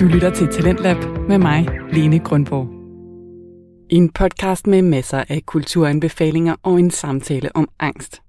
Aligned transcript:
Du 0.00 0.06
lytter 0.06 0.30
til 0.30 0.48
Talentlab 0.48 0.96
med 1.28 1.38
mig, 1.38 1.68
Lene 1.92 2.18
Grundborg. 2.18 2.68
En 3.90 4.08
podcast 4.12 4.66
med 4.66 4.82
masser 4.82 5.24
af 5.28 5.42
kulturanbefalinger 5.46 6.56
og 6.62 6.78
en 6.78 6.90
samtale 6.90 7.56
om 7.56 7.68
angst. 7.78 8.22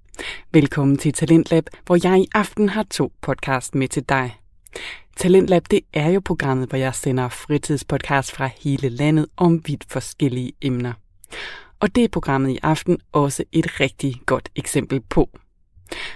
Velkommen 0.51 0.97
til 0.97 1.13
Talentlab, 1.13 1.63
hvor 1.85 2.07
jeg 2.07 2.19
i 2.19 2.27
aften 2.33 2.69
har 2.69 2.83
to 2.83 3.11
podcast 3.21 3.75
med 3.75 3.87
til 3.87 4.03
dig. 4.03 4.37
Talentlab, 5.17 5.63
det 5.71 5.79
er 5.93 6.09
jo 6.09 6.21
programmet, 6.25 6.69
hvor 6.69 6.77
jeg 6.77 6.95
sender 6.95 7.29
fritidspodcast 7.29 8.31
fra 8.31 8.49
hele 8.61 8.89
landet 8.89 9.25
om 9.37 9.61
vidt 9.65 9.85
forskellige 9.89 10.51
emner. 10.61 10.93
Og 11.79 11.95
det 11.95 12.03
er 12.03 12.07
programmet 12.07 12.49
i 12.49 12.59
aften 12.63 12.97
også 13.11 13.43
et 13.51 13.79
rigtig 13.79 14.15
godt 14.25 14.49
eksempel 14.55 15.01
på. 15.09 15.29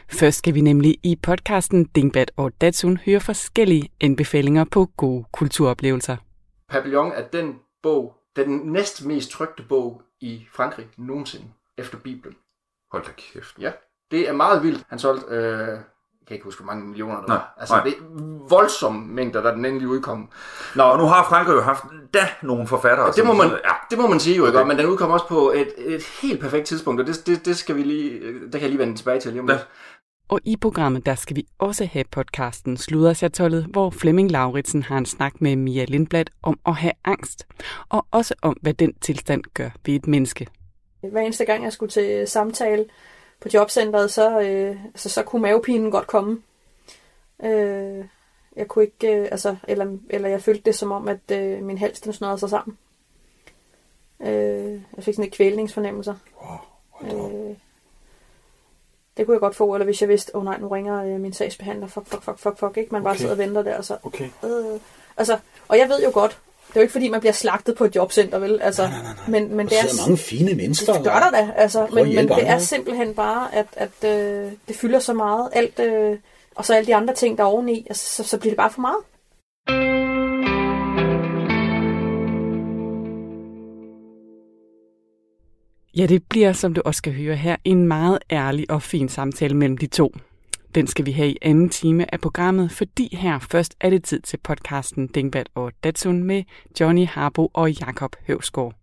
Først 0.10 0.38
skal 0.38 0.54
vi 0.54 0.62
nemlig 0.62 0.98
i 1.04 1.16
podcasten 1.16 1.84
Dingbat 1.86 2.32
og 2.38 2.52
Datsun 2.62 2.98
høre 2.98 3.20
forskellige 3.20 3.90
anbefalinger 4.02 4.66
på 4.72 4.86
gode 4.98 5.26
kulturoplevelser. 5.32 6.18
Papillon 6.70 7.12
er 7.12 7.28
den 7.28 7.56
bog, 7.84 8.16
den 8.36 8.50
næst 8.50 9.06
mest 9.06 9.32
trygte 9.32 9.64
bog 9.70 10.02
i 10.22 10.48
Frankrig 10.54 10.88
nogensinde, 10.98 11.48
efter 11.78 11.98
Bibelen. 11.98 12.36
Hold 12.92 13.04
da 13.04 13.12
kæft. 13.12 13.60
Ja, 13.60 13.72
det 14.12 14.30
er 14.30 14.34
meget 14.34 14.64
vildt. 14.64 14.84
Han 14.90 15.00
solgte, 15.00 15.26
øh, 15.36 15.80
kan 16.28 16.36
ikke 16.36 16.44
huske, 16.44 16.64
hvor 16.64 16.74
mange 16.74 16.88
millioner 16.88 17.16
der 17.16 17.28
Nej, 17.28 17.36
var. 17.36 17.56
Altså, 17.60 17.76
nej. 17.76 17.84
det 17.84 17.94
er 17.94 18.48
voldsomme 18.50 19.08
mængder, 19.08 19.42
der 19.42 19.56
den 19.56 19.66
endelig 19.66 19.88
udkom. 19.88 20.30
Nå, 20.76 20.84
Og 20.84 20.98
nu 20.98 21.04
har 21.06 21.24
Frankrig 21.30 21.54
jo 21.56 21.62
haft 21.62 21.84
da 22.14 22.20
nogle 22.42 22.68
forfattere. 22.68 23.08
det 23.08 23.16
som 23.16 23.28
må 23.28 23.34
man, 23.34 23.50
sådan- 23.50 23.62
Ja, 23.66 23.72
det 23.90 23.98
må 24.00 24.08
man 24.08 24.20
sige 24.20 24.38
jo, 24.38 24.46
ikke? 24.46 24.60
Okay. 24.60 24.68
Men 24.68 24.78
den 24.78 24.86
udkom 24.86 25.12
også 25.12 25.28
på 25.28 25.52
et, 25.56 25.68
et 25.78 26.04
helt 26.22 26.40
perfekt 26.40 26.66
tidspunkt, 26.68 27.02
og 27.02 27.08
det, 27.08 27.24
det, 27.28 27.46
det 27.46 27.58
skal 27.58 27.76
vi 27.76 27.84
lige, 27.84 28.20
det 28.34 28.52
kan 28.52 28.62
jeg 28.62 28.70
lige 28.70 28.80
vende 28.80 28.96
tilbage 28.96 29.20
til 29.20 29.32
lige 29.32 29.42
om 29.42 29.50
Ja. 29.50 29.54
lidt. 29.56 29.68
Og 30.30 30.40
i 30.46 30.56
programmet, 30.62 31.06
der 31.06 31.16
skal 31.16 31.36
vi 31.36 31.44
også 31.60 31.86
have 31.86 32.06
podcasten 32.12 32.78
Sludersjatollet, 32.78 33.66
hvor 33.66 33.90
Flemming 33.90 34.32
Lauritsen 34.32 34.84
har 34.84 34.98
en 34.98 35.06
snak 35.06 35.42
med 35.42 35.56
Mia 35.56 35.86
Lindblad 35.86 36.26
om 36.44 36.60
at 36.66 36.76
have 36.76 36.94
angst, 37.06 37.48
og 37.90 38.06
også 38.12 38.34
om, 38.42 38.58
hvad 38.62 38.74
den 38.74 38.94
tilstand 38.94 39.42
gør 39.54 39.70
ved 39.86 39.94
et 39.96 40.08
menneske. 40.08 40.48
Hver 41.12 41.22
eneste 41.22 41.46
gang, 41.46 41.64
jeg 41.64 41.74
skulle 41.74 41.90
til 41.92 42.28
samtale 42.28 42.86
på 43.42 43.50
jobcentret, 43.54 44.12
så, 44.12 44.40
øh, 44.42 44.86
altså, 44.86 45.10
så 45.10 45.24
kunne 45.24 45.42
mavepinen 45.42 45.92
godt 45.92 46.08
komme. 46.08 46.42
Øh, 47.44 48.06
jeg 48.56 48.68
kunne 48.68 48.86
ikke, 48.86 49.16
øh, 49.16 49.28
altså, 49.32 49.56
eller, 49.68 49.98
eller 50.10 50.30
jeg 50.30 50.42
følte 50.42 50.64
det 50.66 50.76
som 50.76 50.92
om, 50.92 51.08
at 51.08 51.32
øh, 51.32 51.64
min 51.64 51.78
hals 51.78 52.02
den 52.02 52.14
snørrede 52.14 52.38
sig 52.40 52.50
sammen. 52.50 52.78
Øh, 54.22 54.82
jeg 54.96 55.04
fik 55.04 55.16
sådan 55.16 55.28
et 55.28 55.34
kvælningsfornemmelser. 55.34 56.16
Øh, 57.04 57.56
det 59.18 59.26
kunne 59.26 59.36
jeg 59.36 59.42
godt 59.42 59.56
få, 59.56 59.74
eller 59.76 59.86
hvis 59.86 60.02
jeg 60.02 60.10
vidste, 60.10 60.36
åh 60.36 60.40
oh, 60.40 60.46
nej, 60.46 60.58
nu 60.60 60.68
ringer 60.68 61.04
øh, 61.04 61.20
min 61.20 61.34
sagsbehandler, 61.34 61.88
fuck, 61.88 62.08
fuck, 62.08 62.24
fuck, 62.24 62.40
fuck, 62.40 62.60
fuck, 62.60 62.78
ikke? 62.78 62.90
Man 62.92 63.04
bare 63.04 63.12
Okay. 63.12 63.20
sidder 63.20 63.32
og 63.34 63.38
venter 63.38 63.62
der, 63.62 63.78
og 63.78 63.86
så, 63.86 63.98
Okay. 64.04 64.30
øh, 64.44 64.80
altså, 65.18 65.40
og 65.68 65.78
jeg 65.78 65.90
ved 65.90 66.04
jo 66.04 66.12
godt, 66.14 66.40
det 66.72 66.78
er 66.78 66.82
jo 66.82 66.84
ikke 66.84 66.92
fordi, 66.92 67.10
man 67.10 67.20
bliver 67.20 67.34
slagtet 67.34 67.76
på 67.76 67.86
et 67.86 67.96
jobcenter, 67.96 68.40
vel? 68.40 68.60
Altså, 68.62 68.82
Nej, 68.82 68.92
nej, 68.92 69.02
nej. 69.04 69.14
Men, 69.40 69.56
men 69.58 69.66
Der 69.66 69.70
det 69.70 69.80
er, 69.80 69.88
sidder 69.88 70.04
mange 70.04 70.18
fine 70.18 70.54
mennesker. 70.54 70.94
det 70.94 71.04
gør 71.04 71.20
der 71.20 71.30
da, 71.32 71.52
altså, 71.56 71.88
men, 71.94 72.16
men 72.16 72.28
det 72.28 72.48
er 72.50 72.58
simpelthen 72.60 73.14
bare, 73.14 73.56
at, 73.56 73.68
at 73.74 74.10
øh, 74.10 74.52
det 74.68 74.76
fylder 74.76 75.00
så 75.00 75.14
meget, 75.14 75.50
alt, 75.54 75.80
øh, 75.80 76.18
og 76.56 76.66
så 76.66 76.74
alle 76.76 76.88
de 76.88 76.96
andre 76.96 77.14
ting, 77.14 77.38
der 77.38 77.44
er 77.44 77.48
oveni, 77.48 77.86
altså, 77.90 78.16
så, 78.16 78.30
så 78.30 78.38
bliver 78.38 78.52
det 78.52 78.58
bare 78.58 78.72
for 78.72 78.82
meget. 78.82 78.98
Ja, 85.98 86.06
det 86.06 86.24
bliver, 86.30 86.54
som 86.54 86.74
du 86.74 86.82
også 86.86 86.98
skal 86.98 87.14
høre 87.14 87.36
her, 87.36 87.56
en 87.64 87.88
meget 87.88 88.20
ærlig 88.32 88.66
og 88.72 88.82
fin 88.82 89.10
samtale 89.10 89.54
mellem 89.58 89.78
de 89.78 89.88
to. 89.88 90.12
Den 90.76 90.88
skal 90.88 91.06
vi 91.06 91.12
have 91.12 91.30
i 91.30 91.38
anden 91.42 91.70
time 91.70 92.14
af 92.14 92.22
programmet, 92.22 92.72
fordi 92.72 93.16
her 93.16 93.40
først 93.40 93.76
er 93.80 93.90
det 93.90 94.04
tid 94.04 94.22
til 94.22 94.38
podcasten 94.38 95.08
Dingbat 95.08 95.50
og 95.56 95.72
Datsun 95.84 96.24
med 96.24 96.44
Johnny 96.80 97.08
Harbo 97.08 97.52
og 97.54 97.72
Jakob 97.72 98.16
Høvsgaard. 98.28 98.74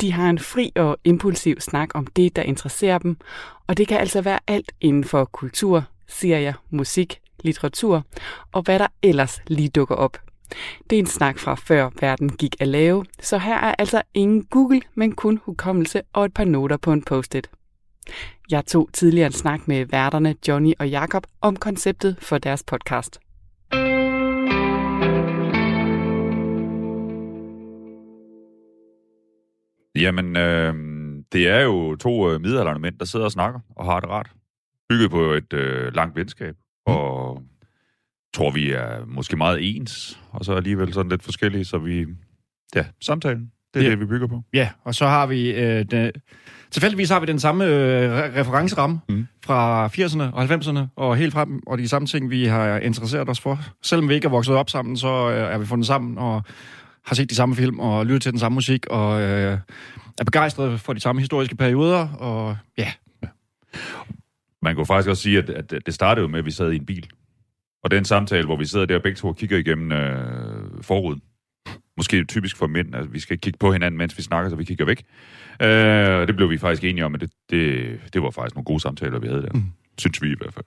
De 0.00 0.12
har 0.12 0.30
en 0.30 0.38
fri 0.38 0.72
og 0.76 0.96
impulsiv 1.04 1.60
snak 1.60 1.88
om 1.94 2.06
det, 2.06 2.36
der 2.36 2.42
interesserer 2.42 2.98
dem, 2.98 3.16
og 3.66 3.76
det 3.76 3.88
kan 3.88 3.98
altså 3.98 4.20
være 4.20 4.38
alt 4.46 4.72
inden 4.80 5.04
for 5.04 5.24
kultur, 5.24 5.84
serier, 6.06 6.52
musik, 6.70 7.20
litteratur 7.40 8.02
og 8.52 8.62
hvad 8.62 8.78
der 8.78 8.86
ellers 9.02 9.40
lige 9.46 9.68
dukker 9.68 9.94
op. 9.94 10.18
Det 10.90 10.96
er 10.96 11.00
en 11.00 11.06
snak 11.06 11.38
fra 11.38 11.54
før 11.54 11.90
verden 12.00 12.36
gik 12.36 12.56
at 12.60 12.68
lave, 12.68 13.04
så 13.20 13.38
her 13.38 13.54
er 13.54 13.74
altså 13.78 14.02
ingen 14.14 14.44
Google, 14.44 14.82
men 14.94 15.12
kun 15.12 15.40
hukommelse 15.44 16.02
og 16.12 16.24
et 16.24 16.34
par 16.34 16.44
noter 16.44 16.76
på 16.76 16.92
en 16.92 17.02
post-it. 17.02 17.50
Jeg 18.50 18.66
tog 18.66 18.88
tidligere 18.92 19.26
en 19.26 19.32
snak 19.32 19.68
med 19.68 19.86
værterne 19.86 20.34
Johnny 20.48 20.72
og 20.78 20.88
Jakob 20.88 21.26
om 21.40 21.56
konceptet 21.56 22.16
for 22.20 22.38
deres 22.38 22.62
podcast. 22.62 23.20
Jamen, 29.96 30.36
øh, 30.36 30.74
det 31.32 31.48
er 31.48 31.60
jo 31.60 31.96
to 31.96 32.30
øh, 32.30 32.40
midaldrende 32.40 32.80
mænd, 32.80 32.98
der 32.98 33.04
sidder 33.04 33.24
og 33.24 33.32
snakker 33.32 33.60
og 33.76 33.84
har 33.84 34.00
det 34.00 34.08
rart. 34.08 34.30
Bygget 34.88 35.10
på 35.10 35.22
et 35.22 35.52
øh, 35.52 35.94
langt 35.94 36.16
venskab, 36.16 36.56
og 36.86 37.42
tror, 38.34 38.50
vi 38.50 38.70
er 38.70 39.04
måske 39.06 39.36
meget 39.36 39.76
ens, 39.76 40.20
og 40.30 40.44
så 40.44 40.54
alligevel 40.54 40.92
sådan 40.92 41.10
lidt 41.10 41.22
forskellige, 41.22 41.64
så 41.64 41.78
vi... 41.78 42.06
Ja, 42.74 42.86
samtalen, 43.00 43.52
det 43.80 43.82
er 43.82 43.90
Ja. 43.90 43.90
det, 43.90 44.00
vi 44.00 44.06
bygger 44.06 44.26
på. 44.26 44.42
Ja, 44.54 44.68
og 44.84 44.94
så 44.94 45.06
har 45.06 45.26
vi... 45.26 45.50
Øh, 45.54 45.84
den, 45.90 46.12
tilfældigvis 46.70 47.10
har 47.10 47.20
vi 47.20 47.26
den 47.26 47.38
samme 47.38 47.64
øh, 47.64 48.18
re- 48.20 48.38
referenceramme 48.40 48.98
Mm. 49.08 49.26
fra 49.44 49.86
80'erne 49.86 50.22
og 50.34 50.42
90'erne, 50.44 50.78
og 50.96 51.16
helt 51.16 51.32
frem, 51.32 51.60
og 51.66 51.78
de 51.78 51.88
samme 51.88 52.06
ting, 52.08 52.30
vi 52.30 52.44
har 52.44 52.78
interesseret 52.78 53.28
os 53.28 53.40
for. 53.40 53.58
Selvom 53.82 54.08
vi 54.08 54.14
ikke 54.14 54.26
er 54.26 54.30
vokset 54.30 54.54
op 54.54 54.70
sammen, 54.70 54.96
så 54.96 55.30
øh, 55.30 55.54
er 55.54 55.58
vi 55.58 55.66
fundet 55.66 55.86
sammen 55.86 56.18
og 56.18 56.42
har 57.06 57.14
set 57.14 57.30
de 57.30 57.34
samme 57.34 57.54
film 57.54 57.78
og 57.78 58.06
lyttet 58.06 58.22
til 58.22 58.32
den 58.32 58.38
samme 58.40 58.54
musik, 58.54 58.86
og 58.90 59.22
øh, 59.22 59.58
er 60.18 60.24
begejstrede 60.24 60.78
for 60.78 60.92
de 60.92 61.00
samme 61.00 61.20
historiske 61.20 61.56
perioder, 61.56 62.08
og 62.08 62.56
ja, 62.78 62.92
Man 64.62 64.74
kunne 64.74 64.86
faktisk 64.86 65.08
også 65.10 65.22
sige, 65.22 65.38
at, 65.38 65.50
at 65.50 65.74
det 65.86 65.94
startede 65.94 66.22
jo 66.22 66.28
med, 66.28 66.38
at 66.38 66.44
vi 66.44 66.50
sad 66.50 66.72
i 66.72 66.76
en 66.76 66.86
bil. 66.86 67.06
Og 67.84 67.90
den 67.90 68.04
samtale, 68.04 68.46
hvor 68.46 68.56
vi 68.56 68.64
sidder 68.64 68.86
der 68.86 68.98
begge 68.98 69.16
to 69.16 69.28
og 69.28 69.36
kigger 69.36 69.58
igennem 69.58 69.92
øh, 69.92 70.82
forruden. 70.82 71.22
Måske 71.96 72.24
typisk 72.24 72.56
for 72.56 72.66
mænd, 72.66 72.94
at 72.94 73.12
vi 73.12 73.20
skal 73.20 73.38
kigge 73.38 73.58
på 73.58 73.72
hinanden, 73.72 73.98
mens 73.98 74.18
vi 74.18 74.22
snakker, 74.22 74.50
så 74.50 74.56
vi 74.56 74.64
kigger 74.64 74.84
væk. 74.84 75.02
Øh, 75.62 76.20
og 76.20 76.28
det 76.28 76.36
blev 76.36 76.50
vi 76.50 76.58
faktisk 76.58 76.84
enige 76.84 77.04
om, 77.04 77.14
at 77.14 77.20
det, 77.20 77.30
det, 77.50 78.00
det 78.12 78.22
var 78.22 78.30
faktisk 78.30 78.54
nogle 78.54 78.64
gode 78.64 78.80
samtaler, 78.80 79.18
vi 79.18 79.28
havde 79.28 79.42
der. 79.42 79.52
Mm. 79.54 79.64
Synes 79.98 80.22
vi 80.22 80.28
i 80.32 80.34
hvert 80.40 80.54
fald. 80.54 80.64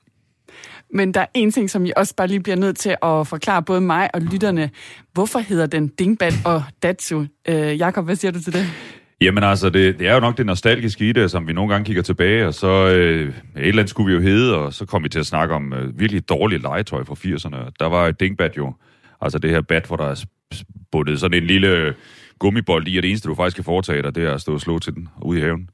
Men 0.94 1.13
der 1.13 1.22
er 1.22 1.25
en 1.34 1.51
ting, 1.51 1.69
som 1.69 1.85
jeg 1.85 1.94
også 1.97 2.16
bare 2.16 2.28
lige 2.28 2.40
bliver 2.40 2.56
nødt 2.56 2.78
til 2.78 2.95
at 3.03 3.28
forklare 3.28 3.63
både 3.63 3.81
mig 3.81 4.09
og 4.13 4.22
lytterne. 4.22 4.69
Hvorfor 5.13 5.40
hedder 5.40 5.66
den 5.66 5.88
Dingbat 5.88 6.34
og 6.45 6.63
Datsu? 6.84 7.25
Øh, 7.47 7.78
Jakob, 7.78 8.06
hvad 8.06 8.16
siger 8.16 8.31
du 8.31 8.41
til 8.41 8.53
det? 8.53 8.66
Jamen 9.22 9.44
altså, 9.44 9.69
det, 9.69 10.00
det 10.00 10.07
er 10.07 10.13
jo 10.13 10.19
nok 10.19 10.38
det 10.38 10.46
nostalgiske 10.46 11.09
i 11.09 11.11
det, 11.11 11.31
som 11.31 11.47
vi 11.47 11.53
nogle 11.53 11.72
gange 11.73 11.85
kigger 11.85 12.01
tilbage, 12.01 12.47
og 12.47 12.53
så 12.53 12.67
øh, 12.67 13.28
et 13.28 13.34
eller 13.56 13.72
andet 13.72 13.90
skulle 13.90 14.07
vi 14.07 14.13
jo 14.13 14.22
hedde, 14.22 14.57
og 14.57 14.73
så 14.73 14.85
kom 14.85 15.03
vi 15.03 15.09
til 15.09 15.19
at 15.19 15.25
snakke 15.25 15.56
om 15.56 15.73
øh, 15.73 16.00
virkelig 16.00 16.29
dårligt 16.29 16.61
legetøj 16.61 17.03
fra 17.03 17.13
80'erne. 17.13 17.72
Der 17.79 17.85
var 17.85 18.07
et 18.07 18.19
dingbat 18.19 18.57
jo, 18.57 18.73
altså 19.22 19.40
det 19.40 19.50
her 19.50 19.61
bat, 19.61 19.85
hvor 19.85 19.96
der 19.96 20.06
er 20.06 20.25
bundet 20.91 21.19
sådan 21.19 21.41
en 21.43 21.47
lille 21.47 21.93
gummibold 22.39 22.87
i, 22.87 22.97
og 22.97 23.03
det 23.03 23.09
eneste, 23.09 23.29
du 23.29 23.35
faktisk 23.35 23.55
kan 23.55 23.63
foretage 23.63 24.01
dig, 24.01 24.15
det 24.15 24.23
er 24.25 24.33
at 24.33 24.41
stå 24.41 24.53
og 24.53 24.61
slå 24.61 24.79
til 24.79 24.93
den 24.93 25.07
ude 25.21 25.39
i 25.39 25.41
haven. 25.41 25.69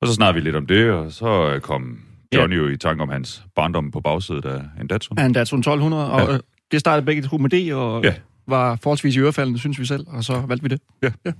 Og 0.00 0.08
så 0.08 0.14
snakkede 0.14 0.34
vi 0.42 0.48
lidt 0.48 0.56
om 0.56 0.66
det, 0.66 0.90
og 0.90 1.12
så 1.12 1.50
øh, 1.54 1.60
kom 1.60 1.98
Johnny 2.34 2.56
jo 2.58 2.68
i 2.68 2.76
tanke 2.76 3.02
om 3.02 3.08
hans 3.08 3.42
barndom 3.56 3.90
på 3.90 4.00
bagsædet 4.00 4.44
af 4.44 4.60
en 4.80 4.86
Datsun. 4.86 5.18
er 5.18 5.24
en 5.26 5.32
Datsun 5.32 5.58
1200, 5.58 6.10
og 6.12 6.20
Ja. 6.20 6.32
ja. 6.32 6.38
det 6.72 6.80
startede 6.80 7.06
begge 7.06 7.22
to 7.22 7.36
med 7.38 7.50
det, 7.50 7.74
og 7.74 8.02
Ja. 8.04 8.08
ja. 8.08 8.14
var 8.48 8.78
forholdsvis 8.82 9.16
i 9.16 9.20
ørefaldende, 9.20 9.58
synes 9.58 9.78
vi 9.80 9.84
selv, 9.86 10.04
og 10.08 10.24
så 10.24 10.42
valgte 10.48 10.62
vi 10.62 10.68
det. 10.68 10.80
Ja. 11.02 11.10
ja. 11.26 11.32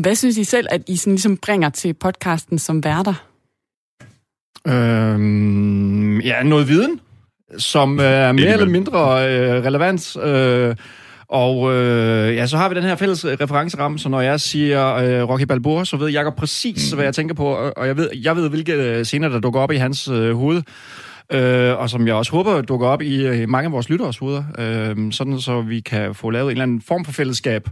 Hvad 0.00 0.14
synes 0.14 0.36
I 0.36 0.44
selv, 0.44 0.66
at 0.70 0.82
I 0.88 0.96
sådan 0.96 1.12
ligesom 1.12 1.36
bringer 1.36 1.68
til 1.68 1.94
podcasten 1.94 2.58
som 2.58 2.84
værter? 2.84 3.14
Øhm, 4.68 6.20
ja, 6.20 6.42
noget 6.42 6.68
viden, 6.68 7.00
som 7.58 8.00
øh, 8.00 8.06
er 8.06 8.32
mere 8.32 8.52
eller 8.52 8.66
mindre 8.68 8.98
øh, 9.00 9.64
relevant. 9.64 10.16
Øh, 10.16 10.76
og 11.34 11.74
øh, 11.74 12.36
ja, 12.36 12.46
så 12.46 12.56
har 12.56 12.68
vi 12.68 12.74
den 12.74 12.82
her 12.82 12.96
fælles 12.96 13.24
øh, 13.24 13.36
referenceramme, 13.40 13.98
så 13.98 14.08
når 14.08 14.20
jeg 14.20 14.40
siger 14.40 14.94
øh, 14.94 15.28
Rocky 15.28 15.42
Balboa, 15.42 15.84
så 15.84 15.96
ved 15.96 16.10
Jacob 16.10 16.36
præcis, 16.36 16.92
mm. 16.92 16.96
hvad 16.96 17.04
jeg 17.04 17.14
tænker 17.14 17.34
på, 17.34 17.46
og 17.46 17.72
og 17.76 17.86
jeg 17.86 17.96
ved, 17.96 18.10
jeg 18.14 18.36
ved 18.36 18.48
hvilke 18.48 18.72
øh, 18.72 19.04
scener, 19.04 19.28
der 19.28 19.40
dukker 19.40 19.60
op 19.60 19.72
i 19.72 19.76
hans 19.76 20.08
øh, 20.08 20.36
hoved. 20.36 20.62
Øh, 21.32 21.78
og 21.78 21.90
som 21.90 22.06
jeg 22.06 22.14
også 22.14 22.32
håber 22.32 22.60
dukker 22.60 22.86
op 22.86 23.02
i 23.02 23.26
øh, 23.26 23.48
mange 23.48 23.66
af 23.66 23.72
vores 23.72 23.88
lytteres 23.88 24.18
hoveder, 24.18 24.44
øh, 24.58 25.12
sådan 25.12 25.40
så 25.40 25.60
vi 25.60 25.80
kan 25.80 26.14
få 26.14 26.30
lavet 26.30 26.46
en 26.46 26.50
eller 26.50 26.62
anden 26.62 26.82
form 26.82 27.04
for 27.04 27.12
fællesskab. 27.12 27.68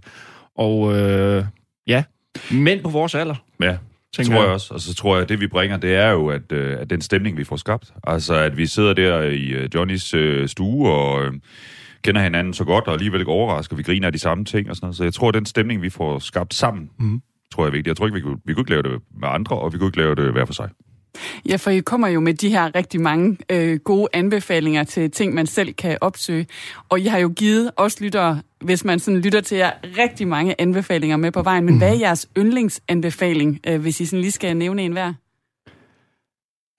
Og 0.58 0.98
øh, 0.98 1.44
ja, 1.86 2.04
mænd 2.50 2.82
på 2.82 2.88
vores 2.88 3.14
alder, 3.14 3.34
Ja, 3.62 3.76
det 4.16 4.26
tror 4.26 4.42
jeg 4.42 4.52
også. 4.52 4.74
Og 4.74 4.80
så 4.80 4.94
tror 4.94 5.14
jeg, 5.14 5.22
at 5.22 5.28
det 5.28 5.40
vi 5.40 5.46
bringer, 5.46 5.76
det 5.76 5.94
er 5.94 6.10
jo, 6.10 6.28
at, 6.28 6.52
øh, 6.52 6.76
at 6.80 6.90
den 6.90 7.00
stemning, 7.00 7.36
vi 7.36 7.44
får 7.44 7.56
skabt. 7.56 7.92
Altså, 8.06 8.34
at 8.34 8.56
vi 8.56 8.66
sidder 8.66 8.92
der 8.94 9.22
i 9.22 9.46
øh, 9.48 9.68
Johnnys 9.74 10.14
øh, 10.14 10.48
stue 10.48 10.90
og 10.90 11.24
øh, 11.24 11.32
kender 12.04 12.22
hinanden 12.22 12.54
så 12.54 12.64
godt, 12.64 12.86
og 12.86 12.92
alligevel 12.92 13.20
ikke 13.20 13.32
overrasker. 13.32 13.76
Vi 13.76 13.82
griner 13.82 14.06
af 14.06 14.12
de 14.12 14.18
samme 14.18 14.44
ting 14.44 14.70
og 14.70 14.76
sådan 14.76 14.86
noget. 14.86 14.96
Så 14.96 15.04
jeg 15.04 15.14
tror, 15.14 15.28
at 15.28 15.34
den 15.34 15.46
stemning, 15.46 15.82
vi 15.82 15.90
får 15.90 16.18
skabt 16.18 16.54
sammen, 16.54 16.90
mm. 16.98 17.22
tror 17.54 17.64
jeg 17.64 17.68
er 17.68 17.72
vigtig. 17.72 17.88
Jeg 17.88 17.96
tror 17.96 18.06
ikke, 18.06 18.14
vi 18.14 18.20
kunne, 18.20 18.38
vi 18.44 18.54
kunne 18.54 18.62
ikke 18.62 18.70
lave 18.70 18.82
det 18.82 19.00
med 19.20 19.28
andre, 19.28 19.58
og 19.58 19.72
vi 19.72 19.78
kunne 19.78 19.88
ikke 19.88 19.98
lave 19.98 20.14
det 20.14 20.32
hver 20.32 20.44
for 20.44 20.52
sig. 20.52 20.68
Ja, 21.48 21.56
for 21.56 21.70
I 21.70 21.80
kommer 21.80 22.08
jo 22.08 22.20
med 22.20 22.34
de 22.34 22.48
her 22.48 22.74
rigtig 22.74 23.00
mange 23.00 23.38
øh, 23.50 23.78
gode 23.78 24.08
anbefalinger 24.12 24.84
til 24.84 25.10
ting, 25.10 25.34
man 25.34 25.46
selv 25.46 25.72
kan 25.72 25.98
opsøge. 26.00 26.46
Og 26.88 27.00
I 27.00 27.04
har 27.04 27.18
jo 27.18 27.28
givet 27.36 27.70
os 27.76 28.00
lyttere, 28.00 28.40
hvis 28.60 28.84
man 28.84 28.98
sådan 28.98 29.20
lytter 29.20 29.40
til 29.40 29.58
jer, 29.58 29.70
rigtig 29.98 30.28
mange 30.28 30.60
anbefalinger 30.60 31.16
med 31.16 31.32
på 31.32 31.42
vejen. 31.42 31.64
Men 31.64 31.74
mm. 31.74 31.78
hvad 31.78 31.88
er 31.88 31.98
jeres 31.98 32.28
yndlingsanbefaling, 32.38 33.60
øh, 33.66 33.80
hvis 33.80 34.00
I 34.00 34.06
sådan 34.06 34.20
lige 34.20 34.32
skal 34.32 34.56
nævne 34.56 34.82
en 34.82 34.92
hver? 34.92 35.12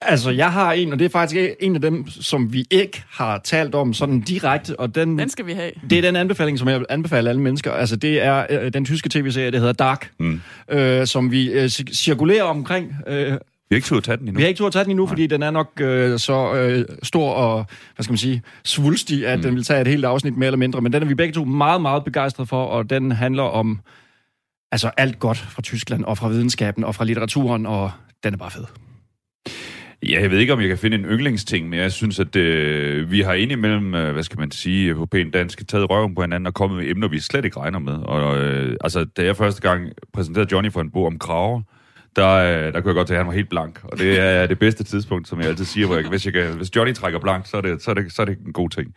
Altså, 0.06 0.30
jeg 0.30 0.52
har 0.52 0.72
en, 0.72 0.92
og 0.92 0.98
det 0.98 1.04
er 1.04 1.08
faktisk 1.08 1.40
en 1.60 1.74
af 1.74 1.80
dem, 1.80 2.08
som 2.08 2.52
vi 2.52 2.64
ikke 2.70 3.02
har 3.10 3.38
talt 3.38 3.74
om 3.74 3.94
sådan 3.94 4.20
direkte, 4.20 4.80
og 4.80 4.94
den... 4.94 5.18
Den 5.18 5.28
skal 5.28 5.46
vi 5.46 5.52
have. 5.52 5.70
Det 5.90 5.98
er 5.98 6.02
den 6.02 6.16
anbefaling, 6.16 6.58
som 6.58 6.68
jeg 6.68 6.78
vil 6.78 6.86
anbefale 6.88 7.28
alle 7.28 7.40
mennesker. 7.40 7.72
Altså, 7.72 7.96
det 7.96 8.22
er 8.22 8.46
øh, 8.50 8.72
den 8.72 8.84
tyske 8.84 9.08
tv-serie, 9.08 9.50
der 9.50 9.58
hedder 9.58 9.72
Dark, 9.72 10.10
mm. 10.18 10.40
øh, 10.70 11.06
som 11.06 11.30
vi 11.30 11.52
øh, 11.52 11.68
cirkulerer 11.92 12.42
omkring... 12.42 12.94
Øh, 13.06 13.32
vi 13.68 13.74
har 13.74 13.76
ikke 13.76 13.86
turde 13.86 14.06
tage 14.06 14.16
den 14.16 14.28
endnu. 14.28 14.36
Vi 14.36 14.42
har 14.42 14.48
ikke 14.48 14.58
turde 14.58 14.70
tage 14.70 14.84
den 14.84 14.90
endnu, 14.90 15.04
Nej. 15.04 15.10
fordi 15.10 15.26
den 15.26 15.42
er 15.42 15.50
nok 15.50 15.80
øh, 15.80 16.18
så 16.18 16.54
øh, 16.54 16.84
stor 17.02 17.32
og, 17.32 17.66
hvad 17.94 18.04
skal 18.04 18.12
man 18.12 18.18
sige, 18.18 18.42
svulstig, 18.64 19.26
at 19.26 19.38
mm. 19.38 19.42
den 19.42 19.54
vil 19.54 19.64
tage 19.64 19.80
et 19.80 19.86
helt 19.86 20.04
afsnit 20.04 20.36
mere 20.36 20.46
eller 20.46 20.58
mindre. 20.58 20.80
Men 20.80 20.92
den 20.92 21.02
er 21.02 21.06
vi 21.06 21.14
begge 21.14 21.34
to 21.34 21.44
meget, 21.44 21.82
meget 21.82 22.04
begejstrede 22.04 22.46
for, 22.46 22.64
og 22.64 22.90
den 22.90 23.12
handler 23.12 23.42
om 23.42 23.80
altså 24.72 24.90
alt 24.96 25.18
godt 25.18 25.38
fra 25.38 25.62
Tyskland 25.62 26.04
og 26.04 26.18
fra 26.18 26.28
videnskaben 26.28 26.84
og 26.84 26.94
fra 26.94 27.04
litteraturen, 27.04 27.66
og 27.66 27.90
den 28.24 28.34
er 28.34 28.38
bare 28.38 28.50
fed. 28.50 28.64
Ja, 30.08 30.20
jeg 30.20 30.30
ved 30.30 30.38
ikke, 30.38 30.52
om 30.52 30.60
jeg 30.60 30.68
kan 30.68 30.78
finde 30.78 30.96
en 30.96 31.04
yndlingsting, 31.04 31.68
men 31.68 31.78
jeg 31.78 31.92
synes, 31.92 32.20
at 32.20 32.36
øh, 32.36 33.10
vi 33.10 33.20
har 33.20 33.32
indimellem, 33.32 33.94
øh, 33.94 34.12
hvad 34.12 34.22
skal 34.22 34.38
man 34.38 34.50
sige, 34.50 34.90
øh, 34.90 34.96
på 34.96 35.06
pænt 35.06 35.34
dansk, 35.34 35.68
taget 35.68 35.90
røven 35.90 36.14
på 36.14 36.20
hinanden 36.20 36.46
og 36.46 36.54
kommet 36.54 36.78
med 36.78 36.90
emner, 36.90 37.08
vi 37.08 37.20
slet 37.20 37.44
ikke 37.44 37.60
regner 37.60 37.78
med. 37.78 37.92
Og 37.92 38.38
øh, 38.38 38.76
altså, 38.80 39.04
da 39.04 39.24
jeg 39.24 39.36
første 39.36 39.62
gang 39.62 39.92
præsenterede 40.12 40.48
Johnny 40.52 40.72
for 40.72 40.80
en 40.80 40.90
bog 40.90 41.06
om 41.06 41.18
kraver, 41.18 41.62
der, 42.16 42.30
øh, 42.30 42.72
der 42.72 42.80
kunne 42.80 42.90
jeg 42.90 42.94
godt 42.94 43.08
tage, 43.08 43.16
at 43.16 43.24
han 43.24 43.26
var 43.26 43.32
helt 43.32 43.48
blank. 43.48 43.80
Og 43.84 43.98
det 43.98 44.20
er 44.20 44.46
det 44.46 44.58
bedste 44.58 44.84
tidspunkt, 44.84 45.28
som 45.28 45.40
jeg 45.40 45.48
altid 45.48 45.64
siger, 45.64 45.86
hvor 45.86 45.96
jeg, 45.96 46.08
hvis, 46.08 46.24
jeg 46.24 46.32
kan, 46.32 46.56
hvis 46.56 46.76
Johnny 46.76 46.94
trækker 46.94 47.18
blank, 47.18 47.46
så 47.46 47.56
er, 47.56 47.60
det, 47.60 47.82
så, 47.82 47.90
er 47.90 47.94
det, 47.94 48.12
så 48.12 48.22
er 48.22 48.26
det 48.26 48.38
en 48.46 48.52
god 48.52 48.70
ting. 48.70 48.94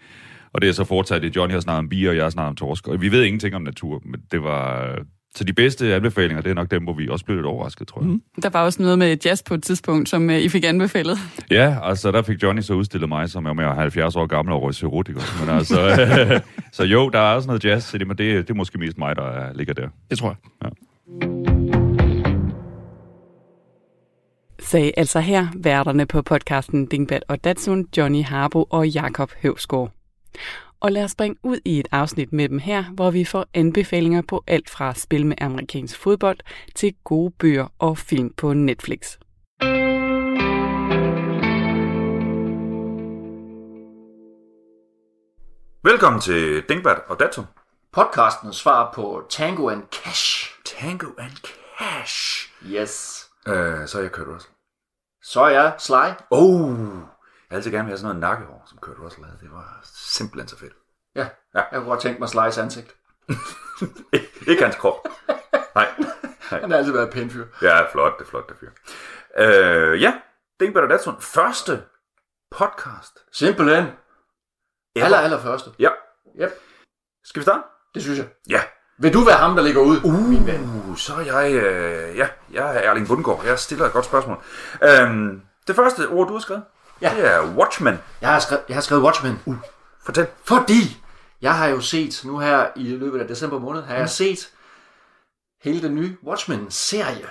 Og 0.54 0.62
det 0.62 0.70
er 0.70 0.74
så 0.74 0.84
fortsat, 0.84 1.26
at 1.26 1.36
Johnny 1.36 1.54
har 1.54 1.60
snakket 1.60 1.80
om 1.80 1.90
bier, 1.90 2.10
og 2.10 2.16
jeg 2.16 2.26
har 2.26 2.30
snakket 2.30 2.50
om 2.50 2.56
torsk. 2.56 2.88
Og 2.88 3.02
vi 3.02 3.12
ved 3.12 3.24
ingenting 3.24 3.56
om 3.56 3.62
natur, 3.62 4.02
men 4.06 4.22
det 4.32 4.44
var, 4.44 4.96
så 5.36 5.44
de 5.44 5.54
bedste 5.54 5.96
anbefalinger, 5.96 6.42
det 6.42 6.50
er 6.50 6.54
nok 6.54 6.72
dem, 6.72 6.84
hvor 6.84 6.94
vi 6.94 7.08
også 7.10 7.26
blev 7.26 7.38
lidt 7.38 7.46
overrasket, 7.46 7.88
tror 7.88 8.02
jeg. 8.02 8.10
Mm. 8.10 8.22
Der 8.42 8.50
var 8.50 8.64
også 8.64 8.82
noget 8.82 9.00
med 9.00 9.18
jazz 9.26 9.44
på 9.44 9.54
et 9.54 9.64
tidspunkt, 9.64 10.10
som 10.10 10.30
uh, 10.30 10.36
I 10.36 10.50
fik 10.50 10.64
anbefalet. 10.64 11.18
Ja, 11.52 11.78
altså 11.84 12.12
der 12.12 12.22
fik 12.22 12.44
Johnny 12.44 12.62
så 12.62 12.74
udstillet 12.74 13.10
mig, 13.10 13.30
som 13.30 13.46
er 13.46 13.54
mere 13.54 13.76
70 13.76 14.16
år 14.16 14.26
gammel 14.26 14.54
og 14.54 14.74
erotiker. 14.84 15.46
Men 15.46 15.56
altså, 15.56 15.80
så 16.78 16.84
jo, 16.84 17.10
der 17.10 17.20
er 17.20 17.36
også 17.36 17.48
noget 17.48 17.66
jazz, 17.66 17.94
men 17.94 18.10
det, 18.10 18.20
det 18.20 18.50
er 18.50 18.54
måske 18.54 18.78
mest 18.78 18.98
mig, 18.98 19.16
der 19.16 19.54
ligger 19.54 19.74
der. 19.74 19.88
Det 20.10 20.18
tror 20.18 20.28
jeg. 20.28 20.38
Ja. 20.64 20.70
Sagde 24.60 24.92
altså 24.98 25.20
her 25.20 25.48
værterne 25.56 26.06
på 26.06 26.22
podcasten 26.22 26.86
Dingbat 26.86 27.24
og 27.28 27.44
Datsun, 27.44 27.86
Johnny 27.98 28.24
Harbo 28.24 28.64
og 28.64 28.88
Jakob 28.88 29.32
Høvsgaard. 29.42 29.92
Og 30.80 30.92
lad 30.92 31.04
os 31.04 31.12
springe 31.12 31.38
ud 31.44 31.60
i 31.66 31.80
et 31.80 31.88
afsnit 31.92 32.34
med 32.34 32.50
dem 32.50 32.60
her, 32.60 32.84
hvor 32.84 33.12
vi 33.12 33.26
får 33.26 33.46
anbefalinger 33.54 34.22
på 34.22 34.44
alt 34.48 34.70
fra 34.70 34.94
spil 34.94 35.26
med 35.26 35.36
amerikansk 35.42 36.00
fodbold 36.00 36.38
til 36.76 36.96
gode 37.04 37.32
bøger 37.40 37.68
og 37.80 37.98
film 37.98 38.34
på 38.34 38.54
Netflix. 38.54 39.18
Velkommen 45.84 46.22
til 46.22 46.64
Dingbat 46.70 46.98
og 47.08 47.20
Dato. 47.20 47.42
Podcasten 47.92 48.54
svar 48.54 48.92
på 48.94 49.24
Tango 49.30 49.70
and 49.70 49.84
Cash. 49.92 50.52
Tango 50.66 51.08
and 51.18 51.38
Cash. 51.78 52.50
Yes. 52.66 53.26
Øh, 53.48 53.88
så 53.88 53.98
er 53.98 54.02
jeg 54.02 54.12
kørt 54.12 54.28
også. 54.28 54.48
Så 55.24 55.42
er 55.42 55.50
jeg 55.50 55.74
Sly. 55.80 56.24
Oh, 56.32 57.17
jeg 57.50 57.56
altid 57.56 57.72
gerne 57.72 57.86
vil 57.86 57.92
have 57.92 57.98
sådan 57.98 58.16
noget 58.16 58.30
nakkehår, 58.30 58.64
som 58.66 58.78
Kurt 58.78 59.00
Russell 59.00 59.26
havde. 59.26 59.40
Det 59.42 59.52
var 59.52 59.80
simpelthen 59.84 60.48
så 60.48 60.58
fedt. 60.58 60.74
Ja, 61.16 61.28
ja. 61.56 61.62
jeg 61.72 61.80
kunne 61.80 61.90
godt 61.90 62.02
tænke 62.02 62.20
mig 62.20 62.30
Slice 62.30 62.62
ansigt. 62.62 62.96
ikke 64.52 64.64
hans 64.64 64.76
krop. 64.76 65.08
Nej. 65.76 65.88
Nej. 66.52 66.60
Han 66.62 66.72
har 66.72 66.78
altid 66.78 66.92
været 66.92 67.10
pæn 67.10 67.30
fyr. 67.30 67.46
Ja, 67.62 67.92
flot, 67.92 68.20
det 68.20 68.26
er 68.26 68.30
flot, 68.30 68.50
det 68.50 68.58
fyr. 68.60 68.70
Øh, 69.38 70.02
ja, 70.02 70.14
det 70.60 70.78
er 70.78 70.88
Datsun. 70.88 71.16
Første 71.22 71.84
podcast. 72.52 73.20
Simpelthen. 73.32 73.86
Ever. 74.96 75.06
Aller, 75.06 75.18
aller 75.18 75.40
første. 75.40 75.70
Ja. 75.80 75.90
Yep. 76.42 76.52
Skal 77.24 77.40
vi 77.40 77.44
starte? 77.44 77.64
Det 77.96 78.04
synes 78.04 78.18
jeg. 78.18 78.28
Ja. 78.50 78.62
Vil 79.00 79.14
du 79.14 79.24
være 79.24 79.38
ham, 79.38 79.56
der 79.56 79.64
ligger 79.64 79.82
ud, 79.82 79.98
uh, 80.04 80.30
min 80.30 80.46
ven? 80.48 80.96
så 80.98 81.14
er 81.16 81.22
jeg... 81.22 81.54
Øh, 81.54 82.18
ja, 82.18 82.28
jeg 82.52 82.76
er 82.76 82.90
Erling 82.90 83.08
Bundgaard. 83.08 83.46
Jeg 83.46 83.60
stiller 83.60 83.86
et 83.86 83.94
godt 83.94 84.06
spørgsmål. 84.06 84.38
Øhm, 84.84 85.42
det 85.68 85.76
første 85.76 86.08
ord, 86.08 86.28
du 86.28 86.34
har 86.34 86.40
skrevet, 86.40 86.64
Ja. 87.02 87.14
Det 87.16 87.34
er 87.34 87.56
Watchmen. 87.56 88.00
Jeg 88.22 88.30
har 88.30 88.40
skrevet, 88.40 88.64
jeg 88.68 88.76
har 88.76 88.82
skrevet 88.82 89.04
Watchmen. 89.04 89.40
Uh, 89.46 89.56
fortæl. 90.04 90.28
Fordi 90.44 91.04
jeg 91.42 91.56
har 91.56 91.68
jo 91.68 91.82
set, 91.82 92.22
nu 92.26 92.40
her 92.40 92.68
i 92.76 92.84
løbet 92.84 93.20
af 93.20 93.28
december 93.28 93.60
måned, 93.60 93.84
har 93.84 93.94
mm. 93.94 94.00
jeg 94.00 94.10
set 94.10 94.50
hele 95.64 95.82
den 95.82 95.96
nye 95.96 96.18
Watchmen-serie. 96.24 97.28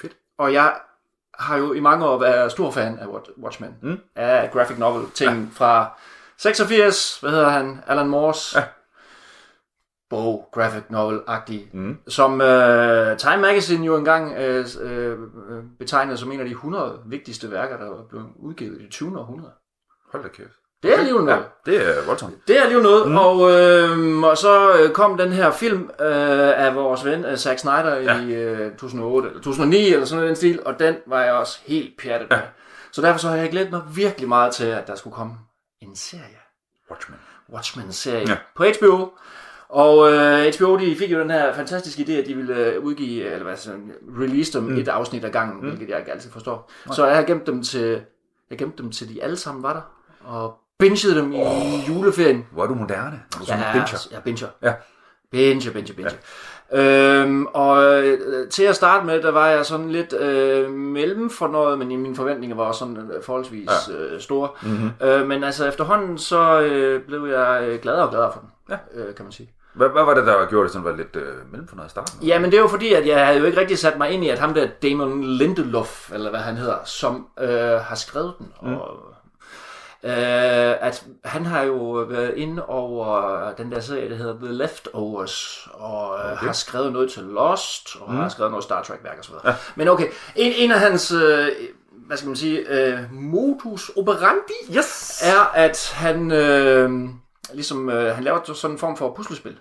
Fedt. 0.00 0.12
Og 0.38 0.52
jeg 0.52 0.74
har 1.38 1.56
jo 1.56 1.72
i 1.72 1.80
mange 1.80 2.06
år 2.06 2.18
været 2.18 2.52
stor 2.52 2.70
fan 2.70 2.98
af 2.98 3.06
Watchmen. 3.42 3.74
Mm. 3.82 4.00
Af 4.16 4.50
graphic 4.52 4.78
novel 4.78 5.10
ting 5.10 5.40
ja. 5.40 5.46
fra 5.52 5.90
86, 6.36 7.18
hvad 7.20 7.30
hedder 7.30 7.48
han, 7.48 7.82
Alan 7.86 8.08
Moores. 8.08 8.54
Ja 8.54 8.62
bog, 10.10 10.48
graphic 10.52 10.82
novel-agtig, 10.90 11.68
mm. 11.72 11.96
som 12.08 12.32
uh, 12.32 13.16
Time 13.16 13.40
Magazine 13.40 13.86
jo 13.86 13.96
engang 13.96 14.32
uh, 14.32 14.64
uh, 14.84 15.18
betegnede 15.78 16.16
som 16.16 16.32
en 16.32 16.40
af 16.40 16.46
de 16.46 16.50
100 16.50 17.00
vigtigste 17.06 17.50
værker, 17.50 17.76
der 17.76 18.06
blev 18.08 18.22
udgivet 18.36 18.80
i 18.80 18.82
det 18.82 18.90
20. 18.90 19.18
århundrede. 19.18 19.52
Hold 20.12 20.22
da 20.22 20.28
kæft. 20.28 20.56
Det 20.82 20.94
er 20.94 20.98
alligevel 20.98 21.24
noget. 21.24 21.44
Ja, 21.66 21.72
det 21.72 21.98
er 21.98 22.06
voldsomt. 22.06 22.48
Det 22.48 22.58
er 22.58 22.62
alligevel 22.62 22.86
noget, 22.86 23.08
mm. 23.08 23.16
og, 23.16 23.50
øh, 23.50 24.22
og 24.30 24.36
så 24.38 24.90
kom 24.94 25.18
den 25.18 25.32
her 25.32 25.50
film 25.50 25.82
øh, 26.00 26.64
af 26.66 26.74
vores 26.74 27.04
ven 27.04 27.24
uh, 27.24 27.34
Zack 27.34 27.58
Snyder 27.58 27.96
ja. 27.96 28.20
i 28.20 28.34
øh, 28.34 28.70
2008, 28.70 29.28
eller 29.28 29.42
2009 29.42 29.92
eller 29.92 30.04
sådan 30.04 30.16
noget 30.16 30.28
den 30.28 30.36
stil, 30.36 30.62
og 30.64 30.78
den 30.78 30.96
var 31.06 31.22
jeg 31.22 31.32
også 31.32 31.58
helt 31.66 32.00
pjattet 32.02 32.30
med. 32.30 32.36
Ja. 32.36 32.42
Så 32.92 33.02
derfor 33.02 33.18
så 33.18 33.28
har 33.28 33.36
jeg 33.36 33.50
glædet 33.50 33.70
mig 33.70 33.82
virkelig 33.94 34.28
meget 34.28 34.54
til, 34.54 34.66
at 34.66 34.86
der 34.86 34.94
skulle 34.94 35.14
komme 35.14 35.34
en 35.80 35.96
serie. 35.96 36.38
Watchmen. 36.90 37.18
Watchmen-serie 37.52 38.28
ja. 38.28 38.36
på 38.56 38.64
HBO. 38.64 39.08
Og 39.68 40.12
øh, 40.12 40.54
HBO 40.58 40.78
de 40.78 40.96
fik 40.96 41.12
jo 41.12 41.20
den 41.20 41.30
her 41.30 41.54
fantastiske 41.54 42.02
idé, 42.02 42.12
at 42.12 42.26
de 42.26 42.34
ville 42.34 42.56
øh, 42.56 42.84
udgive, 42.84 43.24
eller 43.24 43.44
hvad 43.44 43.56
sådan, 43.56 43.92
release 44.20 44.52
dem 44.52 44.62
mm. 44.62 44.76
et 44.76 44.88
afsnit 44.88 45.24
ad 45.24 45.30
gangen, 45.30 45.60
mm. 45.60 45.68
hvilket 45.68 45.88
jeg 45.88 45.98
ikke 45.98 46.12
altid 46.12 46.30
forstår. 46.30 46.70
Nej. 46.86 46.94
Så 46.94 47.06
jeg 47.06 47.16
har 47.16 47.22
gemt 47.22 47.46
dem 47.46 47.62
til, 47.62 48.00
jeg 48.50 48.58
gemte 48.58 48.82
dem 48.82 48.92
til 48.92 49.14
de 49.14 49.22
alle 49.22 49.36
sammen 49.36 49.62
var 49.62 49.72
der, 49.72 49.80
og 50.24 50.58
bingede 50.78 51.14
dem 51.14 51.34
oh, 51.34 51.40
i 51.40 51.84
juleferien. 51.88 52.46
Hvor 52.52 52.62
er 52.62 52.66
du 52.66 52.74
moderne? 52.74 53.22
Er 53.34 53.38
du 53.38 53.44
ja, 53.48 53.72
binger? 53.72 54.08
Ja, 54.12 54.20
binger. 54.20 54.46
Ja. 54.62 54.72
Binger, 55.30 55.72
binger, 55.72 55.94
binger. 55.94 56.12
Ja. 56.12 56.16
Øhm, 56.72 57.46
og 57.46 58.04
øh, 58.04 58.48
til 58.48 58.62
at 58.62 58.76
starte 58.76 59.06
med, 59.06 59.22
der 59.22 59.30
var 59.30 59.48
jeg 59.48 59.66
sådan 59.66 59.90
lidt 59.90 60.12
øh, 60.12 60.70
mellemfornøjet, 60.70 61.78
men 61.78 61.88
mine 61.88 62.16
forventninger 62.16 62.56
var 62.56 62.64
også 62.64 62.78
sådan 62.78 63.10
øh, 63.10 63.22
forholdsvis 63.22 63.68
ja. 63.88 63.94
øh, 63.94 64.20
store. 64.20 64.48
Mm-hmm. 64.62 64.90
Øh, 65.06 65.26
men 65.26 65.44
altså 65.44 65.68
efterhånden, 65.68 66.18
så 66.18 66.60
øh, 66.60 67.02
blev 67.02 67.26
jeg 67.26 67.62
øh, 67.62 67.80
gladere 67.80 68.04
og 68.04 68.10
gladere 68.10 68.32
for 68.32 68.40
den, 68.40 68.50
ja. 68.68 69.00
øh, 69.00 69.14
kan 69.14 69.24
man 69.24 69.32
sige. 69.32 69.55
Hvad, 69.76 69.88
hvad 69.88 70.04
var 70.04 70.14
det, 70.14 70.26
der 70.26 70.46
gjorde 70.46 70.64
det 70.64 70.72
sådan, 70.72 70.84
var 70.84 70.92
lidt 70.92 71.16
øh, 71.16 71.50
mellem 71.50 71.68
for 71.68 71.76
noget 71.76 71.90
start? 71.90 72.12
Ja, 72.22 72.38
men 72.38 72.50
det 72.50 72.56
er 72.56 72.60
jo 72.62 72.68
fordi, 72.68 72.92
at 72.92 73.06
jeg 73.06 73.26
havde 73.26 73.38
jo 73.38 73.44
ikke 73.44 73.60
rigtig 73.60 73.78
sat 73.78 73.98
mig 73.98 74.10
ind 74.10 74.24
i, 74.24 74.28
at 74.28 74.38
ham 74.38 74.54
der 74.54 74.66
Damon 74.82 75.24
Lindelof, 75.24 76.12
eller 76.12 76.30
hvad 76.30 76.40
han 76.40 76.56
hedder, 76.56 76.76
som 76.84 77.26
øh, 77.40 77.80
har 77.80 77.94
skrevet 77.94 78.34
den, 78.38 78.52
mm. 78.62 78.74
og 78.74 78.96
øh, 80.02 80.74
at 80.80 81.04
han 81.24 81.46
har 81.46 81.62
jo 81.62 81.82
været 82.08 82.34
inde 82.36 82.66
over 82.66 83.52
den 83.52 83.72
der 83.72 83.80
serie, 83.80 84.10
der 84.10 84.16
hedder 84.16 84.34
The 84.42 84.52
Leftovers, 84.52 85.68
og 85.72 86.18
øh, 86.18 86.32
okay. 86.32 86.46
har 86.46 86.52
skrevet 86.52 86.92
noget 86.92 87.10
til 87.10 87.22
Lost, 87.22 87.96
og 88.00 88.12
mm. 88.12 88.16
har 88.16 88.28
skrevet 88.28 88.50
noget 88.50 88.64
Star 88.64 88.82
Trek-værk 88.82 89.18
osv. 89.20 89.34
Ja. 89.44 89.54
Men 89.74 89.88
okay, 89.88 90.06
en, 90.36 90.52
en 90.56 90.70
af 90.70 90.80
hans... 90.80 91.12
Øh, 91.12 91.48
hvad 92.06 92.16
skal 92.16 92.28
man 92.28 92.36
sige, 92.36 92.58
øh, 92.58 92.98
modus 93.12 93.90
operandi 93.96 94.76
yes. 94.76 95.22
er, 95.24 95.40
at 95.54 95.92
han, 95.94 96.32
øh, 96.32 96.90
ligesom, 97.52 97.90
øh, 97.90 98.14
han 98.14 98.24
laver 98.24 98.52
sådan 98.54 98.74
en 98.74 98.78
form 98.78 98.96
for 98.96 99.14
puslespil. 99.16 99.58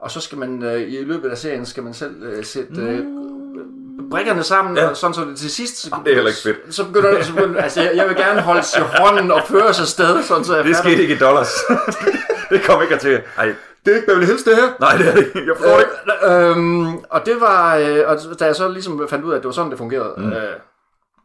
Og 0.00 0.10
så 0.10 0.20
skal 0.20 0.38
man 0.38 0.62
øh, 0.62 0.92
i 0.92 1.04
løbet 1.04 1.30
af 1.30 1.38
serien 1.38 1.66
skal 1.66 1.82
man 1.82 1.94
selv 1.94 2.22
øh, 2.22 2.44
sætte 2.44 2.80
øh, 2.80 3.04
mm. 3.04 4.10
brikkerne 4.10 4.42
sammen, 4.42 4.76
ja. 4.76 4.88
og 4.88 4.96
sådan 4.96 5.14
så 5.14 5.24
det 5.24 5.38
til 5.38 5.50
sidst... 5.50 5.76
Så, 5.76 5.90
det 6.04 6.10
er 6.10 6.14
heller 6.14 6.30
ikke 6.30 6.42
fedt. 6.42 6.74
Så 6.74 6.84
begynder, 6.84 7.22
så 7.22 7.34
begynder 7.34 7.62
altså 7.62 7.82
jeg, 7.82 7.96
jeg 7.96 8.08
vil 8.08 8.16
gerne 8.16 8.40
holde 8.40 8.62
hånden 8.98 9.30
og 9.30 9.42
føre 9.48 9.74
sig 9.74 9.86
sted, 9.86 10.22
sådan 10.22 10.44
så 10.44 10.56
jeg 10.56 10.64
Det 10.64 10.76
skete 10.76 11.02
ikke 11.02 11.14
i 11.14 11.18
dollars. 11.18 11.54
det 12.50 12.62
kom 12.62 12.82
ikke 12.82 12.96
til. 12.96 13.22
Ej, 13.36 13.54
det 13.84 13.92
er 13.92 13.96
ikke 13.96 14.06
Beverly 14.06 14.26
Hills, 14.26 14.42
det 14.42 14.56
her. 14.56 14.72
Nej, 14.80 14.96
det 14.96 15.08
er 15.08 15.14
det 15.14 15.26
ikke. 15.26 15.46
Jeg 15.46 15.56
forstår 15.56 15.76
det 15.76 15.84
ikke. 15.84 16.34
Øh, 16.34 16.50
øhm, 16.50 16.96
og 17.10 17.26
det 17.26 17.40
var... 17.40 17.76
Øh, 17.76 18.04
og 18.06 18.38
da 18.40 18.44
jeg 18.44 18.56
så 18.56 18.68
ligesom 18.68 19.08
fandt 19.08 19.24
ud 19.24 19.32
af, 19.32 19.36
at 19.36 19.42
det 19.42 19.46
var 19.46 19.52
sådan, 19.52 19.70
det 19.70 19.78
fungerede, 19.78 20.14
mm. 20.16 20.32
øh, 20.32 20.52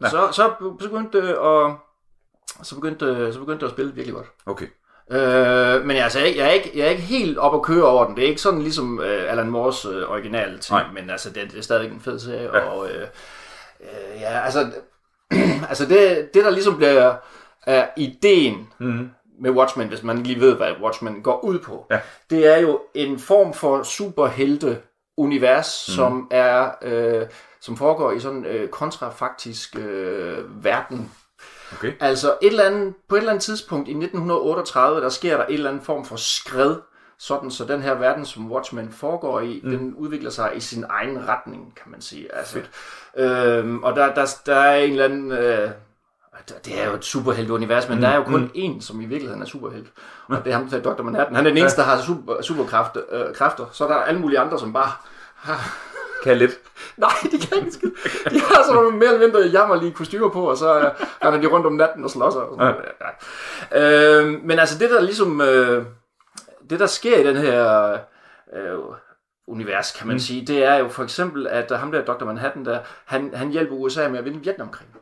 ja. 0.01 0.09
så, 0.09 0.27
så 0.31 0.51
begyndte 0.79 1.21
det 1.21 1.27
at... 1.27 1.75
Så 2.63 2.75
begyndte, 2.75 3.33
så 3.33 3.39
begyndte 3.39 3.59
det 3.59 3.65
at 3.65 3.71
spille 3.71 3.93
virkelig 3.93 4.15
godt. 4.15 4.27
Okay. 4.45 4.67
Øh, 5.11 5.85
men 5.85 5.97
altså, 5.97 6.19
jeg, 6.19 6.37
er 6.37 6.49
ikke, 6.49 6.71
jeg 6.75 6.85
er 6.85 6.89
ikke 6.89 7.01
helt 7.01 7.37
op 7.37 7.55
at 7.55 7.61
køre 7.61 7.85
over 7.85 8.05
den. 8.05 8.15
Det 8.15 8.23
er 8.23 8.27
ikke 8.27 8.41
sådan 8.41 8.61
ligesom 8.61 9.01
øh, 9.01 9.31
Alan 9.31 9.49
Moores 9.49 9.85
øh, 9.85 10.11
originale 10.11 10.59
ting, 10.59 10.79
Nej. 10.79 10.87
men 10.93 11.09
altså, 11.09 11.29
det, 11.29 11.51
det 11.51 11.57
er 11.57 11.61
stadigvæk 11.61 11.91
en 11.91 12.01
fed 12.01 12.19
serie. 12.19 12.57
Ja. 12.57 12.59
Og, 12.59 12.89
øh, 12.89 13.07
øh, 13.81 14.21
ja, 14.21 14.39
altså, 14.45 14.71
altså 15.69 15.85
det, 15.85 16.29
det 16.33 16.43
der 16.45 16.49
ligesom 16.49 16.77
bliver 16.77 17.15
uh, 17.67 17.73
ideen 17.97 18.67
Mm. 18.79 19.09
med 19.41 19.51
Watchmen, 19.51 19.87
hvis 19.87 20.03
man 20.03 20.17
lige 20.23 20.39
ved, 20.39 20.55
hvad 20.55 20.71
Watchmen 20.83 21.23
går 21.23 21.39
ud 21.43 21.59
på, 21.59 21.85
Ja. 21.91 21.99
det 22.29 22.47
er 22.55 22.57
jo 22.57 22.81
en 22.93 23.19
form 23.19 23.53
for 23.53 23.83
superhelte-univers, 23.83 25.85
mm. 25.87 25.93
som 25.95 26.27
er 26.31 26.69
øh, 26.81 27.25
som 27.61 27.77
foregår 27.77 28.11
i 28.11 28.19
sådan 28.19 28.37
en 28.37 28.45
øh, 28.45 28.69
kontrafaktisk 28.69 29.75
øh, 29.79 30.63
verden. 30.63 31.11
Okay. 31.73 31.93
Altså 31.99 32.37
et 32.41 32.47
eller 32.47 32.63
andet, 32.63 32.93
på 33.09 33.15
et 33.15 33.19
eller 33.19 33.31
andet 33.31 33.43
tidspunkt 33.43 33.87
i 33.87 33.91
1938, 33.91 35.01
der 35.01 35.09
sker 35.09 35.37
der 35.37 35.45
en 35.45 35.53
eller 35.53 35.69
anden 35.69 35.83
form 35.83 36.05
for 36.05 36.15
skred, 36.15 36.75
sådan 37.17 37.51
så 37.51 37.65
den 37.65 37.81
her 37.81 37.93
verden, 37.93 38.25
som 38.25 38.51
Watchmen 38.51 38.91
foregår 38.91 39.39
i, 39.39 39.61
mm. 39.63 39.71
den 39.71 39.93
udvikler 39.93 40.29
sig 40.29 40.51
i 40.55 40.59
sin 40.59 40.85
egen 40.89 41.27
retning, 41.27 41.73
kan 41.75 41.91
man 41.91 42.01
sige. 42.01 42.35
Altså, 42.35 42.59
øhm, 43.17 43.83
og 43.83 43.95
der, 43.95 44.13
der, 44.13 44.27
der 44.45 44.55
er 44.55 44.75
en 44.75 44.91
eller 44.91 45.05
anden... 45.05 45.31
Øh, 45.31 45.69
det 46.65 46.81
er 46.81 46.87
jo 46.87 46.93
et 46.93 47.05
superhelt-univers, 47.05 47.89
men 47.89 47.97
mm. 47.97 48.01
der 48.01 48.09
er 48.09 48.15
jo 48.15 48.23
kun 48.23 48.41
mm. 48.41 48.51
én, 48.55 48.81
som 48.81 49.01
i 49.01 49.05
virkeligheden 49.05 49.41
er 49.41 49.45
superhelt. 49.45 49.87
Og 50.27 50.45
det 50.45 50.53
er 50.53 50.57
ham, 50.57 50.69
der 50.69 50.77
er 50.77 50.81
Dr. 50.81 51.03
Manhattan. 51.03 51.35
Han 51.35 51.45
er 51.45 51.49
den 51.49 51.57
eneste, 51.57 51.81
der 51.81 51.87
har 51.87 52.01
super, 52.01 52.41
superkræfter. 52.41 53.01
Øh, 53.11 53.35
kræfter. 53.35 53.65
Så 53.71 53.83
er 53.83 53.87
der 53.87 53.95
alle 53.95 54.19
mulige 54.19 54.39
andre, 54.39 54.59
som 54.59 54.73
bare 54.73 54.91
har... 55.35 55.77
Kan 56.23 56.37
lidt. 56.37 56.51
Nej, 56.99 57.11
de 57.31 57.39
kan 57.39 57.57
ikke 57.57 57.71
skide. 57.71 57.93
De 58.29 58.39
har 58.39 58.63
sådan 58.63 58.75
nogle 58.75 58.97
mere 58.97 59.13
eller 59.13 59.27
mindre 59.27 59.39
jammerlige 59.39 59.91
kostymer 59.91 60.29
på, 60.29 60.49
og 60.49 60.57
så 60.57 60.79
øh, 60.79 60.91
render 61.25 61.41
de 61.41 61.47
rundt 61.47 61.65
om 61.65 61.73
natten 61.73 62.03
og 62.03 62.09
slås. 62.09 62.35
Og 62.35 62.57
sådan 62.59 62.75
ja. 63.71 64.21
Øh, 64.21 64.43
men 64.43 64.59
altså 64.59 64.79
det 64.79 64.89
der 64.89 65.01
ligesom... 65.01 65.41
Øh, 65.41 65.85
det 66.69 66.79
der 66.79 66.85
sker 66.85 67.17
i 67.17 67.23
den 67.23 67.35
her 67.35 67.91
øh, 68.53 68.79
univers, 69.47 69.91
kan 69.91 70.07
man 70.07 70.15
mm. 70.15 70.19
sige, 70.19 70.45
det 70.45 70.63
er 70.63 70.75
jo 70.75 70.87
for 70.87 71.03
eksempel, 71.03 71.47
at 71.47 71.71
ham 71.71 71.91
der 71.91 72.05
Dr. 72.05 72.25
Manhattan, 72.25 72.65
der, 72.65 72.79
han, 73.05 73.31
han 73.33 73.49
hjælper 73.49 73.75
USA 73.75 74.07
med 74.07 74.19
at 74.19 74.25
vinde 74.25 74.43
Vietnamkrigen. 74.43 74.93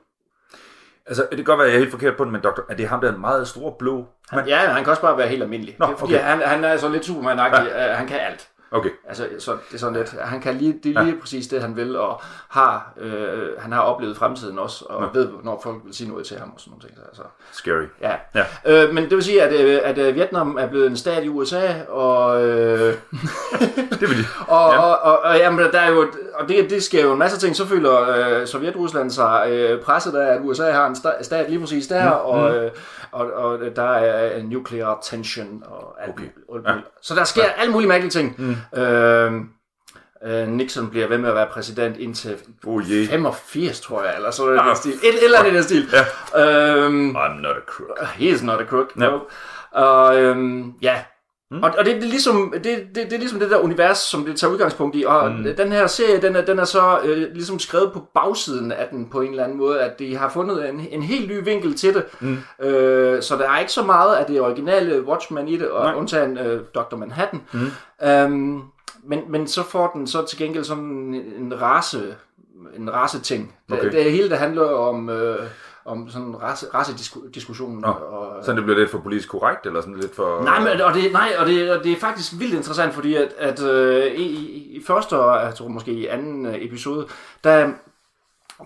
Altså, 1.06 1.22
det 1.30 1.38
kan 1.38 1.46
godt 1.46 1.60
være, 1.60 1.68
at 1.68 1.72
jeg 1.72 1.78
er 1.78 1.80
helt 1.80 1.92
forkert 1.92 2.18
på 2.18 2.24
den, 2.24 2.32
men 2.32 2.42
doktor, 2.42 2.66
er 2.70 2.76
det 2.76 2.88
ham, 2.88 3.02
der 3.02 3.10
er 3.10 3.14
en 3.14 3.22
meget 3.22 3.48
stor 3.48 3.76
blå? 3.80 4.06
Han, 4.30 4.48
ja, 4.48 4.58
han 4.58 4.84
kan 4.84 4.92
også 4.92 5.02
bare 5.02 5.18
være 5.18 5.28
helt 5.28 5.44
almindelig. 5.44 5.76
Nå, 5.80 5.86
okay. 6.02 6.20
han, 6.20 6.42
han 6.42 6.64
er 6.64 6.78
så 6.78 6.90
lidt 6.90 7.06
superman 7.06 7.38
ja. 7.38 7.94
han 7.94 8.08
kan 8.08 8.20
alt. 8.20 8.50
Okay. 8.72 8.90
Altså, 9.08 9.28
så 9.40 9.52
det 9.52 9.76
er 9.76 9.78
sådan 9.80 9.96
lidt, 9.98 10.10
han 10.22 10.42
kan 10.42 10.56
lige, 10.56 10.80
det 10.84 10.98
er 10.98 11.04
lige 11.04 11.14
ja. 11.16 11.22
præcis 11.22 11.48
det, 11.48 11.62
han 11.62 11.76
vil, 11.76 11.96
og 11.96 12.22
har, 12.50 12.94
øh, 12.98 13.48
han 13.60 13.72
har 13.72 13.82
oplevet 13.82 14.18
fremtiden 14.18 14.60
også, 14.60 14.86
og 14.90 15.04
ja. 15.16 15.20
ved, 15.20 15.30
når 15.44 15.60
folk 15.64 15.78
vil 15.86 15.96
sige 15.96 16.10
noget 16.10 16.26
til 16.26 16.38
ham 16.38 16.52
og 16.54 16.60
sådan 16.60 16.72
nogle 16.72 16.88
ting. 16.88 16.94
Altså. 17.08 17.22
Scary. 17.52 17.86
Ja. 18.02 18.16
Ja. 18.36 18.84
Øh, 18.86 18.94
men 18.94 19.04
det 19.04 19.12
vil 19.12 19.24
sige, 19.24 19.44
at, 19.44 19.54
øh, 19.66 19.80
at 19.84 19.98
øh, 19.98 20.16
Vietnam 20.16 20.58
er 20.60 20.68
blevet 20.68 20.88
en 20.88 20.98
stat 20.98 21.24
i 21.24 21.30
USA, 21.30 21.68
og, 21.90 22.44
øh, 22.46 22.96
Det 24.00 24.02
vil 24.10 24.18
de. 24.18 24.24
og, 24.48 24.72
Ja. 24.72 24.76
ja. 24.76 24.80
og, 24.80 25.00
og, 25.12 25.20
og, 25.24 25.38
jamen, 25.38 25.60
der 25.72 25.80
er 25.80 25.90
jo, 25.92 26.08
og 26.40 26.48
det, 26.50 26.70
det 26.70 26.84
sker 26.84 27.04
jo 27.04 27.12
en 27.14 27.20
masse 27.20 27.40
ting. 27.40 27.56
Så 27.56 27.66
føler 27.66 28.02
øh, 28.02 28.48
Sovjet-Rusland 28.48 29.12
sig 29.12 29.48
øh, 29.52 29.82
presset 29.82 30.16
af, 30.16 30.34
at 30.36 30.40
USA 30.44 30.72
har 30.72 30.88
en 30.88 30.94
sta- 30.96 31.24
stat 31.24 31.50
lige 31.50 31.60
præcis 31.60 31.88
der, 31.88 32.10
mm. 32.10 32.16
og, 32.26 32.56
øh, 32.56 32.72
og, 33.12 33.32
og 33.34 33.60
der 33.76 33.90
er 33.92 34.36
en 34.38 34.46
nuclear 34.46 35.00
tension 35.04 35.64
og 35.68 36.04
alt 36.04 36.10
Okay. 36.14 36.24
muligt. 36.50 36.68
Ja. 36.68 36.74
Så 37.02 37.16
der 37.16 37.24
sker 37.24 37.44
ja. 37.44 37.62
alle 37.62 37.72
mulige 37.74 37.88
mærkelige 37.90 38.12
ting. 38.12 38.36
Mm. 38.38 38.56
Øh, 38.76 39.32
øh, 40.26 40.48
Nixon 40.48 40.90
bliver 40.90 41.08
ved 41.08 41.18
med 41.18 41.30
at 41.30 41.36
være 41.36 41.48
præsident 41.52 41.98
indtil 41.98 42.36
Oh, 42.66 42.84
yeah. 42.92 43.08
85, 43.08 43.80
tror 43.82 44.04
jeg, 44.04 44.16
eller 44.16 44.32
sådan 44.32 44.68
den 44.68 44.76
stil. 44.76 44.92
Et, 44.94 45.24
eller 45.24 45.40
andet 45.40 45.52
i 45.52 45.56
den 45.56 45.64
stil. 45.64 45.88
Ja. 46.34 46.46
Øhm, 46.86 47.16
I'm 47.18 47.42
not 47.42 47.56
a 47.58 47.60
crook. 47.68 48.06
He 48.08 48.26
is 48.26 48.44
not 48.44 48.62
a 48.62 48.66
crook. 48.66 48.92
Ja. 48.96 49.02
No. 49.02 49.20
Og 49.72 50.22
øhm, 50.22 50.74
ja. 50.82 51.04
Mm. 51.52 51.64
Og, 51.64 51.74
og 51.78 51.86
det, 51.86 51.96
det, 51.96 52.04
er 52.04 52.08
ligesom, 52.08 52.54
det, 52.54 52.64
det, 52.64 52.96
det 52.96 53.14
er 53.14 53.18
ligesom 53.18 53.40
det 53.40 53.50
der 53.50 53.58
univers, 53.58 53.98
som 53.98 54.26
det 54.26 54.36
tager 54.40 54.54
udgangspunkt 54.54 54.96
i. 54.96 55.04
Og 55.08 55.32
mm. 55.32 55.44
den 55.58 55.72
her 55.72 55.88
serie, 55.88 56.22
den 56.22 56.36
er, 56.36 56.46
den 56.46 56.60
er 56.60 56.66
så 56.66 57.00
øh, 57.04 57.34
ligesom 57.34 57.60
skrevet 57.60 57.94
på 57.94 58.08
bagsiden 58.14 58.72
af 58.72 58.88
den 58.92 59.10
på 59.10 59.22
en 59.22 59.30
eller 59.30 59.44
anden 59.44 59.58
måde, 59.58 59.82
at 59.82 60.00
de 60.00 60.18
har 60.18 60.30
fundet 60.30 60.70
en, 60.70 60.88
en 60.92 61.04
helt 61.04 61.30
ny 61.30 61.44
vinkel 61.44 61.78
til 61.78 61.94
det. 61.94 62.06
Mm. 62.20 62.38
Øh, 62.66 63.22
så 63.22 63.38
der 63.38 63.50
er 63.50 63.60
ikke 63.60 63.72
så 63.72 63.84
meget 63.84 64.16
af 64.16 64.26
det 64.26 64.42
originale 64.42 65.08
Watchmen 65.08 65.48
i 65.48 65.58
det, 65.58 65.70
og 65.70 65.84
Nej. 65.86 65.96
undtagen 65.96 66.38
øh, 66.38 66.62
Dr. 66.76 66.96
Manhattan. 66.96 67.42
Mm. 67.54 67.72
Øhm, 68.08 68.62
men, 69.04 69.20
men 69.30 69.48
så 69.48 69.64
får 69.64 69.92
den 69.94 70.08
så 70.08 70.26
til 70.26 70.38
gengæld 70.38 70.64
sådan 70.64 70.84
en, 70.84 71.16
en 71.16 71.62
race 71.62 72.16
en 72.76 72.94
race 72.94 73.20
ting. 73.20 73.56
Det, 73.70 73.80
Okay. 73.80 73.92
det 73.92 74.12
hele 74.12 74.30
det 74.30 74.38
handler 74.38 74.64
om 74.64 75.10
øh, 75.10 75.40
om 75.88 76.10
sådan 76.10 76.42
race, 76.42 76.68
racediskussionen. 76.74 77.80
Nå, 77.80 77.88
og, 77.88 78.46
Så 78.46 78.54
det 78.54 78.64
bliver 78.64 78.78
lidt 78.80 78.92
for 78.92 79.00
politisk 79.00 79.30
korrekt, 79.30 79.66
eller 79.66 79.82
sådan 79.82 79.96
lidt 79.96 80.16
for... 80.16 80.44
Nej, 80.44 80.60
men, 80.60 80.82
og, 80.82 80.94
det, 80.94 81.12
nej 81.12 81.36
og, 81.40 81.46
det, 81.46 81.72
og 81.72 81.84
det 81.84 81.92
er 81.92 82.00
faktisk 82.00 82.34
vildt 82.40 82.54
interessant, 82.54 82.94
fordi 82.94 83.16
at, 83.16 83.34
at 83.38 83.64
øh, 83.64 84.06
i, 84.06 84.26
i, 84.78 84.84
første 84.88 85.18
og 85.20 85.46
jeg 85.46 85.56
tror 85.56 85.68
måske 85.68 85.92
i 85.92 86.08
anden 86.08 86.46
øh, 86.46 86.56
episode, 86.56 87.08
der, 87.44 87.72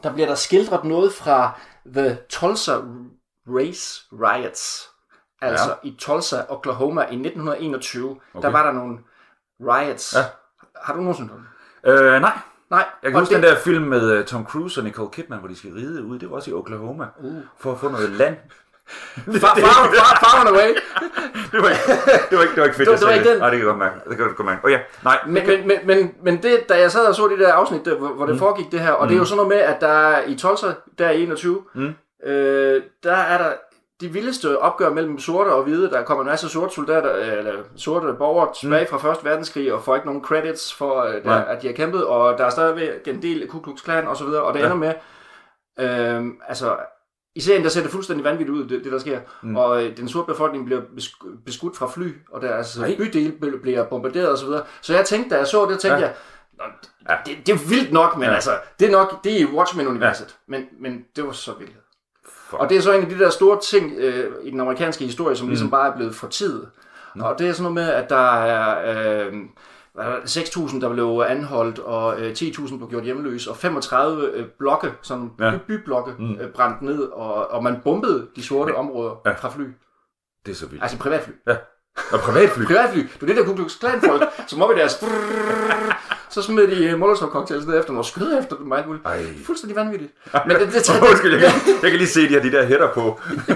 der 0.03 0.13
bliver 0.13 0.27
der 0.27 0.35
skildret 0.35 0.83
noget 0.83 1.13
fra 1.13 1.59
The 1.95 2.17
Tulsa 2.29 2.75
Race 3.47 4.01
Riots. 4.11 4.87
Altså 5.41 5.69
Ja. 5.83 5.89
i 5.89 5.95
Tulsa, 5.99 6.41
Oklahoma 6.49 7.01
i 7.01 7.05
1921. 7.05 8.09
Okay. 8.09 8.41
Der 8.41 8.51
var 8.51 8.65
der 8.65 8.71
nogle 8.71 8.97
riots. 9.61 10.15
Ja. 10.15 10.21
Har 10.75 10.93
du 10.93 10.99
nogensinde 10.99 11.29
hørt? 11.83 12.01
Øh, 12.01 12.21
nej. 12.21 12.37
Nej. 12.71 12.85
Jeg 13.03 13.11
kan 13.11 13.19
huske 13.19 13.35
det, 13.35 13.43
den 13.43 13.49
der 13.51 13.57
film 13.57 13.83
med 13.83 14.19
uh, 14.19 14.25
Tom 14.25 14.45
Cruise 14.45 14.79
og 14.79 14.83
Nicole 14.83 15.09
Kidman, 15.11 15.39
hvor 15.39 15.47
de 15.47 15.57
skal 15.57 15.71
ride 15.71 16.05
ud. 16.05 16.19
Det 16.19 16.29
var 16.29 16.35
også 16.35 16.51
i 16.51 16.53
Oklahoma. 16.53 17.05
Uh. 17.19 17.33
For 17.59 17.71
at 17.71 17.79
få 17.79 17.89
noget 17.89 18.09
land. 18.09 18.35
Far, 19.41 19.55
far, 19.55 19.91
far, 19.95 20.19
far 20.23 20.49
away. 20.49 20.69
Det 21.51 21.61
var 21.61 21.69
ikke, 21.69 21.81
det 22.29 22.37
var 22.37 22.41
ikke, 22.43 22.55
det 22.55 22.61
var 22.61 22.63
ikke 22.65 22.75
fedt, 22.77 22.89
Det 22.89 22.99
det 22.99 23.07
var 23.07 23.13
ikke 23.13 23.29
den. 23.31 23.37
Nej, 23.39 23.49
det 23.49 23.59
kan 23.59 23.67
jeg 23.67 23.73
godt 23.73 23.77
mærke. 23.77 23.95
Det 24.09 24.17
kan 24.17 24.27
jeg 24.27 24.35
godt 24.35 24.45
mærke. 24.45 24.65
Oh, 24.65 24.71
ja, 24.71 24.79
nej. 25.03 25.19
Men, 25.27 25.47
men, 25.47 25.67
men, 25.67 25.77
men, 25.85 26.11
men 26.23 26.43
det, 26.43 26.69
da 26.69 26.79
jeg 26.79 26.91
sad 26.91 27.05
og 27.05 27.15
så 27.15 27.27
de 27.27 27.39
der 27.43 27.53
afsnit, 27.53 27.85
der, 27.85 27.95
hvor, 27.95 28.25
det 28.25 28.39
foregik 28.39 28.71
det 28.71 28.79
her, 28.79 28.91
og 28.91 29.07
det 29.07 29.13
er 29.13 29.17
jo 29.19 29.25
sådan 29.25 29.35
noget 29.35 29.49
med, 29.49 29.57
at 29.57 29.81
der 29.81 29.87
er 29.87 30.23
i 30.27 30.35
Tulsa, 30.35 30.67
der 30.99 31.05
er 31.05 31.11
i 31.11 31.23
21, 31.23 31.61
Mm. 31.73 31.93
øh, 32.25 32.81
der 33.03 33.15
er 33.15 33.37
der 33.37 33.51
de 34.01 34.07
vildeste 34.13 34.59
opgør 34.59 34.89
mellem 34.89 35.19
sorte 35.19 35.49
og 35.49 35.63
hvide. 35.63 35.89
Der 35.89 36.03
kommer 36.03 36.23
en 36.23 36.29
masse 36.29 36.49
sorte 36.49 36.73
soldater, 36.75 37.15
øh, 37.15 37.37
eller 37.37 37.53
sorte 37.75 38.13
borgere 38.13 38.53
tilbage 38.61 38.87
fra 38.89 38.97
Første 38.97 39.25
Verdenskrig, 39.25 39.73
og 39.73 39.83
får 39.83 39.95
ikke 39.95 40.07
nogen 40.07 40.23
credits 40.23 40.73
for, 40.73 41.01
øh, 41.01 41.13
der, 41.13 41.21
Nej. 41.23 41.45
at 41.47 41.61
de 41.61 41.67
har 41.67 41.73
kæmpet, 41.73 42.05
og 42.05 42.37
der 42.37 42.45
er 42.45 42.49
stadigvæk 42.49 43.07
en 43.07 43.21
del 43.21 43.47
Ku 43.47 43.59
Klux 43.59 43.81
Klan 43.83 44.07
og 44.07 44.17
så 44.17 44.25
videre, 44.25 44.43
og 44.43 44.53
det 44.53 44.59
Ja. 44.59 44.65
ender 44.65 44.77
med, 44.77 44.93
øh, 45.79 46.25
altså, 46.47 46.77
i 47.35 47.41
serien 47.41 47.63
der 47.63 47.69
ser 47.69 47.81
det 47.81 47.91
fuldstændig 47.91 48.23
vanvittigt 48.25 48.49
ud, 48.57 48.63
det, 48.67 48.83
det 48.83 48.91
der 48.91 48.99
sker. 48.99 49.19
Mm. 49.43 49.55
Og 49.55 49.83
øh, 49.85 49.97
den 49.97 50.09
sorte 50.09 50.27
befolkning 50.31 50.65
bliver 50.65 50.81
besk- 50.81 51.25
beskudt 51.45 51.77
fra 51.77 51.87
fly, 51.87 52.13
og 52.31 52.41
deres 52.41 52.77
Nej. 52.79 52.95
bydele 52.97 53.33
bl- 53.43 53.61
bliver 53.61 53.83
bombarderet 53.83 54.29
og 54.29 54.37
så 54.37 54.45
videre. 54.45 54.63
Så 54.81 54.93
jeg 54.95 55.05
tænkte, 55.05 55.29
da 55.29 55.37
jeg 55.39 55.47
så 55.47 55.65
det, 55.65 55.79
tænkte 55.79 55.99
Ja. 55.99 56.05
jeg, 56.05 56.13
Ja. 57.09 57.15
det, 57.25 57.37
det 57.47 57.53
er 57.53 57.69
vildt 57.69 57.93
nok, 57.93 58.17
men 58.17 58.23
ja. 58.29 58.33
altså, 58.33 58.51
det 58.79 58.87
er 58.87 58.91
nok, 58.91 59.23
det 59.23 59.33
er 59.35 59.39
i 59.39 59.45
Watchmen-universet. 59.45 60.27
Ja. 60.27 60.57
Men, 60.57 60.65
men 60.79 61.05
det 61.15 61.25
var 61.25 61.31
så 61.31 61.51
vildt. 61.59 61.73
Og 62.59 62.69
det 62.69 62.77
er 62.77 62.81
så 62.81 62.91
en 62.93 63.01
af 63.03 63.09
de 63.09 63.19
der 63.19 63.29
store 63.29 63.59
ting 63.59 63.93
øh, 63.97 64.31
i 64.43 64.51
den 64.51 64.59
amerikanske 64.59 65.05
historie, 65.05 65.35
som 65.35 65.45
mm. 65.45 65.49
ligesom 65.49 65.69
bare 65.71 65.91
er 65.91 65.95
blevet 65.95 66.15
fortidet. 66.15 66.69
Mm. 67.15 67.21
Og 67.21 67.39
det 67.39 67.47
er 67.49 67.53
sådan 67.53 67.73
noget 67.73 67.87
med, 67.87 67.93
at 67.93 68.09
der 68.09 68.31
er 68.43 69.25
øh, 69.27 69.33
hvad 69.93 70.05
er 70.05 70.09
der, 70.09 70.17
6.000, 70.25 70.81
der 70.81 70.89
blev 70.93 71.23
anholdt, 71.27 71.79
og 71.79 72.21
øh, 72.21 72.31
10.000 72.31 72.77
blev 72.77 72.89
gjort 72.89 73.03
hjemløse, 73.03 73.49
og 73.49 73.57
35 73.57 74.29
øh, 74.33 74.45
blokke, 74.59 74.93
sådan 75.01 75.31
Ja. 75.39 75.51
by, 75.51 75.73
byblokke, 75.73 76.13
mm. 76.19 76.31
øh, 76.41 76.49
brændt 76.49 76.81
ned, 76.81 76.99
og, 77.03 77.51
og 77.51 77.63
man 77.63 77.79
bombede 77.83 78.27
de 78.35 78.43
sorte 78.43 78.75
områder 78.75 79.21
Ja. 79.25 79.29
ja. 79.29 79.35
fra 79.35 79.49
fly. 79.49 79.63
Det 80.45 80.51
er 80.51 80.55
så 80.55 80.65
vildt. 80.67 80.83
Altså 80.83 80.97
privatfly. 80.97 81.31
Ja. 81.47 81.55
Og 82.11 82.19
privatfly. 82.19 82.63
Privatfly. 82.71 82.99
Det 82.99 83.21
er 83.21 83.25
det 83.25 83.35
der 83.35 83.45
Ku 83.45 83.55
Klux 83.55 83.79
Klan 83.79 84.01
folk, 84.01 84.23
som 84.47 84.61
op 84.61 84.71
i 84.71 84.75
deres... 84.75 85.03
Så 86.31 86.41
smed 86.41 86.67
de 86.67 86.85
øh, 86.85 86.99
molotov 86.99 87.29
cocktails 87.29 87.65
ned 87.65 87.77
efter 87.77 87.87
dem 87.87 87.97
og 87.97 88.05
skød 88.05 88.39
efter 88.39 88.55
dem. 88.55 88.71
alt 88.71 88.87
muligt. 88.87 89.05
Ej. 89.05 89.25
Fuldstændig 89.45 89.75
vanvittigt. 89.75 90.11
Men 90.47 90.55
det, 90.59 90.67
det, 90.73 90.73
det, 90.73 91.01
Undskyld, 91.09 91.33
jeg 91.33 91.41
kan, 91.41 91.51
jeg 91.81 91.89
kan 91.91 91.97
lige 91.97 92.07
se, 92.07 92.27
de 92.29 92.33
har 92.33 92.41
de 92.41 92.51
der 92.51 92.65
hætter 92.65 92.93
på. 92.93 93.01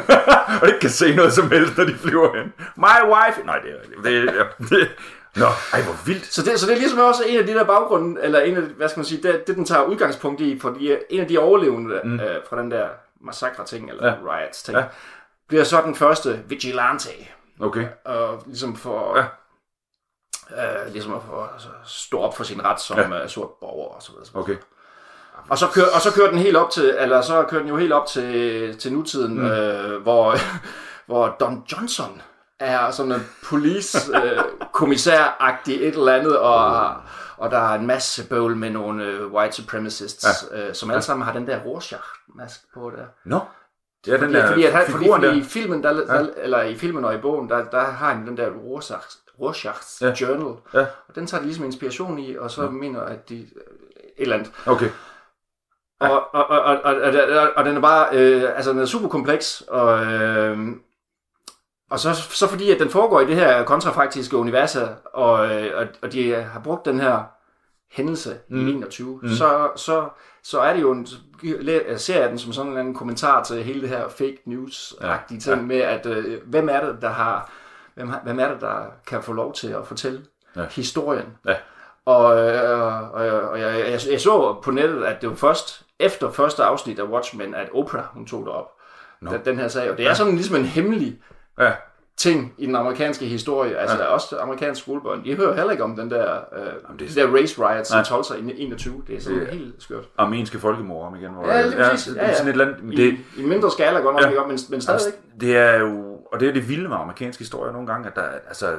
og 0.62 0.68
ikke 0.68 0.80
kan 0.82 0.90
se 0.90 1.16
noget 1.16 1.34
som 1.34 1.52
helst, 1.52 1.78
når 1.78 1.84
de 1.86 1.96
flyver 1.96 2.38
hen. 2.38 2.54
My 2.76 3.14
wife... 3.14 3.46
Nej, 3.46 3.60
det 3.60 3.72
er... 3.72 4.02
Det, 4.04 4.30
er- 4.40 4.44
det, 4.70 4.88
Nå, 5.36 5.46
ej, 5.74 5.82
hvor 5.82 5.96
vildt. 6.06 6.26
Så 6.34 6.42
det, 6.44 6.60
så 6.60 6.66
det 6.66 6.74
er 6.74 6.78
ligesom 6.78 7.00
også 7.00 7.24
en 7.28 7.40
af 7.40 7.46
de 7.48 7.54
der 7.54 7.64
baggrunde, 7.64 8.22
eller 8.24 8.40
en 8.40 8.58
af, 8.58 8.62
hvad 8.64 8.90
skal 8.90 9.00
man 9.00 9.06
sige, 9.06 9.24
det, 9.24 9.48
det 9.48 9.56
den 9.56 9.66
tager 9.66 9.84
udgangspunkt 9.84 10.42
i, 10.42 10.60
fordi 10.60 10.92
øh, 10.92 10.98
en 11.10 11.22
af 11.22 11.28
de 11.28 11.38
overlevende 11.40 12.02
mm. 12.04 12.14
øh, 12.20 12.36
fra 12.50 12.62
den 12.62 12.72
der 12.72 12.86
massakre-ting, 13.22 13.90
eller 13.90 14.08
Ja. 14.08 14.14
riots-ting, 14.26 14.78
ja. 14.78 14.84
bliver 15.48 15.64
så 15.64 15.82
den 15.86 15.96
første 15.96 16.40
vigilante, 16.48 17.10
Okay. 17.60 17.86
og 18.06 18.44
ligesom 18.48 18.76
for, 18.76 19.18
Ja. 19.18 19.24
Ja. 20.52 20.86
øh, 20.86 20.92
ligesom 20.92 21.14
at 21.14 21.22
få, 21.30 21.48
altså, 21.54 21.68
stå 21.86 22.20
op 22.20 22.38
for 22.38 22.44
sin 22.44 22.66
ret 22.66 22.82
som 22.82 22.98
ja. 22.98 23.24
uh, 23.24 23.30
sort 23.30 23.50
borger, 23.62 23.96
og 23.96 24.04
så 24.04 24.12
videre. 24.12 24.26
så 24.26 24.32
videre. 24.32 24.44
Okay. 24.44 24.58
Og 25.50 25.58
så 25.58 25.68
kører, 25.68 25.88
og 25.96 26.02
så 26.02 26.12
kører 26.12 26.30
den 26.30 26.40
helt 26.40 26.58
op 26.58 26.70
til, 26.70 26.96
eller 27.00 27.22
så 27.22 27.46
kører 27.50 27.62
den 27.62 27.70
jo 27.70 27.78
helt 27.78 27.94
op 27.94 28.08
til, 28.08 28.78
til 28.78 28.94
nutiden, 28.94 29.40
mm. 29.40 29.46
øh, 29.46 30.02
hvor, 30.02 30.36
hvor 31.08 31.36
Don 31.40 31.64
Johnson 31.72 32.22
er 32.60 32.92
sådan 32.92 33.12
en 33.12 33.28
police 33.44 33.98
øh, 34.16 34.44
et 35.68 35.96
eller 35.96 36.14
andet, 36.14 36.40
og, 36.40 36.94
og 37.38 37.52
der 37.52 37.58
er 37.58 37.80
en 37.80 37.88
masse 37.88 38.30
bøvl 38.30 38.56
med 38.56 38.70
nogle 38.70 39.04
øh, 39.04 39.34
white 39.34 39.56
supremacists, 39.56 40.46
ja. 40.52 40.68
øh, 40.68 40.76
som 40.76 40.92
alle 40.92 41.02
sammen 41.02 41.26
har 41.26 41.34
den 41.34 41.48
der 41.48 41.60
Rorschach-mask 41.60 42.74
på 42.74 42.92
der. 42.98 43.06
Nå. 43.26 43.40
Det 44.06 44.14
er 44.14 44.18
den 44.18 44.26
Fordi, 44.26 44.34
der 44.34 44.48
fordi, 44.48 44.64
at 44.64 44.74
han, 44.74 44.86
fordi, 44.86 45.06
der. 45.06 45.34
i 45.34 45.44
filmen, 45.44 45.84
der, 45.84 45.94
der, 45.94 46.28
eller 46.38 46.62
i 46.62 46.76
filmen 46.76 47.06
og 47.06 47.16
i 47.16 47.18
bogen, 47.18 47.50
der, 47.50 47.64
der 47.64 47.80
har 47.80 48.14
han 48.14 48.28
den 48.28 48.38
der 48.38 48.50
Rorschach, 48.50 49.08
Rorschachs 49.42 50.02
Ja. 50.02 50.08
ja. 50.08 50.14
journal, 50.22 50.56
Ja. 50.74 50.86
og 51.08 51.16
den 51.16 51.28
tager 51.28 51.42
de 51.42 51.48
ligesom 51.48 51.66
inspiration 51.66 52.20
i, 52.20 52.36
og 52.36 52.52
så 52.52 52.64
ja. 52.64 52.70
mener 52.70 53.02
at 53.02 53.30
de, 53.30 53.36
et 53.42 53.48
eller 54.18 54.36
andet. 54.36 54.52
Okay. 54.66 54.90
Og, 56.00 56.34
og, 56.34 56.48
og, 56.50 56.60
og, 56.60 56.78
og, 56.84 56.96
og, 57.40 57.50
og 57.56 57.66
den 57.66 57.78
er 57.78 57.82
bare, 57.82 58.08
øh, 58.18 58.44
altså 58.56 58.72
den 58.72 58.80
er 58.80 58.86
super 58.86 59.08
kompleks, 59.10 59.62
og, 59.68 60.06
øh, 60.06 60.58
og 61.92 62.00
så, 62.00 62.14
så 62.14 62.48
fordi, 62.48 62.72
at 62.72 62.80
den 62.80 62.90
foregår 62.90 63.22
i 63.22 63.26
det 63.26 63.36
her 63.36 63.64
kontrafaktiske 63.64 64.38
univers, 64.38 64.78
og, 65.14 65.48
øh, 65.56 65.78
og, 65.80 65.88
og 66.02 66.12
de 66.12 66.34
har 66.34 66.60
brugt 66.60 66.86
den 66.86 67.00
her 67.00 67.24
hændelse 67.92 68.38
mm. 68.50 68.68
i 68.68 68.72
21, 68.72 69.20
mm. 69.24 69.30
så, 69.30 69.70
så, 69.76 70.10
så 70.44 70.60
er 70.60 70.74
det 70.74 70.82
jo 70.82 70.92
en, 70.92 71.08
jeg 71.88 72.00
ser 72.00 72.28
den 72.28 72.38
som 72.40 72.54
sådan 72.54 72.78
en 72.78 72.94
kommentar 72.94 73.44
til 73.44 73.64
hele 73.64 73.82
det 73.82 73.90
her 73.90 74.08
fake 74.10 74.38
news-agtige 74.46 75.40
ting 75.40 75.56
Ja. 75.56 75.62
med, 75.62 75.78
at 75.78 76.06
øh, 76.06 76.42
hvem 76.46 76.70
er 76.70 76.86
det, 76.86 77.02
der 77.02 77.10
har, 77.10 77.52
hvem, 77.96 78.10
hvem 78.24 78.40
er 78.40 78.48
det, 78.48 78.62
der 78.62 78.76
kan 79.08 79.24
få 79.24 79.34
lov 79.34 79.54
til 79.54 79.68
at 79.68 79.88
fortælle 79.88 80.22
Ja. 80.56 80.62
historien? 80.72 81.26
Ja. 81.48 81.56
Og, 82.06 82.38
øh, 82.50 82.80
og, 82.80 83.12
og, 83.12 83.42
og 83.42 83.60
jeg, 83.60 83.80
jeg, 83.92 84.00
jeg 84.12 84.22
så 84.22 84.56
på 84.64 84.72
nettet, 84.72 85.04
at 85.04 85.22
det 85.22 85.30
var 85.30 85.36
først 85.36 85.84
efter 86.00 86.32
første 86.32 86.64
afsnit 86.64 87.00
af 87.00 87.04
Watchmen, 87.04 87.56
at 87.56 87.70
Oprah 87.74 88.04
hun 88.04 88.26
tog 88.26 88.46
det 88.46 88.54
op. 88.54 88.72
Nå. 89.22 89.32
Den, 89.32 89.42
den 89.46 89.60
her 89.60 89.68
sag. 89.68 89.92
Og 89.92 89.98
det 89.98 90.08
er 90.08 90.14
sådan 90.14 90.34
ligesom 90.36 90.56
en 90.56 90.66
hemmelig 90.66 91.20
Ja. 91.60 91.72
ting 92.18 92.54
i 92.58 92.66
den 92.66 92.76
amerikanske 92.76 93.26
historie. 93.26 93.78
Altså, 93.78 93.98
Ja. 93.98 94.04
ja. 94.04 94.10
også 94.10 94.38
amerikanske 94.40 94.82
skolebørn. 94.84 95.26
De 95.26 95.36
hører 95.36 95.56
heller 95.56 95.72
ikke 95.72 95.84
om 95.84 95.96
den 95.96 96.12
der, 96.12 96.36
øh, 96.58 96.60
Jamen, 96.84 97.00
det 97.00 97.18
er- 97.18 97.24
de 97.28 97.34
der 97.34 97.42
race 97.42 97.62
riots 97.62 97.92
Nej. 97.92 98.02
i 98.02 98.04
Tulsa 98.06 98.34
i 98.34 98.54
21. 98.62 99.04
Det 99.08 99.16
er 99.16 99.22
sådan 99.22 99.40
Det 99.40 99.48
er- 99.50 99.54
helt 99.54 99.76
skørt. 99.84 100.04
Armenske 100.18 100.60
folkemord 100.60 101.08
om 101.08 101.16
igen. 101.16 101.32
Hvor, 101.32 101.48
Ja, 101.48 101.66
det 101.66 101.72
Ja, 101.74 101.78
er 101.80 101.90
ja. 101.90 102.34
sådan 102.36 102.62
et 102.62 102.76
I, 102.94 102.96
det, 102.96 103.18
I 103.38 103.42
en 103.44 103.50
mindre 103.50 103.72
skala 103.72 104.00
godt 104.00 104.16
nok, 104.16 104.34
Ja. 104.34 104.42
ja. 104.42 104.48
men, 104.48 104.60
men 104.70 104.82
stadigvæk. 104.82 105.20
det 105.42 105.58
er 105.58 105.80
jo, 105.80 106.15
og 106.34 106.40
det 106.40 106.50
er 106.50 106.54
det 106.54 106.70
vilde 106.70 106.90
med 106.90 106.98
amerikansk 106.98 107.40
historie 107.40 107.72
nogle 107.74 107.88
gange, 107.88 108.08
at 108.08 108.16
der, 108.16 108.22
altså, 108.48 108.76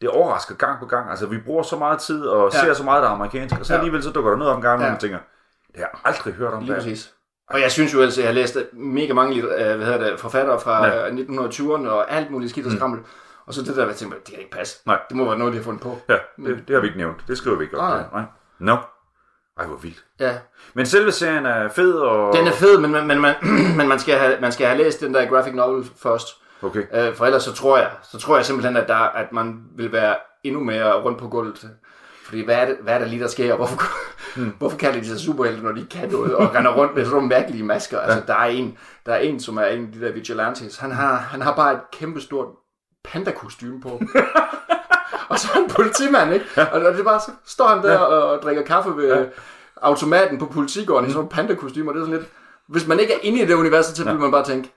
det 0.00 0.08
overrasker 0.08 0.54
gang 0.54 0.78
på 0.80 0.86
gang. 0.86 1.10
Altså, 1.10 1.26
vi 1.26 1.38
bruger 1.38 1.62
så 1.62 1.76
meget 1.76 1.98
tid 1.98 2.22
og 2.26 2.50
Ja. 2.54 2.60
ser 2.60 2.74
så 2.74 2.84
meget, 2.84 3.02
der 3.02 3.08
er 3.08 3.12
amerikansk, 3.12 3.58
og 3.60 3.66
så 3.66 3.72
Ja. 3.72 3.78
alligevel 3.78 4.02
så 4.02 4.10
dukker 4.10 4.30
der 4.30 4.38
noget 4.38 4.52
op 4.52 4.56
en 4.58 4.62
gang, 4.62 4.78
og 4.80 4.84
Ja. 4.84 4.90
man 4.90 5.00
tænker, 5.00 5.18
det 5.66 5.76
har 5.76 5.80
jeg 5.80 6.00
aldrig 6.04 6.34
hørt 6.34 6.52
om. 6.52 6.62
Lige 6.62 6.74
præcis. 6.74 7.12
Og 7.50 7.60
jeg 7.60 7.70
synes 7.72 7.94
jo 7.94 8.02
at 8.02 8.18
jeg 8.18 8.26
har 8.26 8.32
læst 8.32 8.56
mega 8.72 9.12
mange 9.14 9.36
øh, 9.36 9.76
hvad 9.76 9.86
hedder 9.86 10.10
det, 10.10 10.20
forfattere 10.20 10.60
fra 10.60 10.86
Ja. 10.86 11.04
ja. 11.04 11.10
1920'erne 11.10 11.88
og 11.88 12.10
alt 12.12 12.30
muligt 12.30 12.50
skidt 12.50 12.66
og 12.66 12.72
skrammel. 12.72 13.00
Og 13.46 13.54
så 13.54 13.62
det 13.62 13.76
der, 13.76 13.86
jeg 13.86 13.96
tænkte, 13.96 14.18
det 14.18 14.26
kan 14.28 14.38
ikke 14.38 14.50
passe. 14.50 14.82
Nej. 14.86 14.98
Det 15.08 15.16
må 15.16 15.24
være 15.24 15.38
noget, 15.38 15.52
de 15.52 15.58
har 15.58 15.64
fundet 15.64 15.82
på. 15.82 15.98
Ja, 16.08 16.16
det, 16.36 16.64
det 16.68 16.74
har 16.74 16.80
vi 16.80 16.86
ikke 16.86 16.98
nævnt. 16.98 17.24
Det 17.28 17.38
skriver 17.38 17.56
vi 17.56 17.64
ikke 17.64 17.78
op. 17.78 17.88
Nej. 17.90 18.02
Nej. 18.12 18.22
Nå. 18.58 18.76
Ej, 19.58 19.66
hvor 19.66 19.76
vildt. 19.76 20.04
Ja. 20.20 20.38
Men 20.74 20.86
selve 20.86 21.12
serien 21.12 21.46
er 21.46 21.68
fed, 21.68 21.92
og... 21.94 22.36
Den 22.36 22.46
er 22.46 22.52
fed, 22.52 22.78
men, 22.80 22.92
men, 22.92 23.06
men, 23.06 23.20
man, 23.20 23.34
men 23.78 23.88
man, 23.88 23.98
skal 23.98 24.18
have, 24.18 24.40
man 24.40 24.52
skal 24.52 24.66
have 24.66 24.78
læst 24.78 25.00
den 25.00 25.14
der 25.14 25.26
graphic 25.28 25.54
novel 25.54 25.84
først. 26.02 26.26
Okay. 26.62 26.82
Øh, 26.92 27.14
for 27.14 27.26
ellers 27.26 27.42
så 27.42 27.52
tror 27.52 27.78
jeg, 27.78 27.90
så 28.02 28.18
tror 28.18 28.36
jeg 28.36 28.44
simpelthen, 28.46 28.76
at, 28.76 28.88
der, 28.88 28.94
at 28.94 29.32
man 29.32 29.62
vil 29.76 29.92
være 29.92 30.16
endnu 30.44 30.60
mere 30.64 31.02
rundt 31.02 31.18
på 31.18 31.28
gulvet. 31.28 31.70
Fordi 32.24 32.44
hvad 32.44 32.56
er 32.56 32.66
det, 32.66 32.76
hvad 32.82 32.94
er 32.94 32.98
der 32.98 33.06
lige, 33.06 33.22
der 33.22 33.28
sker? 33.28 33.52
og 33.52 33.56
Hvorfor, 33.56 33.82
hmm. 34.36 34.52
hvorfor 34.58 34.78
kalder 34.78 35.00
de 35.00 35.06
sig 35.06 35.20
superhelte, 35.20 35.62
når 35.62 35.72
de 35.72 35.80
ikke 35.80 35.90
kan 35.90 36.08
noget, 36.10 36.34
og 36.34 36.54
render 36.54 36.74
rundt 36.74 36.94
med 36.94 37.04
sådan 37.04 37.14
nogle 37.14 37.28
mærkelige 37.28 37.64
masker? 37.64 38.00
Altså, 38.00 38.22
der 38.26 38.34
er 38.34 38.44
en, 38.46 38.78
der 39.06 39.12
er 39.12 39.18
en, 39.18 39.40
som 39.40 39.56
er 39.56 39.64
en 39.64 39.86
af 39.86 39.92
de 39.92 40.00
der 40.00 40.12
vigilantes. 40.12 40.76
Han 40.76 40.90
har, 40.90 41.16
han 41.16 41.42
har 41.42 41.56
bare 41.56 41.72
et 41.72 41.80
kæmpe 41.92 42.20
stort 42.20 42.46
panda-kostyme 43.04 43.80
på. 43.80 43.88
og 45.30 45.38
så 45.38 45.48
er 45.54 45.60
han 45.60 45.68
politimand, 45.68 46.34
ikke? 46.34 46.46
Og 46.72 46.80
det 46.80 47.00
er 47.00 47.04
bare, 47.04 47.20
så 47.20 47.30
står 47.46 47.68
han 47.68 47.82
der 47.82 47.98
og 47.98 48.42
drikker 48.42 48.62
kaffe 48.62 48.96
ved 48.96 49.16
ja. 49.16 49.24
automaten 49.82 50.38
på 50.38 50.46
politigården 50.46 51.08
i 51.08 51.12
sådan 51.12 51.24
en 51.24 51.28
panda-kostyme, 51.28 51.90
og 51.90 51.94
det 51.94 52.00
er 52.00 52.04
sådan 52.06 52.18
lidt... 52.18 52.30
Hvis 52.68 52.86
man 52.86 53.00
ikke 53.00 53.12
er 53.12 53.18
inde 53.22 53.42
i 53.42 53.46
det 53.46 53.54
univers, 53.54 53.86
så 53.86 54.04
vil 54.04 54.18
man 54.18 54.30
bare 54.30 54.44
tænke, 54.44 54.72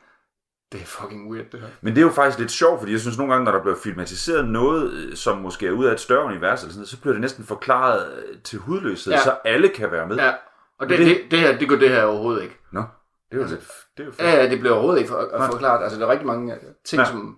det 0.71 0.81
er 0.81 0.85
fucking 0.85 1.31
weird, 1.31 1.45
det 1.51 1.59
her. 1.59 1.67
Men 1.81 1.95
det 1.95 2.01
er 2.01 2.05
jo 2.05 2.11
faktisk 2.11 2.39
lidt 2.39 2.51
sjovt, 2.51 2.79
fordi 2.79 2.91
jeg 2.91 2.99
synes 2.99 3.17
nogle 3.17 3.33
gange, 3.33 3.45
når 3.45 3.51
der 3.51 3.61
bliver 3.61 3.75
filmatiseret 3.83 4.47
noget, 4.47 4.91
øh, 4.93 5.15
som 5.15 5.37
måske 5.37 5.67
er 5.67 5.71
ud 5.71 5.85
af 5.85 5.93
et 5.93 5.99
større 5.99 6.25
univers, 6.25 6.61
eller 6.61 6.71
sådan 6.71 6.79
noget, 6.79 6.89
så 6.89 7.01
bliver 7.01 7.13
det 7.13 7.21
næsten 7.21 7.43
forklaret 7.45 8.07
øh, 8.17 8.37
til 8.43 8.59
hudløshed, 8.59 9.13
ja. 9.13 9.19
Så 9.19 9.35
alle 9.45 9.69
kan 9.69 9.91
være 9.91 10.07
med. 10.07 10.15
Ja, 10.15 10.31
og 10.79 10.89
det, 10.89 10.97
det, 10.99 11.07
det- 11.07 11.21
det, 11.31 11.39
her, 11.39 11.57
det 11.57 11.69
gør 11.69 11.75
det 11.75 11.89
her 11.89 12.03
overhovedet 12.03 12.43
ikke. 12.43 12.57
Nå, 12.71 12.83
det 13.31 13.37
er 13.37 13.41
jo 13.43 13.47
lidt... 13.49 13.61
Det 13.97 14.03
er 14.19 14.27
jo. 14.33 14.37
Ja, 14.37 14.49
det 14.49 14.59
bliver 14.59 14.73
overhovedet 14.73 14.99
ikke 14.99 15.09
for, 15.09 15.29
forklaret. 15.51 15.83
Altså, 15.83 15.99
der 15.99 16.05
er 16.05 16.11
rigtig 16.11 16.27
mange 16.27 16.53
øh, 16.53 16.59
ting, 16.85 16.99
Ja. 16.99 17.05
som... 17.05 17.37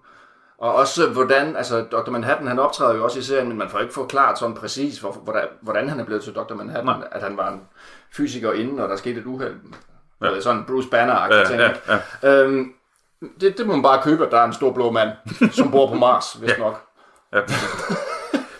Og 0.58 0.76
også 0.76 1.10
hvordan, 1.10 1.56
altså 1.56 1.82
Dr. 1.92 2.12
Manhattan, 2.12 2.48
han 2.48 2.60
optræder 2.60 2.96
jo 2.96 3.04
også 3.04 3.20
i 3.20 3.22
serien, 3.22 3.48
men 3.48 3.58
man 3.58 3.70
får 3.70 3.80
ikke 3.80 3.94
forklaret 3.94 4.40
sådan 4.40 4.56
præcis, 4.56 5.00
hvor, 5.00 5.12
hvordan, 5.12 5.46
hvordan 5.62 5.90
han 5.90 6.00
er 6.00 6.06
blevet 6.06 6.24
til 6.24 6.34
Dr. 6.34 6.54
Manhattan. 6.56 6.86
Nej. 6.86 7.08
At 7.12 7.24
han 7.24 7.38
var 7.38 7.52
en 7.52 7.62
fysiker 8.14 8.52
inden, 8.52 8.80
og 8.80 8.90
der 8.90 8.96
skete 8.96 9.20
et 9.20 9.26
uheld. 9.26 9.56
Ja. 10.24 10.40
Sådan 10.40 10.64
Bruce 10.68 10.88
Banner-agtig 10.88 11.34
Ja, 11.36 11.46
ting. 11.46 11.60
ja, 11.62 11.72
ja. 12.24 12.44
Øhm, 12.44 12.74
det, 13.42 13.58
det 13.58 13.68
må 13.68 13.74
man 13.74 13.84
bare 13.84 14.02
købe, 14.04 14.26
at 14.26 14.32
der 14.32 14.38
er 14.40 14.46
en 14.46 14.54
stor 14.54 14.74
blå 14.74 14.92
mand, 14.92 15.10
som 15.52 15.72
bor 15.72 15.88
på 15.88 15.96
Mars, 15.96 16.34
hvis 16.40 16.50
Ja. 16.50 16.54
ja. 16.56 16.60
nok. 16.64 16.82
ja. 17.34 17.40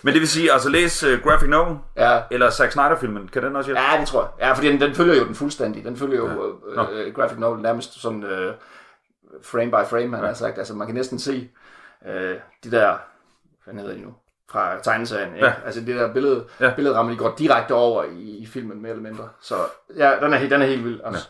Men 0.04 0.14
det 0.14 0.20
vil 0.22 0.30
sige, 0.30 0.52
altså 0.52 0.70
læs 0.70 1.04
uh, 1.04 1.10
Graphic 1.24 1.50
Novel, 1.50 1.78
Ja. 1.98 2.22
eller 2.32 2.50
Zack 2.50 2.72
Snyder-filmen, 2.72 3.28
kan 3.28 3.44
den 3.44 3.56
også 3.56 3.68
hjælpe? 3.68 3.82
Ja, 3.82 4.00
det 4.00 4.08
tror 4.08 4.22
jeg. 4.22 4.48
Ja, 4.48 4.54
fordi 4.54 4.68
den, 4.68 4.82
den 4.82 4.96
følger 4.96 5.16
jo 5.16 5.26
den 5.26 5.36
fuldstændig. 5.36 5.84
Den 5.84 5.98
følger 5.98 6.18
jo 6.18 6.28
Nå. 6.76 6.84
øh, 6.92 7.08
øh, 7.08 7.14
graphic 7.16 7.40
novel 7.40 7.62
nærmest 7.62 8.02
sådan 8.02 8.24
øh, 8.24 8.54
frame 9.44 9.66
by 9.72 9.88
frame, 9.90 10.16
han 10.18 10.26
har 10.26 10.34
sagt. 10.34 10.58
Altså, 10.58 10.74
man 10.74 10.88
kan 10.88 10.96
næsten 10.96 11.20
se 11.20 11.50
øh, 12.08 12.36
de 12.64 12.72
der, 12.72 12.94
hvad 13.66 13.74
hedder 13.84 13.96
de 13.96 14.02
nu, 14.02 14.14
fra 14.52 14.80
tegneserien. 14.84 15.36
Ja. 15.36 15.54
Altså, 15.66 15.82
det 15.82 15.96
der 15.96 16.14
billede, 16.14 16.46
Ja. 16.60 16.66
ja. 16.68 16.74
billedrammer, 16.76 17.12
de 17.14 17.18
går 17.18 17.36
direkte 17.38 17.72
over 17.74 18.04
i, 18.04 18.38
i 18.38 18.46
filmen, 18.54 18.82
mere 18.82 18.92
eller 18.92 19.04
mindre. 19.04 19.30
Så 19.42 19.56
ja, 19.98 20.12
den 20.22 20.34
er, 20.34 20.38
helt- 20.38 20.52
den 20.52 20.62
er 20.62 20.66
helt 20.66 20.86
vild. 20.86 21.00
Altså. 21.06 21.28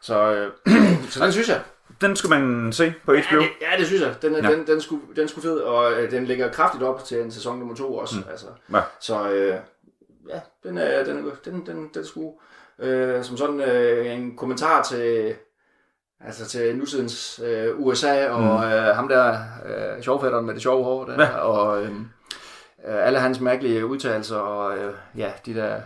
Så, 0.00 0.32
øh, 0.32 0.52
så 1.10 1.24
den 1.24 1.32
synes 1.32 1.48
jeg. 1.48 1.60
Den 2.00 2.16
skal 2.16 2.30
man 2.30 2.72
se 2.72 2.94
på 3.04 3.12
HBO. 3.12 3.16
Ja, 3.36 3.36
det, 3.36 3.48
ja, 3.60 3.78
det 3.78 3.86
synes 3.86 4.02
jeg. 4.02 4.14
Den, 4.22 4.32
Ja. 4.32 4.50
den, 4.50 4.66
den, 4.66 4.80
skulle, 4.80 5.02
den 5.16 5.28
skulle 5.28 5.42
fed, 5.48 5.58
og 5.58 5.92
øh, 5.92 6.10
den 6.10 6.24
ligger 6.24 6.52
kraftigt 6.52 6.82
op 6.84 7.04
til 7.04 7.20
en 7.20 7.30
sæson 7.30 7.58
nummer 7.58 7.74
to 7.74 7.94
også. 7.94 8.16
Mm. 8.16 8.24
Altså. 8.30 8.46
Ja. 8.72 8.80
Så 9.00 9.30
øh, 9.30 9.54
ja, 10.28 10.40
den 10.62 10.78
er, 10.78 11.04
den, 11.04 11.30
den, 11.44 11.66
den, 11.66 11.90
den 11.94 12.06
skulle 12.06 12.32
øh, 12.78 13.24
som 13.24 13.36
sådan 13.36 13.60
øh, 13.60 14.12
en 14.12 14.36
kommentar 14.36 14.82
til 14.82 15.34
altså 16.20 16.46
til 16.48 16.76
nutidens 16.76 17.40
øh, 17.44 17.80
USA 17.80 18.28
og 18.30 18.40
mm. 18.42 18.72
øh, 18.72 18.94
ham 18.96 19.08
der 19.08 19.38
øh, 19.66 20.02
sjovfætteren 20.02 20.46
med 20.46 20.54
det 20.54 20.62
sjove 20.62 20.84
hår 20.84 21.04
der, 21.04 21.22
Ja. 21.22 21.38
og 21.38 21.82
øh, 21.82 21.90
øh, 22.86 23.06
alle 23.06 23.18
hans 23.20 23.40
mærkelige 23.40 23.86
udtalelser 23.86 24.36
og 24.36 24.78
øh, 24.78 24.94
ja, 25.16 25.32
de 25.46 25.54
der 25.54 25.80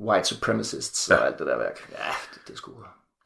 white 0.00 0.28
supremacists 0.28 1.10
ja. 1.10 1.16
og 1.16 1.26
alt 1.26 1.38
det 1.38 1.46
der 1.46 1.58
værk. 1.58 1.88
Ja, 1.92 2.12
det, 2.34 2.48
det 2.48 2.56
sgu... 2.56 2.70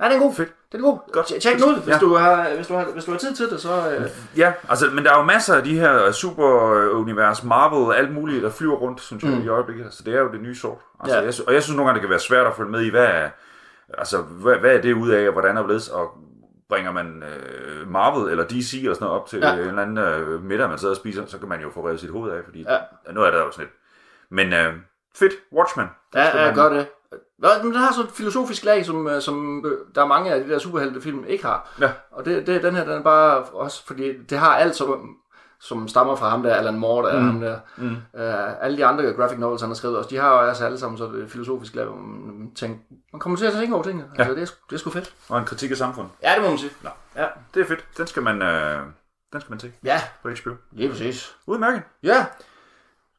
Ja, 0.01 0.05
den 0.05 0.13
er 0.13 0.19
god. 0.21 0.35
Fedt. 0.35 0.53
Den 0.73 0.81
er 0.81 0.85
god. 0.85 0.99
Godt. 1.13 1.27
Tjek 1.27 1.55
den 1.55 1.65
ud, 1.65 1.75
hvis, 1.83 1.95
Ja. 1.95 1.99
du 1.99 2.15
har, 2.15 2.55
hvis, 2.57 2.67
du 2.67 2.75
har, 2.75 2.85
hvis 2.85 3.05
du 3.05 3.11
har 3.11 3.19
tid 3.19 3.35
til 3.35 3.51
det, 3.51 3.61
så... 3.61 3.91
Øh, 3.99 4.07
Ja, 4.39 4.53
altså, 4.69 4.87
men 4.95 5.05
der 5.05 5.13
er 5.13 5.19
jo 5.19 5.25
masser 5.25 5.55
af 5.55 5.65
de 5.65 5.79
her 5.79 6.13
super-univers, 6.13 7.45
Marvel, 7.45 7.97
alt 7.97 8.13
muligt, 8.15 8.43
der 8.43 8.51
flyver 8.51 8.77
rundt, 8.77 9.01
synes 9.01 9.23
jeg, 9.25 9.33
mm. 9.33 9.45
i 9.45 9.49
øjeblikket. 9.49 9.93
Så 9.95 10.03
det 10.07 10.15
er 10.15 10.21
jo 10.21 10.29
det 10.33 10.41
nye 10.41 10.55
sort. 10.55 10.79
Altså, 11.01 11.17
Ja. 11.19 11.25
jeg, 11.25 11.33
og 11.47 11.55
jeg 11.55 11.63
synes 11.63 11.77
nogle 11.77 11.89
gange, 11.89 11.95
det 11.95 12.01
kan 12.03 12.11
være 12.11 12.19
svært 12.19 12.47
at 12.47 12.55
følge 12.57 12.71
med 12.71 12.81
i, 12.81 12.91
hvad 12.91 13.05
er, 13.07 13.29
altså, 13.99 14.19
hvad, 14.23 14.57
hvad 14.57 14.71
er 14.77 14.81
det 14.81 14.93
ud 14.93 15.11
af, 15.11 15.27
og 15.27 15.33
hvordan 15.33 15.57
er 15.57 15.67
det, 15.67 15.89
og 15.91 16.11
bringer 16.69 16.93
man 16.93 17.23
øh, 17.23 17.91
Marvel 17.91 18.31
eller 18.31 18.45
DC 18.45 18.75
eller 18.83 18.95
sådan 18.95 19.05
noget 19.05 19.21
op 19.21 19.29
til 19.29 19.39
ja. 19.39 19.53
En 19.53 19.59
eller 19.59 19.83
anden 19.83 19.99
øh, 19.99 20.43
middag, 20.43 20.69
man 20.69 20.79
sidder 20.79 20.93
og 20.95 20.97
spiser, 20.97 21.27
så 21.27 21.39
kan 21.39 21.49
man 21.49 21.61
jo 21.61 21.71
få 21.75 21.87
revet 21.87 22.01
sit 22.01 22.11
hoved 22.11 22.31
af, 22.33 22.45
fordi 22.45 22.63
ja. 22.69 22.73
Ja. 23.07 23.13
nu 23.13 23.23
er 23.23 23.31
der 23.31 23.39
jo 23.39 23.51
sådan 23.51 23.65
lidt. 23.65 23.75
Men 24.31 24.53
øh, 24.53 24.73
fedt, 25.17 25.33
Watchmen. 25.53 25.87
Ja, 26.15 26.39
ja, 26.39 26.47
man- 26.47 26.55
gør 26.55 26.69
det. 26.69 26.87
Nå, 27.39 27.49
men 27.63 27.73
den 27.73 27.81
har 27.81 27.93
sådan 27.93 28.09
et 28.09 28.15
filosofisk 28.17 28.65
lag, 28.65 28.87
som, 28.87 29.07
øh, 29.07 29.23
som 29.23 29.67
øh, 29.67 29.79
der 29.95 30.03
er 30.03 30.07
mange 30.07 30.33
af 30.33 30.45
de 30.45 30.51
der 30.51 30.59
superheltefilm 30.59 31.25
ikke 31.25 31.45
har. 31.45 31.75
Ja. 31.81 31.93
Og 32.11 32.25
det, 32.25 32.47
det, 32.47 32.63
den 32.63 32.75
her, 32.75 32.85
den 32.85 32.93
er 32.93 33.03
bare 33.03 33.43
også, 33.43 33.87
fordi 33.87 34.23
det 34.23 34.39
har 34.39 34.57
alt, 34.57 34.77
som, 34.77 35.17
som 35.61 35.89
stammer 35.89 36.17
fra 36.17 36.29
ham 36.29 36.43
der, 36.43 36.55
Alan 36.55 36.79
Moore, 36.79 37.09
der 37.09 37.21
mm. 37.21 37.27
ham 37.27 37.41
der. 37.41 37.59
Mm. 37.77 37.91
Uh, 37.91 38.65
alle 38.65 38.77
de 38.77 38.87
andre 38.87 39.13
graphic 39.13 39.39
novels, 39.39 39.61
han 39.61 39.71
har 39.71 39.75
skrevet 39.75 39.97
også, 39.99 40.11
de 40.11 40.17
har 40.17 40.33
jo 40.33 40.49
altså 40.49 40.65
alle 40.65 40.79
sammen 40.79 40.99
sådan 40.99 41.15
et 41.15 41.31
filosofisk 41.31 41.75
lag, 41.75 41.85
hvor 41.85 41.97
man, 41.97 42.55
tænker, 42.55 42.79
man 43.13 43.21
kommer 43.21 43.39
til 43.39 43.47
at 43.47 43.53
tænke 43.53 43.75
over 43.75 43.85
tingene. 43.85 44.09
Ja. 44.19 44.23
Altså, 44.23 44.35
det, 44.35 44.43
er, 44.43 44.55
det 44.71 44.75
er 44.75 44.79
sgu 44.79 44.91
fedt. 44.91 45.15
Og 45.29 45.39
en 45.39 45.45
kritik 45.45 45.71
af 45.71 45.77
samfundet. 45.77 46.13
Ja, 46.23 46.35
det 46.35 46.43
må 46.43 46.49
man 46.49 46.59
sige. 46.59 46.73
Nå. 46.83 46.91
Ja, 47.17 47.27
Det 47.55 47.63
er 47.63 47.67
fedt. 47.67 47.85
Den 47.99 48.07
skal 48.07 48.23
man, 48.23 48.43
øh, 48.43 48.81
den 49.33 49.41
skal 49.41 49.51
man 49.51 49.61
se 49.61 49.73
ja 49.85 50.03
på 50.23 50.29
HBO. 50.29 50.55
lige 50.73 50.89
præcis. 50.89 51.37
Udmærket. 51.47 51.83
Ja. 52.03 52.27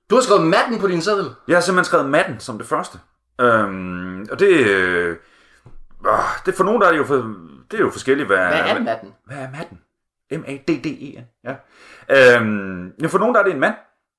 Du 0.10 0.16
har 0.16 0.22
skrevet 0.22 0.44
Madden 0.48 0.80
på 0.80 0.88
din 0.88 1.02
seddel. 1.02 1.26
Jeg 1.48 1.56
har 1.56 1.62
simpelthen 1.62 1.86
skrevet 1.86 2.10
Madden 2.10 2.40
som 2.40 2.58
det 2.58 2.68
første. 2.68 3.00
Øhm, 3.42 4.28
og 4.32 4.40
det, 4.40 4.68
øh, 4.68 5.10
øh, 6.08 6.14
det 6.46 6.56
for 6.56 6.64
nogen 6.64 6.82
der 6.82 6.88
er 6.88 6.92
det 6.92 6.98
jo, 6.98 7.04
for, 7.04 7.16
det 7.72 7.78
er 7.78 7.84
jo 7.84 7.90
forskelligt, 7.90 8.28
hvad, 8.28 8.38
Hvad 8.38 8.60
er 8.60 8.80
Madden? 8.80 9.14
hvad 9.26 9.38
er 9.38 9.48
Madden? 9.52 9.80
M-A-D-D-E-N, 10.32 11.24
ja. 11.44 11.56
Øhm, 12.38 12.94
ja, 13.02 13.08
for 13.08 13.18
nogen 13.20 13.36
der 13.36 13.42
er 13.42 13.46
det 13.46 13.54
en 13.54 13.60
mand, 13.60 13.76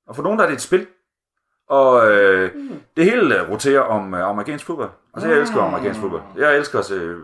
og 0.07 0.17
for 0.17 0.23
nogen 0.23 0.39
der 0.39 0.45
er 0.45 0.49
det 0.49 0.55
et 0.57 0.63
spil. 0.63 0.87
Og 1.69 2.11
øh, 2.13 2.51
det 2.97 3.05
hele 3.05 3.41
øh, 3.41 3.51
roterer 3.51 3.81
om 3.81 4.15
øh, 4.15 4.29
amerikansk 4.29 4.67
fodbold. 4.67 4.91
Altså 5.15 5.29
jeg 5.29 5.39
elsker 5.39 5.63
amerikansk 5.63 6.01
fodbold. 6.01 6.23
Jeg 6.37 6.57
elsker 6.57 6.79
at 6.79 6.85
se, 6.85 7.15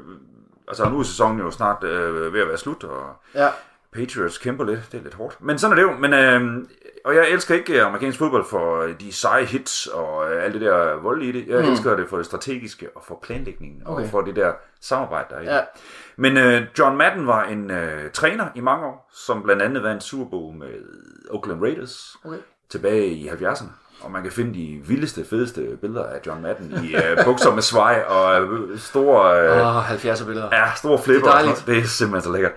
altså 0.68 0.88
nu 0.88 0.98
er 0.98 1.02
sæsonen 1.02 1.38
jo 1.38 1.50
snart 1.50 1.85
øh, 1.85 2.33
ved 2.33 2.40
at 2.40 2.48
være 2.48 2.59
slut, 2.59 2.85
og 2.85 3.16
Ja. 3.35 3.48
Patriots 3.92 4.38
kæmper 4.38 4.64
lidt, 4.64 4.81
det 4.92 4.98
er 4.98 5.02
lidt 5.02 5.14
hårdt. 5.14 5.37
Men 5.40 5.59
sådan 5.59 5.78
er 5.78 5.83
det 5.83 5.92
jo. 5.92 5.96
Men, 5.98 6.12
øh, 6.12 6.66
og 7.05 7.14
jeg 7.14 7.31
elsker 7.31 7.55
ikke 7.55 7.81
øh, 7.81 7.87
amerikansk 7.87 8.18
fodbold 8.18 8.44
for 8.44 8.81
øh, 8.81 9.00
de 9.00 9.12
seje 9.12 9.44
hits 9.44 9.87
og 9.87 10.33
øh, 10.33 10.44
alt 10.44 10.55
det 10.55 10.61
der 10.61 10.94
vold 10.94 11.22
i 11.22 11.33
det. 11.33 11.48
Jeg 11.48 11.64
mm. 11.64 11.70
elsker 11.70 11.96
det 11.96 12.09
for 12.09 12.16
det 12.16 12.26
strategiske 12.26 12.88
og 12.94 13.02
for 13.05 13.18
planlægningen 13.22 13.83
okay. 13.87 14.02
og 14.02 14.09
for 14.09 14.20
det 14.20 14.37
der 14.37 14.52
samarbejde, 14.81 15.26
der 15.31 15.37
er 15.37 15.40
i. 15.40 15.44
Ja. 15.44 15.61
Men 16.16 16.37
øh, 16.37 16.62
John 16.78 16.96
Madden 16.96 17.26
var 17.26 17.44
en 17.44 17.70
øh, 17.70 18.11
træner 18.11 18.48
i 18.55 18.61
mange 18.61 18.87
år, 18.87 19.11
som 19.12 19.42
blandt 19.42 19.62
andet 19.62 19.83
vandt 19.83 20.02
Super 20.02 20.31
Bowl 20.31 20.57
med 20.57 20.74
Oakland 21.31 21.62
Raiders 21.62 22.16
Okay. 22.24 22.38
tilbage 22.70 23.07
i 23.07 23.28
70'erne. 23.28 23.81
Og 24.04 24.10
man 24.10 24.22
kan 24.22 24.32
finde 24.32 24.54
de 24.54 24.80
vildeste, 24.86 25.24
fedeste 25.24 25.78
billeder 25.80 26.06
af 26.06 26.20
John 26.26 26.42
Madden 26.42 26.84
i 26.84 26.94
uh, 26.94 27.24
bukser 27.24 27.54
med 27.54 27.62
svej 27.62 28.04
og 28.08 28.44
uh, 28.44 28.78
store... 28.78 29.50
Åh, 29.60 29.76
oh, 29.76 29.90
70'er 29.90 30.24
billeder. 30.26 30.48
Ja, 30.52 30.74
store 30.76 30.98
flipper. 30.98 31.28
Det 31.28 31.34
er 31.34 31.38
dejligt. 31.38 31.64
Det 31.66 31.78
er 31.78 31.82
simpelthen 31.82 32.22
så 32.22 32.32
lækkert. 32.32 32.52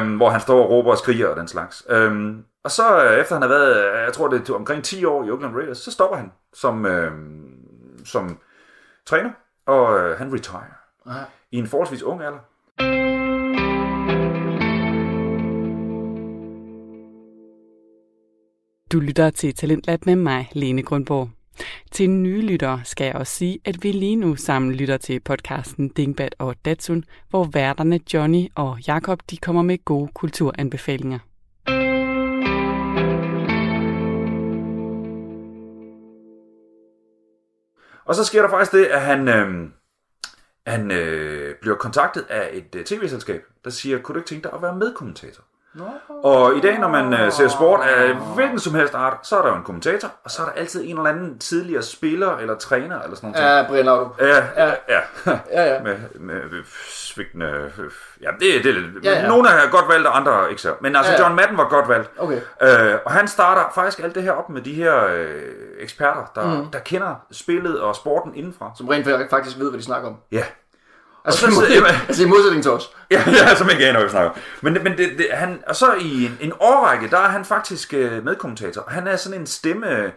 Um, 0.00 0.16
hvor 0.16 0.30
han 0.30 0.40
står 0.40 0.62
og 0.64 0.70
råber 0.70 0.90
og 0.90 0.98
skriger 0.98 1.28
og 1.28 1.36
den 1.36 1.48
slags. 1.48 1.84
Um, 1.90 2.44
og 2.64 2.70
så 2.70 3.04
øh, 3.04 3.20
efter 3.20 3.34
han 3.34 3.42
har 3.42 3.48
været, 3.48 3.76
øh, 3.76 4.04
jeg 4.04 4.12
tror 4.12 4.28
det 4.28 4.48
er 4.48 4.54
omkring 4.54 4.84
10 4.84 5.04
år 5.04 5.24
i 5.24 5.30
Oakland 5.30 5.56
Raiders, 5.56 5.78
så 5.78 5.90
stopper 5.90 6.16
han 6.16 6.32
som, 6.54 6.86
øh, 6.86 7.10
som 8.04 8.38
træner, 9.06 9.30
og 9.66 9.98
øh, 9.98 10.18
han 10.18 10.32
retire 10.34 10.60
Ja. 11.06 11.12
i 11.52 11.56
en 11.58 11.66
forholdsvis 11.66 12.02
ung 12.02 12.22
alder. 12.22 13.15
Du 18.92 19.00
lytter 19.00 19.30
til 19.30 19.54
Talentlab 19.54 20.06
med 20.06 20.16
mig, 20.16 20.48
Lene 20.52 20.82
Grundborg. 20.82 21.30
Til 21.92 22.10
nye 22.10 22.40
lyttere 22.40 22.80
skal 22.84 23.04
jeg 23.04 23.14
også 23.14 23.32
sige, 23.32 23.58
at 23.64 23.76
vi 23.82 23.92
lige 23.92 24.16
nu 24.16 24.36
sammen 24.36 24.72
lytter 24.72 24.96
til 24.96 25.20
podcasten 25.20 25.88
Dingbat 25.88 26.34
og 26.38 26.54
Datsun, 26.64 27.04
hvor 27.30 27.44
værterne 27.52 28.00
Johnny 28.14 28.48
og 28.54 28.78
Jakob 28.86 29.20
de 29.30 29.36
kommer 29.36 29.62
med 29.62 29.84
gode 29.84 30.10
kulturanbefalinger. 30.14 31.18
Og 38.04 38.14
så 38.14 38.24
sker 38.24 38.42
der 38.42 38.50
faktisk 38.50 38.72
det, 38.72 38.84
at 38.84 39.00
han, 39.02 39.28
øh, 39.28 39.68
han 40.66 40.90
øh, 40.90 41.54
bliver 41.60 41.76
kontaktet 41.76 42.26
af 42.28 42.50
et 42.52 42.74
øh, 42.74 42.84
tv-selskab, 42.84 43.42
der 43.64 43.70
siger, 43.70 43.98
kunne 43.98 44.14
du 44.14 44.18
ikke 44.18 44.28
tænke 44.28 44.42
dig 44.42 44.52
at 44.52 44.62
være 44.62 44.76
medkommentator? 44.76 45.44
Og 46.24 46.56
i 46.56 46.60
dag, 46.60 46.78
når 46.78 46.88
man 46.88 47.12
øh, 47.14 47.32
ser 47.32 47.48
sport 47.48 47.80
af 47.80 48.14
hvilken 48.34 48.58
som 48.58 48.74
helst 48.74 48.94
art, 48.94 49.16
så 49.22 49.36
er 49.36 49.42
der 49.42 49.48
jo 49.48 49.54
en 49.56 49.62
kommentator, 49.62 50.08
og 50.24 50.30
så 50.30 50.42
er 50.42 50.46
der 50.46 50.52
altid 50.52 50.84
en 50.84 50.96
eller 50.96 51.10
anden 51.10 51.38
tidligere 51.38 51.82
spiller 51.82 52.36
eller 52.36 52.54
træner 52.58 53.02
eller 53.02 53.16
sådan 53.16 53.30
noget. 53.30 53.58
Ja, 53.58 53.66
Brian 53.68 53.84
Laudrup. 53.84 54.20
Ja, 54.20 54.36
ja, 54.56 54.72
ja. 54.88 55.00
Ja, 55.52 55.74
ja. 55.74 55.82
med, 55.82 55.96
med 56.20 56.64
svigtende... 56.90 57.72
øh, 57.78 57.90
Ja, 58.22 58.30
det, 58.30 58.64
det 58.64 58.66
er 58.66 58.72
lidt... 58.80 59.04
Ja, 59.04 59.10
ja. 59.10 59.28
Nogle 59.28 59.48
er 59.48 59.70
godt 59.70 59.88
valgt, 59.88 60.06
og 60.06 60.16
andre 60.16 60.50
ikke 60.50 60.62
så. 60.62 60.74
Men 60.80 60.96
altså, 60.96 61.12
Ja, 61.12 61.18
ja. 61.18 61.22
John 61.24 61.36
Madden 61.36 61.56
var 61.56 61.68
godt 61.68 61.88
valgt. 61.88 62.10
Okay. 62.18 62.40
Øh, 62.62 62.98
og 63.04 63.12
han 63.12 63.28
starter 63.28 63.62
faktisk 63.74 63.98
alt 64.02 64.14
det 64.14 64.22
her 64.22 64.32
op 64.32 64.50
med 64.50 64.62
de 64.62 64.74
her 64.74 65.06
øh, 65.06 65.42
eksperter, 65.78 66.30
der, 66.34 66.58
mm. 66.62 66.70
der 66.70 66.78
kender 66.78 67.14
spillet 67.32 67.80
og 67.80 67.96
sporten 67.96 68.34
indenfra. 68.34 68.72
Som 68.76 68.88
rent 68.88 69.30
faktisk 69.30 69.58
ved, 69.58 69.70
hvad 69.70 69.78
de 69.78 69.84
snakker 69.84 70.08
om. 70.08 70.16
Ja. 70.32 70.44
Altså, 71.26 71.46
Og 71.46 71.52
så- 71.52 71.66
i, 71.66 71.76
altså 72.08 72.22
i 72.24 72.26
modsætning 72.26 72.62
til 72.62 72.72
os. 72.72 72.90
Ja, 73.10 73.22
ja 73.26 73.54
som 73.54 73.70
ikke 73.70 73.84
aner, 73.86 73.92
hvad 73.98 74.04
vi 74.04 74.10
snakker 74.10 74.30
om. 74.30 74.36
Men, 74.60 74.72
men 74.84 74.98
det, 74.98 75.10
det, 75.18 75.26
han, 75.32 75.62
og 75.66 75.76
så 75.76 75.94
i 76.00 76.24
en, 76.24 76.38
en 76.40 76.52
årrække, 76.60 77.10
der 77.10 77.18
er 77.18 77.28
han 77.28 77.44
faktisk 77.44 77.94
øh, 77.94 78.24
medkommentator. 78.24 78.84
Han 78.88 79.06
er 79.08 79.16
sådan 79.16 79.40
en 79.40 79.46
stemme, 79.46 80.12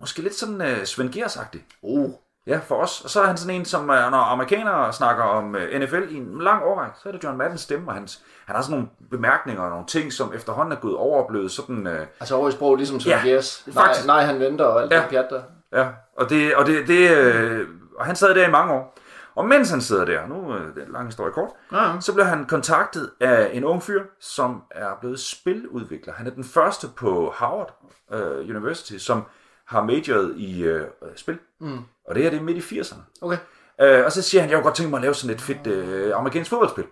måske 0.00 0.22
lidt 0.22 0.34
sådan 0.34 0.60
øh, 0.62 0.84
Svend 0.84 1.10
Gers-agtig. 1.16 1.58
Uh. 1.82 2.10
Ja, 2.46 2.60
for 2.68 2.74
os. 2.74 3.00
Og 3.00 3.10
så 3.10 3.20
er 3.22 3.26
han 3.26 3.36
sådan 3.36 3.54
en, 3.54 3.64
som 3.64 3.90
øh, 3.90 4.10
når 4.10 4.18
amerikanere 4.18 4.92
snakker 4.92 5.22
om 5.24 5.56
øh, 5.56 5.80
NFL 5.80 6.02
i 6.10 6.14
en 6.16 6.38
lang 6.40 6.62
årrække, 6.64 6.96
så 7.02 7.08
er 7.08 7.12
det 7.12 7.24
John 7.24 7.38
Maddens 7.38 7.60
stemme, 7.60 7.88
og 7.88 7.94
hans, 7.94 8.18
han 8.46 8.56
har 8.56 8.62
sådan 8.62 8.72
nogle 8.76 8.88
bemærkninger 9.10 9.62
og 9.62 9.70
nogle 9.70 9.86
ting, 9.86 10.12
som 10.12 10.32
efterhånden 10.34 10.72
er 10.72 10.76
gået 10.76 10.96
over 10.96 11.22
og 11.22 11.28
blevet 11.28 11.50
sådan... 11.52 11.86
Øh, 11.86 12.06
Altså 12.20 12.34
over 12.34 12.48
i 12.48 12.52
sprog, 12.52 12.76
ligesom 12.76 13.00
Søren 13.00 13.26
Ja, 13.26 13.30
Gers. 13.30 13.62
Nej, 13.66 13.84
faktisk. 13.86 14.06
nej, 14.06 14.24
han 14.24 14.40
venter 14.40 14.64
og 14.64 14.82
alt 14.82 14.92
ja. 14.92 14.96
det 14.96 15.04
pjat 15.10 15.26
der. 15.30 15.42
Ja, 15.72 15.86
og, 16.18 16.30
det, 16.30 16.54
og, 16.54 16.66
det, 16.66 16.88
det, 16.88 17.10
øh, 17.10 17.68
og 17.98 18.06
han 18.06 18.16
sad 18.16 18.34
der 18.34 18.48
i 18.48 18.50
mange 18.50 18.72
år. 18.72 18.98
Og 19.36 19.48
mens 19.48 19.70
han 19.70 19.80
sidder 19.80 20.04
der, 20.04 20.26
nu 20.26 20.54
øh, 20.54 20.74
det 20.74 20.82
er 20.82 20.86
en 20.86 20.92
lang 20.92 21.06
historie 21.06 21.32
kort, 21.32 21.50
Ja. 21.72 21.92
så 22.00 22.12
bliver 22.12 22.26
han 22.26 22.44
kontaktet 22.46 23.10
af 23.20 23.50
en 23.52 23.64
ung 23.64 23.82
fyr, 23.82 24.02
som 24.20 24.62
er 24.70 24.88
blevet 25.00 25.20
spiludvikler. 25.20 26.12
Han 26.12 26.26
er 26.26 26.30
den 26.30 26.44
første 26.44 26.86
på 26.96 27.32
Harvard 27.36 27.78
øh, 28.12 28.48
University, 28.56 28.96
som 28.96 29.22
har 29.66 29.82
majoret 29.82 30.34
i 30.36 30.62
øh, 30.64 30.86
spil. 31.16 31.38
Mm. 31.60 31.78
Og 32.08 32.14
det 32.14 32.22
her 32.22 32.30
det 32.30 32.38
er 32.38 32.42
midt 32.42 32.72
i 32.72 32.80
80'erne. 32.80 32.96
Okay. 33.22 33.36
Øh, 33.80 34.04
og 34.04 34.12
så 34.12 34.22
siger 34.22 34.40
han, 34.40 34.50
jeg 34.50 34.56
kunne 34.56 34.64
godt 34.64 34.74
tænke 34.74 34.90
mig 34.90 34.98
at 34.98 35.02
lave 35.02 35.14
sådan 35.14 35.34
et 35.36 35.40
fedt 35.40 35.66
øh, 35.66 36.16
amerikansk 36.16 36.50
fodboldspil. 36.50 36.84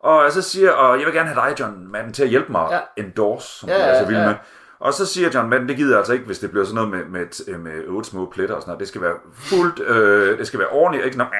Og 0.00 0.32
så 0.32 0.42
siger 0.42 0.72
og 0.72 0.98
jeg 0.98 1.06
vil 1.06 1.14
gerne 1.14 1.28
have 1.28 1.48
dig, 1.50 1.60
John 1.60 1.86
Madden, 1.92 2.12
til 2.12 2.22
at 2.22 2.28
hjælpe 2.28 2.52
mig 2.52 2.68
Ja. 2.70 3.02
endorse, 3.02 3.48
som 3.58 3.68
Ja, 3.68 3.74
ja, 3.78 3.84
jeg 3.86 3.94
er 3.96 4.00
så 4.02 4.06
vild 4.06 4.18
ja. 4.18 4.34
Og 4.82 4.92
så 4.94 5.06
siger 5.06 5.30
John 5.34 5.50
Madden, 5.50 5.68
det 5.68 5.76
gider 5.76 5.90
jeg 5.90 5.98
altså 5.98 6.12
ikke, 6.12 6.24
hvis 6.24 6.38
det 6.38 6.50
bliver 6.50 6.64
sådan 6.64 6.74
noget 6.74 6.90
med, 6.90 7.04
med, 7.04 7.58
med 7.58 7.88
otte 7.88 8.10
små 8.10 8.30
pletter 8.34 8.54
og 8.54 8.62
sådan 8.62 8.70
noget. 8.70 8.80
Det 8.80 8.88
skal 8.88 9.00
være 9.00 9.14
fuldt, 9.34 9.80
øh, 9.80 10.38
det 10.38 10.46
skal 10.46 10.58
være 10.60 10.68
ordentligt, 10.68 11.04
ikke 11.06 11.18
noget, 11.18 11.32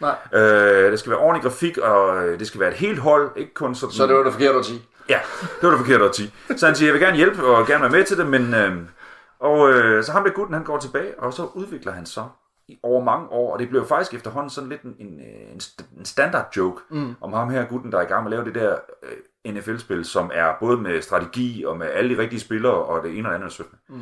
Nej. 0.00 0.42
øh, 0.42 0.92
det 0.92 0.98
skal 0.98 1.10
være 1.10 1.18
ordentlig 1.18 1.42
grafik, 1.42 1.78
og 1.78 2.26
øh, 2.26 2.38
det 2.38 2.46
skal 2.46 2.60
være 2.60 2.70
et 2.70 2.76
helt 2.76 2.98
hold, 2.98 3.30
ikke 3.36 3.54
kun 3.54 3.74
sådan... 3.74 3.92
Så 3.92 4.06
det 4.06 4.16
var 4.16 4.22
det 4.22 4.32
forkert 4.32 4.56
at 4.56 4.64
sige. 4.64 4.82
Ja, 5.08 5.18
det 5.40 5.62
var 5.62 5.70
det 5.70 5.78
forkerte 5.78 6.04
at 6.04 6.16
sige. 6.16 6.32
Så 6.56 6.66
han 6.66 6.74
siger, 6.74 6.86
jeg 6.86 6.94
vil 6.94 7.02
gerne 7.02 7.16
hjælpe 7.16 7.46
og 7.46 7.66
gerne 7.66 7.82
være 7.82 7.90
med 7.90 8.04
til 8.04 8.18
det, 8.18 8.26
men... 8.26 8.54
Øh, 8.54 8.76
og 9.40 9.70
øh, 9.70 10.04
så 10.04 10.12
ham 10.12 10.24
der 10.24 10.30
gutten, 10.30 10.54
han 10.54 10.64
går 10.64 10.78
tilbage, 10.78 11.18
og 11.18 11.32
så 11.32 11.42
udvikler 11.54 11.92
han 11.92 12.06
så 12.06 12.24
over 12.82 13.04
mange 13.04 13.28
år, 13.28 13.52
og 13.52 13.58
det 13.58 13.68
blev 13.68 13.86
faktisk 13.86 14.14
efterhånden 14.14 14.50
sådan 14.50 14.68
lidt 14.70 14.82
en, 14.82 14.94
en, 14.98 15.06
en, 15.52 15.60
st- 15.62 15.98
en 15.98 16.04
standard 16.04 16.56
joke 16.56 16.82
mm. 16.90 17.14
om 17.20 17.32
ham 17.32 17.50
her 17.50 17.64
gutten, 17.64 17.92
der 17.92 17.98
er 17.98 18.02
i 18.02 18.04
gang 18.06 18.24
med 18.24 18.32
at 18.32 18.36
lave 18.38 18.44
det 18.44 18.62
der 18.62 18.76
øh, 19.02 19.54
NFL-spil, 19.54 20.04
som 20.04 20.30
er 20.34 20.52
både 20.60 20.76
med 20.76 21.02
strategi 21.02 21.64
og 21.64 21.76
med 21.76 21.86
alle 21.86 22.16
de 22.16 22.20
rigtige 22.22 22.40
spillere, 22.40 22.74
og 22.74 23.02
det 23.04 23.18
ene 23.18 23.28
og 23.28 23.34
det 23.34 23.40
andet. 23.40 23.60
Mm. 23.88 24.00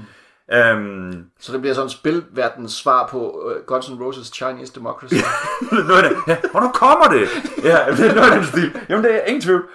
Øhm, 0.55 1.25
Så 1.41 1.53
det 1.53 1.61
bliver 1.61 1.75
sådan 1.75 1.91
spilverdens 1.91 2.73
svar 2.73 3.07
på 3.07 3.45
uh, 3.47 3.65
Guns 3.67 3.87
N' 3.89 4.03
Roses 4.05 4.27
Chinese 4.27 4.75
Democracy. 4.75 5.15
noget 5.73 6.03
af 6.03 6.11
det. 6.11 6.19
Ja, 6.29 6.37
hvornår 6.51 6.71
kommer 6.75 7.05
det? 7.09 7.29
Ja, 7.65 7.79
det 7.97 8.11
er 8.11 8.15
noget 8.15 8.31
af 8.31 8.37
den 8.37 8.45
stil. 8.47 8.77
Jamen, 8.89 9.05
det 9.05 9.15
er 9.15 9.21
ingen 9.25 9.41
tvivl. 9.41 9.69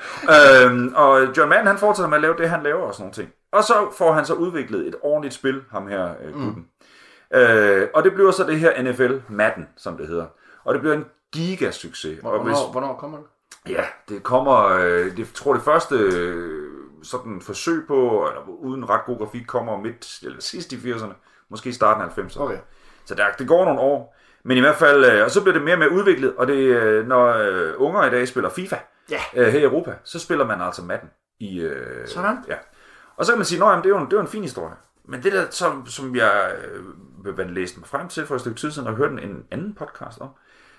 Øhm, 0.64 0.94
og 0.96 1.38
John 1.38 1.50
Madden, 1.50 1.68
han 1.68 1.78
fortsætter 1.78 2.10
med 2.10 2.18
at 2.18 2.22
lave 2.22 2.36
det, 2.38 2.50
han 2.50 2.64
laver 2.64 2.82
og 2.82 2.94
sådan 2.94 3.04
nogle 3.04 3.14
ting. 3.14 3.30
Og 3.52 3.64
så 3.64 3.74
får 3.98 4.14
han 4.14 4.26
så 4.26 4.34
udviklet 4.34 4.88
et 4.88 4.96
ordentligt 5.02 5.34
spil, 5.34 5.62
ham 5.72 5.88
her, 5.88 6.10
øh, 6.24 6.34
gutten. 6.34 6.50
Mm. 6.50 6.66
Øh, 7.34 7.88
og 7.94 8.04
det 8.04 8.14
bliver 8.14 8.32
så 8.32 8.44
det 8.44 8.60
her 8.60 8.82
NFL 8.82 9.14
Madden, 9.30 9.68
som 9.78 9.98
det 9.98 10.08
hedder. 10.08 10.26
Og 10.64 10.74
det 10.74 10.82
bliver 10.82 10.96
en 10.96 11.06
gigasucces. 11.34 12.20
Og 12.24 12.44
hvis, 12.44 12.58
Hvornår, 12.58 12.72
hvornår 12.72 12.96
kommer 12.96 13.18
det? 13.18 13.26
ja, 13.72 13.84
det 14.10 14.24
kommer, 14.24 14.66
øh, 14.66 15.18
det, 15.18 15.32
tror 15.34 15.54
det 15.54 15.62
første 15.64 15.96
øh, 15.96 16.64
sådan 17.04 17.42
forsøg 17.42 17.84
på, 17.88 18.28
eller 18.28 18.42
uden 18.50 18.90
ret 18.90 19.02
god 19.06 19.18
grafik, 19.18 19.46
kommer 19.48 19.78
midt, 19.78 20.20
eller 20.24 20.42
sidst 20.42 20.74
i 20.74 20.76
80'erne, 20.76 21.14
måske 21.50 21.74
starten 21.74 22.04
af 22.04 22.08
90'erne. 22.18 22.42
Okay. 22.42 22.58
Så 23.06 23.16
der, 23.16 23.26
det 23.40 23.48
går 23.48 23.66
nogle 23.66 23.80
år. 23.80 24.16
Men 24.44 24.58
i 24.58 24.60
hvert 24.62 24.76
fald, 24.76 25.06
øh, 25.06 25.24
og 25.24 25.32
så 25.32 25.42
bliver 25.42 25.54
det 25.54 25.64
mere 25.64 25.76
og 25.76 25.80
mere 25.80 25.92
udviklet, 25.92 26.36
og 26.36 26.48
det, 26.48 26.54
øh, 26.58 27.08
når 27.08 27.26
øh, 27.28 27.74
unger 27.78 28.06
i 28.06 28.10
dag 28.10 28.28
spiller 28.28 28.50
FIFA 28.50 28.76
Ja. 29.12 29.20
øh, 29.36 29.48
her 29.48 29.60
i 29.60 29.64
Europa, 29.64 29.94
så 30.04 30.20
spiller 30.20 30.46
man 30.46 30.62
altså 30.62 30.82
Madden. 30.82 31.10
I, 31.40 31.60
øh, 31.60 32.08
Sådan. 32.08 32.38
Ja. 32.48 32.56
Og 33.18 33.26
så 33.26 33.32
kan 33.32 33.38
man 33.40 33.46
sige, 33.46 33.66
at 33.66 33.78
det 33.78 33.86
er 33.86 33.90
jo 33.90 33.98
en, 33.98 34.06
det 34.06 34.14
er 34.14 34.18
jo 34.18 34.22
en 34.22 34.28
fin 34.28 34.42
historie. 34.42 34.76
Men 35.08 35.24
det 35.24 35.34
der, 35.34 35.50
som, 35.50 35.86
som 35.86 36.16
jeg 36.16 36.56
øh, 37.26 37.50
læste 37.50 37.80
mig 37.80 37.88
frem 37.88 38.08
til 38.08 38.26
for 38.26 38.36
et 38.36 38.42
stykke 38.42 38.60
tid 38.60 38.72
siden, 38.72 38.88
og 38.88 38.96
hørte 38.96 39.24
en 39.24 39.44
anden 39.52 39.74
podcast 39.74 40.20
om, 40.20 40.30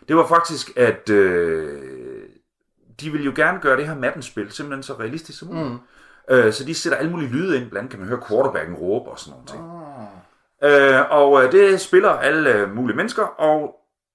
det 0.09 0.17
var 0.17 0.27
faktisk, 0.27 0.77
at 0.77 1.11
øh, 1.11 2.23
de 3.01 3.11
vil 3.11 3.25
jo 3.25 3.33
gerne 3.37 3.61
gøre 3.61 3.77
det 3.77 3.87
her 3.87 3.95
Madden-spil 3.95 4.53
simpelthen 4.53 4.83
så 4.83 4.93
realistisk 4.93 5.39
som 5.39 5.49
muligt. 5.49 5.69
Mm. 5.69 5.79
Øh, 6.31 6.53
så 6.53 6.65
de 6.65 6.75
sætter 6.75 6.99
alle 6.99 7.11
mulige 7.11 7.31
lyde 7.31 7.57
ind, 7.57 7.71
blandt 7.71 7.77
andet 7.77 7.91
kan 7.91 7.99
man 8.01 8.09
høre 8.09 8.21
quarterbacken 8.29 8.75
råbe 8.75 9.11
og 9.11 9.19
sådan 9.19 9.33
nogle 9.33 9.47
ting. 9.47 9.63
Øh, 10.63 11.11
og 11.11 11.45
øh, 11.45 11.53
det 11.53 11.81
spiller 11.81 12.11
alle 12.11 12.55
øh, 12.55 12.75
mulige 12.75 12.97
mennesker, 12.97 13.23
og 13.23 13.75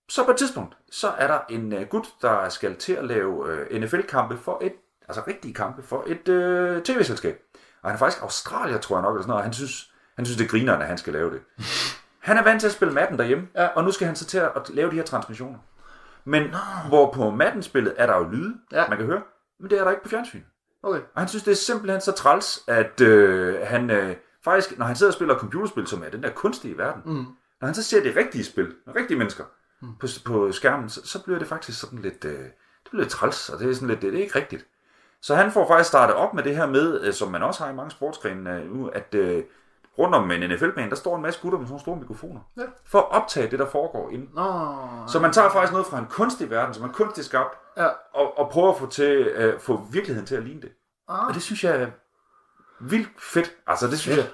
så 0.09 0.25
på 0.25 0.31
et 0.31 0.37
tidspunkt, 0.37 0.77
så 0.91 1.07
er 1.17 1.27
der 1.27 1.39
en 1.49 1.73
øh, 1.73 1.87
gut, 1.87 2.07
der 2.21 2.49
skal 2.49 2.75
til 2.75 2.93
at 2.93 3.05
lave 3.05 3.51
øh, 3.51 3.81
NFL-kampe 3.81 4.37
for 4.37 4.59
et, 4.61 4.73
altså 5.07 5.21
rigtige 5.27 5.53
kampe 5.53 5.83
for 5.83 6.03
et 6.07 6.29
øh, 6.29 6.81
tv-selskab. 6.81 7.39
Og 7.81 7.89
han 7.89 7.95
er 7.95 7.99
faktisk 7.99 8.23
australier, 8.23 8.77
tror 8.77 8.95
jeg 8.95 9.03
nok, 9.03 9.13
eller 9.13 9.21
sådan 9.21 9.29
noget, 9.29 9.39
og 9.39 9.43
han 9.43 9.53
synes, 9.53 9.92
han 10.15 10.25
synes 10.25 10.37
det 10.37 10.49
griner, 10.49 10.73
at 10.77 10.87
han 10.87 10.97
skal 10.97 11.13
lave 11.13 11.31
det. 11.31 11.41
Han 12.19 12.37
er 12.37 12.43
vant 12.43 12.59
til 12.59 12.67
at 12.67 12.73
spille 12.73 12.93
Madden 12.93 13.17
derhjemme, 13.19 13.47
Ja. 13.55 13.67
og 13.67 13.83
nu 13.83 13.91
skal 13.91 14.07
han 14.07 14.15
så 14.15 14.25
til 14.25 14.37
at 14.37 14.69
lave 14.69 14.91
de 14.91 14.95
her 14.95 15.03
transmissioner. 15.03 15.57
Men 16.25 16.55
hvor 16.87 17.11
på 17.11 17.29
Madden-spillet 17.31 17.93
er 17.97 18.05
der 18.05 18.17
jo 18.17 18.23
lyde, 18.23 18.53
Ja. 18.71 18.87
man 18.89 18.97
kan 18.97 19.07
høre, 19.07 19.21
men 19.59 19.69
det 19.69 19.79
er 19.79 19.83
der 19.83 19.91
ikke 19.91 20.03
på 20.03 20.09
fjernsyn. 20.09 20.41
Okay. 20.83 20.99
Og 20.99 21.21
han 21.21 21.27
synes, 21.27 21.43
det 21.43 21.51
er 21.51 21.55
simpelthen 21.55 22.01
så 22.01 22.11
træls, 22.11 22.59
at 22.67 23.01
øh, 23.01 23.59
han 23.63 23.89
øh, 23.89 24.15
faktisk, 24.43 24.77
når 24.77 24.85
han 24.85 24.95
sidder 24.95 25.09
og 25.09 25.13
spiller 25.13 25.35
computerspil, 25.37 25.87
som 25.87 26.03
er 26.03 26.09
den 26.09 26.23
der 26.23 26.29
kunstige 26.29 26.77
verden, 26.77 27.01
mm. 27.05 27.25
når 27.61 27.65
han 27.65 27.73
så 27.75 27.83
ser 27.83 28.03
det 28.03 28.15
rigtige 28.15 28.43
spil, 28.43 28.73
rigtige 28.95 29.17
mennesker, 29.17 29.43
mm. 29.81 29.87
på, 29.99 30.07
på 30.25 30.51
skærmen, 30.51 30.89
så, 30.89 31.01
så 31.07 31.23
bliver 31.23 31.39
det 31.39 31.47
faktisk 31.47 31.79
sådan 31.79 31.99
lidt, 31.99 32.25
øh, 32.25 32.31
det 32.39 32.89
bliver 32.89 33.01
lidt 33.03 33.11
træls, 33.11 33.49
og 33.49 33.59
det 33.59 33.69
er 33.69 33.73
sådan 33.73 33.87
lidt, 33.87 34.01
det 34.01 34.15
er 34.15 34.21
ikke 34.21 34.39
rigtigt. 34.39 34.65
Så 35.21 35.35
han 35.35 35.51
får 35.51 35.67
faktisk 35.67 35.87
startet 35.87 36.15
op 36.15 36.33
med 36.33 36.43
det 36.43 36.55
her 36.55 36.65
med, 36.65 37.01
øh, 37.01 37.13
som 37.13 37.31
man 37.31 37.43
også 37.43 37.63
har 37.63 37.71
i 37.71 37.75
mange 37.75 37.91
sportsgrene 37.91 38.55
øh, 38.55 38.73
nu, 38.75 38.87
at 38.87 39.15
øh, 39.15 39.43
rundt 39.99 40.15
om 40.15 40.31
en 40.31 40.49
NFL-bane, 40.49 40.89
der 40.89 40.95
står 40.95 41.15
en 41.15 41.21
masse 41.21 41.39
gutter 41.41 41.59
med 41.59 41.67
sådan 41.67 41.71
nogle 41.73 41.81
store 41.81 41.95
mikrofoner, 41.95 42.39
Ja. 42.57 42.61
for 42.85 42.99
at 42.99 43.11
optage 43.11 43.51
det, 43.51 43.59
der 43.59 43.65
foregår 43.69 44.09
inde. 44.09 44.27
Nå. 44.35 44.43
Så 45.07 45.19
man 45.19 45.31
tager 45.33 45.49
faktisk 45.49 45.71
noget 45.73 45.87
fra 45.87 45.99
en 45.99 46.05
kunstig 46.09 46.49
verden, 46.49 46.73
som 46.73 46.83
er 46.83 46.93
kunstigt 46.93 47.27
skabt, 47.27 47.57
Ja. 47.77 47.87
og, 48.13 48.37
og 48.39 48.49
prøver 48.51 48.71
at 48.71 48.77
få, 48.79 48.89
til, 48.89 49.11
øh, 49.27 49.59
få 49.59 49.81
virkeligheden 49.91 50.27
til 50.27 50.35
at 50.35 50.43
ligne 50.43 50.61
det. 50.61 50.71
Ah. 51.09 51.27
Og 51.27 51.33
det 51.33 51.41
synes 51.41 51.63
jeg 51.63 51.81
er 51.81 51.87
vildt 52.79 53.09
fedt. 53.19 53.51
Altså, 53.67 53.87
det 53.87 53.99
synes 53.99 54.17
jeg. 54.17 54.27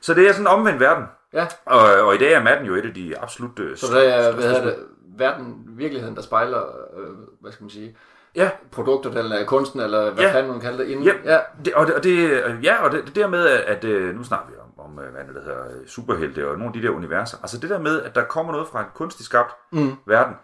Så 0.00 0.14
det 0.14 0.28
er 0.28 0.32
sådan 0.32 0.42
en 0.42 0.46
omvendt 0.46 0.80
verden. 0.80 1.04
Ja. 1.32 1.46
Og, 1.64 1.80
og 2.06 2.14
i 2.14 2.18
dag 2.18 2.32
er 2.32 2.42
Madden 2.42 2.66
jo 2.66 2.74
et 2.74 2.86
af 2.86 2.94
de 2.94 3.18
absolut 3.18 3.58
øh, 3.58 3.76
Så 3.76 3.86
det 3.94 4.14
er, 4.14 4.32
hvad 4.34 4.44
hedder 4.44 4.64
det, 4.64 4.76
verden, 5.18 5.64
virkeligheden, 5.66 6.16
der 6.16 6.22
spejler, 6.22 6.62
øh, 6.96 7.08
hvad 7.40 7.52
skal 7.52 7.64
man 7.64 7.70
sige, 7.70 7.96
ja. 8.36 8.50
produkter, 8.72 9.10
eller 9.10 9.44
kunsten, 9.44 9.80
eller 9.80 10.10
hvad 10.10 10.24
Ja. 10.24 10.32
fanden 10.34 10.52
man 10.52 10.60
kalder 10.60 10.78
det, 10.84 10.86
inden. 10.90 11.04
Ja, 11.06 11.12
ja. 11.24 11.38
det, 11.64 11.74
og 11.74 11.86
det, 11.86 11.94
og 11.94 12.02
det, 12.04 12.40
ja, 12.62 12.84
og 12.84 12.92
det, 12.92 13.06
det 13.06 13.14
der 13.16 13.26
med, 13.26 13.46
at, 13.48 13.84
øh, 13.84 14.14
nu 14.14 14.24
snakker 14.24 14.46
vi 14.50 14.54
om, 14.60 14.84
om 14.86 14.98
øh, 14.98 15.12
hvad 15.12 15.24
det 15.34 15.42
hedder, 15.44 15.64
øh, 15.80 15.86
superhelte 15.86 16.48
og 16.50 16.58
nogle 16.58 16.66
af 16.66 16.72
de 16.72 16.82
der 16.86 16.94
universer. 16.94 17.38
Altså 17.42 17.58
det 17.58 17.70
der 17.70 17.78
med, 17.78 18.02
at 18.02 18.14
der 18.14 18.24
kommer 18.24 18.52
noget 18.52 18.68
fra 18.68 18.80
en 18.80 18.86
kunstigt 18.94 19.26
skabt 19.26 19.52
Mm. 19.72 19.92
verden, 20.06 20.34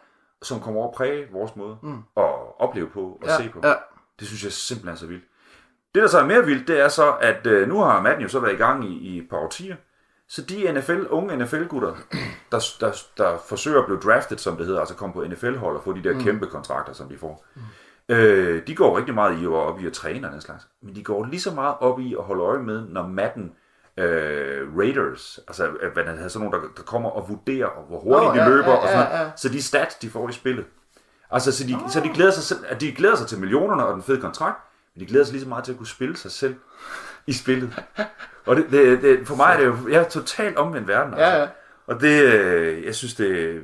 som 0.43 0.61
kommer 0.61 0.81
over 0.81 0.89
at 0.91 0.95
præge 0.97 1.27
vores 1.33 1.57
måde 1.57 1.77
mm. 1.83 1.99
at 2.17 2.25
opleve 2.59 2.87
på 2.87 3.01
og 3.01 3.29
Ja, 3.29 3.37
se 3.37 3.49
på. 3.53 3.61
ja. 3.65 3.73
Det 4.21 4.27
synes 4.29 4.45
jeg 4.45 4.53
simpelthen 4.53 4.93
er 4.95 4.99
så 4.99 5.07
vildt. 5.07 5.25
Det, 5.95 6.03
der 6.03 6.09
så 6.09 6.19
er 6.19 6.25
mere 6.27 6.45
vildt, 6.47 6.69
det 6.69 6.81
er 6.81 6.89
så, 6.89 7.13
at 7.21 7.47
øh, 7.47 7.69
nu 7.69 7.81
har 7.81 8.01
Madden 8.03 8.23
jo 8.23 8.29
så 8.29 8.41
været 8.41 8.53
i 8.53 8.57
gang 8.57 8.85
i, 8.85 8.99
i 8.99 9.19
et 9.19 9.27
par 9.31 9.37
årtier. 9.37 9.77
Så 10.31 10.43
de 10.43 10.73
NFL, 10.73 11.03
unge 11.11 11.37
NFL-gutter, 11.37 11.95
der, 12.53 12.61
der, 12.81 12.93
der 13.17 13.39
forsøger 13.49 13.79
at 13.79 13.87
blive 13.87 14.01
draftet, 14.01 14.41
som 14.41 14.57
det 14.57 14.67
hedder, 14.67 14.81
altså 14.81 14.95
komme 14.95 15.13
på 15.13 15.25
NFL-hold 15.25 15.77
og 15.77 15.83
få 15.85 15.93
de 15.93 16.05
der 16.05 16.15
mm. 16.15 16.23
kæmpe 16.23 16.47
kontrakter, 16.47 16.93
som 16.93 17.09
de 17.09 17.19
får. 17.19 17.47
Mm. 17.55 17.63
Øh, 18.09 18.67
de 18.67 18.75
går 18.75 18.99
rigtig 18.99 19.15
meget 19.15 19.39
i 19.39 19.45
at, 19.45 19.51
op 19.51 19.81
i 19.81 19.87
at 19.87 19.93
træne 19.93 20.27
og 20.27 20.33
den 20.33 20.41
slags. 20.41 20.67
Men 20.83 20.97
de 20.97 21.05
går 21.05 21.25
lige 21.25 21.41
så 21.41 21.51
meget 21.51 21.75
op 21.81 22.01
i 22.01 22.15
at 22.19 22.25
holde 22.25 22.43
øje 22.43 22.63
med, 22.63 22.87
når 22.89 23.07
Madden 23.07 23.53
øh, 23.97 24.79
Raiders, 24.79 25.41
altså 25.49 25.67
øh, 25.81 25.93
hvad 25.93 26.05
der 26.05 26.13
hedder, 26.13 26.29
sådan 26.29 26.49
nogle, 26.49 26.63
der, 26.63 26.73
der 26.77 26.83
kommer 26.83 27.11
og 27.11 27.29
vurderer, 27.29 27.69
hvor 27.89 27.99
hurtigt 27.99 28.29
Nå, 28.29 28.35
de 28.35 28.43
ja, 28.43 28.49
løber, 28.49 28.71
ja, 28.71 28.77
og 28.77 28.89
sådan 28.89 29.07
ja, 29.07 29.23
ja. 29.23 29.31
Så 29.37 29.49
de 29.49 29.63
stats, 29.63 29.95
de 29.95 30.11
får 30.11 30.29
i 30.29 30.33
spillet. 30.33 30.65
Altså, 31.31 31.53
så 31.53 31.67
de, 31.67 31.75
oh. 31.75 31.91
så 31.91 32.01
de, 32.01 32.09
glæder 32.09 32.31
sig, 32.31 32.43
selv- 32.43 32.81
de 32.81 32.93
glæder 32.93 33.17
sig 33.17 33.27
til 33.27 33.39
millionerne 33.39 33.87
og 33.87 33.95
den 33.95 34.03
fede 34.03 34.21
kontrakt, 34.21 34.59
men 34.95 35.01
de 35.01 35.07
glæder 35.07 35.25
sig 35.25 35.33
lige 35.33 35.43
så 35.43 35.49
meget 35.49 35.65
til 35.65 35.73
at 35.73 35.79
kunne 35.79 35.87
spille 35.87 36.17
sig 36.17 36.31
selv 36.31 36.55
i 37.27 37.33
spillet. 37.33 37.83
Og 38.51 38.57
det, 38.57 38.67
det, 38.71 39.03
det, 39.03 39.27
for 39.27 39.37
mig 39.37 39.53
er 39.53 39.57
det 39.57 39.67
jo 39.67 39.75
jeg 39.91 40.01
er 40.01 40.09
totalt 40.09 40.57
omvendt 40.57 40.89
verden. 40.89 41.15
Altså. 41.15 41.27
Ja, 41.27 41.41
ja. 41.41 41.47
Og 41.87 42.01
det, 42.01 42.23
øh, 42.23 42.85
jeg 42.85 42.95
synes, 42.95 43.15
det, 43.15 43.61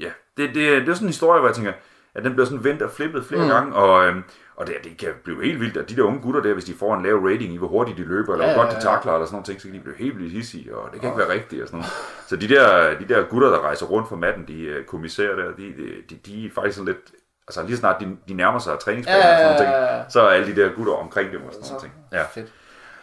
ja, 0.00 0.10
det, 0.36 0.48
det, 0.54 0.54
det 0.54 0.88
er 0.88 0.94
sådan 0.94 1.06
en 1.06 1.08
historie, 1.08 1.40
hvor 1.40 1.48
jeg 1.48 1.56
tænker, 1.56 1.72
at 2.14 2.24
den 2.24 2.32
bliver 2.32 2.46
sådan 2.46 2.64
vendt 2.64 2.82
og 2.82 2.90
flippet 2.90 3.24
flere 3.24 3.42
mm. 3.42 3.48
gange, 3.48 3.74
og, 3.74 4.06
øhm, 4.06 4.22
og 4.56 4.66
det, 4.66 4.74
det 4.84 4.98
kan 4.98 5.08
blive 5.24 5.44
helt 5.44 5.60
vildt, 5.60 5.76
at 5.76 5.90
de 5.90 5.96
der 5.96 6.02
unge 6.02 6.20
gutter 6.20 6.42
der, 6.42 6.52
hvis 6.52 6.64
de 6.64 6.74
får 6.74 6.94
en 6.96 7.02
lav 7.02 7.16
rating 7.16 7.54
i, 7.54 7.56
hvor 7.56 7.68
hurtigt 7.68 7.98
de 7.98 8.04
løber, 8.04 8.32
eller 8.32 8.46
Ja, 8.46 8.54
hvor 8.54 8.62
godt 8.62 8.76
de 8.76 8.80
takler, 8.80 9.12
eller 9.12 9.26
sådan 9.26 9.34
nogle 9.34 9.44
ting, 9.44 9.60
så 9.60 9.68
kan 9.68 9.76
de 9.76 9.80
blive 9.80 9.96
helt 9.96 10.18
vildt 10.18 10.32
hissige, 10.32 10.76
og 10.76 10.92
det 10.92 11.00
kan 11.00 11.08
ikke 11.08 11.18
være 11.18 11.32
rigtigt, 11.32 11.62
og 11.62 11.68
sådan 11.68 11.78
noget. 11.78 11.92
Så 12.26 12.36
de 12.36 12.48
der, 12.48 12.98
de 12.98 13.08
der 13.14 13.22
gutter, 13.22 13.48
der 13.48 13.60
rejser 13.60 13.86
rundt 13.86 14.08
for 14.08 14.16
matten, 14.16 14.44
de 14.48 14.62
øh, 14.62 14.84
kommissærer 14.84 15.36
der, 15.36 15.44
de, 15.44 15.74
de, 16.10 16.14
de, 16.26 16.46
er 16.46 16.50
faktisk 16.54 16.76
sådan 16.76 16.86
lidt, 16.92 17.10
altså 17.48 17.62
lige 17.66 17.76
snart 17.76 18.00
de, 18.00 18.16
de 18.28 18.34
nærmer 18.34 18.58
sig 18.58 18.78
træningsbanen 18.78 19.22
og 19.22 19.38
sådan 19.38 19.72
Ja, 19.72 19.78
ja, 19.78 19.94
ja. 19.94 20.00
ting, 20.00 20.12
så 20.12 20.20
er 20.20 20.28
alle 20.28 20.54
de 20.54 20.60
der 20.60 20.68
gutter 20.76 20.92
omkring 20.92 21.32
dem 21.32 21.40
og 21.46 21.52
sådan 21.52 21.66
nogle 21.68 21.80
ting. 21.80 21.92
Ja. 22.12 22.22
Fedt. 22.22 22.52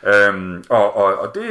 Øhm, 0.05 0.63
og, 0.69 0.95
og, 0.95 1.15
og 1.15 1.35
det, 1.35 1.49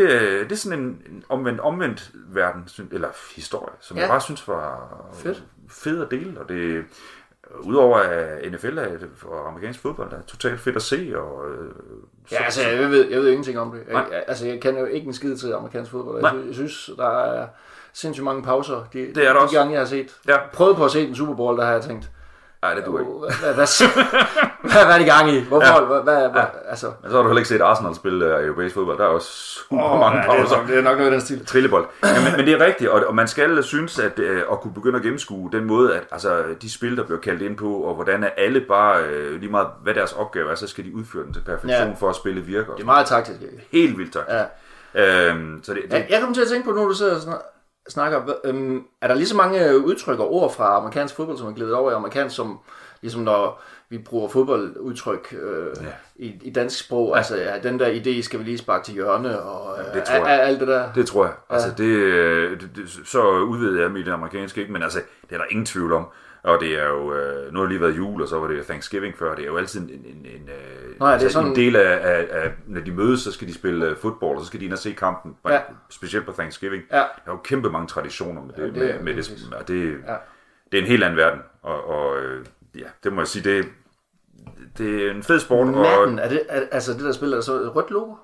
det 0.48 0.52
er 0.52 0.56
sådan 0.56 0.78
en, 0.78 0.84
en 0.86 1.24
omvendt, 1.28 1.60
omvendt 1.60 2.10
verden, 2.28 2.68
eller 2.92 3.08
historie, 3.36 3.74
som 3.80 3.96
ja. 3.96 4.02
Jeg 4.02 4.10
bare 4.10 4.20
synes 4.20 4.48
var 4.48 4.96
Fedt. 5.14 5.42
fed 5.70 6.02
at 6.02 6.10
dele. 6.10 6.40
Og 6.40 6.48
det, 6.48 6.84
udover 7.60 7.96
at 7.98 8.52
NFL 8.52 8.78
er 8.78 8.88
det 8.88 9.08
for 9.16 9.48
amerikansk 9.48 9.80
fodbold, 9.80 10.12
er 10.12 10.22
totalt 10.26 10.60
fedt 10.60 10.76
at 10.76 10.82
se. 10.82 11.12
Og, 11.16 11.50
øh, 11.50 11.70
så- 12.26 12.34
Ja, 12.34 12.44
altså, 12.44 12.68
jeg 12.68 12.90
ved, 12.90 13.08
jeg 13.10 13.20
ved 13.20 13.28
ingenting 13.28 13.58
om 13.58 13.70
det. 13.72 13.80
Nej. 13.92 14.06
Jeg, 14.12 14.24
altså, 14.26 14.46
jeg 14.46 14.60
kender 14.60 14.80
jo 14.80 14.86
ikke 14.86 15.06
en 15.06 15.12
skid 15.14 15.36
til 15.36 15.52
amerikansk 15.52 15.90
fodbold. 15.90 16.24
Jeg, 16.24 16.46
jeg 16.46 16.54
synes, 16.54 16.90
der 16.96 17.08
er 17.18 17.46
sindssygt 17.92 18.24
mange 18.24 18.42
pauser. 18.42 18.84
De, 18.92 18.98
Det 18.98 19.08
er 19.16 19.22
der 19.24 19.32
de 19.32 19.38
også. 19.38 19.56
gange, 19.56 19.72
jeg 19.72 19.80
har 19.80 19.86
set. 19.86 20.16
Ja. 20.28 20.36
Prøvet 20.52 20.76
på 20.76 20.84
at 20.84 20.90
se 20.90 21.06
en 21.08 21.14
Super 21.14 21.34
Bowl, 21.34 21.56
der 21.58 21.64
har 21.64 21.72
jeg 21.72 21.82
tænkt, 21.82 22.10
Nej, 22.64 22.74
det 22.74 22.84
du 22.86 22.98
ikke. 22.98 23.10
"Åh, 23.10 23.20
hvad, 23.20 23.30
hvad, 23.42 23.54
hvad, 23.54 23.66
hvad, 24.86 24.94
er 24.94 24.98
de 24.98 25.04
gang 25.04 25.30
i? 25.30 25.40
Hvorfor? 25.40 25.66
Ja. 25.66 25.84
Hvad, 25.84 26.00
hvad, 26.02 26.28
hvad, 26.30 26.42
altså, 26.68 26.86
Men 27.02 27.10
så 27.10 27.16
har 27.16 27.22
du 27.22 27.28
heller 27.28 27.38
ikke 27.40 27.48
set 27.48 27.60
Arsenal 27.60 27.94
spille 27.94 28.34
uh, 28.38 28.44
europæisk 28.44 28.74
fodbold. 28.74 28.98
Der 28.98 29.04
er 29.04 29.08
også 29.08 29.28
super 29.28 29.82
oh, 29.84 30.00
mange 30.00 30.18
ja, 30.18 30.26
pauser. 30.26 30.54
det, 30.56 30.62
er, 30.62 30.66
det 30.66 30.78
er 30.78 30.82
nok 30.82 30.96
noget 30.98 31.10
af 31.10 31.18
den 31.18 31.20
stil. 31.20 31.46
Trillebold. 31.46 31.86
Ja, 32.04 32.20
men, 32.24 32.36
men 32.36 32.46
det 32.46 32.60
er 32.60 32.66
rigtigt, 32.66 32.90
og, 32.90 33.04
og 33.06 33.14
man 33.14 33.28
skal 33.28 33.62
synes 33.62 33.98
at, 33.98 34.18
øh, 34.18 34.42
at 34.52 34.60
kunne 34.60 34.74
begynde 34.74 34.96
at 34.96 35.02
gennemskue 35.02 35.50
den 35.52 35.64
måde, 35.64 35.94
at 35.96 36.02
altså, 36.12 36.42
de 36.62 36.72
spil, 36.72 36.96
der 36.96 37.02
bliver 37.04 37.20
kaldt 37.20 37.42
ind 37.42 37.56
på, 37.56 37.74
og 37.74 37.94
hvordan 37.94 38.24
er 38.24 38.30
alle 38.36 38.60
bare, 38.60 39.02
øh, 39.02 39.40
lige 39.40 39.50
meget 39.50 39.68
hvad 39.82 39.94
deres 39.94 40.12
opgave 40.12 40.50
er, 40.50 40.54
så 40.54 40.66
skal 40.66 40.84
de 40.84 40.94
udføre 40.94 41.24
den 41.24 41.32
til 41.32 41.40
perfektion 41.40 41.88
ja. 41.88 41.94
For 41.98 42.08
at 42.10 42.16
spillet 42.16 42.46
virker. 42.46 42.72
Det 42.74 42.82
er 42.82 42.86
meget 42.86 43.06
taktisk. 43.06 43.38
Helt 43.72 43.98
vildt 43.98 44.12
tak. 44.12 44.24
Ja. 44.28 44.44
Øhm, 45.28 45.60
så 45.64 45.74
det, 45.74 45.82
det, 45.84 45.92
Jeg, 45.92 46.06
jeg 46.10 46.20
kommer 46.20 46.34
til 46.34 46.42
at 46.42 46.48
tænke 46.48 46.64
på, 46.68 46.74
når 46.74 46.84
du 46.84 46.94
sidder 46.94 47.14
og 47.14 47.20
snak- 47.22 47.53
snakker, 47.88 48.34
øhm, 48.44 48.84
er 49.00 49.08
der 49.08 49.14
lige 49.14 49.26
så 49.26 49.36
mange 49.36 49.68
øh, 49.68 49.84
udtryk 49.84 50.18
og 50.18 50.32
ord 50.32 50.52
fra 50.54 50.76
amerikansk 50.76 51.14
fodbold, 51.14 51.38
som 51.38 51.46
er 51.46 51.52
glædet 51.52 51.74
over 51.74 51.90
i 51.90 51.94
amerikansk, 51.94 52.36
som 52.36 52.58
ligesom 53.00 53.22
når 53.22 53.62
vi 53.88 53.98
bruger 53.98 54.28
fodboldudtryk 54.28 55.34
øh, 55.42 55.66
ja. 55.82 55.88
i, 56.16 56.40
i 56.42 56.50
dansk 56.50 56.84
sprog, 56.84 57.08
ja. 57.08 57.16
altså 57.16 57.36
ja, 57.36 57.58
den 57.58 57.78
der 57.78 58.00
idé 58.00 58.22
skal 58.22 58.38
vi 58.38 58.44
lige 58.44 58.58
sparke 58.58 58.84
til 58.84 58.94
hjørne, 58.94 59.40
og 59.40 59.78
øh, 59.78 59.94
det 59.94 60.04
tror 60.04 60.14
jeg. 60.14 60.42
alt 60.42 60.60
det 60.60 60.68
der. 60.68 60.92
Det 60.92 61.06
tror 61.06 61.24
jeg. 61.24 61.34
Altså, 61.50 61.68
det, 61.78 61.84
øh, 61.84 62.60
det, 62.60 62.70
det, 62.76 63.00
så 63.04 63.22
udvider 63.30 63.82
jeg 63.82 63.90
mit 63.90 64.08
amerikanske 64.08 64.60
ikke, 64.60 64.72
men 64.72 64.82
altså, 64.82 65.00
det 65.28 65.34
er 65.34 65.38
der 65.38 65.46
ingen 65.50 65.66
tvivl 65.66 65.92
om. 65.92 66.06
Og 66.44 66.60
det 66.60 66.78
er 66.80 66.88
jo, 66.88 67.14
øh, 67.14 67.52
nu 67.52 67.58
har 67.58 67.64
det 67.66 67.70
lige 67.72 67.80
været 67.80 67.96
jul, 67.96 68.22
og 68.22 68.28
så 68.28 68.38
var 68.38 68.48
det 68.48 68.64
Thanksgiving 68.66 69.18
før. 69.18 69.34
Det 69.34 69.42
er 69.42 69.46
jo 69.46 69.56
altid 69.56 69.80
en, 69.80 69.88
en, 69.90 70.04
en, 70.04 70.26
en, 70.26 70.48
øh, 70.48 70.98
Nej, 70.98 70.98
det 70.98 71.00
er 71.00 71.06
altså, 71.12 71.28
sådan- 71.30 71.48
en 71.50 71.56
del 71.56 71.76
af, 71.76 71.98
af, 72.02 72.26
af, 72.30 72.52
når 72.66 72.80
de 72.80 72.92
mødes, 72.92 73.20
så 73.20 73.32
skal 73.32 73.48
de 73.48 73.54
spille 73.54 73.86
øh, 73.86 73.96
fodbold, 73.96 74.36
og 74.36 74.40
så 74.42 74.46
skal 74.46 74.60
de 74.60 74.64
ind 74.64 74.72
og 74.72 74.78
se 74.78 74.92
kampen, 74.92 75.36
Ja. 75.48 75.60
specielt 75.90 76.26
på 76.26 76.32
Thanksgiving. 76.32 76.82
Ja. 76.92 76.96
Der 76.96 77.02
er 77.02 77.30
jo 77.32 77.36
kæmpe 77.36 77.70
mange 77.70 77.86
traditioner 77.88 78.42
med 78.42 78.54
det. 78.54 78.76
Ja, 78.80 78.86
det 78.86 78.94
med, 79.04 79.14
med 79.14 79.22
det, 79.22 79.54
og 79.60 79.68
det, 79.68 79.84
Ja. 79.84 80.14
det 80.72 80.78
er 80.78 80.82
en 80.82 80.88
helt 80.88 81.04
anden 81.04 81.16
verden. 81.16 81.40
Og, 81.62 81.88
og 81.88 82.16
ja, 82.74 82.86
det 83.04 83.12
må 83.12 83.20
jeg 83.20 83.28
sige, 83.28 83.50
det, 83.56 83.66
det 84.78 85.06
er 85.06 85.10
en 85.10 85.22
fed 85.22 85.40
sport. 85.40 85.66
og, 85.68 85.74
Madden, 85.74 86.18
er 86.18 86.28
det, 86.28 86.42
er, 86.48 86.62
altså 86.72 86.92
det 86.92 87.00
der 87.00 87.12
spil, 87.12 87.28
er 87.30 87.34
der 87.34 87.40
så 87.42 87.52
rødt 87.74 87.90
logo? 87.90 88.14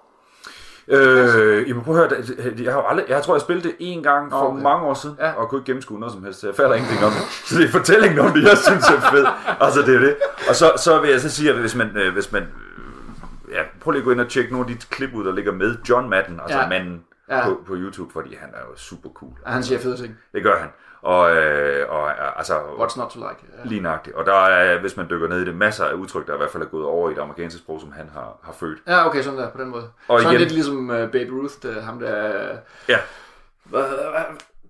Øh, 0.91 1.69
jeg 1.69 1.77
må 1.77 1.83
prøve 1.83 2.05
at 2.05 2.11
høre, 2.11 2.21
det- 2.23 2.61
jeg 2.65 2.73
har 2.73 2.81
aldrig, 2.83 3.05
jeg 3.09 3.23
tror, 3.23 3.35
jeg 3.35 3.41
spillede 3.41 3.69
det 3.69 3.77
en 3.79 4.03
gang 4.03 4.31
for 4.31 4.37
okay. 4.53 4.63
Mange 4.63 4.87
år 4.87 4.95
siden, 4.95 5.17
ja. 5.21 5.33
Og 5.33 5.49
kunne 5.49 5.59
ikke 5.59 5.67
gennemskue 5.67 5.99
noget 6.01 6.13
som 6.15 6.25
helst, 6.25 6.41
så 6.41 6.47
jeg 6.47 6.55
falder 6.57 6.75
ingenting 6.75 7.05
om 7.05 7.13
det. 7.13 7.23
Så 7.45 7.59
det 7.59 7.65
er 7.65 7.71
fortællingen 7.73 8.19
om 8.19 8.33
det, 8.33 8.43
jeg 8.43 8.59
synes 8.59 8.85
er 8.85 9.01
fedt. 9.13 9.29
Altså, 9.61 9.83
det 9.83 9.95
er 9.95 9.99
det. 10.01 10.17
Og 10.49 10.55
så, 10.55 10.73
så 10.77 11.01
vil 11.01 11.11
jeg 11.11 11.21
så 11.21 11.31
sige, 11.31 11.51
at 11.51 11.57
hvis 11.57 11.75
man, 11.75 11.91
øh, 11.97 12.13
hvis 12.13 12.33
man 12.33 12.43
øh, 12.43 13.55
ja, 13.55 13.61
prøv 13.81 13.91
lige 13.91 14.01
at 14.01 14.05
gå 14.05 14.11
ind 14.11 14.21
og 14.21 14.29
tjekke 14.29 14.53
nogle 14.53 14.67
af 14.71 14.77
de 14.79 14.87
klip 14.91 15.11
ud, 15.15 15.25
der 15.25 15.35
ligger 15.35 15.53
med 15.53 15.77
John 15.89 16.09
Madden, 16.11 16.41
altså. 16.43 16.59
Ja. 16.59 16.69
manden 16.69 17.01
Ja. 17.31 17.45
på, 17.45 17.61
på 17.67 17.75
YouTube, 17.77 18.13
fordi 18.13 18.35
han 18.35 18.49
er 18.55 18.61
jo 18.71 18.77
super 18.77 19.09
cool. 19.15 19.33
Ja, 19.47 19.51
han 19.51 19.63
siger 19.63 19.79
fede 19.79 19.97
ting. 19.97 20.19
Det 20.33 20.43
gør 20.43 20.57
han. 20.59 20.69
Og, 21.03 21.37
øh, 21.37 21.91
og 21.91 22.09
øh, 22.09 22.39
altså, 22.39 22.55
What's 22.59 22.99
not 22.99 23.11
to 23.11 23.19
like? 23.19 23.43
Ja. 23.65 23.69
lige 23.69 23.81
nøjagtigt. 23.81 24.17
Og 24.17 24.27
der 24.27 24.35
er, 24.35 24.81
hvis 24.81 24.97
man 24.97 25.07
dykker 25.11 25.29
ned 25.29 25.41
i 25.41 25.45
det, 25.45 25.55
masser 25.57 25.85
af 25.85 25.93
udtryk, 25.93 26.27
der 26.27 26.35
i 26.35 26.37
hvert 26.37 26.51
fald 26.51 26.63
er 26.63 26.67
gået 26.67 26.85
over 26.85 27.11
i 27.11 27.15
det 27.15 27.21
amerikanske 27.21 27.59
sprog, 27.59 27.81
som 27.81 27.93
han 27.93 28.11
har, 28.15 28.39
har 28.43 28.53
født. 28.53 28.79
Ja, 28.87 29.07
okay, 29.07 29.23
sådan 29.23 29.39
der, 29.39 29.51
på 29.51 29.59
den 29.63 29.69
måde. 29.69 29.89
Og 30.09 30.21
sådan 30.21 30.33
igen- 30.33 30.41
lidt 30.41 30.53
ligesom 30.53 30.91
uh, 30.91 30.97
Babe 30.97 31.31
Ruth, 31.33 31.55
der, 31.63 31.81
ham 31.83 31.99
der... 32.01 32.49
Ja. 32.89 32.99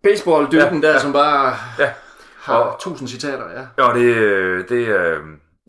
Baseball-dyrken 0.02 0.80
Ja, 0.82 0.86
der, 0.88 0.92
ja. 0.92 0.98
som 0.98 1.12
bare 1.12 1.54
Ja. 1.78 1.92
har 2.40 2.54
Og- 2.56 2.80
tusind 2.80 3.08
citater, 3.08 3.44
ja. 3.50 3.84
Ja, 3.86 3.94
det, 3.94 4.16
øh, 4.16 4.68
det, 4.68 4.88
er, 4.88 5.18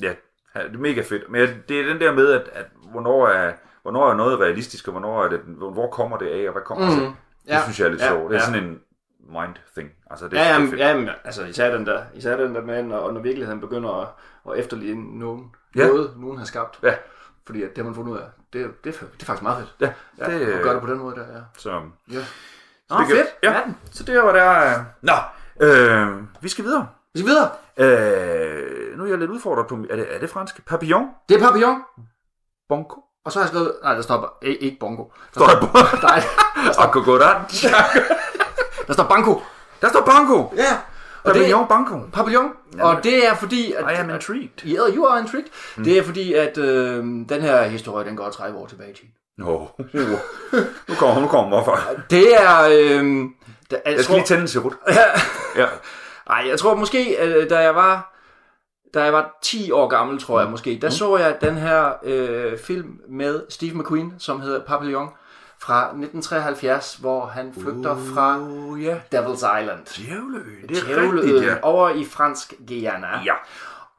ja, 0.01 0.13
det 0.56 0.73
er 0.75 0.77
mega 0.77 1.01
fedt. 1.01 1.30
Men 1.32 1.49
det 1.69 1.80
er 1.80 1.86
den 1.86 1.99
der 1.99 2.13
med, 2.13 2.32
at, 2.32 2.49
at 2.54 2.65
hvornår, 2.91 3.27
er, 3.27 3.54
hvornår 3.81 4.09
er 4.11 4.15
noget 4.15 4.39
realistisk, 4.39 4.87
og 4.87 4.91
hvornår 4.91 5.23
er 5.23 5.29
det, 5.29 5.39
hvor 5.73 5.89
kommer 5.89 6.17
det 6.17 6.27
af, 6.27 6.47
og 6.47 6.51
hvad 6.51 6.61
kommer 6.65 6.85
mm. 6.85 6.91
altså, 6.91 7.05
Det 7.05 7.13
Ja. 7.47 7.61
synes 7.63 7.79
jeg 7.79 7.85
er 7.85 7.89
lidt 7.89 8.01
Ja, 8.01 8.07
sjovt. 8.07 8.29
Det 8.31 8.35
er 8.37 8.39
ja. 8.41 8.45
sådan 8.45 8.63
en 8.63 8.79
mind 9.29 9.55
thing. 9.75 9.89
Altså, 10.09 10.25
det, 10.27 10.33
Ja, 10.33 10.39
det 10.39 10.47
er 10.49 10.53
jamen, 10.53 10.77
jamen, 10.77 11.09
altså 11.23 11.43
især 11.45 11.77
den 11.77 11.85
der, 11.85 12.01
især 12.13 12.37
den 12.37 12.55
der 12.55 12.61
med, 12.61 12.83
når, 12.83 13.11
når 13.11 13.21
virkeligheden 13.21 13.61
begynder 13.61 14.01
at, 14.01 14.07
at 14.53 14.59
efterligne 14.59 15.19
nogen, 15.19 15.51
Ja. 15.75 15.87
noget, 15.87 16.13
nogen 16.17 16.37
har 16.37 16.45
skabt. 16.45 16.79
Ja. 16.83 16.93
Fordi 17.45 17.63
at 17.63 17.69
det 17.69 17.77
har 17.77 17.83
man 17.83 17.95
fundet 17.95 18.11
ud 18.13 18.17
af, 18.17 18.23
det, 18.53 18.61
er- 18.61 18.67
det, 18.83 18.95
er, 18.95 19.05
det 19.13 19.21
er 19.21 19.25
faktisk 19.25 19.43
meget 19.43 19.57
fedt. 19.57 19.75
Ja, 19.79 19.93
Ja, 20.25 20.39
det, 20.39 20.45
at 20.53 20.63
gøre 20.63 20.73
det 20.73 20.81
på 20.81 20.87
den 20.89 20.97
måde 20.97 21.15
der, 21.15 21.21
ja. 21.35 21.41
Så, 21.57 21.69
Ja. 22.11 22.19
Nå, 22.89 22.97
det 22.97 23.07
fedt. 23.07 23.27
Ja, 23.43 23.61
så 23.91 24.03
det 24.03 24.17
var 24.17 24.31
der... 24.31 24.79
øh, 24.79 24.83
Nå, 25.01 25.13
øh, 25.67 26.23
vi 26.41 26.49
skal 26.49 26.65
videre. 26.65 26.87
Vi 27.13 27.19
skal 27.19 27.29
videre. 27.29 27.49
Øh, 27.77 28.97
nu 28.97 29.03
er 29.03 29.07
jeg 29.09 29.17
lidt 29.17 29.31
udfordret 29.31 29.67
på... 29.67 29.75
Er 29.89 29.95
det, 29.95 30.15
er 30.15 30.19
det 30.19 30.29
fransk? 30.29 30.65
Papillon? 30.65 31.07
Det 31.29 31.41
er 31.41 31.47
papillon. 31.47 31.81
Bongo? 32.69 32.95
Og 33.25 33.31
så 33.31 33.39
har 33.39 33.43
jeg 33.45 33.49
skrevet, 33.49 33.73
nej, 33.84 33.93
der 33.95 34.01
står 34.01 34.38
ikke, 34.41 34.77
bongo. 34.79 35.03
Der 35.03 35.39
Står 35.39 35.47
der 35.73 35.97
står, 35.97 36.07
nej, 36.07 36.86
Og 36.86 36.93
Gogodan? 36.93 37.36
der 38.88 38.93
står 38.93 39.03
banko. 39.03 39.41
Der 39.81 39.89
står 39.89 40.01
Bongo! 40.01 40.55
Ja. 40.57 40.77
Og 41.23 41.34
det 41.34 41.41
Papillon 41.41 41.63
er 41.63 41.67
Bongo. 41.67 41.99
papillon. 42.13 42.51
Og 42.79 43.03
det 43.03 43.27
er 43.27 43.36
fordi, 43.36 43.73
at... 43.73 43.84
I 43.91 43.95
am 43.95 44.10
intrigued. 44.10 44.49
Yeah, 44.65 44.95
you 44.95 45.05
are 45.07 45.19
intrigued. 45.19 45.47
Mm. 45.77 45.84
Det 45.84 45.97
er 45.97 46.03
fordi, 46.03 46.34
at 46.34 46.57
øh, 46.57 46.97
den 47.03 47.41
her 47.41 47.63
historie, 47.63 48.05
den 48.07 48.15
går 48.17 48.29
30 48.29 48.57
år 48.57 48.67
tilbage 48.67 48.91
i 48.91 48.93
tiden. 48.93 49.10
Nå, 49.38 49.69
nu 50.89 50.95
kommer 50.95 51.21
nu 51.21 51.27
kommer 51.27 51.49
hvorfor. 51.49 51.79
Det 52.10 52.41
er... 52.43 52.62
Øh, 52.62 53.05
der, 53.71 53.77
jeg, 53.86 53.95
Jeg 53.95 54.03
skal 54.03 54.15
lige 54.15 54.25
tænde 54.25 54.41
en 54.41 54.47
cerut. 54.47 54.73
Ja. 55.55 55.65
Nej, 56.29 56.43
jeg 56.49 56.60
tror 56.60 56.75
måske, 56.75 57.25
øh, 57.25 57.49
da 57.49 57.57
jeg 57.60 57.75
var 57.75 58.13
da 58.93 59.04
jeg 59.04 59.13
var 59.13 59.38
10 59.41 59.71
år 59.71 59.88
gammel, 59.88 60.19
tror 60.19 60.39
jeg 60.41 60.49
måske, 60.49 60.80
der 60.82 60.89
så 60.89 61.17
jeg 61.17 61.38
den 61.41 61.58
her 61.58 61.91
øh, 62.04 62.58
film 62.60 62.99
med 63.10 63.41
Steve 63.49 63.77
McQueen, 63.77 64.13
som 64.17 64.41
hedder 64.41 64.60
Papillon, 64.60 65.10
fra 65.60 65.82
1973, 65.84 66.95
hvor 67.01 67.25
han 67.25 67.54
flygter 67.62 67.95
fra 68.13 68.38
Uh, 68.39 68.84
ja. 68.84 68.95
Devil's 69.15 69.60
Island. 69.62 69.86
Djævleøen. 69.86 70.69
Det 70.69 70.77
er 70.77 70.84
Djævleøen 70.86 71.17
rigtigt, 71.17 71.45
ja. 71.45 71.56
over 71.62 71.89
i 71.89 72.06
fransk 72.06 72.54
Guyana. 72.67 73.08
Ja. 73.25 73.34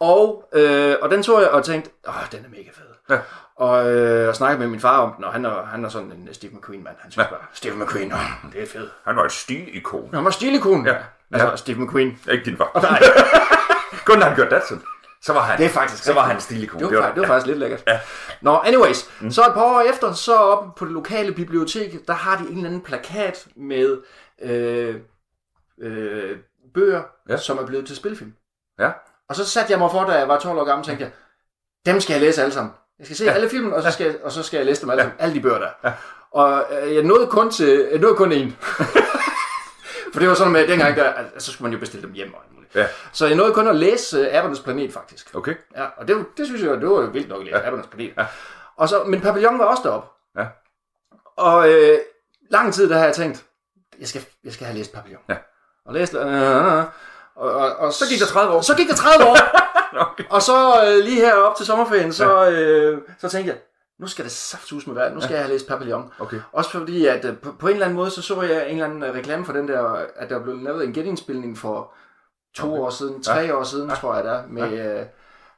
Og, 0.01 0.49
øh, 0.53 0.97
og 1.03 1.11
den 1.11 1.23
så 1.23 1.41
jeg 1.41 1.51
og 1.51 1.65
tænkte, 1.65 1.91
åh, 2.09 2.15
den 2.33 2.45
er 2.45 2.49
mega 2.51 2.71
fed. 2.73 2.85
Ja. 3.11 3.19
Og 3.57 3.91
øh, 3.93 4.25
jeg 4.27 4.35
snakkede 4.35 4.59
med 4.61 4.67
min 4.69 4.81
far 4.81 4.99
om 4.99 5.13
den, 5.17 5.25
og 5.25 5.33
han 5.33 5.45
er, 5.45 5.65
han 5.65 5.85
er 5.85 5.89
sådan 5.89 6.13
en 6.13 6.29
Steve 6.33 6.53
McQueen-mand. 6.53 6.97
Han 7.01 7.11
synes 7.13 7.29
bare, 7.29 7.39
Steve 7.53 7.75
McQueen, 7.77 8.13
åh, 8.13 8.19
det 8.53 8.63
er 8.63 8.67
fedt. 8.67 8.91
Han 9.05 9.17
var 9.17 9.25
et 9.25 9.33
stilikon. 9.33 10.11
Han 10.15 10.25
var 10.25 10.31
stilikon. 10.31 10.87
Ja. 10.87 10.95
Altså, 11.33 11.49
Ja. 11.51 11.57
Steve 11.57 11.81
McQueen. 11.81 12.19
Ikke 12.31 12.45
din 12.45 12.57
far. 12.57 12.71
Nej. 12.83 13.03
Kun 14.05 14.19
da 14.19 14.25
han 14.25 14.35
gjorde 14.37 14.51
Datsun. 14.51 14.83
Så 15.23 15.33
var 15.33 15.41
han, 15.41 15.59
Det 15.59 15.67
er 15.67 15.71
faktisk 15.71 16.05
så 16.05 16.13
var 16.13 16.23
han 16.23 16.41
stilikon. 16.41 16.79
Det 16.81 16.87
var, 16.87 16.91
det 16.93 17.01
var, 17.01 17.13
det 17.13 17.21
var 17.21 17.27
faktisk 17.27 17.47
lidt 17.47 17.59
lækkert. 17.59 17.83
Ja. 17.87 18.01
Nå, 18.41 18.57
anyways. 18.57 19.11
Mm. 19.21 19.31
Så 19.31 19.43
et 19.47 19.55
par 19.55 19.63
år 19.63 19.81
efter, 19.81 20.13
så 20.13 20.37
oppe 20.37 20.71
på 20.77 20.85
det 20.85 20.93
lokale 20.93 21.33
bibliotek, 21.35 22.07
der 22.07 22.13
har 22.15 22.37
de 22.37 22.43
en 22.43 22.57
eller 22.57 22.67
anden 22.67 22.81
plakat 22.81 23.47
med 23.57 23.99
øh, 24.43 24.95
øh, 25.81 26.37
bøger, 26.75 27.03
Ja. 27.29 27.33
ja. 27.33 27.37
som 27.37 27.59
er 27.59 27.67
blevet 27.67 27.87
til 27.87 27.97
spilfilm. 27.97 28.33
Ja. 28.79 28.91
Og 29.29 29.37
så 29.37 29.45
satte 29.49 29.71
jeg 29.73 29.79
mig 29.79 29.91
for, 29.91 30.05
da 30.05 30.13
jeg 30.13 30.29
var 30.29 30.39
12 30.39 30.59
år 30.59 30.65
gammel, 30.65 30.87
tænkte 30.87 31.05
jeg, 31.05 31.13
dem 31.87 32.01
skal 32.01 32.13
jeg 32.15 32.21
læse 32.23 32.43
alle 32.43 32.55
sammen. 32.55 32.73
Jeg 32.99 33.07
skal 33.07 33.17
se 33.17 33.25
ja. 33.25 33.33
alle 33.33 33.49
filmen, 33.49 33.73
og 33.73 33.83
så 33.83 33.91
skal, 33.91 34.07
jeg, 34.07 34.15
og 34.23 34.33
så 34.33 34.43
skal 34.43 34.57
jeg 34.57 34.67
læse 34.67 34.83
dem 34.83 34.91
alle 34.91 35.03
sammen. 35.03 35.17
Alle 35.21 35.35
de 35.35 35.41
bøger 35.41 35.59
der. 35.59 35.71
Ja. 35.85 35.93
Og 36.31 36.65
øh, 36.83 36.95
jeg 36.95 37.03
nåede 37.03 37.27
kun 37.27 37.51
til, 37.51 37.89
jeg 37.91 37.99
nåede 38.01 38.17
kun 38.17 38.33
en. 38.33 38.57
For 40.13 40.21
det 40.21 40.29
var 40.29 40.35
sådan 40.35 40.53
med, 40.53 40.61
at 40.61 40.69
dengang, 40.69 40.97
der, 40.97 41.13
altså, 41.13 41.47
så 41.47 41.53
skulle 41.53 41.67
man 41.67 41.73
jo 41.73 41.79
bestille 41.79 42.07
dem 42.07 42.13
hjem 42.15 42.35
og. 42.35 42.41
Ja. 42.75 42.87
Så 43.13 43.27
jeg 43.27 43.37
nåede 43.37 43.53
kun 43.55 43.69
at 43.69 43.77
læse 43.77 44.21
uh, 44.21 44.27
Abernes 44.37 44.61
Planet, 44.61 44.93
faktisk. 44.93 45.35
Okay. 45.35 45.55
Ja, 45.77 45.85
og 45.97 46.09
det, 46.09 46.27
det 46.37 46.47
synes 46.47 46.63
jeg, 46.63 46.81
det 46.81 46.89
var 46.89 47.01
vildt 47.07 47.29
nok 47.29 47.39
at 47.41 47.45
læse, 47.45 47.57
Ja. 47.57 47.63
ja. 47.63 47.67
Abernes 47.69 47.87
Planet. 47.87 48.13
Ja. 48.19 48.27
Og 48.77 48.89
så, 48.89 49.05
men 49.05 49.21
Papillon 49.21 49.59
var 49.59 49.65
også 49.65 49.83
deroppe. 49.85 50.09
Ja. 50.39 50.47
Og 51.37 51.71
øh, 51.73 51.99
lang 52.51 52.75
tid, 52.75 52.89
der 52.91 52.99
har 52.99 53.05
jeg 53.05 53.15
tænkt, 53.15 53.45
jeg 54.01 54.09
skal, 54.09 54.25
jeg 54.45 54.53
skal 54.53 54.67
have 54.67 54.79
læst 54.79 54.93
Papillon. 54.93 55.23
Ja. 55.29 55.37
Og 55.87 55.95
læst, 55.95 56.15
øh, 56.15 56.27
øh, 56.27 56.79
øh, 56.79 56.85
og, 57.37 57.53
og, 57.53 57.77
og, 57.77 57.93
Så 57.93 58.05
gik 58.09 58.21
der 58.21 58.27
30 58.27 58.55
år. 58.55 58.61
Så 58.61 58.77
gik 58.77 58.89
der 58.89 58.95
30 58.95 59.25
år. 59.27 59.37
Okay. 59.97 60.25
og 60.31 60.43
så 60.43 60.85
øh, 60.87 61.05
lige 61.05 61.21
her 61.21 61.35
op 61.35 61.57
til 61.57 61.67
sommerferien, 61.67 62.13
så, 62.13 62.51
øh, 62.51 62.99
så 63.19 63.29
tænkte 63.29 63.53
jeg, 63.53 63.61
nu 64.01 64.07
skal 64.07 64.25
det 64.25 64.33
saftsus 64.33 64.87
med 64.87 64.95
være, 64.95 65.15
nu 65.15 65.21
skal 65.21 65.35
jeg 65.35 65.43
have 65.43 65.53
læst 65.53 65.67
Papillon. 65.69 66.13
Okay. 66.19 66.41
Også 66.53 66.71
fordi, 66.71 67.07
at 67.07 67.27
på, 67.43 67.53
på 67.59 67.67
en 67.67 67.73
eller 67.73 67.87
anden 67.87 67.97
måde, 67.97 68.11
så 68.11 68.23
så 68.23 68.43
jeg 68.43 68.69
en 68.71 68.73
eller 68.73 68.85
anden 68.85 69.15
reklame 69.15 69.45
for 69.45 69.53
den 69.53 69.69
der, 69.69 69.83
at 70.17 70.31
der 70.31 70.39
blev 70.43 70.57
lavet 70.63 70.85
en 70.85 70.93
genindspilning 70.93 71.59
for 71.59 71.93
to 72.55 72.67
Okay. 72.73 72.81
år 72.83 72.91
siden, 72.91 73.23
tre 73.23 73.39
ja. 73.39 73.53
år 73.57 73.63
siden, 73.63 73.89
ja. 73.89 73.95
tror 73.95 74.15
jeg 74.15 74.25
det 74.25 74.33
er, 74.33 74.43
med 74.49 74.99
øh, 75.01 75.07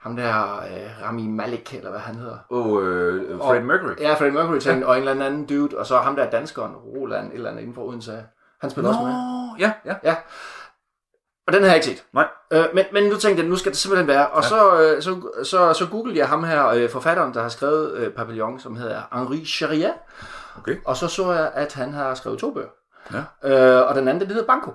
ham 0.01 0.17
der 0.17 0.57
øh, 0.57 1.07
Rami 1.09 1.27
Malek, 1.27 1.75
eller 1.75 1.91
hvad 1.91 2.01
han 2.01 2.15
hedder. 2.15 2.39
Og 2.51 2.83
øh, 2.83 3.39
Fred 3.39 3.61
Mercury. 3.61 3.93
Ja, 4.01 4.15
Freddie 4.15 4.31
Mercury 4.35 4.59
ting, 4.59 4.81
ja. 4.81 4.87
og 4.87 4.99
en 4.99 5.09
eller 5.09 5.25
anden 5.25 5.47
dude, 5.47 5.79
og 5.79 5.87
så 5.87 5.97
ham 5.99 6.17
der 6.17 6.31
danskeren, 6.31 6.75
Roland, 6.75 7.29
et 7.29 7.35
eller 7.35 7.51
andet 7.51 7.61
inden 7.61 7.75
for 7.75 7.83
Odense. 7.83 8.25
Han 8.61 8.71
spiller 8.71 8.89
også 8.91 9.03
med. 9.03 9.13
ja, 9.59 9.73
ja. 9.85 9.95
Ja. 10.03 10.17
Og 11.47 11.53
den 11.53 11.63
har 11.63 11.69
jeg 11.69 11.77
ikke 11.77 11.87
set. 11.87 12.05
Nej. 12.13 12.27
Øh, 12.53 12.65
men, 12.75 12.85
men 12.93 13.05
nu 13.05 13.17
tænkte 13.17 13.43
jeg, 13.43 13.51
nu 13.51 13.57
skal 13.57 13.73
det 13.73 13.79
simpelthen 13.79 14.09
være. 14.09 14.29
Og 14.29 14.43
ja. 14.43 14.49
så, 14.49 14.83
øh, 14.83 15.03
så, 15.03 15.21
så, 15.45 15.73
så 15.73 15.87
googlede 15.91 16.19
jeg 16.19 16.29
ham 16.29 16.45
her, 16.45 16.67
øh, 16.67 16.91
forfatteren, 16.91 17.35
der 17.35 17.43
har 17.43 17.49
skrevet 17.49 17.93
øh, 17.93 18.13
Papillon, 18.13 18.61
som 18.61 18.77
hedder 18.77 19.03
Henri 19.13 19.45
Charrier. 19.45 19.93
Okay. 20.59 20.77
Og 20.85 20.97
så 20.97 21.09
så 21.09 21.33
jeg, 21.33 21.51
at 21.55 21.73
han 21.73 21.93
har 21.93 22.15
skrevet 22.15 22.39
to 22.39 22.51
bøger. 22.55 22.69
Ja. 23.13 23.79
Øh, 23.81 23.89
og 23.89 23.95
den 23.95 24.09
anden, 24.09 24.21
det 24.21 24.29
hedder 24.29 24.47
Banco. 24.47 24.71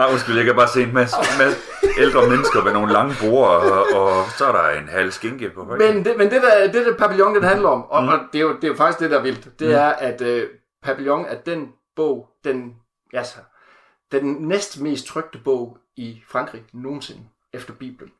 Nej, 0.00 0.12
undskyld, 0.12 0.36
jeg 0.36 0.44
kan 0.44 0.54
bare 0.54 0.68
se 0.68 0.82
en 0.82 0.94
masse, 0.94 1.16
masse 1.38 1.58
ældre 1.98 2.28
mennesker 2.28 2.64
med 2.64 2.72
nogle 2.72 2.92
lange 2.92 3.14
bord, 3.20 3.48
og, 3.48 3.86
og 4.00 4.26
så 4.38 4.46
er 4.46 4.52
der 4.52 4.80
en 4.80 4.88
halv 4.88 5.10
skinke 5.10 5.50
på 5.50 5.64
højden. 5.64 5.94
Men 5.94 6.04
det, 6.04 6.16
men 6.18 6.30
det 6.30 6.42
der, 6.42 6.72
det 6.72 6.86
der 6.86 6.96
Papillon, 6.96 7.34
den 7.34 7.42
handler 7.42 7.68
om, 7.68 7.84
og, 7.84 8.02
mm. 8.02 8.08
og 8.08 8.18
det, 8.32 8.38
er 8.38 8.42
jo, 8.42 8.54
det 8.54 8.64
er 8.64 8.68
jo 8.68 8.74
faktisk 8.74 9.00
det, 9.00 9.10
der 9.10 9.18
er 9.18 9.22
vildt, 9.22 9.44
det 9.58 9.68
mm. 9.68 9.74
er, 9.74 9.88
at 9.88 10.20
øh, 10.20 10.48
Papillon 10.82 11.24
er 11.24 11.40
den 11.40 11.72
bog, 11.96 12.28
den, 12.44 12.76
altså, 13.12 13.38
den 14.12 14.24
næst 14.24 14.80
mest 14.80 15.06
trygte 15.06 15.38
bog 15.38 15.78
i 15.96 16.22
Frankrig 16.28 16.64
nogensinde, 16.72 17.22
efter 17.52 17.72
Bibelen. 17.74 18.12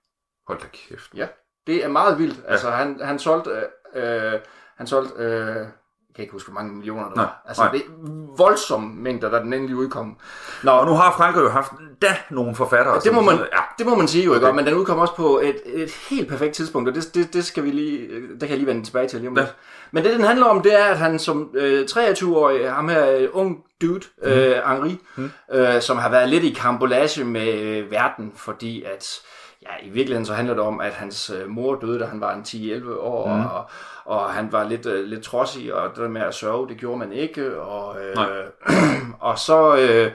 Hold 0.46 0.58
da 0.58 0.66
kæft. 0.72 1.14
Ja, 1.14 1.26
det 1.66 1.84
er 1.84 1.88
meget 1.88 2.18
vildt. 2.18 2.40
Altså, 2.48 2.70
han, 2.70 3.00
han 3.02 3.18
solgte, 3.18 3.50
øh, 3.94 4.34
øh, 4.34 4.40
han 4.76 4.86
solgte, 4.86 5.22
øh, 5.22 5.66
jeg 6.10 6.14
kan 6.16 6.22
ikke 6.22 6.32
huske, 6.32 6.50
hvor 6.50 6.60
mange 6.60 6.74
millioner 6.76 7.02
der 7.08 7.14
Nej, 7.16 7.24
var. 7.24 7.42
Altså, 7.48 7.62
nej. 7.62 7.72
det 7.72 7.80
er 7.80 7.84
voldsomme 8.36 8.94
mængder, 9.02 9.30
der 9.30 9.42
den 9.42 9.52
endelig 9.52 9.76
udkom. 9.76 10.16
Nå, 10.62 10.70
Og 10.70 10.86
nu 10.86 10.92
har 10.92 11.12
Frankrig 11.16 11.42
jo 11.42 11.48
haft 11.48 11.72
da 12.02 12.16
nogle 12.30 12.54
forfattere. 12.54 12.94
det 12.94 13.02
som 13.02 13.14
må 13.14 13.20
man, 13.20 13.34
Ja, 13.38 13.58
det 13.78 13.86
må 13.86 13.94
man 13.94 14.08
sige 14.08 14.24
jo, 14.24 14.34
ikke? 14.34 14.46
Okay. 14.46 14.56
Men 14.56 14.66
den 14.66 14.74
udkom 14.74 14.98
også 14.98 15.14
på 15.14 15.40
et, 15.44 15.56
et 15.66 15.90
helt 16.10 16.28
perfekt 16.28 16.54
tidspunkt, 16.54 16.88
og 16.88 16.94
det, 16.94 17.14
det, 17.14 17.32
det 17.34 17.44
skal 17.44 17.64
vi 17.64 17.70
lige, 17.70 18.08
det 18.30 18.40
kan 18.40 18.48
jeg 18.48 18.56
lige 18.58 18.66
vende 18.66 18.84
tilbage 18.84 19.08
til 19.08 19.18
lige 19.20 19.28
om 19.30 19.36
Ja. 19.36 19.42
lidt. 19.42 19.54
Men 19.92 20.04
det, 20.04 20.12
den 20.14 20.24
handler 20.24 20.46
om, 20.46 20.62
det 20.62 20.80
er, 20.80 20.84
at 20.84 20.98
han 20.98 21.18
som 21.18 21.50
øh, 21.54 21.86
23-årig, 21.90 22.72
ham 22.72 22.88
her 22.88 23.10
øh, 23.10 23.28
ung 23.32 23.58
dude, 23.82 24.00
øh, 24.22 24.56
Henri, 24.66 24.98
Mm. 25.16 25.30
øh, 25.52 25.80
som 25.82 25.98
har 25.98 26.08
været 26.10 26.28
lidt 26.28 26.44
i 26.44 26.50
kambolage 26.50 27.24
med 27.24 27.52
øh, 27.54 27.90
verden, 27.90 28.32
fordi 28.36 28.82
at, 28.82 29.08
ja, 29.62 29.86
i 29.86 29.90
virkeligheden 29.90 30.26
så 30.26 30.34
handler 30.34 30.54
det 30.54 30.62
om, 30.62 30.80
at 30.80 30.92
hans 30.92 31.30
øh, 31.30 31.48
mor 31.48 31.74
døde, 31.74 31.98
da 32.00 32.04
han 32.04 32.20
var 32.20 32.34
en 32.34 32.42
10-11 32.42 32.98
år, 32.98 33.28
Mm. 33.28 33.34
mm. 33.40 33.46
og, 33.46 33.64
og 34.04 34.30
han 34.30 34.52
var 34.52 34.68
lidt, 34.68 34.86
øh, 34.86 35.04
lidt 35.04 35.22
trodsig, 35.22 35.74
og 35.74 35.90
det 35.90 35.96
der 35.96 36.08
med 36.08 36.20
at 36.20 36.34
sørge, 36.34 36.68
det 36.68 36.76
gjorde 36.76 36.98
man 36.98 37.12
ikke, 37.12 37.60
og, 37.60 37.96
øh, 38.00 38.16
og 39.30 39.38
så, 39.38 39.76
øh, 39.76 40.10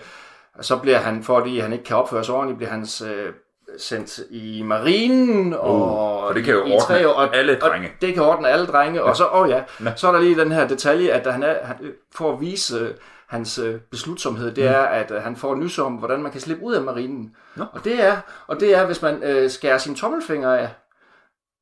så 0.62 0.78
bliver 0.78 0.98
han, 0.98 1.24
fordi 1.24 1.60
han 1.60 1.74
ikke 1.74 1.86
kan 1.86 1.98
opføre 1.98 2.24
sig 2.24 2.36
ordentligt, 2.36 2.58
bliver 2.58 2.71
han 2.71 2.88
øh, 3.06 3.34
sendt 3.78 4.19
i 4.30 4.62
marinen, 4.65 5.54
og, 5.54 6.24
og 6.24 6.36
det 6.36 6.43
kan 6.43 6.54
jo 6.54 6.63
i, 6.63 6.69
i 6.69 6.74
ordne 6.74 6.86
tre 6.86 7.08
år, 7.10 7.13
og, 7.13 7.36
alle 7.36 7.56
drenge. 7.56 7.88
Og 7.88 8.02
det 8.02 8.13
kan 8.13 8.24
ordne 8.24 8.48
alle 8.50 8.65
drenge, 8.65 9.04
og 9.04 9.15
så, 9.15 9.28
åh 9.28 9.41
oh 9.41 9.50
ja, 9.50 9.63
Ja. 9.84 9.95
så 9.95 10.08
er 10.08 10.12
der 10.12 10.19
lige 10.19 10.39
den 10.39 10.52
her 10.52 10.67
detalje, 10.67 11.10
at 11.10 11.34
han 11.34 11.43
er, 11.43 11.65
han, 11.65 11.76
for 12.15 12.34
at 12.34 12.41
vise 12.41 12.80
øh, 12.80 12.89
hans 13.28 13.60
øh, 13.60 13.80
beslutsomhed, 13.91 14.52
det 14.52 14.67
er, 14.67 14.82
at 14.82 15.12
øh, 15.12 15.21
han 15.21 15.36
får 15.36 15.56
nys 15.56 15.80
om, 15.80 15.93
hvordan 15.93 16.21
man 16.21 16.32
kan 16.32 16.41
slippe 16.41 16.63
ud 16.63 16.74
af 16.74 16.82
marinen. 16.82 17.36
Nå. 17.56 17.65
Og 17.74 17.84
det 17.84 18.04
er, 18.04 18.17
og 18.48 18.60
det 18.60 18.76
er, 18.76 18.86
hvis 18.86 19.02
man 19.02 19.24
øh, 19.24 19.50
skærer 19.50 19.78
sin 19.78 19.95
tommelfinger 19.95 20.54
af, 20.54 20.69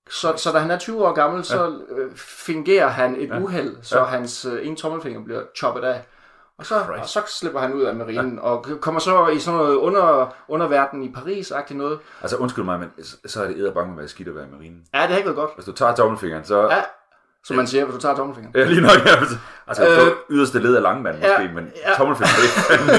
så, 0.10 0.34
så 0.38 0.52
da 0.52 0.58
han 0.58 0.72
er 0.72 0.78
20 0.78 1.06
år 1.08 1.14
gammel, 1.14 1.44
så 1.44 1.80
øh, 1.90 2.12
fingerer 2.16 2.88
han 2.88 3.16
et 3.16 3.30
Ja. 3.30 3.36
ja. 3.36 3.42
uheld, 3.42 3.76
så 3.82 3.98
Ja. 3.98 4.04
ja. 4.04 4.10
hans 4.10 4.46
øh, 4.46 4.68
ene 4.68 4.76
tommelfinger 4.76 5.24
bliver 5.24 5.42
choppet 5.58 5.82
af. 5.84 6.02
Og 6.58 6.66
så, 6.66 6.76
Christ. 6.84 7.02
og 7.02 7.10
så 7.10 7.22
slipper 7.40 7.60
han 7.60 7.74
ud 7.74 7.82
af 7.84 7.96
marinen, 7.96 8.36
ja. 8.36 8.42
og 8.42 8.66
kommer 8.82 9.00
så 9.00 9.28
i 9.28 9.40
sådan 9.40 9.60
noget 9.60 9.76
under, 9.76 10.36
underverden 10.48 11.04
i 11.04 11.12
Paris-agtigt 11.18 11.78
noget. 11.78 12.00
Altså 12.22 12.38
undskyld 12.38 12.66
mig, 12.66 12.80
men 12.80 12.90
så- 13.28 13.44
er 13.44 13.48
det 13.48 13.58
edderbange 13.58 13.88
med 13.90 13.96
at 13.98 14.00
være 14.00 14.08
skidt 14.08 14.28
at 14.28 14.36
være 14.36 14.46
i 14.46 14.52
marinen. 14.52 14.82
Ja, 14.94 15.02
det 15.02 15.10
har 15.10 15.16
ikke 15.18 15.28
været 15.28 15.38
godt. 15.38 15.52
Hvis 15.56 15.66
du 15.66 15.72
tager 15.72 15.96
tommelfingeren, 15.96 16.44
så... 16.46 16.62
Ja, 16.62 16.82
som 17.44 17.56
man 17.56 17.68
siger, 17.68 17.86
hvis 17.86 17.96
du 17.96 18.02
tager 18.02 18.16
tommelfingeren. 18.16 18.56
Ja, 18.58 18.66
lige 18.66 18.82
nok. 18.82 18.92
Ja. 19.06 19.16
Altså, 19.68 19.84
Øh, 19.88 20.12
yderste 20.30 20.60
led 20.60 20.76
af 20.76 20.82
langmand 20.82 21.16
måske, 21.16 21.42
ja, 21.42 21.52
men 21.52 21.72
ja. 21.88 21.94
tommelfingeren, 21.98 22.36
er 22.46 22.62
fandme... 22.78 22.94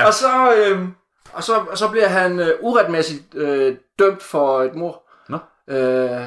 Ja. 0.00 0.06
Og 0.06 0.14
så, 0.14 0.54
øh, 0.56 0.84
og 1.32 1.42
så, 1.42 1.54
og 1.70 1.78
så 1.78 1.88
bliver 1.88 2.08
han 2.08 2.38
øh, 2.40 2.48
uretmæssigt 2.60 3.34
øh, 3.34 3.76
dømt 3.98 4.22
for 4.22 4.62
et 4.62 4.74
mord. 4.74 5.01
Øh, 5.70 6.26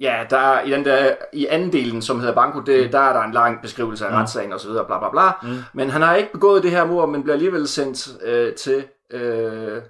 ja, 0.00 0.26
der 0.30 0.38
er, 0.38 0.62
i 0.62 0.70
den 0.70 0.84
der, 0.84 1.14
i 1.32 1.46
anden 1.46 1.72
delen, 1.72 2.02
som 2.02 2.20
hedder 2.20 2.34
Banco, 2.34 2.60
det, 2.60 2.84
mm. 2.86 2.90
der 2.92 2.98
er 3.00 3.12
der 3.12 3.20
en 3.22 3.32
lang 3.32 3.62
beskrivelse 3.62 4.06
af 4.06 4.10
Mm. 4.12 4.16
retssagen 4.16 4.52
og 4.52 4.60
så 4.60 4.68
videre, 4.68 4.84
bla 4.86 4.98
bla 4.98 5.10
bla. 5.10 5.30
Mm. 5.52 5.58
Men 5.72 5.90
han 5.90 6.02
har 6.02 6.14
ikke 6.14 6.32
begået 6.32 6.62
det 6.62 6.70
her 6.70 6.84
mord, 6.84 7.08
men 7.08 7.22
bliver 7.22 7.34
alligevel 7.34 7.68
sendt 7.68 8.08
øh, 8.22 8.54
til 8.54 8.84
øh, 9.10 9.82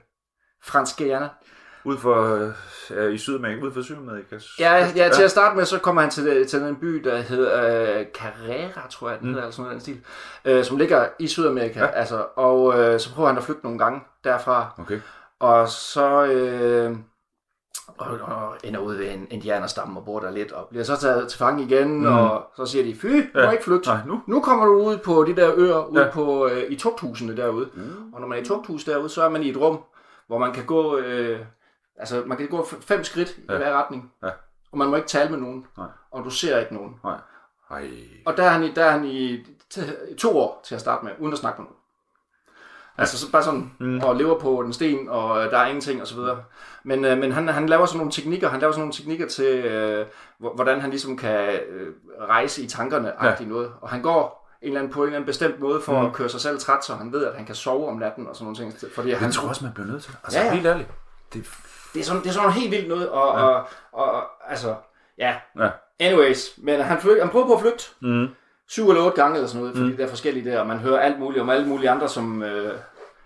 Fransk 0.65 0.99
Guyana. 0.99 1.29
Ud 1.85 1.97
for... 1.99 2.53
Øh, 2.91 3.15
I 3.15 3.19
Sydamerika, 3.19 3.63
ud 3.63 3.73
for 3.73 3.83
Sydamerika. 3.83 4.39
Ja, 4.59 4.91
ja, 4.97 5.09
til 5.09 5.23
at 5.23 5.31
starte 5.31 5.57
med, 5.57 5.65
så 5.65 5.79
kommer 5.79 6.03
han 6.03 6.11
til, 6.11 6.47
til 6.47 6.61
den 6.61 6.77
by, 6.77 6.87
der 6.87 7.17
hedder 7.21 7.99
øh, 7.99 8.07
Carrera, 8.15 8.89
tror 8.91 9.11
jeg, 9.11 9.19
den 9.21 9.29
Mm. 9.29 9.35
hedder, 9.35 9.43
eller 9.43 9.53
sådan 9.53 9.63
noget 9.63 9.75
den 9.75 9.81
stil, 9.81 10.01
øh, 10.45 10.65
som 10.65 10.77
ligger 10.77 11.07
i 11.19 11.27
Sydamerika. 11.27 11.81
Ja. 11.81 11.87
Altså, 11.87 12.27
og 12.37 12.81
øh, 12.81 13.01
så 13.01 13.15
prøver 13.15 13.29
han 13.29 13.39
at 13.39 13.45
flygte 13.45 13.65
nogle 13.65 13.79
gange 13.79 14.01
derfra. 14.25 14.75
Okay. 14.79 15.01
Og 15.41 15.69
så 15.69 16.25
øh, 16.25 16.97
og, 17.99 18.19
og 18.21 18.57
ender 18.65 18.81
ud 18.81 18.95
ved 18.95 19.11
en 19.11 19.27
indianerstamme 19.31 20.01
og 20.01 20.05
bor 20.05 20.21
der 20.21 20.31
lidt, 20.31 20.53
og 20.53 20.69
bliver 20.69 20.85
så 20.85 20.97
taget 20.97 21.29
til 21.29 21.39
fange 21.39 21.63
igen, 21.65 21.99
Mm. 22.01 22.07
og 22.07 22.47
så 22.57 22.67
siger 22.67 22.85
de, 22.85 22.95
fy, 22.97 23.07
du 23.35 23.39
Ja. 23.41 23.47
må 23.47 23.53
ikke 23.53 23.65
flygte. 23.65 23.89
Nej, 23.89 23.99
nu. 24.07 24.21
Nu 24.27 24.41
kommer 24.41 24.65
du 24.67 24.73
ud 24.83 24.97
på 24.99 25.25
de 25.25 25.37
der 25.37 25.53
øer, 25.57 25.85
ud 25.85 25.99
Ja. 25.99 26.11
på, 26.11 26.47
øh, 26.49 26.63
i 26.71 26.77
tugthusene 26.77 27.37
derude. 27.37 27.69
Mm. 27.75 28.13
Og 28.15 28.21
når 28.21 28.29
man 28.29 28.39
er 28.39 28.43
i 28.43 28.45
tugthus 28.45 28.85
derude, 28.85 29.09
så 29.09 29.23
er 29.23 29.29
man 29.29 29.43
i 29.43 29.49
et 29.51 29.57
rum, 29.57 29.79
hvor 30.27 30.39
man 30.39 30.53
kan 30.53 30.65
gå, 30.67 30.97
øh, 30.99 31.41
altså 31.97 32.23
man 32.27 32.37
kan 32.37 32.49
gå 32.49 32.67
fem 32.81 33.05
skridt 33.05 33.39
Ja. 33.49 33.55
i 33.55 33.57
hver 33.57 33.73
retning. 33.83 34.13
Ja. 34.23 34.31
Og 34.73 34.79
man 34.79 34.89
må 34.89 34.97
ikke 34.97 35.09
tale 35.09 35.31
med 35.31 35.39
nogen. 35.39 35.67
Nej. 35.79 35.87
Og 36.11 36.25
du 36.25 36.31
ser 36.31 36.59
ikke 36.59 36.75
nogen. 36.75 36.95
Ej. 37.05 37.87
Og 38.27 38.37
der 38.37 38.43
er 38.45 38.49
han 38.49 38.65
i, 38.65 38.73
der 38.73 38.85
er 38.85 38.91
han 38.91 39.05
i 39.05 39.37
t- 39.75 40.17
to 40.17 40.39
år 40.39 40.61
til 40.65 40.75
at 40.75 40.81
starte 40.81 41.05
med, 41.05 41.13
uden 41.21 41.33
at 41.33 41.39
snakke 41.39 41.61
med 41.63 41.67
nogen. 41.67 41.78
Altså 42.99 43.19
så 43.19 43.31
bare 43.33 43.43
sådan, 43.43 43.71
Mm. 43.79 44.01
og 44.01 44.17
lever 44.17 44.39
på 44.39 44.59
en 44.61 44.73
sten, 44.73 45.09
og 45.09 45.45
øh, 45.45 45.51
der 45.51 45.59
er 45.59 45.67
ingenting, 45.67 46.01
og 46.01 46.07
så 46.07 46.15
videre. 46.15 46.39
Men, 46.85 47.05
øh, 47.05 47.19
men 47.19 47.33
han, 47.33 47.49
han 47.49 47.69
laver 47.69 47.87
sådan 47.87 47.99
nogle 47.99 48.13
teknikker, 48.13 48.49
han 48.49 48.61
laver 48.61 48.73
sådan 48.73 48.81
nogle 48.81 48.93
teknikker 48.93 49.27
til, 49.29 49.45
øh, 49.65 50.07
hvor- 50.39 50.55
hvordan 50.55 50.81
han 50.81 50.91
ligesom 50.91 51.17
kan 51.17 51.51
øh, 51.71 51.93
rejse 52.29 52.63
i 52.63 52.67
tankerne, 52.67 53.13
Ja. 53.23 53.35
noget. 53.47 53.73
Og 53.81 53.89
han 53.89 54.03
går 54.03 54.49
en 54.63 54.69
eller 54.69 54.81
anden, 54.81 54.93
på 54.93 55.01
en 55.01 55.07
eller 55.07 55.17
anden 55.17 55.27
bestemt 55.27 55.61
måde 55.61 55.81
for 55.81 56.01
Mm. 56.01 56.07
at 56.07 56.13
køre 56.13 56.29
sig 56.29 56.41
selv 56.41 56.59
træt, 56.59 56.85
så 56.85 56.95
han 56.95 57.13
ved, 57.13 57.25
at 57.25 57.35
han 57.37 57.47
kan 57.47 57.55
sove 57.55 57.89
om 57.89 57.97
natten 57.97 58.27
og 58.27 58.37
sådan 58.37 58.45
nogle 58.45 58.57
ting. 58.79 58.93
Fordi 58.95 59.11
Jeg 59.11 59.19
han, 59.19 59.33
tror 59.33 59.49
også, 59.49 59.65
man 59.65 59.75
bliver 59.75 59.87
nødt 59.87 60.03
til. 60.03 60.13
Altså, 60.25 60.39
Ja, 60.39 60.45
ja. 60.45 60.53
helt 60.55 60.67
ærligt. 60.67 60.89
Det, 61.33 61.49
det, 61.95 62.01
er 62.01 62.05
sådan, 62.05 62.23
det 62.23 62.29
er 62.29 62.33
sådan 62.33 62.53
helt 62.53 62.71
vildt 62.71 62.89
noget, 62.89 63.09
og, 63.09 63.39
ja. 63.39 63.45
og, 63.45 63.67
og, 63.93 64.13
og 64.13 64.23
altså, 64.51 64.75
ja. 65.19 65.35
Ja. 65.59 65.69
Anyways, 66.01 66.51
men 66.59 66.81
han, 66.81 67.01
flyg, 67.01 67.21
han 67.21 67.29
prøver 67.29 67.47
på 67.47 67.55
at 67.55 67.61
flygte, 67.61 67.85
mm. 68.01 68.29
Syv 68.69 68.89
eller 68.89 69.03
otte 69.03 69.23
gange 69.23 69.35
eller 69.37 69.49
sådan 69.49 69.61
noget, 69.61 69.77
fordi 69.77 69.91
Mm. 69.91 69.97
det 69.97 70.05
er 70.05 70.09
forskellige 70.09 70.51
der, 70.51 70.61
og 70.61 70.67
man 70.67 70.79
hører 70.79 70.99
alt 70.99 71.19
muligt 71.19 71.43
om 71.43 71.51
alle 71.51 71.67
mulige 71.69 71.91
andre, 71.91 72.09
som... 72.09 72.43
Øh, 72.43 72.73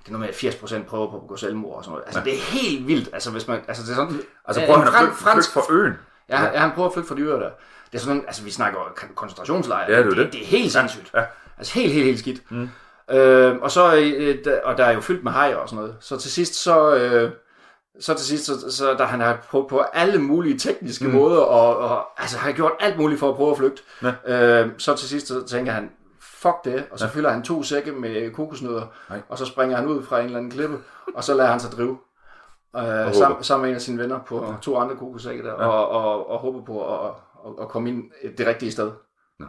det 0.02 0.08
er 0.08 0.12
noget 0.12 0.20
med, 0.20 0.28
at 0.28 0.34
80% 0.34 0.84
prøver 0.88 1.10
på 1.10 1.16
at 1.16 1.22
begå 1.22 1.36
selvmord 1.36 1.76
og 1.76 1.84
sådan 1.84 1.90
noget. 1.92 2.04
Altså, 2.06 2.20
Ja. 2.20 2.24
det 2.24 2.34
er 2.34 2.38
helt 2.42 2.86
vildt. 2.86 3.08
Altså, 3.12 3.30
hvis 3.30 3.48
man... 3.48 3.60
Altså, 3.68 3.82
det 3.82 3.90
er 3.90 3.94
sådan... 3.94 4.20
Altså, 4.48 4.62
prøver 4.66 4.78
han 4.78 4.88
at 4.88 4.94
flygte, 4.94 5.32
flygte 5.32 5.50
fra 5.50 5.62
øen. 5.74 5.92
Ja, 6.28 6.42
ja, 6.42 6.58
han 6.58 6.70
prøver 6.74 6.88
at 6.88 6.94
flygte 6.94 7.08
fra 7.08 7.14
øer 7.20 7.38
der. 7.38 7.50
Det 7.92 7.98
er 7.98 8.02
sådan, 8.02 8.24
altså, 8.26 8.42
vi 8.42 8.50
snakker 8.50 8.78
kon- 8.78 9.14
koncentrationslejre. 9.14 9.90
Ja, 9.92 9.98
det 9.98 10.04
er 10.06 10.08
det, 10.08 10.16
det. 10.16 10.32
det 10.32 10.42
er 10.42 10.46
helt 10.46 10.72
sindssygt. 10.72 11.10
Ja. 11.14 11.22
Altså, 11.58 11.74
helt, 11.74 11.92
helt, 11.92 12.04
helt 12.06 12.18
skidt. 12.18 12.50
Mm. 12.50 12.68
Øh, 13.10 13.56
og 13.62 13.70
så, 13.70 13.94
øh, 13.96 14.44
der, 14.44 14.60
og 14.64 14.78
der 14.78 14.84
er 14.84 14.92
jo 14.92 15.00
fyldt 15.00 15.24
med 15.24 15.32
hajer 15.32 15.56
og 15.56 15.68
sådan 15.68 15.76
noget. 15.82 15.96
Så 16.00 16.16
til 16.18 16.30
sidst, 16.32 16.54
så, 16.54 16.94
øh, 16.94 17.30
så 18.00 18.14
til 18.14 18.26
sidst, 18.26 18.44
så, 18.46 18.70
så 18.76 18.94
da 18.94 19.04
han 19.04 19.20
har 19.20 19.38
prøvet 19.50 19.68
på 19.68 19.78
alle 19.78 20.18
mulige 20.22 20.58
tekniske 20.58 21.06
mm. 21.08 21.14
måder, 21.14 21.40
og, 21.40 21.76
og 21.76 22.20
altså 22.22 22.38
har 22.38 22.52
gjort 22.52 22.72
alt 22.80 22.98
muligt 22.98 23.20
for 23.20 23.28
at 23.30 23.36
prøve 23.36 23.50
at 23.50 23.56
flygte, 23.56 23.82
Ja. 24.02 24.62
øh, 24.62 24.70
så 24.78 24.94
til 24.94 25.08
sidst 25.08 25.28
så 25.28 25.46
tænker 25.46 25.72
han, 25.72 25.90
fuck 26.20 26.64
det, 26.64 26.84
og 26.90 26.98
så 26.98 27.08
fylder 27.08 27.30
han 27.30 27.42
to 27.42 27.62
sække 27.62 27.92
med 27.92 28.30
kokosnødder, 28.30 28.86
Nej. 29.10 29.20
og 29.28 29.38
så 29.38 29.44
springer 29.44 29.76
han 29.76 29.86
ud 29.86 30.02
fra 30.02 30.18
en 30.18 30.24
eller 30.24 30.38
anden 30.38 30.52
klippe, 30.52 30.78
og 31.16 31.24
så 31.24 31.34
lader 31.34 31.50
han 31.50 31.60
sig 31.60 31.72
drive. 31.72 31.98
Øh, 32.76 33.14
sammen, 33.14 33.44
sammen 33.44 33.62
med 33.62 33.70
en 33.70 33.74
af 33.76 33.82
sine 33.82 34.02
venner 34.02 34.18
på 34.26 34.54
to 34.62 34.76
andre 34.78 34.96
kokosække 34.96 35.42
der, 35.42 35.50
ja. 35.50 35.66
og, 35.68 35.88
og, 35.88 36.30
og 36.30 36.38
håber 36.38 36.64
på 36.64 36.94
at, 36.94 37.10
at, 37.46 37.52
at 37.62 37.68
komme 37.68 37.88
ind 37.88 38.02
det 38.38 38.46
rigtige 38.46 38.72
sted. 38.72 38.90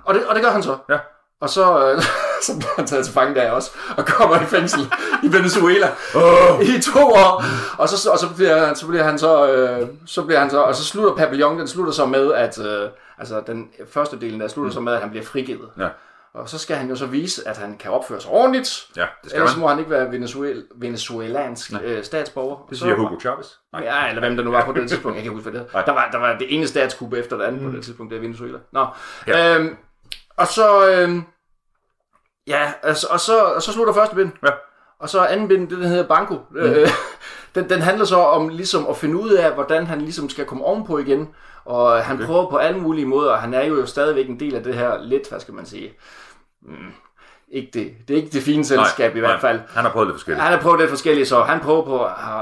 Og 0.06 0.14
det, 0.14 0.28
og 0.28 0.36
det 0.36 0.44
gør 0.44 0.50
han 0.52 0.64
så. 0.64 0.78
Ja. 0.90 1.00
Og 1.44 1.50
så, 1.50 1.92
øh, 1.92 2.02
så 2.48 2.58
bliver 2.58 2.76
han 2.76 2.86
taget 2.88 3.06
til 3.06 3.14
fange 3.14 3.36
der 3.36 3.52
også, 3.52 3.72
og 3.98 4.06
kommer 4.06 4.42
i 4.42 4.46
fængsel 4.46 4.82
i 5.24 5.34
Venezuela 5.34 5.88
Åh. 6.16 6.62
i 6.62 6.82
to 6.82 7.00
år. 7.00 7.44
Og 7.78 7.90
så, 7.90 8.10
og 8.12 8.20
så 8.20 8.28
bliver 8.36 8.74
så, 8.74 8.88
bliver 8.88 9.04
han 9.04 9.20
så, 9.20 9.52
øh, 9.52 9.88
så 10.06 10.24
bliver 10.24 10.40
han 10.40 10.50
så, 10.50 10.62
og 10.62 10.76
så 10.76 10.84
slutter 10.84 11.16
Papillon, 11.16 11.60
den 11.60 11.68
slutter 11.68 11.94
så 11.94 12.06
med, 12.06 12.34
at, 12.34 12.60
øh, 12.66 12.90
altså 13.18 13.42
den 13.48 13.70
første 13.90 14.20
delen 14.20 14.40
der 14.40 14.48
slutter 14.48 14.74
så 14.74 14.80
med, 14.80 14.94
at 14.94 15.00
han 15.00 15.10
bliver 15.10 15.26
frigivet. 15.26 15.70
Ja. 15.80 15.88
Og 16.34 16.50
så 16.50 16.58
skal 16.58 16.76
han 16.76 16.90
jo 16.90 16.96
så 16.96 17.06
vise, 17.06 17.48
at 17.48 17.58
han 17.58 17.78
kan 17.78 17.92
opføre 17.92 18.22
sig 18.22 18.32
ordentligt. 18.32 18.88
Ja, 18.96 19.02
det 19.02 19.30
skal 19.30 19.42
Ellers 19.42 19.56
man. 19.56 19.62
må 19.62 19.68
han 19.68 19.80
ikke 19.80 19.92
være 19.92 20.12
venezuel, 20.12 20.64
venezuelansk 20.76 21.72
øh, 21.84 22.04
statsborger. 22.04 22.68
Det 22.70 22.80
siger 22.80 22.96
Hugo 22.96 23.20
Chavez. 23.20 23.48
Nej. 23.74 23.84
Ja, 23.84 24.10
eller 24.10 24.20
hvem 24.22 24.38
der 24.38 24.44
nu 24.44 24.52
var 24.52 24.66
på 24.66 24.72
det 24.72 24.90
tidspunkt. 24.90 25.16
Jeg 25.16 25.24
kan 25.24 25.34
huske, 25.34 25.50
hvad 25.50 25.60
det. 25.60 25.70
Der 25.86 25.92
var, 25.92 26.10
der 26.12 26.18
var 26.18 26.38
det 26.38 26.56
ene 26.56 26.68
statskuppe 26.68 27.20
efter 27.20 27.38
det 27.38 27.44
andet 27.44 27.62
mm. 27.62 27.70
på 27.70 27.76
det 27.76 27.86
tidspunkt, 27.86 28.12
det 28.12 28.18
er 28.18 28.22
Venezuela. 28.22 28.58
Nå. 28.72 28.86
Ja. 29.28 29.58
Øhm, 29.58 29.76
og 30.38 30.48
så... 30.48 30.90
Øhm, 30.90 31.24
ja, 32.48 32.74
altså, 32.84 33.08
og, 33.10 33.20
så, 33.20 33.44
og 33.44 33.62
så 33.62 33.72
slutter 33.72 33.94
første 33.94 34.16
bind. 34.16 34.32
Ja. 34.44 34.50
Og 35.00 35.10
så 35.10 35.26
anden 35.26 35.48
bind, 35.48 35.70
det 35.70 35.78
der 35.78 35.88
hedder 35.88 36.08
Banco. 36.08 36.40
Mm. 36.52 36.58
Øh, 36.58 36.88
den, 37.56 37.70
den 37.70 37.82
handler 37.82 38.06
så 38.06 38.18
om 38.18 38.50
ligesom 38.50 38.88
at 38.88 38.98
finde 38.98 39.16
ud 39.18 39.32
af, 39.32 39.54
hvordan 39.54 39.88
han 39.88 40.02
ligesom 40.02 40.30
skal 40.30 40.46
komme 40.46 40.66
ovenpå 40.66 40.98
igen. 40.98 41.30
Og 41.66 42.04
han 42.04 42.16
okay. 42.16 42.26
prøver 42.26 42.50
på 42.50 42.58
alle 42.58 42.80
mulige 42.80 43.06
måder. 43.06 43.36
Han 43.36 43.54
er 43.54 43.64
jo 43.64 43.86
stadigvæk 43.86 44.30
en 44.30 44.40
del 44.40 44.56
af 44.56 44.64
det 44.64 44.76
her 44.76 45.04
lidt, 45.04 45.30
hvad 45.30 45.40
skal 45.40 45.54
man 45.54 45.66
sige... 45.66 45.94
Mm, 46.62 46.92
ikke 47.54 47.70
det, 47.74 47.94
det 48.08 48.14
er 48.14 48.18
ikke 48.18 48.34
det 48.34 48.44
fine 48.44 48.66
selskab 48.66 49.16
i 49.16 49.20
hvert 49.20 49.42
fald. 49.42 49.60
Han 49.70 49.84
har 49.84 49.92
prøvet 49.92 50.08
lidt 50.08 50.16
forskelligt. 50.16 50.44
Han 50.44 50.54
har 50.54 50.62
prøvet 50.62 50.80
lidt 50.80 50.90
forskelligt, 50.90 51.28
så 51.28 51.44
han 51.44 51.60
prøver 51.60 51.86
på, 51.86 51.98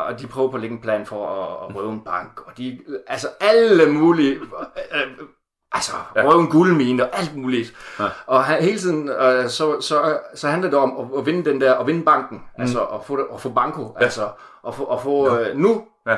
og 0.07 0.19
de 0.19 0.27
prøver 0.27 0.49
på 0.49 0.55
at 0.55 0.61
lægge 0.61 0.75
en 0.75 0.81
plan 0.81 1.05
for 1.05 1.27
at, 1.27 1.69
at 1.69 1.75
røve 1.75 1.91
en 1.91 2.01
bank, 2.01 2.41
og 2.47 2.57
de, 2.57 2.79
altså 3.07 3.27
alle 3.39 3.85
mulige, 3.85 4.39
altså 5.71 5.91
ja. 6.15 6.21
røve 6.23 6.41
en 6.41 6.47
guldmine 6.47 7.03
og 7.03 7.19
alt 7.19 7.35
muligt. 7.35 7.73
Ja. 7.99 8.05
Og 8.27 8.43
han, 8.43 8.63
hele 8.63 8.79
tiden, 8.79 9.09
øh, 9.09 9.49
så, 9.49 9.81
så, 9.81 10.19
så 10.35 10.47
handler 10.47 10.69
det 10.69 10.79
om 10.79 10.97
at, 10.99 11.19
at 11.19 11.25
vinde 11.25 11.49
den 11.49 11.61
der, 11.61 11.73
at 11.73 11.87
vinde 11.87 12.05
banken, 12.05 12.37
mm. 12.37 12.61
altså 12.61 12.79
at 12.79 12.99
få, 13.05 13.15
at 13.15 13.41
få 13.41 13.49
banko, 13.49 13.95
ja. 13.99 14.03
altså 14.03 14.27
at 14.67 14.75
få, 14.75 14.83
at 14.85 15.01
få 15.01 15.37
øh, 15.37 15.57
nu, 15.57 15.83
Ja. 16.07 16.15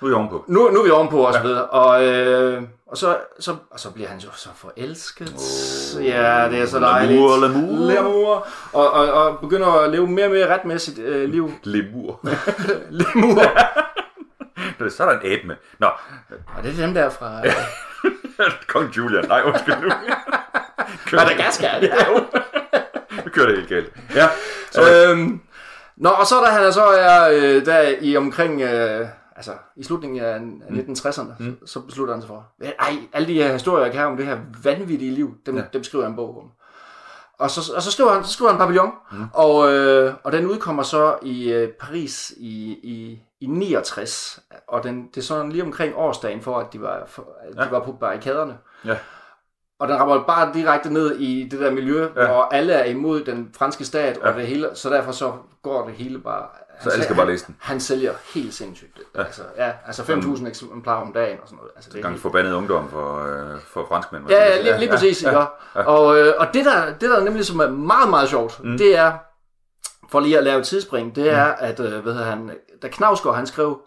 Nu 0.00 0.06
er 0.06 0.10
jeg 0.10 0.16
ovenpå. 0.16 0.44
nu, 0.48 0.68
nu 0.70 0.80
er 0.80 0.84
vi 0.84 0.90
ovenpå 0.90 1.26
og 1.26 1.34
så 1.34 1.40
videre. 1.42 1.64
Og, 1.64 2.04
øh, 2.04 2.62
og, 2.86 2.96
så, 2.96 3.18
så, 3.40 3.56
og 3.70 3.80
så 3.80 3.90
bliver 3.90 4.08
han 4.08 4.18
jo 4.18 4.28
så 4.32 4.48
forelsket. 4.54 5.34
Oh, 5.98 6.04
ja, 6.04 6.48
det 6.50 6.60
er 6.60 6.66
så 6.66 6.80
dejligt. 6.80 7.20
L'amour, 7.20 7.44
l'amour. 7.44 7.90
L'amour. 7.92 8.46
Og, 8.72 8.90
og, 8.90 9.12
og 9.12 9.38
begynder 9.38 9.66
at 9.72 9.90
leve 9.90 10.06
mere 10.06 10.26
og 10.26 10.30
mere 10.30 10.54
retmæssigt 10.54 10.98
øh, 10.98 11.30
liv. 11.30 11.50
Lemur. 11.62 12.20
Lemur. 13.00 13.42
Så 14.90 15.04
er 15.04 15.12
der 15.12 15.20
en 15.20 15.32
abe 15.32 15.46
med. 15.46 15.56
Nå, 15.78 15.86
Og 16.56 16.62
det 16.62 16.78
er 16.78 16.86
dem 16.86 16.94
der 16.94 17.08
fra 17.08 17.46
øh, 17.46 17.52
Kong 18.72 18.90
Julian. 18.96 19.28
Nej, 19.28 19.42
undskyld 19.42 19.80
nu. 19.82 19.88
Madagaskar. 21.12 21.68
er 21.68 21.80
det? 21.80 21.92
Nu 23.24 23.30
kører 23.30 23.46
det 23.46 23.56
helt 23.56 23.68
galt. 23.68 23.92
Ja, 24.14 24.28
så 24.70 25.08
øhm, 25.10 25.40
Nå, 25.96 26.08
og 26.08 26.26
så 26.26 26.40
da 26.40 26.50
han 26.50 26.72
så 26.72 26.84
er 26.84 27.30
øh, 27.32 27.66
der 27.66 27.94
i 28.00 28.16
omkring, 28.16 28.62
øh, 28.62 29.08
altså 29.36 29.52
i 29.76 29.84
slutningen 29.84 30.20
af, 30.20 30.34
af 30.34 30.38
1960'erne, 30.70 31.32
mm. 31.38 31.58
så, 31.60 31.72
så 31.72 31.80
beslutter 31.80 32.14
han 32.14 32.22
sig 32.22 32.28
for, 32.28 32.46
ej, 32.78 32.96
alle 33.12 33.28
de 33.28 33.34
her 33.34 33.52
historier, 33.52 33.84
jeg 33.84 33.92
kan 33.92 34.00
have 34.00 34.10
om 34.10 34.16
det 34.16 34.26
her 34.26 34.38
vanvittige 34.62 35.10
liv, 35.10 35.34
dem, 35.46 35.56
ja. 35.56 35.62
dem 35.72 35.84
skriver 35.84 36.04
jeg 36.04 36.10
en 36.10 36.16
bog 36.16 36.38
om. 36.38 36.50
Og 37.38 37.50
så, 37.50 37.72
og 37.76 37.82
så 37.82 37.92
skriver 37.92 38.12
han, 38.12 38.24
så 38.24 38.32
skriver 38.32 38.50
han 38.50 38.58
Papillon, 38.58 38.90
mm. 39.12 39.24
og, 39.34 39.72
øh, 39.72 40.14
og 40.24 40.32
den 40.32 40.46
udkommer 40.46 40.82
så 40.82 41.16
i 41.22 41.52
øh, 41.52 41.68
Paris 41.68 42.32
i, 42.36 42.78
i, 42.82 43.22
i 43.40 43.46
69, 43.46 44.38
og 44.68 44.82
den, 44.82 45.08
det 45.14 45.16
er 45.16 45.24
sådan 45.24 45.52
lige 45.52 45.62
omkring 45.62 45.94
årsdagen 45.96 46.42
for, 46.42 46.58
at 46.58 46.72
de 46.72 46.80
var, 46.82 47.02
for, 47.06 47.22
at 47.48 47.56
de 47.56 47.62
Ja. 47.64 47.70
var 47.70 47.80
på 47.80 47.92
barrikaderne. 47.92 48.58
Ja. 48.84 48.96
Og 49.78 49.88
den 49.88 49.96
rammer 50.00 50.22
bare 50.24 50.50
direkte 50.54 50.92
ned 50.92 51.16
i 51.16 51.48
det 51.50 51.60
der 51.60 51.70
miljø, 51.70 52.08
Ja. 52.16 52.22
ja. 52.22 52.26
hvor 52.32 52.42
alle 52.42 52.72
er 52.72 52.84
imod 52.84 53.24
den 53.24 53.50
franske 53.58 53.84
stat, 53.84 54.18
Ja. 54.22 54.28
og 54.28 54.34
det 54.34 54.46
hele, 54.46 54.70
så 54.74 54.90
derfor 54.90 55.12
så 55.12 55.32
går 55.62 55.84
det 55.86 55.94
hele 55.94 56.18
bare... 56.18 56.46
Så 56.82 56.90
alle 56.90 57.04
skal 57.04 57.16
bare 57.16 57.26
læse 57.26 57.46
den. 57.46 57.56
Han, 57.60 57.72
han 57.72 57.80
sælger 57.80 58.12
helt 58.34 58.54
sindssygt. 58.54 58.98
Ja. 59.14 59.22
Altså, 59.22 59.42
ja, 59.56 59.72
altså 59.86 60.02
5.000 60.02 60.48
eksemplarer 60.48 61.02
om 61.02 61.12
dagen 61.12 61.38
og 61.42 61.48
sådan 61.48 61.56
noget. 61.56 61.70
Altså, 61.76 61.90
det 61.90 61.98
er 61.98 62.02
gang 62.02 62.12
helt- 62.14 62.22
forbandet 62.22 62.52
ungdom 62.52 62.88
for, 62.90 63.18
øh, 63.54 63.60
for 63.60 63.84
franskmænd. 63.88 64.30
Ja, 64.30 64.44
ja, 64.44 64.62
lige, 64.62 64.78
lige 64.78 64.90
præcis. 64.90 65.22
Ja, 65.22 65.38
ja. 65.40 65.46
Og, 65.82 66.18
øh, 66.18 66.34
og 66.38 66.46
det, 66.54 66.64
der, 66.64 66.86
det 66.86 67.10
der 67.10 67.24
nemlig 67.24 67.46
som 67.46 67.60
er 67.60 67.68
meget, 67.68 68.10
meget 68.10 68.28
sjovt, 68.28 68.64
mm. 68.64 68.78
det 68.78 68.96
er, 68.96 69.12
for 70.10 70.20
lige 70.20 70.38
at 70.38 70.44
lave 70.44 70.58
et 70.60 70.66
tidsspring, 70.66 71.16
det 71.16 71.30
er, 71.30 71.44
at, 71.44 71.80
øh, 71.80 72.02
hvad 72.02 72.12
hedder 72.12 72.26
han, 72.30 72.50
da 72.82 72.88
Knavsgaard, 72.88 73.36
han 73.36 73.46
skrev 73.46 73.80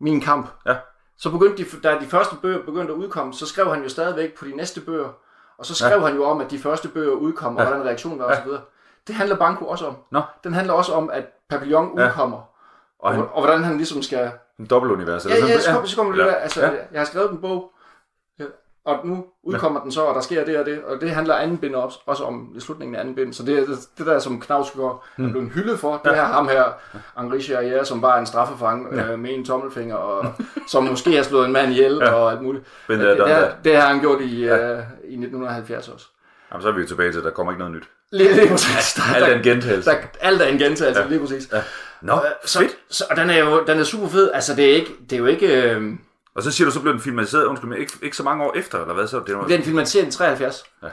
Min 0.00 0.20
Kamp, 0.20 0.46
Ja. 0.66 0.76
så 1.18 1.30
begyndte 1.30 1.64
de, 1.64 1.68
da 1.82 1.96
de 2.00 2.06
første 2.06 2.36
bøger 2.42 2.58
begyndte 2.64 2.92
at 2.92 2.96
udkomme, 2.98 3.34
så 3.34 3.46
skrev 3.46 3.74
han 3.74 3.82
jo 3.82 3.88
stadigvæk 3.88 4.38
på 4.38 4.44
de 4.44 4.56
næste 4.56 4.80
bøger, 4.80 5.08
og 5.58 5.66
så 5.66 5.74
skrev 5.74 5.98
ja. 6.00 6.06
han 6.06 6.16
jo 6.16 6.24
om, 6.24 6.40
at 6.40 6.50
de 6.50 6.58
første 6.58 6.88
bøger 6.88 7.12
udkom, 7.12 7.56
og 7.56 7.62
Ja. 7.62 7.68
hvordan 7.68 7.86
reaktionen 7.86 8.18
var 8.18 8.24
ja. 8.32 8.40
osv. 8.42 8.50
Det 9.06 9.14
handler 9.14 9.36
Banco 9.36 9.64
også 9.66 9.86
om. 9.86 9.96
Nå. 10.10 10.22
Den 10.44 10.54
handler 10.54 10.72
også 10.74 10.92
om, 10.92 11.10
at 11.12 11.24
Papillon 11.50 11.98
Ja. 11.98 12.06
udkommer, 12.06 12.40
Og 12.98 13.12
han, 13.14 13.20
og, 13.22 13.28
og 13.34 13.40
hvordan 13.44 13.64
han 13.64 13.76
ligesom 13.76 14.02
skal 14.02 14.30
en 14.58 14.66
dobbeltunivers. 14.66 15.26
Ja, 15.26 15.34
ja, 15.34 15.58
så 15.60 15.70
kommer, 15.72 15.88
så 15.88 15.96
kommer 15.96 16.12
det 16.12 16.22
Ja. 16.22 16.26
der, 16.28 16.34
altså, 16.34 16.60
Ja. 16.60 16.70
ja. 16.72 16.76
jeg 16.92 17.00
har 17.00 17.04
skrevet 17.04 17.30
en 17.30 17.40
bog, 17.40 17.72
ja, 17.74 17.79
og 18.84 19.06
nu 19.06 19.24
udkommer 19.42 19.80
ja. 19.80 19.84
den 19.84 19.92
så, 19.92 20.00
og 20.02 20.14
der 20.14 20.20
sker 20.20 20.44
det 20.44 20.58
og 20.58 20.66
det, 20.66 20.80
og 20.84 21.00
det 21.00 21.10
handler 21.10 21.34
anden 21.34 21.58
bind 21.58 21.74
også, 21.74 21.98
også 22.06 22.24
om 22.24 22.48
i 22.56 22.60
slutningen 22.60 22.94
af 22.96 23.00
anden 23.00 23.14
bind, 23.14 23.32
så 23.34 23.42
det, 23.42 23.68
det, 23.68 23.78
det 23.98 24.06
der, 24.06 24.18
som 24.18 24.40
Knavsgaard 24.40 25.04
mm. 25.16 25.26
er 25.26 25.30
blevet 25.30 25.50
hyldet 25.50 25.78
for, 25.78 26.00
det 26.04 26.18
er 26.18 26.24
ham 26.24 26.48
her, 26.48 26.64
Henri 27.20 27.38
Charrière, 27.38 27.84
som 27.84 28.00
bare 28.00 28.16
er 28.16 28.20
en 28.20 28.26
straffefang 28.26 28.94
ja. 28.96 29.12
øh, 29.12 29.18
med 29.18 29.30
en 29.34 29.44
tommelfinger, 29.44 29.96
og 29.96 30.32
som 30.72 30.84
måske 30.84 31.16
har 31.16 31.22
slået 31.22 31.46
en 31.46 31.52
mand 31.52 31.70
ihjel 31.72 31.96
Ja. 32.02 32.12
og 32.12 32.30
alt 32.32 32.42
muligt. 32.42 32.64
Been 32.88 33.00
det, 33.00 33.08
det, 33.08 33.18
done 33.18 33.32
har- 33.34 33.52
det 33.64 33.76
har 33.76 33.88
han 33.88 34.00
gjort 34.00 34.20
i, 34.20 34.44
ja. 34.44 34.72
uh, 34.72 34.78
i 35.04 35.12
1970 35.12 35.88
også. 35.88 36.06
Jamen, 36.52 36.62
så 36.62 36.68
er 36.68 36.72
vi 36.72 36.80
jo 36.80 36.86
tilbage 36.86 37.12
til, 37.12 37.18
at 37.18 37.24
der 37.24 37.30
kommer 37.30 37.52
ikke 37.52 37.58
noget 37.58 37.74
nyt. 37.74 37.88
Lige, 38.12 38.34
lige 38.34 38.48
præcis. 38.48 38.94
Der, 38.94 39.02
Alt 39.16 39.24
er 39.28 39.36
en 39.36 39.42
gentagelse. 39.42 39.90
der, 39.90 39.96
alt 40.20 40.42
er 40.42 40.46
en 40.46 40.58
gentagelse, 40.58 41.02
ja. 41.02 41.08
lige 41.08 41.20
præcis. 41.20 41.48
Ja. 41.52 41.62
Nå, 42.00 42.20
Så, 42.44 42.58
fedt. 42.58 42.76
så, 42.90 43.04
og 43.10 43.16
den 43.16 43.30
er 43.30 43.38
jo 43.38 43.64
den 43.66 43.78
er 43.78 43.84
super 43.84 44.08
fed. 44.08 44.30
Altså, 44.34 44.54
det 44.56 44.70
er 44.70 44.74
ikke, 44.74 44.90
det 45.10 45.12
er 45.12 45.18
jo 45.18 45.26
ikke 45.26 45.70
øh, 45.70 45.92
Og 46.34 46.42
så 46.42 46.50
siger 46.52 46.66
du, 46.66 46.72
så 46.72 46.80
blev 46.80 46.92
den 46.92 47.00
filmatiseret, 47.02 47.44
undskyld, 47.44 47.70
men 47.70 47.78
ikke, 47.78 47.92
ikke 48.02 48.16
så 48.16 48.22
mange 48.22 48.44
år 48.44 48.52
efter, 48.56 48.80
eller 48.80 48.94
hvad 48.94 49.06
så? 49.06 49.22
Det 49.26 49.36
var, 49.36 49.46
Den 49.46 49.62
filmatiseret 49.62 50.06
i 50.06 50.10
73. 50.10 50.64
Ja. 50.82 50.88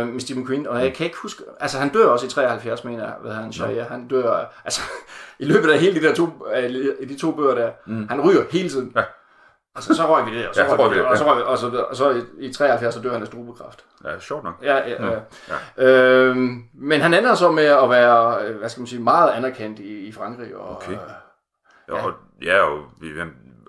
Øh, 0.00 0.08
med 0.08 0.20
Stephen 0.20 0.46
Queen, 0.46 0.66
og 0.66 0.80
jeg 0.84 0.94
kan 0.94 1.06
ikke 1.06 1.16
huske, 1.22 1.42
altså 1.60 1.78
han 1.78 1.88
dør 1.88 2.06
også 2.06 2.26
i 2.26 2.28
73, 2.28 2.84
mener 2.84 3.04
jeg, 3.04 3.14
hvad 3.22 3.32
han 3.32 3.52
siger, 3.52 3.84
han 3.84 4.08
dør, 4.08 4.52
altså 4.64 4.80
i 5.38 5.44
løbet 5.44 5.70
af 5.70 5.78
hele 5.78 6.00
de 6.00 6.06
der 6.06 6.14
to, 6.14 6.46
de 7.08 7.18
to 7.18 7.30
bøger 7.32 7.54
der, 7.54 7.70
mm. 7.86 8.08
han 8.08 8.20
ryger 8.20 8.44
hele 8.50 8.68
tiden. 8.68 8.92
Ja. 8.96 9.02
Altså, 9.74 9.94
så 9.94 10.06
røg 10.06 10.26
vi 10.26 10.38
det, 10.38 10.48
og 10.48 10.54
så 10.54 10.62
Ja, 10.62 10.76
røg 10.76 10.90
vi 10.90 10.96
det, 10.96 11.02
ja. 11.02 11.08
og 11.10 11.18
så, 11.18 11.24
røg 11.24 11.36
vi, 11.36 11.42
og 11.42 11.58
så, 11.58 11.66
og 11.90 11.96
så 11.96 12.10
i, 12.10 12.46
i 12.46 12.52
73, 12.52 12.94
så 12.94 13.00
dør 13.00 13.12
han 13.12 13.20
af 13.20 13.26
strubekræft. 13.26 13.84
ja, 14.04 14.18
sjovt 14.18 14.44
nok. 14.44 14.54
Ja, 14.62 14.76
ja, 14.88 14.98
Mm. 14.98 15.10
ja. 15.78 15.84
Øhm, 15.86 16.64
men 16.74 17.00
han 17.00 17.14
ender 17.14 17.34
så 17.34 17.50
med 17.50 17.64
at 17.64 17.90
være, 17.90 18.44
øh, 18.46 18.56
hvad 18.58 18.68
skal 18.68 18.80
man 18.80 18.86
sige, 18.86 19.02
meget 19.02 19.30
anerkendt 19.30 19.78
i, 19.78 20.06
i 20.06 20.12
Frankrig. 20.12 20.56
Og, 20.56 20.76
Okay. 20.76 20.92
øh, 20.92 20.98
Ja, 21.88 22.06
og, 22.06 22.12
ja, 22.42 22.60
og, 22.62 22.78
vi- 23.00 23.12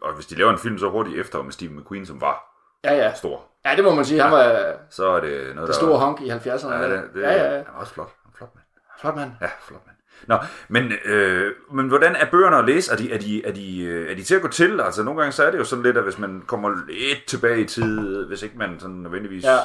og 0.07 0.13
hvis 0.15 0.25
de 0.25 0.35
laver 0.35 0.51
en 0.51 0.59
film 0.59 0.77
så 0.77 0.89
hurtigt 0.89 1.19
efter 1.19 1.43
med 1.43 1.51
Steve 1.51 1.71
McQueen, 1.71 2.05
som 2.05 2.21
var 2.21 2.43
ja, 2.83 2.93
ja. 2.93 3.13
stor, 3.13 3.43
Ja, 3.65 3.75
det 3.75 3.83
må 3.83 3.95
man 3.95 4.05
sige. 4.05 4.21
Han 4.21 4.31
var 4.31 4.73
så 4.89 5.07
er 5.07 5.19
det 5.19 5.55
noget, 5.55 5.67
det 5.67 5.75
store 5.75 5.99
honk 5.99 6.21
i 6.21 6.29
70'erne. 6.29 6.73
Ja, 6.73 6.91
det, 6.91 7.03
det, 7.13 7.21
ja, 7.21 7.31
ja, 7.31 7.43
ja. 7.43 7.49
Han 7.49 7.65
er 7.75 7.79
også 7.79 7.93
flot. 7.93 8.09
Han 8.23 8.33
flot, 8.37 8.55
mand. 8.55 8.65
Flot 8.99 9.15
mand. 9.15 9.31
Ja, 9.41 9.49
flot, 9.61 9.81
mand. 9.85 9.97
Nå, 10.27 10.37
men, 10.67 10.91
øh, 11.05 11.51
men 11.71 11.87
hvordan 11.87 12.15
er 12.15 12.25
bøgerne 12.31 12.57
at 12.57 12.65
læse? 12.65 12.91
Er 12.91 12.95
de, 12.95 13.13
er, 13.13 13.17
de, 13.17 13.45
er, 13.45 13.51
de, 13.51 13.83
øh, 13.83 14.11
er 14.11 14.15
de 14.15 14.23
til 14.23 14.35
at 14.35 14.41
gå 14.41 14.47
til? 14.47 14.81
Altså, 14.81 15.03
nogle 15.03 15.19
gange 15.19 15.31
så 15.31 15.43
er 15.43 15.51
det 15.51 15.57
jo 15.57 15.63
sådan 15.63 15.83
lidt, 15.83 15.97
at 15.97 16.03
hvis 16.03 16.17
man 16.17 16.43
kommer 16.47 16.69
lidt 16.87 17.25
tilbage 17.27 17.61
i 17.61 17.65
tid, 17.65 18.25
hvis 18.25 18.43
ikke 18.43 18.57
man 18.57 18.79
sådan 18.79 18.95
nødvendigvis... 18.95 19.43
Ja. 19.43 19.57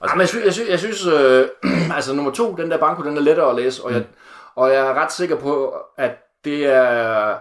Altså, 0.00 0.12
Jamen, 0.12 0.20
jeg 0.20 0.28
synes, 0.28 0.44
jeg 0.44 0.52
synes, 0.52 0.70
jeg 0.70 0.78
synes 0.78 1.06
øh, 1.06 1.48
altså 1.96 2.14
nummer 2.14 2.32
to, 2.32 2.56
den 2.56 2.70
der 2.70 2.78
banko, 2.78 3.02
den 3.02 3.16
er 3.16 3.20
lettere 3.20 3.50
at 3.50 3.56
læse, 3.56 3.84
og, 3.84 3.92
jeg, 3.92 4.06
og 4.54 4.72
jeg 4.72 4.86
er 4.86 4.94
ret 4.94 5.12
sikker 5.12 5.36
på, 5.36 5.76
at 5.96 6.16
det 6.44 6.66
er 6.66 7.34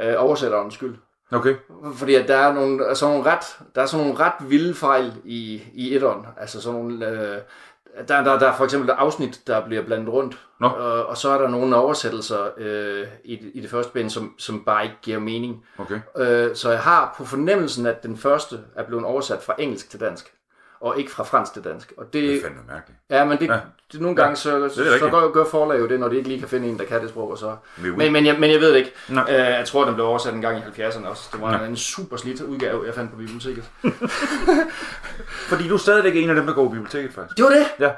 øh, 0.00 0.14
oversætterens 0.18 0.74
skyld. 0.74 0.96
Okay. 1.32 1.54
Fordi 1.94 2.14
at 2.14 2.28
der 2.28 2.36
er 2.36 2.52
nogle, 2.52 2.94
sådan 2.94 3.14
nogle 3.14 3.30
ret, 3.30 3.58
der 3.74 3.82
er 3.82 3.86
sådan 3.86 4.06
nogle 4.06 4.20
ret 4.20 4.50
vilde 4.50 4.74
fejl 4.74 5.12
i, 5.24 5.62
i 5.74 5.94
etteren. 5.94 6.26
Altså 6.36 6.60
sådan 6.60 6.80
nogle, 6.80 7.08
øh, 7.08 7.38
der, 8.08 8.24
der, 8.24 8.38
der 8.38 8.48
er 8.48 8.56
for 8.56 8.64
eksempel 8.64 8.90
et 8.90 8.94
afsnit, 8.98 9.40
der 9.46 9.66
bliver 9.66 9.82
blandet 9.82 10.08
rundt. 10.08 10.38
Nå. 10.60 10.68
Og, 10.68 11.06
og 11.06 11.16
så 11.16 11.28
er 11.28 11.38
der 11.40 11.48
nogle 11.48 11.76
oversættelser 11.76 12.48
øh, 12.56 13.06
i, 13.24 13.50
i 13.54 13.60
det 13.60 13.70
første 13.70 13.92
bind, 13.92 14.10
som, 14.10 14.34
som 14.38 14.64
bare 14.64 14.84
ikke 14.84 14.96
giver 15.02 15.18
mening. 15.18 15.64
Okay. 15.78 16.00
Øh, 16.16 16.56
så 16.56 16.70
jeg 16.70 16.80
har 16.80 17.14
på 17.18 17.24
fornemmelsen, 17.24 17.86
at 17.86 18.02
den 18.02 18.16
første 18.16 18.60
er 18.76 18.82
blevet 18.82 19.04
oversat 19.04 19.42
fra 19.42 19.54
engelsk 19.58 19.90
til 19.90 20.00
dansk. 20.00 20.33
Og 20.84 20.98
ikke 20.98 21.10
fra 21.10 21.22
fransk 21.24 21.52
til 21.52 21.64
dansk. 21.64 21.92
Og 21.96 22.04
det, 22.04 22.12
Det 22.22 22.36
er 22.36 22.42
fandme 22.42 22.60
mærkeligt. 22.72 23.00
Ja, 23.10 23.24
men 23.24 23.38
det, 23.38 23.46
Ja. 23.46 23.52
ja. 23.52 23.60
det 23.92 24.00
nogle 24.00 24.16
gange, 24.16 24.36
så, 24.36 24.56
det 24.58 24.64
er 24.64 24.68
så, 24.68 24.74
så 24.74 24.82
rigtigt. 24.92 25.10
gør, 25.10 25.28
gør 25.32 25.44
forlag 25.44 25.78
jo 25.78 25.86
det, 25.88 26.00
når 26.00 26.08
de 26.08 26.16
ikke 26.16 26.28
lige 26.28 26.40
kan 26.40 26.48
finde 26.48 26.68
en, 26.68 26.78
der 26.78 26.84
kan 26.84 27.00
det 27.00 27.08
sprog. 27.08 27.30
Og 27.30 27.38
så. 27.38 27.56
Men, 27.76 28.12
men, 28.12 28.26
jeg, 28.26 28.36
men 28.40 28.50
jeg 28.50 28.60
ved 28.60 28.70
det 28.72 28.76
ikke. 28.78 28.92
Nej. 29.08 29.24
Øh, 29.28 29.34
jeg 29.38 29.64
tror, 29.66 29.84
den 29.84 29.94
blev 29.94 30.06
oversat 30.06 30.34
en 30.34 30.40
gang 30.40 30.58
i 30.58 30.82
70'erne 30.82 31.06
også. 31.06 31.28
Det 31.32 31.40
var 31.40 31.58
en 31.64 31.76
super 31.76 32.16
slidt 32.16 32.40
udgave, 32.40 32.86
jeg 32.86 32.94
fandt 32.94 33.10
på 33.10 33.16
biblioteket. 33.16 33.64
Fordi 35.50 35.68
du 35.68 35.74
er 35.74 35.78
stadigvæk 35.78 36.16
en 36.16 36.30
af 36.30 36.36
dem, 36.36 36.46
der 36.46 36.54
går 36.54 36.64
på 36.64 36.70
biblioteket, 36.70 37.12
faktisk. 37.14 37.36
Det 37.36 37.44
var 37.44 37.50
det. 37.50 37.66
Ja, 37.80 37.90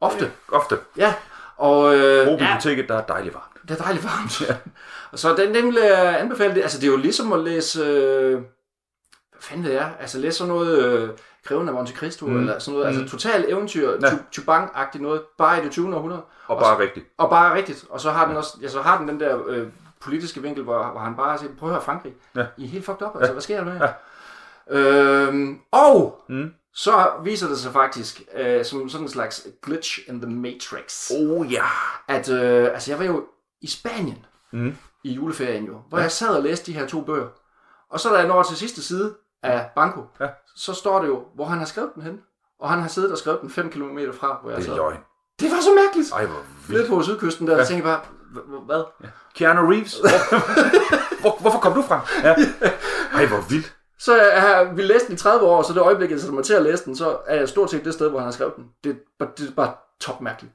Ofte. 0.00 0.30
ofte. 0.52 0.78
Ja. 0.96 1.14
Og, 1.56 1.94
øh, 1.96 2.26
Brug 2.26 2.38
ja, 2.40 2.44
biblioteket, 2.46 2.88
der 2.88 2.94
er 2.94 3.02
dejligt 3.06 3.34
varmt. 3.34 3.68
det 3.68 3.80
er 3.80 3.84
dejligt 3.84 4.04
varmt. 4.04 4.40
Ja. 4.48 4.56
Og 5.12 5.18
så 5.18 5.34
den, 5.36 5.54
den 5.54 5.66
vil 5.66 5.78
jeg 5.82 6.20
anbefale. 6.20 6.54
Det. 6.54 6.62
Altså, 6.62 6.78
det 6.80 6.86
er 6.86 6.90
jo 6.90 6.96
ligesom 6.96 7.32
at 7.32 7.40
læse... 7.40 7.80
Øh, 7.82 8.32
hvad 8.32 9.40
fanden 9.40 9.64
ved 9.66 9.72
jeg? 9.72 9.92
Altså, 10.00 10.18
læse 10.18 10.38
sådan 10.38 10.52
noget... 10.54 10.84
Øh, 10.84 11.08
Greven 11.48 11.68
af 11.68 11.74
Monte 11.74 11.92
Cristo, 11.92 12.26
mm. 12.26 12.38
eller 12.38 12.58
sådan 12.58 12.78
noget. 12.80 12.86
Altså, 12.98 13.08
total 13.16 13.44
eventyr, 13.48 13.90
Ja. 13.90 13.96
ja. 14.02 14.18
Chubang-agtigt 14.32 15.02
noget. 15.02 15.22
Bare 15.38 15.60
i 15.60 15.64
det 15.64 15.70
20. 15.70 15.96
århundrede. 15.96 16.22
Og 16.46 16.58
bare 16.60 16.78
rigtigt. 16.78 17.06
Og 17.18 17.30
bare 17.30 17.54
rigtigt. 17.54 17.84
Og 17.90 18.00
så 18.00 18.10
har 18.10 18.26
den 18.28 18.36
også, 18.36 18.58
ja, 18.62 18.68
så 18.68 18.82
har 18.82 18.98
den 18.98 19.08
den 19.08 19.20
der 19.20 19.38
øh, 19.48 19.66
politiske 20.00 20.42
vinkel, 20.42 20.64
hvor, 20.64 20.84
hvor 20.90 21.00
han 21.00 21.16
bare 21.16 21.38
siger, 21.38 21.50
prøv 21.58 21.68
at 21.68 21.74
høre 21.74 21.82
Frankrig. 21.84 22.12
Ja. 22.36 22.46
I 22.56 22.64
er 22.64 22.68
helt 22.68 22.84
fucked 22.84 23.06
up, 23.06 23.16
altså, 23.16 23.32
hvad 23.32 23.42
sker 23.42 23.56
der 23.56 23.64
med 23.64 23.74
jer? 23.80 23.92
Øhm, 24.70 25.58
og 25.70 26.24
Mm. 26.28 26.50
så 26.74 27.10
viser 27.24 27.48
det 27.48 27.58
sig 27.58 27.72
faktisk, 27.72 28.22
øh, 28.36 28.64
som 28.64 28.88
sådan 28.88 29.04
en 29.04 29.10
slags 29.10 29.46
glitch 29.62 29.98
in 30.08 30.20
the 30.20 30.30
matrix, 30.30 31.10
Oh 31.10 31.52
ja. 31.52 31.64
at 32.08 32.28
øh, 32.30 32.64
altså, 32.72 32.90
jeg 32.92 32.98
var 32.98 33.04
jo 33.04 33.24
i 33.60 33.66
Spanien 33.66 34.24
Mm. 34.52 34.76
i 35.04 35.12
juleferien 35.12 35.64
jo, 35.64 35.80
hvor 35.88 35.98
ja. 35.98 36.02
jeg 36.02 36.12
sad 36.12 36.28
og 36.36 36.42
læste 36.42 36.72
de 36.72 36.78
her 36.78 36.86
to 36.86 37.00
bøger. 37.00 37.26
Og 37.90 38.00
så 38.00 38.08
da 38.10 38.18
jeg 38.18 38.26
når 38.28 38.42
til 38.42 38.56
sidste 38.56 38.82
side 38.82 39.14
af 39.42 39.68
Banco, 39.76 40.00
Ja. 40.20 40.26
Så 40.58 40.72
står 40.74 41.00
det 41.00 41.08
jo, 41.08 41.22
hvor 41.34 41.44
han 41.44 41.58
har 41.58 41.64
skrevet 41.66 41.90
den 41.94 42.02
hen. 42.02 42.20
Og 42.60 42.70
han 42.70 42.80
har 42.80 42.88
siddet 42.88 43.12
og 43.12 43.18
skrevet 43.18 43.40
den 43.40 43.50
5 43.50 43.70
km 43.70 43.98
fra, 44.20 44.38
hvor 44.42 44.50
jeg 44.50 44.58
Det 44.58 44.64
er 44.64 44.68
sad. 44.70 44.76
løgn. 44.76 44.98
Det 45.40 45.50
var 45.50 45.60
så 45.60 45.70
mærkeligt. 45.84 46.12
Ej, 46.12 46.26
hvor 46.26 46.40
vildt. 46.68 46.88
på 46.88 47.02
sydkysten 47.02 47.46
der, 47.46 47.58
ja. 47.58 47.64
tænkte 47.64 47.88
jeg 47.88 47.98
bare, 47.98 48.00
"H- 48.44 48.62
h- 48.62 48.66
hvad? 48.66 48.82
Keanu 49.34 49.70
Reeves. 49.70 49.94
Hvor, 50.00 50.10
hvor, 51.20 51.38
hvorfor 51.40 51.58
kom 51.58 51.72
du 51.74 51.82
fra? 51.82 52.00
Ja. 52.22 52.34
Ej, 53.14 53.26
hvor 53.26 53.40
vildt. 53.50 53.74
Så 53.98 54.22
jeg 54.22 54.40
har 54.42 54.64
vi 54.74 54.82
læst 54.82 55.06
den 55.06 55.14
i 55.14 55.18
30 55.18 55.46
år, 55.46 55.62
så 55.62 55.72
det 55.72 55.80
øjeblik, 55.80 56.10
jeg 56.10 56.20
sætter 56.20 56.34
mig 56.34 56.44
til 56.44 56.54
at 56.54 56.62
læse 56.62 56.84
den, 56.84 56.96
så 56.96 57.16
er 57.26 57.36
jeg 57.36 57.48
stort 57.48 57.70
set 57.70 57.84
det 57.84 57.94
sted, 57.94 58.08
hvor 58.10 58.18
han 58.18 58.26
har 58.26 58.32
skrevet 58.32 58.56
den. 58.56 58.64
Det, 58.84 58.90
er 58.90 58.94
bare- 59.18 59.28
det 59.38 59.48
er 59.48 59.52
bare 59.54 59.72
top 60.00 60.20
mærkeligt. 60.20 60.52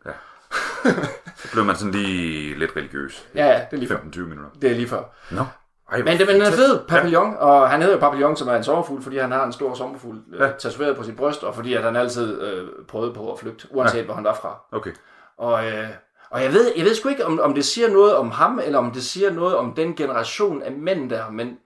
Så 1.38 1.52
blev 1.52 1.66
man 1.66 1.76
sådan 1.76 1.92
lige 1.92 2.60
lidt 2.60 2.72
religiøs. 2.76 3.28
Ja, 3.36 3.46
ja, 3.46 3.54
det 3.54 3.68
er 3.72 3.78
lige 3.78 3.90
før. 3.90 3.98
15-20 3.98 4.20
minutter. 4.20 4.50
Det 4.62 4.72
er 4.72 4.76
lige 4.76 4.88
før. 4.88 5.04
Nå. 5.32 5.46
Ej, 5.94 6.04
Men, 6.04 6.18
det, 6.18 6.28
men 6.28 6.36
den 6.36 6.42
er 6.42 6.52
fed, 6.52 6.80
Papillon, 6.88 7.32
ja. 7.32 7.38
og 7.38 7.70
han 7.70 7.82
hedder 7.82 7.96
jo 7.96 8.00
Papillon, 8.00 8.36
som 8.36 8.48
er 8.48 8.56
en 8.56 8.64
sommerfugl, 8.64 9.02
fordi 9.04 9.18
han 9.18 9.32
har 9.32 9.46
en 9.46 9.54
stor 9.54 9.74
sommerfugl 9.74 10.18
Ja. 10.40 10.46
ja. 10.46 10.52
tatoveret 10.60 10.98
på 10.98 11.04
sit 11.04 11.16
bryst, 11.16 11.44
og 11.44 11.56
fordi 11.56 11.74
at 11.74 11.84
han 11.84 11.96
altid 11.96 12.42
øh, 12.42 12.68
prøvede 12.88 13.14
på 13.14 13.32
at 13.32 13.40
flygte, 13.40 13.68
uanset 13.72 13.98
ja. 14.00 14.04
hvor 14.04 14.14
han 14.14 14.24
var 14.24 14.34
fra. 14.34 14.58
Okay. 14.72 14.92
Og, 15.38 15.66
øh, 15.66 15.88
og 16.30 16.44
jeg, 16.44 16.54
ved, 16.54 16.72
jeg 16.78 16.86
ved 16.86 16.96
sgu 16.96 17.10
ikke, 17.10 17.26
om, 17.26 17.40
om 17.40 17.54
det 17.54 17.66
siger 17.66 17.90
noget 17.90 18.16
om 18.16 18.32
ham, 18.32 18.60
eller 18.66 18.80
om 18.80 18.92
det 18.92 19.04
siger 19.04 19.32
noget 19.32 19.56
om 19.56 19.74
den 19.74 19.96
generation 19.96 20.64
af 20.64 20.72
mænd 20.72 21.10
der, 21.10 21.30
men, 21.30 21.58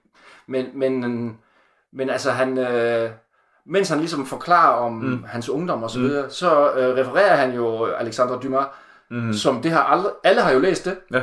men, 0.46 0.66
men, 0.74 1.36
men 1.92 2.10
altså 2.10 2.30
han... 2.30 2.58
Øh, 2.58 3.10
mens 3.70 3.88
han 3.88 3.98
ligesom 3.98 4.26
forklarer 4.26 4.76
om 4.76 4.92
mm. 4.92 5.24
hans 5.26 5.48
ungdom 5.48 5.82
og 5.82 5.90
så 5.90 5.98
videre, 5.98 6.24
mm. 6.24 6.30
så 6.30 6.72
øh, 6.72 6.96
refererer 6.96 7.36
han 7.36 7.54
jo 7.54 7.84
Alexandre 7.84 8.38
Dumas, 8.42 8.66
mm. 9.10 9.32
som 9.32 9.62
det 9.62 9.70
har 9.70 9.82
aldrig, 9.82 10.12
alle 10.24 10.40
har 10.40 10.52
jo 10.52 10.58
læst 10.58 10.84
det. 10.84 10.96
Ja. 11.12 11.22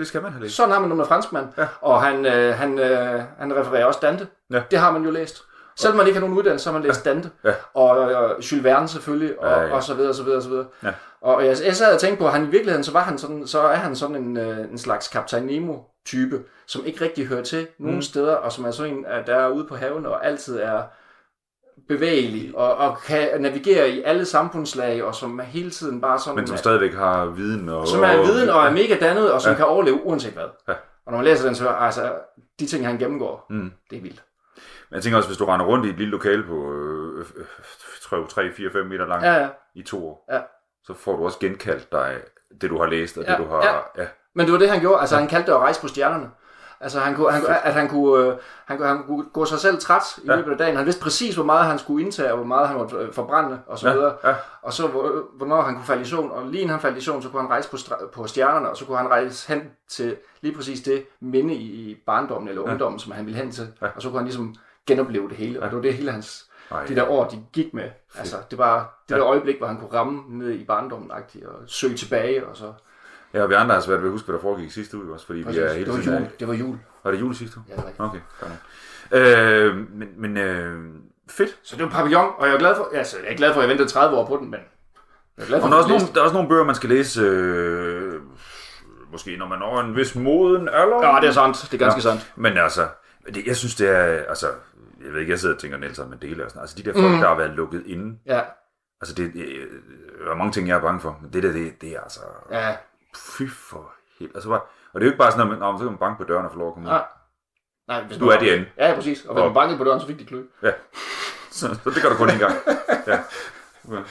Det 0.00 0.08
skal 0.08 0.22
man 0.22 0.32
have 0.32 0.42
læst. 0.42 0.56
Sådan 0.56 0.72
har 0.72 0.80
man 0.80 0.88
nogle 0.88 1.04
franskmand. 1.04 1.46
Ja. 1.58 1.66
Og 1.80 2.02
han, 2.02 2.26
øh, 2.26 2.54
han, 2.54 2.78
øh, 2.78 3.22
han 3.38 3.56
refererer 3.56 3.84
også 3.84 3.98
Dante. 4.02 4.26
Ja. 4.50 4.62
Det 4.70 4.78
har 4.78 4.90
man 4.92 5.02
jo 5.04 5.10
læst. 5.10 5.42
Selvom 5.76 5.96
man 5.96 6.06
ikke 6.06 6.18
har 6.18 6.26
nogen 6.26 6.38
uddannelse, 6.38 6.64
så 6.64 6.70
har 6.70 6.78
man 6.78 6.86
læst 6.88 7.04
Dante. 7.04 7.30
Ja. 7.44 7.52
Og 7.74 8.10
øh, 8.12 8.30
Jules 8.52 8.64
Verne 8.64 8.88
selvfølgelig, 8.88 9.40
og, 9.40 9.48
Ja, 9.50 9.60
ja. 9.60 9.74
og 9.74 9.82
så 9.82 9.94
videre, 9.94 10.10
og 10.10 10.14
så 10.14 10.22
videre, 10.22 10.38
og 10.38 10.42
så 10.42 10.48
videre. 10.48 10.66
Ja. 10.84 10.90
Og 11.20 11.46
jeg, 11.46 11.56
jeg 11.66 11.76
sad 11.76 11.94
og 11.94 12.00
tænkte 12.00 12.20
på, 12.20 12.26
at 12.26 12.32
han 12.32 12.42
i 12.44 12.50
virkeligheden, 12.50 12.84
så, 12.84 12.92
var 12.92 13.00
han 13.02 13.18
sådan, 13.18 13.46
så 13.46 13.60
er 13.60 13.74
han 13.76 13.96
sådan 13.96 14.16
en, 14.16 14.36
øh, 14.36 14.58
en 14.58 14.78
slags 14.78 15.08
Kaptajn 15.08 15.42
Nemo-type, 15.46 16.42
som 16.66 16.82
ikke 16.86 17.04
rigtig 17.04 17.26
hører 17.26 17.42
til 17.42 17.66
nogen 17.78 17.96
Mm. 17.96 18.02
steder, 18.02 18.34
og 18.34 18.52
som 18.52 18.64
er 18.64 18.70
sådan 18.70 18.92
en, 18.92 19.04
der 19.26 19.34
er 19.36 19.48
ude 19.48 19.64
på 19.66 19.76
haven 19.76 20.06
og 20.06 20.26
altid 20.26 20.58
er 20.60 20.82
bevægelig, 21.88 22.56
og, 22.56 22.76
og 22.76 22.98
kan 22.98 23.40
navigere 23.40 23.90
i 23.90 24.02
alle 24.02 24.24
samfundslag, 24.24 25.04
og 25.04 25.14
som 25.14 25.38
er 25.40 25.44
hele 25.44 25.70
tiden 25.70 26.00
bare 26.00 26.18
sådan... 26.18 26.36
Men 26.36 26.46
som 26.46 26.56
stadigvæk 26.56 26.94
har 26.94 27.26
viden 27.26 27.68
og... 27.68 27.88
som 27.88 28.02
er 28.02 28.16
viden 28.22 28.48
og 28.48 28.66
er 28.66 28.70
mega 28.70 28.96
dannet, 29.00 29.32
og 29.32 29.40
som 29.42 29.48
Ja. 29.50 29.52
ja. 29.52 29.56
kan 29.56 29.66
overleve 29.66 30.04
uanset 30.04 30.32
hvad. 30.32 30.44
Ja. 30.68 30.72
Og 31.06 31.12
når 31.12 31.16
man 31.16 31.24
læser 31.24 31.46
den, 31.46 31.54
så 31.54 31.68
altså, 31.68 32.12
de 32.60 32.66
ting, 32.66 32.86
han 32.86 32.98
gennemgår, 32.98 33.46
Mm. 33.50 33.72
det 33.90 33.98
er 33.98 34.02
vildt. 34.02 34.22
Men 34.90 34.94
jeg 34.94 35.02
tænker 35.02 35.16
også, 35.16 35.28
hvis 35.28 35.38
du 35.38 35.44
render 35.44 35.66
rundt 35.66 35.86
i 35.86 35.88
et 35.88 35.96
lille 35.98 36.10
lokale 36.10 36.42
på 36.42 36.72
øh, 36.72 37.18
øh, 37.36 37.44
tror 38.02 38.16
jeg, 38.18 38.28
3, 38.28 38.52
4, 38.56 38.70
5 38.72 38.86
meter 38.86 39.06
langt 39.06 39.24
Ja, 39.26 39.34
ja. 39.34 39.48
i 39.74 39.82
to 39.82 40.08
år, 40.08 40.26
Ja. 40.32 40.40
så 40.84 40.94
får 40.94 41.16
du 41.16 41.24
også 41.24 41.38
genkaldt 41.38 41.92
dig 41.92 42.16
det, 42.60 42.70
du 42.70 42.78
har 42.78 42.86
læst, 42.86 43.18
og 43.18 43.24
det, 43.24 43.30
Ja, 43.32 43.36
du 43.36 43.46
har... 43.48 43.90
Ja. 43.98 44.06
Men 44.34 44.46
det 44.46 44.52
var 44.52 44.58
det, 44.58 44.70
han 44.70 44.80
gjorde. 44.80 45.00
Altså, 45.00 45.16
han 45.16 45.28
kaldte 45.28 45.46
det 45.50 45.56
at 45.56 45.60
rejse 45.62 45.80
på 45.80 45.88
stjernerne. 45.88 46.30
Altså, 46.82 47.00
han 47.00 47.14
kunne, 47.14 47.32
han, 47.32 47.42
at 47.62 47.74
han 47.74 47.88
kunne, 47.88 48.24
øh, 48.26 48.36
han, 48.64 48.76
kunne, 48.78 48.88
han 48.88 49.02
kunne 49.06 49.24
gå 49.32 49.44
sig 49.44 49.58
selv 49.58 49.78
træt 49.78 50.02
i 50.22 50.26
Ja. 50.26 50.36
løbet 50.36 50.52
af 50.52 50.58
dagen. 50.58 50.76
Han 50.76 50.86
vidste 50.86 51.02
præcis, 51.02 51.34
hvor 51.34 51.44
meget 51.44 51.66
han 51.66 51.78
skulle 51.78 52.04
indtage, 52.04 52.30
og 52.30 52.36
hvor 52.36 52.46
meget 52.46 52.68
han 52.68 52.76
måtte 52.76 52.96
øh, 52.96 53.12
forbrænde, 53.12 53.60
og 53.66 53.78
så 53.78 53.88
Ja, 53.88 53.94
videre. 53.94 54.14
ja. 54.24 54.34
Og 54.62 54.72
så, 54.72 54.86
hvor- 54.86 55.24
hvornår 55.36 55.62
han 55.62 55.74
kunne 55.74 55.84
falde 55.84 56.02
i 56.02 56.04
søvn. 56.04 56.30
Og 56.30 56.46
lige 56.46 56.60
inden 56.60 56.70
han 56.70 56.80
faldt 56.80 56.98
i 56.98 57.00
søvn, 57.00 57.22
så 57.22 57.28
kunne 57.28 57.42
han 57.42 57.50
rejse 57.50 57.70
på, 57.70 57.76
på 58.12 58.26
stjernerne, 58.26 58.68
og 58.70 58.76
så 58.76 58.84
kunne 58.84 58.96
han 58.98 59.08
rejse 59.08 59.48
hen 59.48 59.62
til 59.88 60.16
lige 60.40 60.54
præcis 60.56 60.80
det 60.80 61.04
minde 61.20 61.54
i, 61.54 61.90
i 61.90 62.02
barndommen 62.06 62.48
eller 62.48 62.62
ungdommen, 62.62 62.98
som 62.98 63.12
han 63.12 63.26
ville 63.26 63.38
hen 63.40 63.50
til. 63.52 63.68
Ja. 63.82 63.86
Og 63.96 64.02
så 64.02 64.08
kunne 64.08 64.18
han 64.18 64.26
ligesom 64.26 64.54
genopleve 64.86 65.28
det 65.28 65.36
hele. 65.36 65.62
Og 65.62 65.68
det 65.68 65.76
var 65.76 65.82
det 65.82 65.94
hele 65.94 66.12
hans, 66.12 66.46
Ej, 66.70 66.84
de 66.84 66.94
der 66.96 67.08
år, 67.10 67.24
de 67.28 67.38
gik 67.52 67.74
med. 67.74 67.90
Altså, 68.18 68.36
det 68.50 68.58
var 68.58 69.02
det 69.08 69.16
der 69.16 69.26
øjeblik, 69.26 69.58
hvor 69.58 69.66
han 69.66 69.76
kunne 69.76 69.92
ramme 69.98 70.22
ned 70.28 70.50
i 70.50 70.64
barndommen 70.64 71.10
og 71.10 71.18
søge 71.66 71.96
tilbage, 71.96 72.46
og 72.46 72.56
så... 72.56 72.72
Ja, 73.34 73.42
og 73.42 73.48
vi 73.48 73.54
andre 73.54 73.74
har 73.74 73.82
svært 73.82 73.98
ved 74.00 74.06
at 74.06 74.12
huske, 74.12 74.24
hvad 74.26 74.34
der 74.34 74.40
foregik 74.40 74.70
sidste 74.72 74.96
uge 74.96 75.12
også, 75.12 75.26
fordi 75.26 75.38
vi 75.38 75.58
er 75.58 75.72
hele 75.72 75.84
det 75.86 75.94
var 75.94 76.00
tiden... 76.02 76.18
jul. 76.18 76.28
Det 76.40 76.48
var 76.48 76.54
jul. 76.54 76.78
Var 77.04 77.10
det 77.10 77.20
jul 77.20 77.34
sidste 77.34 77.56
uge? 77.58 77.64
Ja, 77.68 77.74
det 77.76 77.84
rigtigt. 77.84 78.00
Okay, 78.00 78.20
godt. 78.40 78.52
Øh, 79.12 79.76
men 79.76 80.08
men 80.16 80.36
øh, 80.36 80.80
fedt. 81.30 81.58
Så 81.62 81.76
det 81.76 81.84
var 81.84 81.90
Papillon, 81.90 82.30
og 82.38 82.46
jeg 82.46 82.54
er 82.54 82.58
glad 82.58 82.76
for, 82.76 82.88
altså, 82.94 83.16
jeg 83.24 83.32
er 83.32 83.36
glad 83.36 83.52
for, 83.52 83.60
at 83.60 83.62
jeg 83.62 83.70
ventede 83.70 83.88
30 83.88 84.16
år 84.16 84.26
på 84.26 84.36
den, 84.36 84.50
men 84.50 84.60
jeg 85.38 85.42
er 85.42 85.46
glad 85.46 85.60
for, 85.60 85.66
Og 85.66 85.70
der 85.70 85.76
er, 85.78 85.82
også 85.82 85.88
nogle, 85.94 86.06
der 86.14 86.20
er 86.20 86.24
også 86.24 86.34
nogle 86.34 86.48
bøger, 86.48 86.64
man 86.64 86.74
skal 86.74 86.88
læse, 86.88 87.20
øh, 87.22 88.20
måske 89.12 89.36
når 89.36 89.46
man 89.48 89.58
når 89.58 89.80
en 89.80 89.96
vis 89.96 90.14
moden 90.14 90.68
alder. 90.68 91.06
Ja, 91.14 91.20
det 91.20 91.28
er 91.28 91.32
sandt. 91.32 91.56
Det 91.70 91.74
er 91.74 91.78
ganske 91.84 91.98
Ja. 91.98 92.02
sandt. 92.02 92.32
Men 92.36 92.58
altså, 92.58 92.88
det, 93.34 93.46
jeg 93.46 93.56
synes, 93.56 93.74
det 93.74 93.88
er, 93.88 94.04
altså, 94.28 94.46
jeg 95.04 95.12
ved 95.12 95.20
ikke, 95.20 95.30
jeg 95.32 95.38
sidder 95.40 95.54
og 95.54 95.60
tænker 95.60 95.78
Nelson 95.78 96.10
Mandela 96.10 96.44
og 96.44 96.50
sådan 96.50 96.60
Altså, 96.60 96.76
de 96.78 96.82
der 96.82 96.92
folk, 96.92 97.14
Mm. 97.14 97.20
der 97.20 97.28
har 97.28 97.36
været 97.36 97.50
lukket 97.50 97.82
inde, 97.86 98.18
Ja, 98.26 98.40
altså, 99.00 99.14
det, 99.14 99.32
det, 99.34 99.46
der 100.24 100.30
er 100.30 100.36
mange 100.36 100.52
ting, 100.52 100.68
jeg 100.68 100.76
er 100.76 100.80
bange 100.80 101.00
for, 101.00 101.18
men 101.22 101.32
det 101.32 101.42
der, 101.42 101.52
det, 101.52 101.80
det 101.80 101.88
er 101.96 102.00
altså, 102.00 102.20
ja. 102.50 102.74
Fy 103.16 103.42
for 103.50 103.92
helt, 104.18 104.32
altså, 104.34 104.48
bare, 104.48 104.60
og 104.92 105.00
det 105.00 105.00
er 105.00 105.06
jo 105.06 105.10
ikke 105.12 105.18
bare 105.18 105.30
sådan, 105.30 105.42
at 105.46 105.48
man, 105.50 105.58
"Nå, 105.58 105.70
men 105.70 105.78
så 105.78 105.84
kan 105.84 105.92
man 105.92 105.98
banke 105.98 106.18
på 106.18 106.24
døren 106.24 106.44
og 106.46 106.52
få 106.52 106.58
lov 106.58 106.68
at 106.68 106.74
komme 106.74 106.88
ud. 106.88 106.92
Nej. 106.92 107.04
Nej, 107.88 108.02
hvis 108.02 108.18
Du 108.18 108.28
er 108.28 108.38
derinde. 108.38 108.66
Ja, 108.76 108.88
ja, 108.88 108.94
præcis. 108.94 109.24
Og 109.24 109.32
hvis 109.34 109.40
Og- 109.40 109.46
man 109.48 109.54
bankede 109.54 109.78
på 109.78 109.84
døren, 109.84 110.00
så 110.00 110.06
fik 110.06 110.18
de 110.18 110.24
klø. 110.26 110.42
Ja. 110.62 110.72
Så, 111.50 111.66
så 111.84 111.90
det 111.90 112.02
gør 112.02 112.08
du 112.08 112.14
kun 112.16 112.30
en 112.30 112.38
gang. 112.38 112.54
Ja. 113.06 113.22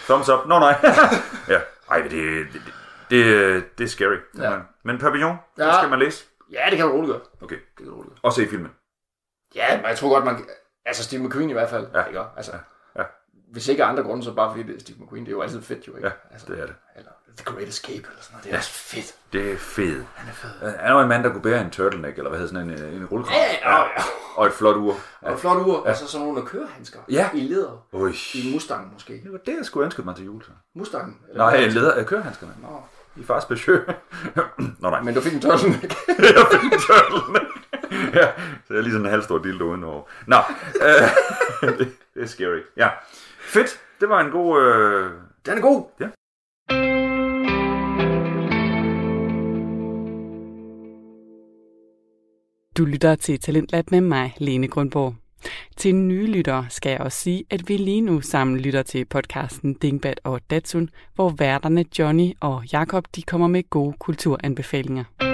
Thumbs 0.07 0.29
up. 0.29 0.45
Nå, 0.45 0.59
nej. 0.59 0.75
ja. 1.53 1.59
Ej, 1.91 2.01
det, 2.01 2.11
det, 2.53 2.61
det, 3.09 3.77
det 3.77 3.83
er 3.83 3.87
scary. 3.87 4.17
Ja. 4.37 4.59
Men 4.83 4.97
Papillon, 4.97 5.35
ja. 5.57 5.65
det 5.65 5.75
skal 5.75 5.89
man 5.89 5.99
læse. 5.99 6.25
Ja, 6.51 6.65
det 6.69 6.77
kan 6.77 6.87
du 6.87 6.91
roligt 6.93 7.11
gøre. 7.11 7.21
Okay. 7.41 7.55
Det 7.55 7.83
kan 7.85 7.89
roligt 7.93 8.09
gøre. 8.13 8.19
Og 8.23 8.33
se 8.33 8.47
filmen. 8.47 8.71
Ja, 9.55 9.77
men 9.77 9.85
jeg 9.85 9.97
tror 9.97 10.09
godt, 10.09 10.25
man... 10.25 10.45
Altså, 10.85 11.03
Steve 11.03 11.23
McQueen 11.23 11.49
i 11.49 11.53
hvert 11.53 11.69
fald. 11.69 11.87
Ja. 11.93 12.03
Ikke? 12.03 12.19
Altså, 12.37 12.51
Ja. 12.51 12.57
Hvis 13.51 13.67
ikke 13.67 13.83
andre 13.83 14.03
grunde, 14.03 14.23
så 14.23 14.33
bare 14.33 14.51
fordi 14.51 14.67
det 14.67 14.75
er 14.75 14.79
Steve 14.79 14.97
McQueen. 15.01 15.25
Det 15.25 15.31
er 15.31 15.35
jo 15.35 15.41
altid 15.41 15.61
fedt, 15.61 15.87
jo. 15.87 15.95
Ikke? 15.95 16.07
Ja, 16.07 16.13
altså, 16.31 16.47
det 16.47 16.59
er 16.59 16.65
det. 16.65 16.75
Eller 16.95 17.11
The 17.37 17.45
Great 17.45 17.67
Escape, 17.67 17.93
eller 17.95 18.21
sådan 18.21 18.33
noget. 18.33 18.43
Det 18.45 18.53
er 18.53 18.57
også 18.57 18.71
fedt. 18.71 19.15
Det 19.33 19.51
er 19.51 19.57
fedt. 19.57 20.05
Han 20.15 20.29
er 20.29 20.33
fed. 20.33 20.77
Han 20.79 20.91
jo 20.91 20.99
en 21.01 21.07
mand, 21.07 21.23
der 21.23 21.29
kunne 21.29 21.41
bære 21.41 21.61
en 21.61 21.69
turtleneck, 21.69 22.17
eller 22.17 22.29
hvad 22.29 22.39
hedder 22.39 22.53
sådan 22.53 22.69
en, 22.69 22.93
en 23.01 23.05
rullekrav. 23.05 23.35
Ja, 23.35 23.71
ja, 23.71 23.79
ja. 23.79 24.03
Og 24.35 24.45
et 24.47 24.53
flot 24.53 24.75
ur. 24.75 24.95
Og 25.21 25.33
et 25.33 25.39
flot 25.39 25.57
ur, 25.57 25.77
og 25.77 25.95
så 25.95 26.07
sådan 26.07 26.27
nogle 26.27 26.45
kørehandsker. 26.45 26.99
Ja. 27.11 27.29
I 27.33 27.39
leder. 27.39 27.85
Ui. 27.91 28.13
I 28.33 28.51
Mustang, 28.53 28.93
måske. 28.93 29.13
Det 29.23 29.31
var 29.31 29.37
det, 29.37 29.55
jeg 29.57 29.65
skulle 29.65 29.85
ønske 29.85 30.01
mig 30.01 30.15
til 30.15 30.25
jul. 30.25 30.43
Så. 30.43 30.49
Mustang? 30.75 31.21
Nej, 31.35 31.55
en 31.55 31.71
leder 31.71 31.93
af 31.93 32.05
kørehandskerne. 32.05 32.53
Nå. 32.61 32.83
I 33.15 33.23
fars 33.23 33.45
besøg. 33.45 33.85
Nå 34.79 34.89
nej, 34.89 35.01
Men 35.01 35.13
du 35.15 35.21
fik 35.21 35.33
en 35.33 35.41
turtleneck. 35.41 35.83
jeg 36.07 36.45
fik 36.51 36.63
en 36.63 36.79
turtleneck. 36.79 37.45
ja, 38.15 38.31
så 38.67 38.73
jeg 38.73 38.77
er 38.77 38.81
lige 38.81 38.91
sådan 38.91 39.05
en 39.05 39.11
halvstor 39.11 39.37
dildo 39.37 39.63
udenover. 39.65 40.03
Nå, 40.27 40.37
øh, 40.81 41.69
det, 41.79 41.91
det 42.13 42.23
er 42.23 42.27
scary. 42.27 42.59
Ja, 42.77 42.89
fedt. 43.49 43.79
Det 43.99 44.09
var 44.09 44.19
en 44.21 44.31
god... 44.31 44.61
Øh... 44.61 45.11
Den 45.45 45.57
er 45.57 45.61
god. 45.61 45.83
Ja. 45.99 46.07
Du 52.77 52.85
lytter 52.85 53.15
til 53.15 53.39
Talentlab 53.39 53.91
med 53.91 54.01
mig, 54.01 54.35
Lene 54.37 54.67
Grundborg. 54.67 55.15
Til 55.77 55.95
nye 55.95 56.27
lyttere 56.27 56.65
skal 56.69 56.89
jeg 56.89 57.01
også 57.01 57.17
sige, 57.17 57.43
at 57.49 57.69
vi 57.69 57.77
lige 57.77 58.01
nu 58.01 58.21
sammen 58.21 58.59
lytter 58.59 58.83
til 58.83 59.05
podcasten 59.05 59.73
Dingbat 59.73 60.19
og 60.23 60.41
Datsun, 60.49 60.89
hvor 61.15 61.29
værterne 61.37 61.85
Johnny 61.99 62.31
og 62.41 62.63
Jakob 62.73 63.05
de 63.15 63.21
kommer 63.21 63.47
med 63.47 63.69
gode 63.69 63.95
kulturanbefalinger. 63.99 65.28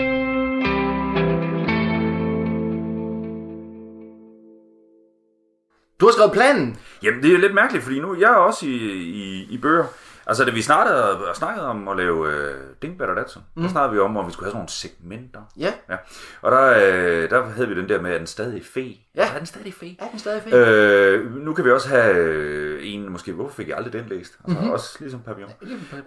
Du 6.00 6.06
har 6.06 6.12
skrevet 6.14 6.32
planen. 6.34 6.78
Jamen, 7.04 7.24
det 7.24 7.34
er 7.34 7.38
lidt 7.38 7.54
mærkeligt, 7.54 7.84
fordi 7.84 8.00
nu 8.00 8.16
jeg 8.20 8.32
er 8.32 8.36
også 8.36 8.66
i, 8.66 8.70
i, 8.70 9.48
i 9.50 9.58
bøger. 9.58 9.86
Altså, 10.28 10.46
da 10.46 10.52
vi 10.52 10.62
startede 10.62 11.28
og 11.30 11.36
snakkede 11.36 11.68
om 11.68 11.88
at 11.88 11.98
lave 11.98 12.34
øh, 12.34 12.54
Dingbat 12.82 13.10
og 13.10 13.16
Datsun, 13.16 13.44
mm. 13.56 13.62
der 13.64 13.70
snakkede 13.70 13.94
vi 13.94 14.00
om, 14.00 14.18
om 14.18 14.28
vi 14.28 14.32
skulle 14.32 14.46
have 14.46 14.52
sådan 14.52 14.58
nogle 14.58 14.70
segmenter. 14.70 15.42
Ja. 15.60 15.74
Ja. 15.90 15.96
Og 16.42 16.52
der, 16.52 16.70
øh, 16.70 17.30
der 17.30 17.46
havde 17.50 17.68
vi 17.68 17.76
den 17.76 17.90
der 17.90 18.02
med, 18.02 18.12
at 18.12 18.20
den 18.20 18.28
stadig 18.28 18.66
fe. 18.66 18.98
Ja. 19.16 19.34
Er 19.34 19.38
den 19.38 19.46
stadig 19.46 19.74
fe? 19.74 19.96
Er 20.00 20.10
den 20.10 20.20
stadig 20.20 20.42
fed? 20.44 20.68
Øh, 20.68 21.36
nu 21.36 21.54
kan 21.54 21.66
vi 21.66 21.72
også 21.72 21.90
have 21.90 22.16
øh, 22.18 22.80
en, 22.84 23.12
måske, 23.12 23.32
hvorfor 23.34 23.56
fik 23.56 23.68
jeg 23.68 23.78
aldrig 23.78 23.94
den 23.94 24.06
læst? 24.10 24.34
Altså, 24.34 24.38
Mhm. 24.48 24.54
mm-hmm. 24.58 24.70
Også 24.72 24.98
ligesom 25.00 25.20
Papillon. 25.22 25.52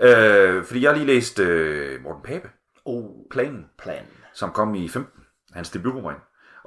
Øh, 0.01 0.65
fordi 0.65 0.83
jeg 0.83 0.91
har 0.91 0.97
lige 0.97 1.07
læst 1.07 1.39
øh, 1.39 2.03
Morten 2.03 2.23
Pape, 2.23 2.49
Oh, 2.85 3.05
Planen, 3.31 3.67
planen. 3.79 4.07
som 4.35 4.51
kom 4.51 4.75
i 4.75 4.89
15, 4.89 5.23
hans 5.53 5.71
debutroman. 5.71 6.15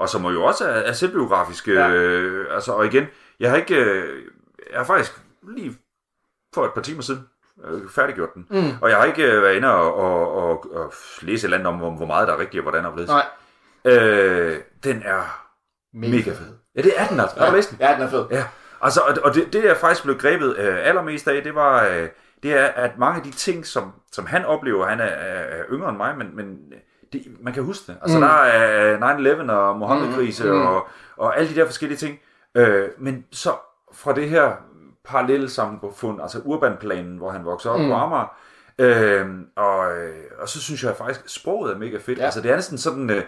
Og 0.02 0.10
som 0.10 0.26
jo 0.26 0.44
også 0.44 0.66
er, 0.66 0.72
er 0.72 0.94
selvbiografisk. 0.94 1.68
Ja. 1.68 1.90
Øh, 1.90 2.56
altså, 2.56 2.72
og 2.72 2.86
igen, 2.86 3.06
jeg 3.40 3.50
har 3.50 3.58
ikke, 3.58 3.76
øh, 3.76 4.24
jeg 4.72 4.80
har 4.80 4.86
faktisk 4.86 5.12
lige 5.56 5.78
for 6.54 6.66
et 6.66 6.74
par 6.74 6.82
timer 6.82 7.02
siden 7.02 7.28
øh, 7.66 7.90
færdiggjort 7.90 8.34
den. 8.34 8.48
Mm. 8.50 8.72
Og 8.82 8.90
jeg 8.90 8.98
har 8.98 9.06
ikke 9.06 9.32
øh, 9.32 9.44
været 9.44 9.56
inde 9.56 9.74
og, 9.74 9.96
og, 9.96 10.34
og, 10.34 10.76
og 10.76 10.94
læse 11.22 11.42
et 11.42 11.44
eller 11.44 11.58
andet 11.58 11.68
om, 11.74 11.96
hvor, 11.96 12.06
meget 12.06 12.28
der 12.28 12.34
er 12.34 12.40
rigtigt 12.40 12.60
og 12.60 12.64
hvordan 12.64 12.86
og. 12.86 13.08
Nej. 13.08 13.26
Øh, 13.86 14.60
den 14.84 15.02
er 15.06 15.48
mega, 15.94 16.12
mega 16.12 16.32
fed. 16.32 16.56
Ja, 16.76 16.82
det 16.82 16.94
er 16.98 17.08
den 17.08 17.20
altså. 17.20 17.40
Har 17.40 17.50
du 17.50 17.56
læst 17.56 17.70
den? 17.70 17.78
Ja, 17.82 17.94
den 17.94 18.02
er 18.02 18.10
fed. 18.10 18.26
Ja, 18.32 18.44
altså, 18.82 19.02
og, 19.02 19.16
og 19.24 19.36
det, 19.36 19.54
det 19.54 19.64
jeg 19.64 19.78
faktisk 19.78 20.04
blev 20.04 20.18
grebet 20.18 20.58
øh, 20.58 20.88
allermest 20.88 21.28
af, 21.28 21.44
det 21.44 21.56
var, 21.56 21.86
øh, 21.86 22.10
det 22.44 22.54
er, 22.54 22.66
at 22.66 22.98
mange 22.98 23.18
af 23.18 23.24
de 23.24 23.32
ting, 23.32 23.66
som, 23.66 23.94
som 24.12 24.26
han 24.26 24.46
oplever, 24.46 24.86
han 24.86 25.00
er, 25.00 25.06
er, 25.06 25.60
er 25.60 25.64
yngre 25.72 25.90
end 25.90 25.98
mig, 25.98 26.18
men, 26.18 26.36
men 26.36 26.74
det, 27.14 27.26
man 27.40 27.54
kan 27.54 27.64
huske 27.64 27.92
det. 27.92 27.98
Altså, 28.02 28.18
mm. 28.18 28.22
der 28.22 28.30
er 28.30 29.46
9-11 29.48 29.52
og 29.52 29.78
Mohammed-krise 29.78 30.44
mm, 30.44 30.52
mm. 30.52 30.66
og, 30.66 30.88
og 31.18 31.38
alle 31.38 31.50
de 31.50 31.56
der 31.56 31.66
forskellige 31.66 31.98
ting. 31.98 32.20
Øh, 32.56 32.90
men 32.98 33.26
så 33.32 33.52
fra 33.94 34.14
det 34.14 34.30
her 34.30 34.52
parallelle 35.06 35.50
samfund, 35.50 36.22
altså 36.22 36.42
urbanplanen, 36.46 37.18
hvor 37.18 37.32
han 37.32 37.46
voksede 37.46 37.74
op 37.74 37.80
mm. 37.80 37.88
på 37.88 37.94
Amager, 37.94 38.36
øh, 38.80 39.28
og, 39.56 39.98
øh, 39.98 40.24
og 40.40 40.50
så 40.50 40.62
synes 40.62 40.84
jeg 40.84 40.96
faktisk, 40.96 41.22
at 41.24 41.32
sproget 41.32 41.74
er 41.74 41.78
mega 41.78 41.98
fedt. 41.98 42.20
Ja. 42.20 42.26
Altså, 42.26 42.42
det 42.42 42.52
er 42.52 42.56
næsten 42.56 42.78
sådan... 42.78 43.10
Øh, 43.10 43.24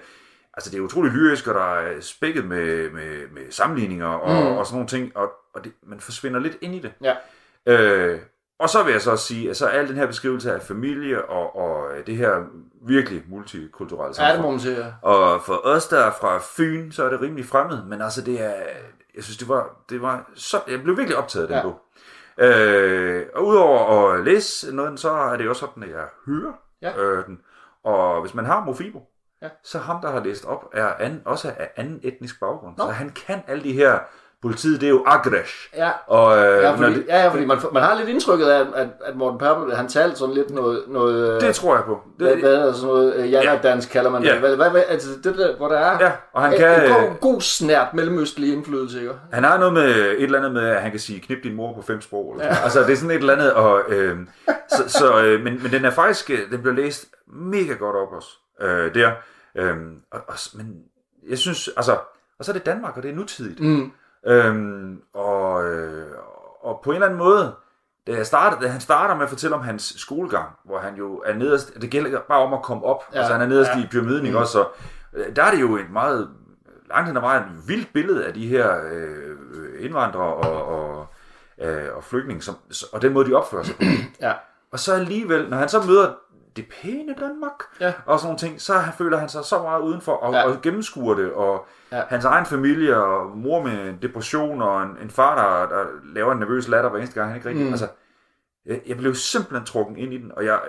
Altså, 0.58 0.70
det 0.72 0.78
er 0.78 0.82
utrolig 0.82 1.12
lyrisk, 1.12 1.48
og 1.48 1.54
der 1.54 1.76
er 1.76 2.02
spækket 2.02 2.46
med, 2.46 2.90
med, 2.90 3.28
med 3.32 3.42
sammenligninger 3.52 4.08
og, 4.08 4.52
mm. 4.52 4.58
og 4.58 4.66
sådan 4.66 4.76
nogle 4.76 4.88
ting, 4.88 5.18
og, 5.18 5.32
og 5.54 5.64
det, 5.64 5.72
man 5.84 6.00
forsvinder 6.00 6.40
lidt 6.40 6.58
ind 6.62 6.76
i 6.76 6.80
det. 6.80 6.94
Ja. 7.02 7.16
Øh, 7.66 8.20
og 8.64 8.70
så 8.70 8.84
vil 8.84 8.92
jeg 8.92 9.02
så 9.02 9.12
også 9.12 9.26
sige, 9.28 9.50
at 9.50 9.58
så 9.58 9.68
al 9.68 9.88
den 9.88 9.96
her 9.96 10.06
beskrivelse 10.08 10.54
af 10.54 10.62
familie 10.62 11.26
og, 11.26 11.56
og 11.56 11.88
det 12.08 12.16
her 12.18 12.32
virkelig 12.88 13.24
multikulturelle 13.28 14.04
Ja, 14.06 14.08
det 14.10 14.16
samfund. 14.16 14.42
må 14.44 14.52
man 14.52 14.60
sige. 14.60 14.78
ja. 14.78 14.92
Og 15.02 15.42
for 15.42 15.62
os, 15.64 15.88
der 15.88 16.00
er 16.06 16.12
fra 16.12 16.40
Fyn, 16.42 16.92
så 16.92 17.04
er 17.06 17.10
det 17.10 17.22
rimelig 17.22 17.46
fremmed, 17.46 17.84
men 17.84 18.02
altså 18.02 18.22
det 18.22 18.42
er, 18.42 18.54
jeg 19.16 19.24
synes, 19.24 19.38
det 19.38 19.50
var, 19.50 19.70
det 19.90 20.02
var 20.02 20.30
så, 20.36 20.58
jeg 20.68 20.84
blev 20.84 20.98
virkelig 20.98 21.18
optaget 21.18 21.44
af 21.44 21.48
den 21.48 21.58
Ja. 21.58 21.64
bog. 21.64 21.80
Øh, 22.38 23.26
og 23.36 23.46
udover 23.48 24.12
at 24.14 24.24
læse 24.26 24.76
noget, 24.76 25.00
så 25.00 25.12
er 25.12 25.38
det 25.38 25.50
også 25.50 25.60
sådan, 25.60 25.84
at 25.84 25.90
jeg 25.90 26.06
hører 26.28 26.54
Ja. 26.82 26.98
øh, 27.02 27.26
den. 27.26 27.40
Og 27.84 28.22
hvis 28.22 28.34
man 28.34 28.46
har 28.46 28.64
Mofibo, 28.66 29.02
Ja. 29.42 29.50
så 29.64 29.80
ham, 29.80 30.02
der 30.02 30.12
har 30.12 30.24
læst 30.24 30.46
op, 30.46 30.70
er 30.74 30.94
an, 31.00 31.22
også 31.26 31.54
af 31.58 31.70
anden 31.76 32.00
etnisk 32.04 32.40
baggrund. 32.40 32.78
Nå. 32.78 32.84
Så 32.86 32.92
han 32.92 33.10
kan 33.10 33.44
alle 33.48 33.64
de 33.64 33.74
her, 33.74 34.00
politiet, 34.44 34.82
det 34.82 34.88
er 34.88 34.92
jo 34.92 35.04
Agresh. 35.08 35.70
Ja. 35.76 35.90
Og, 36.08 36.38
øh, 36.38 36.64
Ja, 36.64 36.72
fordi, 36.76 36.94
det, 36.94 37.06
ja, 37.08 37.22
ja, 37.24 37.30
fordi 37.30 37.46
man, 37.46 37.58
man 37.74 37.84
har 37.84 37.98
lidt 37.98 38.10
indtrykket 38.10 38.46
af, 38.46 38.60
at, 38.76 38.88
at 39.06 39.16
Morten 39.16 39.40
Perple, 39.40 39.76
han 39.76 39.88
talte 39.88 40.16
sådan 40.16 40.36
lidt 40.36 40.50
noget... 40.52 40.84
noget 40.88 41.42
det 41.42 41.56
tror 41.56 41.76
jeg 41.76 41.84
på. 41.84 42.02
hvad, 42.18 42.28
Det, 42.32 42.40
hvad 42.40 42.54
er 42.56 42.66
der 42.66 42.74
sådan 42.74 42.88
noget? 42.88 43.16
øh, 43.16 43.32
Janna-dans 43.32 43.86
kalder 43.86 44.10
man 44.10 44.24
Ja. 44.24 44.32
det. 44.32 44.40
Hvad, 44.40 44.56
hvad, 44.56 44.70
hvad, 44.70 44.84
altså 44.88 45.10
det 45.24 45.38
der, 45.38 45.56
hvor 45.58 45.68
der 45.68 45.78
er 45.78 45.98
Ja, 46.06 46.12
og 46.34 46.42
han 46.42 46.54
en, 46.54 46.60
kan, 46.60 46.86
en 46.86 46.92
øh, 46.92 46.96
god, 46.98 47.20
god 47.34 47.42
snært 47.42 47.94
mellemøstlig 47.94 48.54
indflydelse, 48.54 49.00
ikke? 49.00 49.12
Han 49.32 49.44
har 49.44 49.58
noget 49.58 49.74
med 49.74 49.90
et 49.90 50.24
eller 50.24 50.38
andet 50.38 50.54
med, 50.54 50.66
at 50.70 50.82
han 50.82 50.92
kan 50.92 51.00
sige, 51.00 51.20
knip 51.20 51.44
din 51.44 51.54
mor 51.56 51.74
på 51.74 51.82
fem 51.82 52.02
sprog. 52.02 52.32
Eller 52.34 52.46
ja. 52.46 52.56
Altså, 52.64 52.80
det 52.80 52.90
er 52.92 52.96
sådan 52.96 53.12
et 53.12 53.16
eller 53.16 53.34
andet. 53.34 53.54
Og, 53.54 53.82
øh, 53.88 54.18
så, 54.70 54.84
så, 54.88 55.24
øh, 55.24 55.44
men, 55.44 55.60
men 55.64 55.72
den 55.72 55.86
er 55.86 55.92
faktisk, 55.92 56.30
øh, 56.30 56.40
den 56.52 56.62
bliver 56.62 56.76
læst 56.76 57.06
mega 57.34 57.74
godt 57.74 57.96
op 57.96 58.14
også. 58.16 58.30
Øh, 58.62 58.94
der. 58.96 59.12
Øh, 59.58 59.76
og, 60.12 60.20
og, 60.28 60.34
men 60.54 60.76
jeg 61.30 61.38
synes, 61.38 61.70
altså, 61.78 61.98
og 62.40 62.46
så 62.46 62.52
er 62.52 62.54
det 62.54 62.66
Danmark, 62.66 62.98
og 62.98 63.04
det 63.04 63.12
er 63.12 63.16
nutidigt. 63.16 63.60
Mm. 63.60 63.92
Øhm, 64.26 65.02
og, 65.14 65.70
øh, 65.70 66.12
og 66.62 66.80
på 66.84 66.90
en 66.90 66.96
eller 66.96 67.06
anden 67.06 67.20
måde, 67.20 67.56
da, 68.08 68.12
jeg 68.12 68.26
startede, 68.26 68.62
da 68.62 68.68
han 68.68 68.82
starter 68.82 69.16
med 69.16 69.24
at 69.24 69.30
fortælle 69.30 69.56
om 69.56 69.62
hans 69.62 69.94
skolegang, 69.98 70.50
hvor 70.66 70.80
han 70.80 70.96
jo 70.96 71.22
er 71.26 71.34
nederst, 71.34 71.82
det 71.82 71.90
gælder 71.90 72.20
bare 72.28 72.40
om 72.42 72.54
at 72.54 72.62
komme 72.62 72.84
op, 72.84 73.04
ja, 73.14 73.18
altså 73.18 73.34
han 73.34 73.42
er 73.42 73.48
nederst 73.48 73.72
ja. 73.76 73.84
i 73.84 73.88
pyramiden, 73.92 74.26
ikke 74.26 74.38
også, 74.38 74.52
så 74.52 74.68
øh, 75.14 75.36
der 75.36 75.44
er 75.44 75.52
det 75.52 75.62
jo 75.62 75.78
et 75.78 75.90
meget, 75.92 76.30
langt 76.90 77.08
hen 77.08 77.18
ad 77.18 77.22
vejen, 77.22 77.44
vildt 77.68 77.94
billede 77.94 78.26
af 78.26 78.34
de 78.34 78.48
her 78.48 78.84
øh, 78.92 79.86
indvandrere 79.86 80.34
og, 80.34 80.66
og, 80.66 81.08
øh, 81.62 81.96
og 81.96 82.04
flygtninge, 82.04 82.42
som, 82.42 82.56
og 82.94 83.02
den 83.02 83.14
måde, 83.14 83.30
de 83.30 83.34
opfører 83.34 83.64
sig 83.64 83.76
på. 83.76 83.84
Ja. 84.26 84.34
Og 84.72 84.80
så 84.80 84.94
alligevel, 84.94 85.50
når 85.50 85.58
han 85.58 85.70
så 85.70 85.82
møder 85.88 86.14
det 86.56 86.66
pæne 86.82 87.16
Danmark, 87.20 87.54
Ja. 87.80 87.94
og 88.06 88.20
sådan 88.20 88.28
nogle 88.28 88.40
ting, 88.40 88.62
så 88.62 88.74
føler 88.98 89.18
han 89.18 89.30
sig 89.30 89.44
så 89.46 89.62
meget 89.62 89.82
udenfor, 89.82 90.12
og, 90.12 90.34
Ja. 90.34 90.44
og 90.50 90.62
gennemskuer 90.62 91.16
det, 91.16 91.32
og 91.34 91.68
Ja. 91.92 92.02
hans 92.10 92.26
egen 92.26 92.46
familie, 92.46 92.98
og 92.98 93.38
mor 93.38 93.62
med 93.64 93.94
depression, 94.02 94.62
og 94.62 94.84
en, 94.84 94.90
en 95.02 95.10
far, 95.10 95.36
der, 95.36 95.76
der 95.78 95.86
laver 96.06 96.32
en 96.32 96.40
nervøs 96.40 96.68
latter 96.68 96.90
hver 96.90 97.00
eneste 97.00 97.20
gang, 97.20 97.30
han 97.30 97.38
ikke 97.38 97.50
rigtig, 97.50 97.66
Mm. 97.66 97.72
altså, 97.72 97.88
jeg, 98.66 98.82
jeg 98.88 98.98
blev 98.98 99.16
simpelthen 99.16 99.66
trukket 99.66 99.98
ind 99.98 100.14
i 100.14 100.18
den, 100.18 100.32
og 100.36 100.46
jeg, 100.46 100.60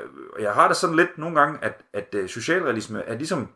jeg 0.40 0.52
har 0.52 0.68
det 0.68 0.76
sådan 0.76 0.96
lidt 0.96 1.18
nogle 1.18 1.40
gange, 1.40 1.58
at, 1.62 1.80
at 1.92 2.14
uh, 2.22 2.26
socialrealisme 2.28 3.02
er 3.06 3.14
ligesom, 3.16 3.48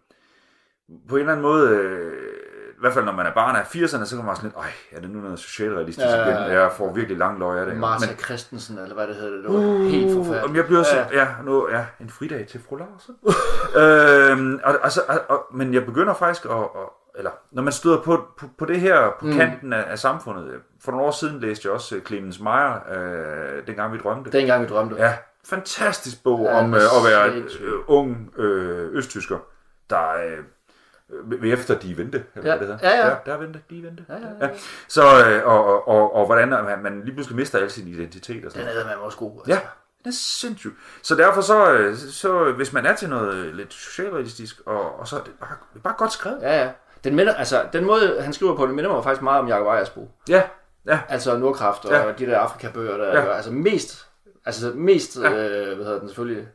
på 1.08 1.14
en 1.16 1.20
eller 1.20 1.32
anden 1.32 1.42
måde, 1.42 1.70
øh, 1.70 2.32
i 2.78 2.80
hvert 2.80 2.92
fald 2.92 3.04
når 3.04 3.12
man 3.12 3.26
er 3.26 3.32
barn 3.32 3.56
af 3.56 3.60
80'erne, 3.62 4.04
så 4.04 4.16
kan 4.16 4.24
man 4.24 4.36
sådan 4.36 4.50
lidt, 4.50 4.56
ej, 4.56 4.70
er 4.92 5.00
det 5.00 5.10
nu 5.10 5.18
noget 5.20 5.38
socialrealistisk 5.38 6.06
Ja, 6.06 6.28
ja, 6.28 6.42
ja, 6.44 6.60
jeg 6.60 6.72
får 6.72 6.92
virkelig 6.92 7.18
lang 7.18 7.38
løg 7.38 7.58
af 7.60 7.66
det. 7.66 7.76
Martha 7.76 8.06
Men, 8.10 8.18
Christensen, 8.18 8.78
eller 8.78 8.94
hvad 8.94 9.06
det 9.06 9.16
hedder, 9.16 9.36
det 9.36 9.54
var 9.54 9.88
helt 9.88 10.16
om 10.18 10.24
forfærdeligt. 10.24 10.56
jeg 10.56 10.66
bliver 10.66 10.82
så, 10.82 10.96
Ja. 10.96 11.06
ja, 11.20 11.28
nu, 11.44 11.68
ja 11.70 11.84
en 12.00 12.10
fridag 12.10 12.46
til 12.46 12.60
fru 12.68 12.76
Larsen. 12.76 13.14
øhm, 13.82 14.60
og, 14.64 14.74
altså, 14.82 15.00
og, 15.08 15.20
og, 15.28 15.46
men 15.52 15.74
jeg 15.74 15.84
begynder 15.86 16.14
faktisk 16.14 16.44
at, 16.44 16.50
og, 16.50 16.92
eller 17.18 17.30
når 17.52 17.62
man 17.62 17.72
støder 17.72 18.02
på, 18.02 18.24
på, 18.38 18.46
på 18.58 18.64
det 18.64 18.80
her, 18.80 19.10
på 19.20 19.26
mm. 19.26 19.32
kanten 19.32 19.72
af, 19.72 19.84
af 19.88 19.98
samfundet. 19.98 20.50
For 20.84 20.90
nogle 20.92 21.06
år 21.06 21.10
siden 21.10 21.40
læste 21.40 21.66
jeg 21.66 21.72
også 21.74 21.96
øh, 21.96 22.02
Clemens 22.02 22.40
Meyer, 22.40 22.74
øh, 22.92 23.66
dengang 23.66 23.92
vi 23.92 23.98
drømte. 23.98 24.30
Dengang 24.30 24.62
vi 24.62 24.68
drømte. 24.68 24.96
Ja, 24.98 25.12
fantastisk 25.46 26.22
bog 26.24 26.40
Ja, 26.44 26.58
om 26.58 26.74
øh, 26.74 26.80
at 26.80 27.12
være 27.12 27.32
sindssygt. 27.32 27.62
øh, 27.64 27.72
ung 27.86 28.30
øh, 28.36 28.88
østtysker, 28.92 29.38
der 29.90 30.10
øh, 30.12 30.38
efter 31.44 31.78
de 31.78 31.96
vente, 31.96 32.24
eller 32.36 32.50
Ja, 32.50 32.56
hvad 32.58 32.68
det 32.68 32.76
hedder. 32.80 32.96
ja, 32.96 33.06
ja. 33.06 33.08
ja 33.08 33.16
der 33.26 33.32
er 33.34 33.38
vente, 33.38 33.60
de 33.70 33.82
vente. 33.82 34.04
Ja, 34.08 34.14
ja, 34.14 34.20
ja. 34.40 34.46
Ja. 34.46 34.50
Så, 34.88 35.02
øh, 35.26 35.46
og, 35.46 35.64
og, 35.66 35.88
og, 35.88 36.14
og 36.14 36.26
hvordan 36.26 36.48
man, 36.48 36.82
man 36.82 37.02
lige 37.04 37.14
pludselig 37.14 37.36
mister 37.36 37.58
al 37.58 37.70
sin 37.70 37.88
identitet 37.88 38.44
og 38.44 38.50
sådan 38.52 38.66
Den 38.66 38.74
noget. 38.74 38.86
er 38.92 38.96
man 38.96 39.04
også 39.04 39.18
god. 39.18 39.32
Altså. 39.38 39.52
Ja, 39.52 39.60
det 40.04 40.06
er 40.06 40.14
sindssygt. 40.14 40.74
Så 41.02 41.14
derfor 41.14 41.40
så, 41.40 41.72
øh, 41.72 41.96
så 41.96 42.52
hvis 42.52 42.72
man 42.72 42.86
er 42.86 42.94
til 42.96 43.08
noget 43.08 43.54
lidt 43.54 43.72
socialrealistisk, 43.72 44.60
og, 44.66 45.00
og 45.00 45.08
så 45.08 45.16
er 45.16 45.20
det 45.20 45.32
bare, 45.40 45.56
det 45.72 45.78
er 45.78 45.82
bare 45.82 45.94
godt 45.98 46.12
skrevet. 46.12 46.38
Ja, 46.42 46.62
ja. 46.62 46.70
Den, 47.04 47.14
minder, 47.16 47.34
altså, 47.34 47.64
den 47.72 47.84
måde, 47.84 48.16
han 48.20 48.32
skriver 48.32 48.56
på, 48.56 48.66
det 48.66 48.74
minder 48.74 48.92
mig 48.92 49.04
faktisk 49.04 49.22
meget 49.22 49.40
om 49.40 49.48
Jacob 49.48 49.66
Ejersbo. 49.66 50.10
Ja, 50.28 50.42
ja, 50.86 51.00
Altså 51.08 51.36
Nordkraft 51.38 51.84
og 51.84 51.92
Ja. 51.92 52.12
de 52.18 52.26
der 52.26 52.38
Afrika-bøger, 52.38 52.96
der 52.96 53.20
Ja. 53.22 53.32
altså 53.36 53.50
mest, 53.52 54.06
altså 54.46 54.72
mest, 54.74 55.18
ja. 55.22 55.30
øh, 55.30 55.76
hvad 55.76 55.86
hedder 55.86 55.98
den 56.00 56.08
selvfølgelig, 56.08 56.48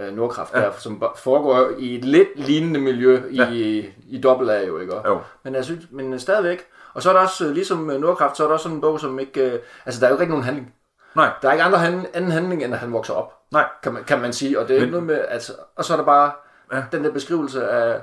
øh, 0.00 0.12
Nordkraft, 0.16 0.54
ja. 0.54 0.60
der, 0.60 0.72
som 0.78 1.02
foregår 1.16 1.68
i 1.78 1.94
et 1.98 2.04
lidt 2.04 2.28
lignende 2.36 2.80
miljø 2.80 3.22
i, 3.30 3.36
Ja. 3.36 3.48
i, 3.50 3.92
i 4.08 4.20
dobbelt 4.20 4.50
A 4.50 4.64
jo, 4.66 4.78
ikke? 4.78 4.94
jo. 5.08 5.20
Men 5.44 5.54
jeg 5.54 5.64
synes, 5.64 5.84
men 5.90 6.12
øh, 6.12 6.20
stadigvæk. 6.20 6.66
Og 6.94 7.02
så 7.02 7.08
er 7.08 7.12
der 7.12 7.20
også, 7.20 7.46
øh, 7.46 7.52
ligesom 7.52 7.90
øh, 7.90 8.00
Nordkraft, 8.00 8.36
så 8.36 8.42
er 8.42 8.46
der 8.46 8.52
også 8.52 8.62
sådan 8.62 8.74
en 8.76 8.80
bog, 8.80 9.00
som 9.00 9.18
ikke, 9.18 9.52
øh, 9.52 9.58
altså 9.86 10.00
der 10.00 10.06
er 10.06 10.10
jo 10.14 10.20
ikke 10.20 10.30
nogen 10.30 10.44
handling. 10.44 10.74
Nej, 11.16 11.30
Der 11.42 11.48
er 11.48 11.52
ikke 11.52 11.64
andre 11.64 11.78
hand, 11.78 12.06
anden 12.14 12.30
handling, 12.30 12.64
end 12.64 12.74
at 12.74 12.80
han 12.80 12.92
vokser 12.92 13.14
op, 13.14 13.32
nej. 13.52 13.64
kan 13.82 13.92
man, 13.92 14.04
kan 14.04 14.20
man 14.20 14.32
sige. 14.32 14.60
Og 14.60 14.68
det 14.68 14.74
er 14.76 14.80
Men- 14.80 14.82
ikke 14.84 14.90
noget 14.92 15.06
med, 15.06 15.24
altså, 15.28 15.52
og 15.76 15.84
så 15.84 15.92
er 15.92 15.96
der 15.96 16.04
bare 16.04 16.32
Ja. 16.72 16.82
den 16.92 17.04
der 17.04 17.10
beskrivelse 17.12 17.68
af, 17.68 18.00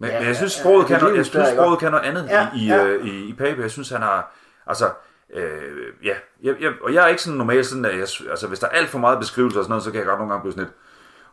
Men, 0.00 0.10
Ja, 0.10 0.18
men 0.18 0.28
jeg 0.28 0.36
synes, 0.36 0.52
sproget, 0.52 0.82
ja, 0.82 0.88
kan, 0.88 1.00
noget, 1.02 1.16
jeg 1.16 1.26
synes, 1.26 1.48
sproget 1.48 1.78
kan 1.78 1.90
noget 1.90 2.04
andet 2.04 2.26
Ja, 2.28 2.48
i, 2.54 2.58
i, 2.64 2.66
ja. 2.68 2.84
i, 2.86 3.28
i 3.28 3.34
Pape. 3.38 3.62
Jeg 3.62 3.70
synes, 3.70 3.90
han 3.90 4.02
har... 4.02 4.34
Altså, 4.66 4.90
øh, 5.34 5.92
ja, 6.04 6.14
jeg, 6.42 6.56
jeg, 6.60 6.72
og 6.82 6.94
jeg 6.94 7.04
er 7.04 7.08
ikke 7.08 7.22
sådan 7.22 7.38
normalt 7.38 7.66
sådan, 7.66 7.84
at 7.84 7.92
jeg, 7.92 8.30
altså, 8.30 8.46
hvis 8.48 8.58
der 8.58 8.66
er 8.66 8.70
alt 8.70 8.88
for 8.88 8.98
meget 8.98 9.18
beskrivelse 9.18 9.58
og 9.58 9.64
sådan 9.64 9.70
noget, 9.70 9.84
så 9.84 9.90
kan 9.90 9.98
jeg 9.98 10.06
godt 10.06 10.18
nogle 10.18 10.32
gange 10.32 10.42
blive 10.42 10.52
sådan 10.52 10.64
lidt, 10.64 10.74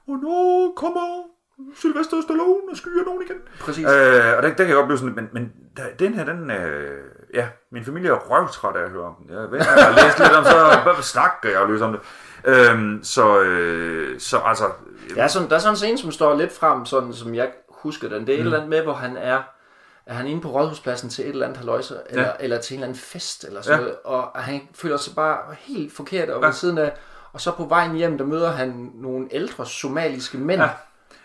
og 0.07 0.15
nu 0.23 0.73
kommer 0.77 1.23
Sylvester 1.75 2.21
Stallone 2.21 2.71
og 2.71 2.77
skyer 2.77 3.03
nogen 3.05 3.21
igen. 3.21 3.37
præcis. 3.59 3.85
Øh, 3.85 4.37
og 4.37 4.43
der, 4.43 4.49
der 4.49 4.49
kan 4.49 4.67
jeg 4.67 4.75
godt 4.75 4.87
blive 4.87 4.97
sådan 4.97 5.15
men, 5.15 5.29
men 5.33 5.53
den 5.99 6.13
her, 6.13 6.25
den, 6.25 6.51
øh, 6.51 6.97
ja, 7.33 7.47
min 7.71 7.85
familie 7.85 8.09
er 8.09 8.15
røvtræt 8.15 8.75
af 8.75 8.83
at 8.83 8.89
høre 8.89 9.03
om 9.03 9.15
den. 9.15 9.35
Jeg 9.35 9.51
ved 9.51 9.57
jeg 9.57 9.65
har 9.65 10.05
læst 10.05 10.19
lidt 10.19 10.31
om, 10.31 10.43
så 10.43 10.57
hvad 10.83 11.03
snakker 11.03 11.49
jeg 11.49 11.67
løs 11.67 11.81
om 11.81 11.91
det. 11.91 12.01
Øhm, 12.45 13.03
så, 13.03 13.41
øh, 13.41 14.19
så 14.19 14.37
altså, 14.37 14.65
Der 15.15 15.23
er, 15.23 15.27
sådan, 15.27 15.49
der 15.49 15.55
er 15.55 15.59
sådan 15.59 15.73
en 15.73 15.77
scene, 15.77 15.97
som 15.97 16.11
står 16.11 16.35
lidt 16.35 16.51
frem, 16.51 16.85
sådan 16.85 17.13
som 17.13 17.35
jeg 17.35 17.51
husker 17.69 18.09
den. 18.09 18.27
Det 18.27 18.33
er 18.33 18.37
mm. 18.37 18.41
et 18.41 18.45
eller 18.45 18.57
andet 18.57 18.69
med, 18.69 18.81
hvor 18.83 18.93
han 18.93 19.17
er, 19.17 19.41
er 20.07 20.13
han 20.13 20.27
inde 20.27 20.41
på 20.41 20.47
rådhuspladsen 20.49 21.09
til 21.09 21.23
et 21.25 21.29
eller 21.29 21.45
andet 21.45 21.59
haløjse, 21.59 21.95
eller, 22.09 22.23
Ja. 22.23 22.31
eller 22.39 22.61
til 22.61 22.73
en 22.73 22.79
eller 22.79 22.87
anden 22.87 22.99
fest, 23.01 23.43
eller 23.43 23.61
sådan 23.61 23.79
Ja. 23.79 23.83
noget, 23.85 23.97
og 24.05 24.29
han 24.43 24.61
føler 24.75 24.97
sig 24.97 25.15
bare 25.15 25.37
helt 25.59 25.95
forkert 25.95 26.29
over 26.29 26.39
Ja. 26.39 26.45
ja. 26.45 26.51
siden 26.51 26.77
af, 26.77 26.93
og 27.33 27.41
så 27.41 27.51
på 27.51 27.63
vejen 27.65 27.95
hjem, 27.95 28.17
der 28.17 28.25
møder 28.25 28.51
han 28.51 28.91
nogle 28.95 29.27
ældre 29.31 29.65
somaliske 29.65 30.37
mænd. 30.37 30.61
Ja. 30.61 30.69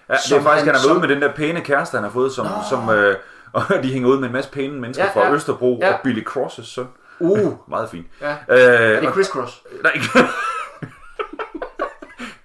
Ja, 0.09 0.15
det 0.29 0.33
er 0.37 0.41
faktisk, 0.43 0.47
han- 0.47 0.67
han 0.67 0.75
er 0.75 0.79
som- 0.79 0.91
ude 0.93 1.01
med 1.01 1.09
den 1.09 1.23
der 1.23 1.33
pæne 1.35 1.61
kæreste, 1.61 1.95
han 1.97 2.05
har 2.05 2.11
fået, 2.11 2.33
som, 2.33 2.47
som 2.71 2.89
øh, 2.91 3.17
Og 3.53 3.63
de 3.83 3.93
hænger 3.93 4.09
ud 4.09 4.19
med 4.19 4.27
en 4.29 4.33
masse 4.33 4.51
pæne 4.51 4.81
mennesker 4.81 5.05
Ja, 5.05 5.11
fra 5.15 5.27
ja. 5.27 5.33
Østerbro 5.35 5.79
Ja. 5.83 5.93
og 5.95 6.01
Billy 6.05 6.25
Crosses 6.25 6.67
søn. 6.67 6.89
Uh. 7.21 7.53
Meget 7.71 7.91
fint. 7.91 8.07
Ja. 8.21 8.31
Øh, 8.49 8.59
Er 8.59 9.01
det 9.01 9.09
og- 9.09 9.15
crisscross? 9.15 9.63
Nej. 9.83 9.93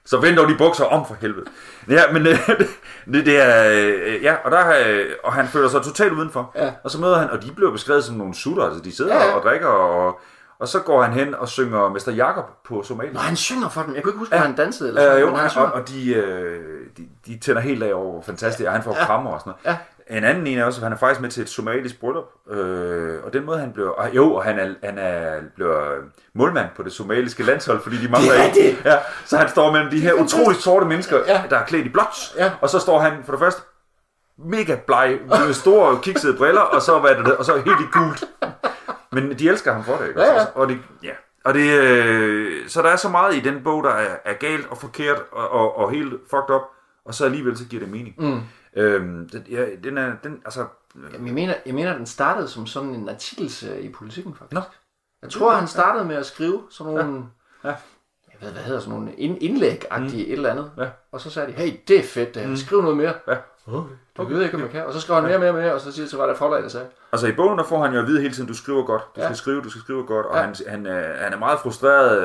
Så 0.06 0.20
vend 0.20 0.36
dog 0.36 0.48
de 0.50 0.56
bukser 0.58 0.86
om 0.86 1.08
for 1.08 1.16
helvede. 1.22 1.46
Ja, 1.90 2.02
men 2.12 2.28
øh, 2.28 2.50
det, 3.14 3.26
det 3.26 3.42
er... 3.42 3.72
Øh, 3.72 4.24
ja, 4.24 4.36
og, 4.46 4.52
der, 4.52 4.74
øh, 4.88 5.06
og 5.24 5.34
han 5.34 5.48
føler 5.48 5.70
sig 5.70 5.82
totalt 5.84 6.14
udenfor. 6.14 6.52
Ja. 6.56 6.72
Og 6.84 6.92
så 6.92 7.00
møder 7.00 7.18
han... 7.18 7.30
Og 7.30 7.44
de 7.44 7.52
bliver 7.52 7.72
beskrevet 7.72 8.04
som 8.04 8.16
nogle 8.16 8.36
sutter. 8.36 8.64
Altså, 8.64 8.82
de 8.82 8.96
sidder 8.96 9.16
Ja, 9.16 9.34
og 9.36 9.44
drikker, 9.44 9.68
og, 9.68 10.20
og 10.60 10.68
så 10.68 10.80
går 10.80 11.02
han 11.04 11.14
hen 11.14 11.36
og 11.36 11.50
synger 11.50 11.90
Mester 11.90 12.12
Jakob 12.12 12.46
på 12.66 12.84
somalisk. 12.84 13.14
Nå, 13.14 13.20
han 13.20 13.36
synger 13.36 13.70
for 13.70 13.82
dem. 13.82 13.96
Jeg 13.96 14.04
kunne 14.04 14.12
ikke 14.12 14.20
huske, 14.20 14.36
Ja. 14.36 14.42
ja. 14.42 14.48
han 14.48 14.56
dansede 14.56 14.90
eller 14.90 15.02
sådan 15.02 15.16
Øh, 15.16 15.22
jo, 15.22 15.30
men 15.30 15.36
han 15.40 15.50
og, 15.58 15.72
og 15.72 15.88
de, 15.90 16.14
øh, 16.14 16.60
de, 16.98 17.08
de 17.26 17.40
tænder 17.40 17.62
helt 17.62 17.84
af 17.84 17.94
over, 17.94 18.12
hvor 18.12 18.22
fantastisk, 18.22 18.68
og 18.68 18.74
han 18.74 18.84
får 18.84 18.96
ja. 19.00 19.06
krammer 19.06 19.32
og 19.32 19.40
sådan 19.40 19.54
noget. 19.66 19.78
Ja. 19.78 19.95
En 20.10 20.24
anden 20.24 20.48
en 20.48 20.58
er 20.58 20.64
også, 20.66 20.80
at 20.80 20.84
han 20.84 20.94
er 20.94 20.98
faktisk 20.98 21.22
med 21.22 21.30
til 21.30 21.44
et 21.44 21.50
somalisk 21.50 22.00
bryllup, 22.00 22.26
øh, 22.52 23.24
og 23.24 23.34
den 23.34 23.46
måde 23.46 23.60
han 23.60 23.72
bliver, 23.74 23.90
og, 23.90 24.16
jo, 24.16 24.34
og 24.34 24.44
han 24.44 24.60
er, 24.60 24.74
han 24.84 24.98
er, 24.98 25.40
bliver 25.56 25.96
målmand 26.34 26.68
på 26.76 26.84
det 26.84 26.92
somaliske 26.94 27.44
landshold, 27.44 27.82
fordi 27.82 27.98
de 27.98 28.08
mangler 28.12 28.32
Det 28.34 28.42
er 28.42 28.68
ikke. 28.68 28.82
Ja, 28.86 28.98
så 29.26 29.38
han 29.38 29.50
står 29.50 29.72
mellem 29.72 29.90
de 29.92 30.00
her 30.00 30.14
utroligt 30.14 30.62
sorte 30.62 30.86
mennesker, 30.86 31.18
Ja. 31.28 31.44
der 31.50 31.58
er 31.58 31.66
klædt 31.66 31.86
i 31.86 31.90
blåt, 31.90 32.34
Ja. 32.38 32.52
og 32.62 32.70
så 32.70 32.80
står 32.80 33.00
han 33.00 33.14
for 33.26 33.32
det 33.32 33.40
første 33.40 33.62
mega 34.38 34.76
bleg, 34.88 35.20
med 35.30 35.54
store 35.54 36.00
kiksede 36.04 36.38
briller, 36.38 36.62
og 36.62 36.82
så, 36.82 37.00
hvad 37.00 37.12
er 37.12 37.24
det, 37.24 37.36
og 37.38 37.46
så 37.46 37.56
helt 37.56 37.68
i 37.82 37.98
gult. 37.98 38.24
Men 39.12 39.40
de 39.40 39.50
elsker 39.50 39.74
ham 39.74 39.84
for 39.84 39.96
det, 39.96 40.08
ikke? 40.08 40.22
Ja, 40.22 40.34
ja. 40.34 40.46
Og 40.56 40.68
det, 40.70 40.78
ja. 41.04 41.12
Og 41.46 41.54
det, 41.54 41.80
øh, 41.80 42.68
så 42.70 42.82
der 42.82 42.90
er 42.90 42.96
så 42.96 43.10
meget 43.10 43.36
i 43.36 43.40
den 43.40 43.64
bog, 43.64 43.84
der 43.84 43.90
er, 43.90 44.16
er 44.26 44.34
galt 44.34 44.68
og 44.70 44.78
forkert 44.78 45.22
og, 45.32 45.50
og, 45.52 45.78
og 45.78 45.92
helt 45.92 46.14
fucked 46.30 46.56
up, 46.56 46.62
og 47.06 47.14
så 47.14 47.26
alligevel 47.26 47.58
så 47.58 47.66
giver 47.66 47.84
det 47.84 47.92
mening. 47.92 48.16
Mm. 48.18 48.40
Øhm, 48.76 49.30
den, 49.30 49.46
ja, 49.50 49.66
den 49.84 49.98
er, 49.98 50.16
den, 50.24 50.42
altså, 50.46 50.68
Jamen, 50.96 51.26
jeg, 51.28 51.34
mener, 51.34 51.54
jeg 51.66 51.76
mener, 51.76 51.98
den 51.98 52.06
startede 52.06 52.48
som 52.48 52.68
sådan 52.68 52.90
en 52.90 53.10
artikelserie 53.10 53.82
i 53.82 53.92
politikken, 53.92 54.36
faktisk. 54.36 54.54
Nå. 54.54 54.62
Jeg 55.22 55.30
tror, 55.30 55.52
han 55.52 55.68
startede 55.68 56.06
med 56.06 56.16
at 56.16 56.26
skrive 56.26 56.62
sådan 56.70 56.94
nogle... 56.94 57.24
Ja. 57.64 57.70
Ja. 57.70 57.76
Jeg 58.34 58.42
ved, 58.42 58.52
hvad 58.52 58.64
hedder 58.64 58.80
sådan 58.80 59.00
nogle 59.00 59.16
ind- 59.16 59.38
indlæg-agtige 59.42 60.26
mm. 60.26 60.32
et 60.32 60.32
eller 60.32 60.52
andet. 60.52 60.72
Ja. 60.78 60.90
Og 61.12 61.22
så 61.22 61.30
sagde 61.30 61.48
de, 61.48 61.54
hey, 61.54 61.80
det 61.88 62.00
er 62.00 62.04
fedt, 62.04 62.36
det 62.36 62.42
her. 62.42 62.50
Mm. 62.50 62.56
Skriv 62.56 62.82
noget 62.82 62.98
mere. 62.98 63.14
Ja. 63.28 63.38
Okay. 63.68 63.96
Det 64.18 64.30
ved 64.30 64.36
jeg 64.36 64.44
ikke, 64.46 64.56
om 64.58 64.62
jeg 64.62 64.70
kan. 64.70 64.86
Og 64.86 64.94
så 64.94 65.02
skrev 65.02 65.16
han 65.16 65.24
mere, 65.30 65.40
mere, 65.40 65.54
mere, 65.54 65.74
og 65.74 65.82
så 65.82 65.92
siger 65.92 66.08
så 66.08 66.18
var 66.18 66.26
der 66.26 66.36
forlag, 66.36 66.64
der 66.64 66.70
sagde. 66.70 66.88
altså 67.12 67.28
i 67.28 67.32
bogen, 67.32 67.58
der 67.58 67.64
får 67.64 67.84
han 67.84 67.94
jo 67.94 68.00
at 68.00 68.08
vide 68.08 68.22
hele 68.22 68.34
tiden, 68.34 68.48
du 68.48 68.54
skriver 68.54 68.84
godt, 68.86 69.02
du 69.16 69.22
Ja. 69.22 69.26
skal 69.26 69.36
skrive, 69.36 69.62
du 69.62 69.70
skal 69.70 69.82
skrive 69.82 70.06
godt, 70.06 70.26
og 70.26 70.36
Ja. 70.38 70.42
han, 70.42 70.56
han, 70.68 70.86
er, 70.86 71.14
han 71.24 71.34
er 71.34 71.38
meget 71.38 71.60
frustreret, 71.60 72.22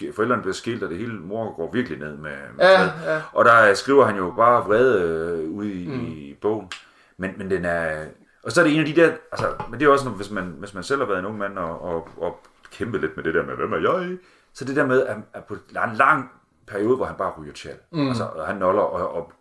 øh, 0.00 0.12
forældrene 0.14 0.42
bliver 0.42 0.54
skilt, 0.54 0.82
og 0.82 0.90
det 0.90 0.98
hele 0.98 1.12
mor 1.20 1.54
går 1.56 1.70
virkelig 1.72 1.98
ned 1.98 2.16
med, 2.16 2.30
med 2.56 2.64
Ja, 2.64 2.78
fred. 2.78 2.90
ja. 3.14 3.20
Og 3.32 3.44
der 3.44 3.74
skriver 3.74 4.04
han 4.04 4.16
jo 4.16 4.32
bare 4.36 4.64
vrede 4.64 5.02
øh, 5.02 5.50
ude 5.50 5.72
i, 5.72 5.86
mm. 5.88 5.94
i 6.06 6.38
bogen. 6.42 6.70
Men, 7.16 7.30
men 7.36 7.50
den 7.50 7.64
er... 7.64 8.04
Og 8.44 8.52
så 8.52 8.60
er 8.60 8.64
det 8.64 8.74
en 8.74 8.80
af 8.80 8.86
de 8.86 8.96
der... 9.00 9.10
Altså, 9.32 9.46
men 9.70 9.80
det 9.80 9.86
er 9.86 9.90
også, 9.92 10.04
når- 10.04 10.12
hvis 10.12 10.30
man, 10.30 10.54
hvis 10.58 10.74
man 10.74 10.82
selv 10.82 11.00
har 11.00 11.06
været 11.06 11.18
en 11.18 11.26
ung 11.26 11.38
mand 11.38 11.58
og, 11.58 11.82
og, 11.84 12.08
og 12.16 12.40
kæmpet 12.72 13.00
lidt 13.00 13.16
med 13.16 13.24
det 13.24 13.34
der 13.34 13.42
med, 13.42 13.54
hvem 13.54 13.72
er 13.72 13.76
jeg? 13.78 14.18
Så 14.54 14.64
det 14.64 14.76
der 14.76 14.86
med, 14.86 15.06
at, 15.06 15.16
at 15.34 15.44
på 15.44 15.54
en 15.54 15.92
lang 15.94 16.30
periode, 16.66 16.96
hvor 16.96 17.04
han 17.06 17.16
bare 17.16 17.32
ryger 17.40 17.52
tjal. 17.52 17.74
Mm. 17.92 18.08
Altså, 18.08 18.24
og 18.24 18.46
han 18.46 18.56
noller, 18.56 18.82
og, 18.82 19.14
og, 19.14 19.32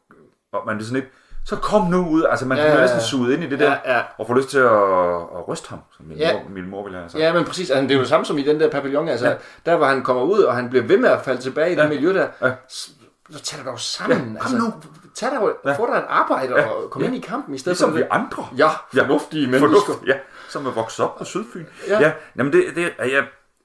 og 0.52 0.64
man 0.66 0.80
er 0.80 0.84
sådan 0.84 1.02
lidt... 1.02 1.12
Så 1.46 1.56
kom 1.56 1.88
nu 1.88 2.08
ud. 2.10 2.24
Altså, 2.30 2.46
man 2.46 2.58
Ja, 2.58 2.64
ja, 2.64 2.70
bliver 2.70 2.78
ja, 2.78 2.84
næsten 2.84 3.00
ja. 3.00 3.06
suget 3.06 3.34
ind 3.34 3.44
i 3.44 3.50
det 3.50 3.60
der, 3.60 3.76
Ja, 3.86 3.96
ja. 3.98 4.02
og 4.18 4.28
får 4.28 4.34
lyst 4.36 4.50
til 4.50 4.58
at, 4.58 4.72
at 5.38 5.48
ryste 5.48 5.70
ham, 5.70 5.80
som 5.98 6.06
min, 6.06 6.18
Ja. 6.18 6.28
ja. 6.28 6.34
mor, 6.34 6.50
min 6.50 6.70
mor 6.70 6.84
ville 6.84 6.98
have 6.98 7.10
sagt. 7.10 7.22
Ja, 7.24 7.34
men 7.34 7.46
præcis. 7.46 7.70
Altså, 7.70 7.82
det 7.84 7.92
er 7.92 7.96
jo 7.96 8.02
det 8.02 8.10
samme 8.10 8.26
som 8.26 8.38
i 8.38 8.44
den 8.44 8.60
der 8.60 8.70
papillon. 8.70 9.08
Altså, 9.08 9.26
Ja. 9.26 9.32
ja. 9.32 9.38
der 9.72 9.78
hvor 9.78 9.86
han 9.86 10.04
kommer 10.04 10.24
ud, 10.24 10.40
og 10.40 10.56
han 10.56 10.70
bliver 10.70 10.84
ved 10.86 10.98
med 10.98 11.10
at 11.10 11.22
falde 11.22 11.42
tilbage 11.42 11.72
i 11.72 11.76
det 11.76 11.82
Ja. 11.84 11.88
miljø 11.90 12.14
der. 12.14 12.28
Ja. 12.42 12.52
Så, 12.70 12.90
så 13.32 13.42
tag 13.42 13.58
dig 13.58 13.66
dog 13.66 13.80
sammen. 13.80 14.34
Ja, 14.34 14.40
kom 14.40 14.52
nu. 14.52 14.74
Tag 15.16 15.32
dig, 15.32 15.40
Ja. 15.66 15.74
få 15.78 15.86
dig 15.88 15.98
et 15.98 16.04
arbejde 16.10 16.54
Ja. 16.60 16.70
og 16.70 16.90
kom 16.92 17.02
Ja. 17.02 17.08
ind 17.08 17.16
i 17.16 17.20
kampen 17.20 17.56
i 17.56 17.58
stedet 17.58 17.76
Ligesom 17.78 17.90
for 17.90 17.96
vi 17.98 18.02
det. 18.02 18.08
andre. 18.12 18.48
Ja, 18.58 18.70
fornuftige 18.94 19.48
mennesker. 19.48 19.68
Fornuft, 19.86 20.08
ja, 20.08 20.14
som 20.50 20.66
er 20.66 20.72
vokset 20.72 21.06
op 21.06 21.18
på 21.18 21.24
Sydfyn. 21.24 21.66
Ja. 21.88 22.00
ja 22.00 22.12
jamen 22.38 22.54
det, 22.54 22.64
det 22.76 22.90
er 23.00 23.06
jeg 23.06 23.24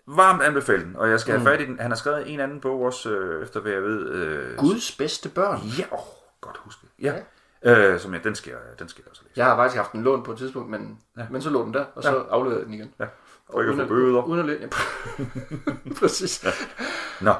varmt 0.08 0.42
anbefaler 0.42 0.84
den, 0.84 0.96
og 0.96 1.10
jeg 1.10 1.20
skal 1.20 1.34
have 1.38 1.50
fat 1.50 1.60
i 1.60 1.66
den. 1.66 1.78
Han 1.80 1.90
har 1.90 1.96
skrevet 1.96 2.22
en 2.32 2.40
anden 2.40 2.60
bog 2.60 2.80
også, 2.82 3.10
øh, 3.10 3.42
efter 3.42 3.60
hvad 3.60 3.72
jeg 3.72 3.82
ved. 3.82 4.08
Øh, 4.10 4.56
Guds 4.56 4.92
bedste 4.92 5.28
børn. 5.28 5.60
Ja, 5.78 5.84
åh, 5.92 5.98
godt 6.40 6.56
huske. 6.64 6.80
Ja, 7.02 7.12
øh, 7.66 8.00
som 8.00 8.14
jeg, 8.14 8.24
den 8.24 8.34
skal, 8.34 8.52
den 8.78 8.88
skal 8.88 9.02
jeg 9.06 9.10
også 9.10 9.22
læse. 9.24 9.32
Jeg 9.36 9.46
har 9.46 9.56
faktisk 9.56 9.76
haft 9.76 9.92
den 9.92 10.02
lånt 10.02 10.24
på 10.24 10.32
et 10.32 10.38
tidspunkt, 10.38 10.70
men, 10.70 10.98
ja. 11.18 11.26
men 11.30 11.42
så 11.42 11.50
lå 11.50 11.64
den 11.64 11.74
der, 11.74 11.84
og 11.94 12.02
så 12.02 12.10
ja. 12.16 12.22
afleverede 12.30 12.60
jeg 12.60 12.66
den 12.66 12.74
igen. 12.74 12.92
Ja. 13.00 13.06
For 13.52 13.60
ikke 13.60 13.72
at 13.72 13.78
få 13.78 13.94
bøder. 13.94 14.22
Uden 14.22 14.40
at 14.40 14.46
læ- 14.46 14.58
ja. 14.60 14.68
Præcis. 16.00 16.44
Ja. 16.44 16.50
Nå, 17.20 17.34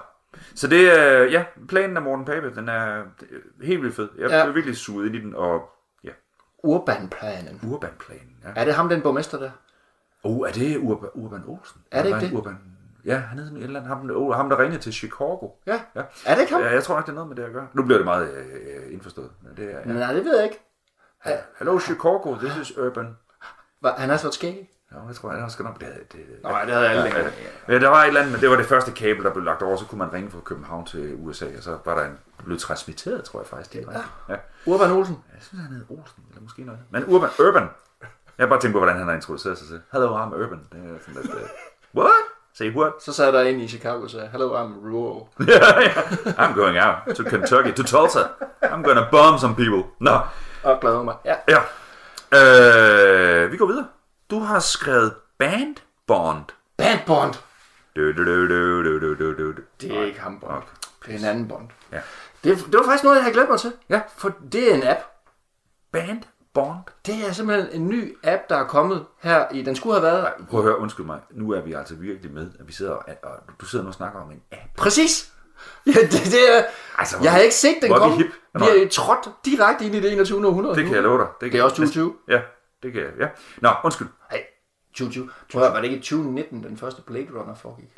så 0.54 0.66
det 0.66 0.98
er, 0.98 1.22
ja, 1.24 1.44
planen 1.68 1.96
af 1.96 2.02
Morten 2.02 2.24
Pape, 2.24 2.54
den 2.54 2.68
er 2.68 3.02
helt 3.62 3.82
vildt 3.82 3.96
fed. 3.96 4.08
Jeg 4.18 4.30
Ja. 4.30 4.44
blev 4.44 4.54
virkelig 4.54 4.76
suget 4.76 5.06
ind 5.06 5.16
i 5.16 5.20
den, 5.20 5.34
og 5.34 5.70
ja, 6.04 6.10
Urbanplanen. 6.64 7.60
Urbanplanen. 7.68 8.36
Ja. 8.44 8.48
Er 8.56 8.64
det 8.64 8.74
ham, 8.74 8.88
den 8.88 9.02
borgmester 9.02 9.38
der? 9.38 9.50
Oh, 10.22 10.48
er 10.48 10.52
det 10.52 10.76
Urban, 10.78 11.10
Urban 11.14 11.42
Olsen? 11.46 11.80
Er 11.90 12.02
det 12.02 12.08
ikke 12.08 12.16
Eller 12.18 12.28
det? 12.30 12.36
Urban, 12.38 12.58
ja, 13.06 13.16
han 13.16 13.38
sådan 13.38 13.56
et 13.56 13.62
eller 13.62 13.80
andet, 13.80 13.96
ham, 13.96 14.10
oh, 14.14 14.34
ham 14.34 14.48
der 14.48 14.58
ringede 14.58 14.82
til 14.82 14.92
Chicago. 14.92 15.48
Ja. 15.66 15.80
Ja. 15.94 16.02
Er 16.26 16.34
det 16.34 16.40
ikke 16.40 16.52
ham? 16.52 16.62
Ja, 16.62 16.72
jeg 16.72 16.84
tror 16.84 16.94
nok, 16.94 17.04
det 17.06 17.10
er 17.10 17.14
noget 17.14 17.28
med 17.28 17.36
det 17.36 17.42
at 17.44 17.52
gøre. 17.52 17.66
Nu 17.72 17.82
bliver 17.82 17.98
det 17.98 18.04
meget 18.04 18.30
øh, 18.34 18.92
indforstået. 18.92 19.30
Men 19.42 19.56
det 19.56 19.74
er, 19.74 19.78
ja. 19.78 19.84
Nej, 19.92 20.12
det 20.12 20.24
ved 20.24 20.36
jeg 20.36 20.44
ikke. 20.44 20.60
Hello 21.58 21.78
Chicago, 21.78 22.34
this 22.36 22.56
is 22.70 22.78
Urban. 22.78 23.16
Hva- 23.86 24.00
Han 24.00 24.08
har 24.10 24.16
så 24.16 24.30
skæg. 24.30 24.70
Ja, 24.92 25.06
jeg 25.06 25.14
tror, 25.14 25.32
jeg 25.32 25.50
skal 25.50 25.64
nok... 25.64 25.80
Det, 25.80 26.12
det, 26.12 26.20
Nej, 26.42 26.64
det 26.64 26.74
havde 26.74 26.88
alle 26.88 27.02
ja, 27.02 27.18
ja. 27.18 27.30
ja, 27.68 27.78
der 27.78 27.88
var 27.88 28.02
et 28.02 28.06
eller 28.08 28.20
andet, 28.20 28.32
men 28.32 28.40
det 28.40 28.50
var 28.50 28.56
det 28.56 28.66
første 28.66 28.92
kabel, 28.92 29.24
der 29.24 29.32
blev 29.32 29.44
lagt 29.44 29.62
over, 29.62 29.76
så 29.76 29.86
kunne 29.86 29.98
man 29.98 30.12
ringe 30.12 30.30
fra 30.30 30.40
København 30.40 30.86
til 30.86 31.14
USA, 31.18 31.46
og 31.56 31.62
så 31.62 31.78
var 31.84 31.94
der 31.98 32.04
en, 32.06 32.18
blev 32.44 32.58
transmitteret, 32.58 33.24
tror 33.24 33.40
jeg 33.40 33.46
faktisk. 33.46 33.72
Det 33.72 33.86
ja. 34.28 34.34
ja. 34.34 34.38
Urban 34.66 34.90
Olsen. 34.90 35.16
Jeg 35.34 35.42
synes, 35.42 35.62
han 35.64 35.72
hed 35.72 35.84
Olsen, 35.90 36.24
eller 36.30 36.42
måske 36.42 36.62
noget. 36.64 36.80
Men 36.90 37.04
Urban, 37.04 37.30
Urban. 37.40 37.68
Jeg 38.38 38.44
har 38.44 38.46
bare 38.46 38.60
tænkt 38.60 38.72
på, 38.72 38.78
hvordan 38.78 38.96
han 38.98 39.06
har 39.08 39.14
introduceret 39.14 39.58
sig 39.58 39.68
selv. 39.68 39.80
Hello, 39.92 40.06
I'm 40.18 40.34
Urban. 40.34 40.60
Det 40.72 40.78
er 40.80 40.98
sådan 41.06 41.22
lidt, 41.22 41.34
uh, 41.34 41.40
what? 42.00 42.12
Say 42.58 42.70
what? 42.70 42.92
Så 43.02 43.12
sad 43.12 43.32
der 43.32 43.40
en 43.40 43.60
i 43.60 43.68
Chicago 43.68 44.02
og 44.02 44.10
sagde, 44.10 44.28
Hello, 44.28 44.56
I'm 44.56 44.72
rural. 44.86 45.26
I'm 46.40 46.54
going 46.54 46.78
out 46.78 47.16
to 47.16 47.22
Kentucky, 47.22 47.72
to 47.74 47.82
Tulsa. 47.82 48.20
I'm 48.62 48.82
gonna 48.82 49.08
bomb 49.10 49.38
some 49.38 49.54
people. 49.54 49.82
Nå, 50.00 50.18
Og 50.62 50.80
glæder 50.80 51.02
mig. 51.02 51.14
Ja. 51.24 51.34
ja. 51.48 51.58
Øh, 53.44 53.52
vi 53.52 53.56
går 53.56 53.66
videre. 53.66 53.86
Du 54.30 54.38
har 54.38 54.58
skrevet 54.58 55.14
Band 55.38 55.76
Bond. 56.06 56.44
Bandbond. 56.78 57.34
Du, 57.96 58.12
du, 58.12 58.24
du, 58.24 58.48
du, 58.48 58.82
du, 58.82 58.98
du, 59.14 59.14
du, 59.14 59.52
du. 59.52 59.52
Det 59.80 59.98
er 59.98 60.04
ikke 60.04 60.20
ham, 60.20 60.40
Bond. 60.40 60.52
Okay. 60.52 61.12
Det 61.12 61.14
er 61.14 61.18
en 61.18 61.24
anden 61.24 61.48
Bond. 61.48 61.68
Ja. 61.92 62.00
Det, 62.44 62.56
det 62.66 62.74
var 62.74 62.84
faktisk 62.84 63.04
noget, 63.04 63.16
jeg 63.16 63.22
havde 63.24 63.34
glædet 63.34 63.50
mig 63.50 63.60
til. 63.60 63.72
Ja. 63.88 64.00
For 64.16 64.32
det 64.52 64.70
er 64.70 64.74
en 64.74 64.86
app. 64.86 65.00
Band 65.92 66.22
Bond. 66.56 66.78
Det 67.06 67.14
er 67.28 67.32
simpelthen 67.32 67.80
en 67.82 67.88
ny 67.88 68.16
app, 68.24 68.42
der 68.48 68.56
er 68.56 68.64
kommet 68.64 69.04
her 69.22 69.44
i... 69.52 69.62
Den 69.62 69.76
skulle 69.76 69.94
have 70.00 70.02
været... 70.02 70.28
Prøv 70.50 70.60
at 70.60 70.64
høre, 70.64 70.78
undskyld 70.78 71.06
mig. 71.06 71.18
Nu 71.30 71.50
er 71.52 71.60
vi 71.60 71.72
altså 71.72 71.94
virkelig 71.94 72.32
med, 72.32 72.50
at 72.60 72.68
vi 72.68 72.72
sidder 72.72 72.92
og, 72.92 73.04
og 73.22 73.30
du 73.60 73.66
sidder 73.66 73.82
nu 73.84 73.88
og 73.88 73.94
snakker 73.94 74.20
om 74.20 74.30
en 74.30 74.42
app. 74.52 74.76
Præcis! 74.76 75.32
Ja, 75.86 75.92
det, 75.92 76.10
det 76.10 76.56
er... 76.58 76.62
Altså, 76.98 77.16
Jeg 77.22 77.32
har 77.32 77.38
ikke 77.38 77.54
set 77.54 77.76
den 77.82 77.88
vi 77.90 77.94
komme. 77.98 78.16
hip? 78.16 78.26
Vi 78.54 78.64
er 78.82 78.88
trådt 78.92 79.28
direkte 79.44 79.84
ind 79.84 79.94
i 79.94 80.00
det 80.00 80.12
21. 80.12 80.46
århundrede. 80.46 80.76
Det 80.76 80.84
kan 80.84 80.94
jeg 80.94 81.02
love 81.02 81.18
dig. 81.18 81.26
Det 81.52 81.58
er 81.58 81.62
også 81.62 81.76
2020. 81.76 82.14
Ja, 82.28 82.40
det 82.82 82.92
kan 82.92 83.02
jeg. 83.02 83.10
Ja. 83.20 83.26
Nå, 83.58 83.70
undskyld. 83.84 84.08
Nej, 84.30 84.42
2020. 84.94 85.30
Prøv 85.52 85.62
at 85.62 85.68
høre, 85.68 85.74
var 85.74 85.80
det 85.80 85.84
ikke 85.88 85.96
i 85.96 86.00
2019, 86.00 86.62
den 86.62 86.76
første 86.76 87.02
Blade 87.02 87.26
Runner 87.40 87.54
foregik? 87.54 87.88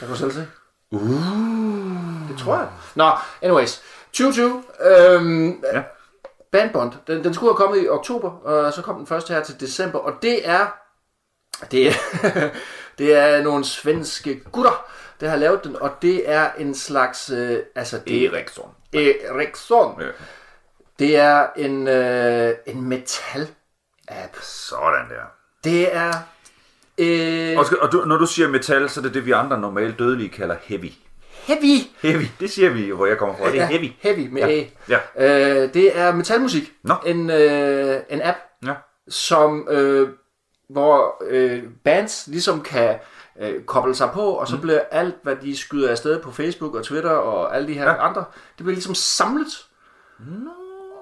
Der 0.00 0.06
kan 0.06 0.08
du 0.08 0.18
selv 0.18 0.30
se. 0.32 0.46
Uh. 0.90 1.00
Det 2.28 2.38
tror 2.38 2.56
jeg. 2.56 2.68
Nå, 2.94 3.10
anyways. 3.42 3.82
2020. 4.12 4.62
Øhm, 4.80 5.62
Ja. 5.72 5.82
Bandbond. 6.52 6.92
Den, 7.06 7.24
den 7.24 7.34
skulle 7.34 7.52
have 7.52 7.56
kommet 7.56 7.84
i 7.84 7.88
oktober, 7.88 8.30
og 8.30 8.72
så 8.72 8.82
kom 8.82 8.96
den 8.96 9.06
først 9.06 9.28
her 9.28 9.42
til 9.42 9.60
december. 9.60 9.98
Og 9.98 10.12
det 10.22 10.48
er... 10.48 10.66
Det 11.70 11.88
er, 11.88 11.92
det 12.98 13.14
er 13.14 13.42
nogle 13.42 13.64
svenske 13.64 14.40
gutter, 14.52 14.86
der 15.20 15.28
har 15.28 15.36
lavet 15.36 15.64
den, 15.64 15.76
og 15.82 15.90
det 16.02 16.30
er 16.30 16.50
en 16.58 16.74
slags... 16.74 17.30
Øh, 17.30 17.62
altså, 17.74 18.00
det, 18.06 18.24
Eriksson. 18.24 18.70
Eriksson. 18.92 20.00
Ja. 20.00 20.06
Det 20.98 21.16
er 21.16 21.46
en, 21.56 21.88
øh, 21.88 22.54
en 22.66 22.92
metal-app. 22.92 24.42
Sådan 24.42 25.08
der. 25.10 25.24
Det 25.64 25.96
er... 25.96 26.12
Øh, 26.98 27.58
Og, 27.58 27.66
skal, 27.66 27.80
og 27.80 27.92
du, 27.92 28.04
når 28.04 28.16
du 28.16 28.26
siger 28.26 28.48
metal, 28.48 28.90
så 28.90 29.00
er 29.00 29.02
det 29.02 29.14
det, 29.14 29.26
vi 29.26 29.30
andre 29.30 29.60
normalt 29.60 29.98
dødelige 29.98 30.28
kalder 30.28 30.56
heavy. 30.62 30.92
Heavy. 31.48 31.78
Heavy, 32.02 32.24
det 32.40 32.50
siger 32.50 32.70
vi, 32.70 32.90
hvor 32.90 33.06
jeg 33.06 33.18
kommer 33.18 33.36
fra. 33.36 33.50
Det 33.52 33.60
er 33.60 33.66
heavy. 33.66 33.90
Heavy 34.00 34.28
med 34.32 34.42
Ja. 34.42 34.48
A. 34.48 34.64
Ja. 35.18 35.62
Øh, 35.64 35.74
det 35.74 35.98
er 35.98 36.14
metalmusik. 36.14 36.72
Nå. 36.84 36.94
En, 37.06 37.30
øh, 37.30 38.00
en 38.10 38.22
app, 38.22 38.38
Ja. 38.66 38.74
som, 39.08 39.68
øh, 39.70 40.08
hvor 40.70 41.22
øh, 41.28 41.62
bands 41.84 42.26
ligesom 42.26 42.60
kan 42.62 42.96
øh, 43.40 43.62
koble 43.62 43.94
sig 43.94 44.10
på, 44.14 44.20
og 44.30 44.48
så 44.48 44.54
mm. 44.54 44.60
bliver 44.60 44.80
alt, 44.90 45.14
hvad 45.22 45.36
de 45.36 45.56
skyder 45.56 45.90
afsted 45.90 46.22
på 46.22 46.30
Facebook 46.32 46.74
og 46.74 46.84
Twitter 46.84 47.10
og 47.10 47.56
alle 47.56 47.68
de 47.68 47.74
her 47.74 47.82
Ja. 47.84 47.90
ja. 47.90 48.08
andre, 48.08 48.24
det 48.58 48.64
bliver 48.64 48.74
ligesom 48.74 48.94
samlet. 48.94 49.64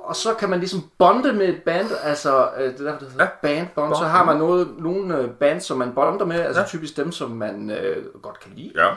Og 0.07 0.17
så 0.17 0.35
kan 0.35 0.51
man 0.51 0.59
ligesom 0.59 0.91
bonde 0.99 1.33
med 1.33 1.49
et 1.49 1.63
band, 1.63 1.89
altså 2.03 2.49
øh, 2.59 2.65
det 2.65 2.81
er 2.81 2.85
derfor, 2.85 2.99
det 2.99 3.11
hedder 3.11 3.25
ja. 3.25 3.31
band 3.43 3.69
bond. 3.75 3.95
Så 3.95 4.05
har 4.05 4.25
man 4.25 4.37
noget, 4.37 4.69
nogle 4.79 5.19
øh, 5.19 5.31
bands, 5.31 5.65
som 5.65 5.79
man 5.79 5.93
bonder 5.95 6.25
med, 6.25 6.41
altså 6.41 6.61
ja. 6.61 6.67
typisk 6.67 6.97
dem, 6.97 7.13
som 7.13 7.31
man 7.31 7.71
øh, 7.71 8.05
godt 8.23 8.41
kan 8.41 8.53
lide. 8.57 8.73
Ja. 8.77 8.89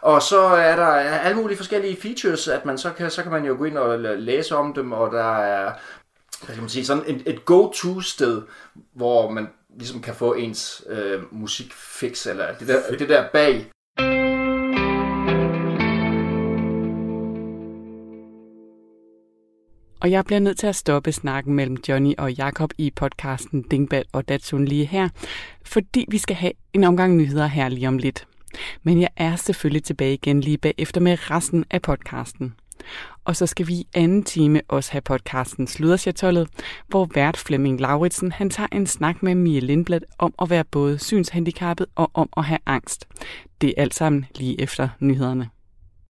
Og 0.00 0.22
så 0.22 0.40
er 0.40 0.76
der 0.76 0.86
alle 0.86 1.36
mulige 1.36 1.56
forskellige 1.56 1.96
features, 2.02 2.48
at 2.48 2.64
man 2.64 2.78
så 2.78 2.90
kan, 2.90 3.10
så 3.10 3.22
kan 3.22 3.32
man 3.32 3.44
jo 3.44 3.56
gå 3.58 3.64
ind 3.64 3.78
og 3.78 3.98
læse 3.98 4.56
om 4.56 4.74
dem, 4.74 4.92
og 4.92 5.12
der 5.12 5.38
er 5.38 5.72
hvad 6.44 6.54
kan 6.54 6.62
man 6.62 6.68
sige, 6.68 6.86
sådan 6.86 7.02
et, 7.06 7.22
et 7.26 7.44
go-to-sted, 7.44 8.42
hvor 8.94 9.30
man 9.30 9.48
ligesom 9.78 10.00
kan 10.02 10.14
få 10.14 10.32
ens 10.32 10.84
øh, 10.88 11.22
musikfix, 11.30 12.26
eller 12.26 12.54
det 12.54 12.68
der, 12.68 12.96
det 12.98 13.08
der 13.08 13.24
bag. 13.32 13.70
Og 20.02 20.10
jeg 20.10 20.24
bliver 20.24 20.40
nødt 20.40 20.58
til 20.58 20.66
at 20.66 20.76
stoppe 20.76 21.12
snakken 21.12 21.54
mellem 21.54 21.76
Johnny 21.88 22.14
og 22.18 22.32
Jakob 22.32 22.70
i 22.78 22.90
podcasten 22.90 23.62
Dingbat 23.62 24.06
og 24.12 24.28
Datsun 24.28 24.64
lige 24.64 24.84
her, 24.84 25.08
fordi 25.64 26.04
vi 26.08 26.18
skal 26.18 26.36
have 26.36 26.52
en 26.72 26.84
omgang 26.84 27.16
nyheder 27.16 27.46
her 27.46 27.68
lige 27.68 27.88
om 27.88 27.98
lidt. 27.98 28.26
Men 28.82 29.00
jeg 29.00 29.08
er 29.16 29.36
selvfølgelig 29.36 29.84
tilbage 29.84 30.14
igen 30.14 30.40
lige 30.40 30.58
bagefter 30.58 31.00
med 31.00 31.30
resten 31.30 31.64
af 31.70 31.82
podcasten. 31.82 32.54
Og 33.24 33.36
så 33.36 33.46
skal 33.46 33.66
vi 33.66 33.74
i 33.74 33.86
anden 33.94 34.22
time 34.22 34.60
også 34.68 34.92
have 34.92 35.02
podcasten 35.02 35.66
Sludersjatollet, 35.66 36.48
hvor 36.88 37.08
vært 37.14 37.36
Flemming 37.36 37.80
Lauritsen 37.80 38.32
han 38.32 38.50
tager 38.50 38.68
en 38.72 38.86
snak 38.86 39.22
med 39.22 39.34
Mie 39.34 39.60
Lindblad 39.60 40.00
om 40.18 40.34
at 40.42 40.50
være 40.50 40.64
både 40.64 40.98
synshandicappet 40.98 41.86
og 41.94 42.10
om 42.14 42.28
at 42.36 42.44
have 42.44 42.60
angst. 42.66 43.08
Det 43.60 43.68
er 43.68 43.82
alt 43.82 43.94
sammen 43.94 44.26
lige 44.34 44.60
efter 44.60 44.88
nyhederne. 45.00 45.48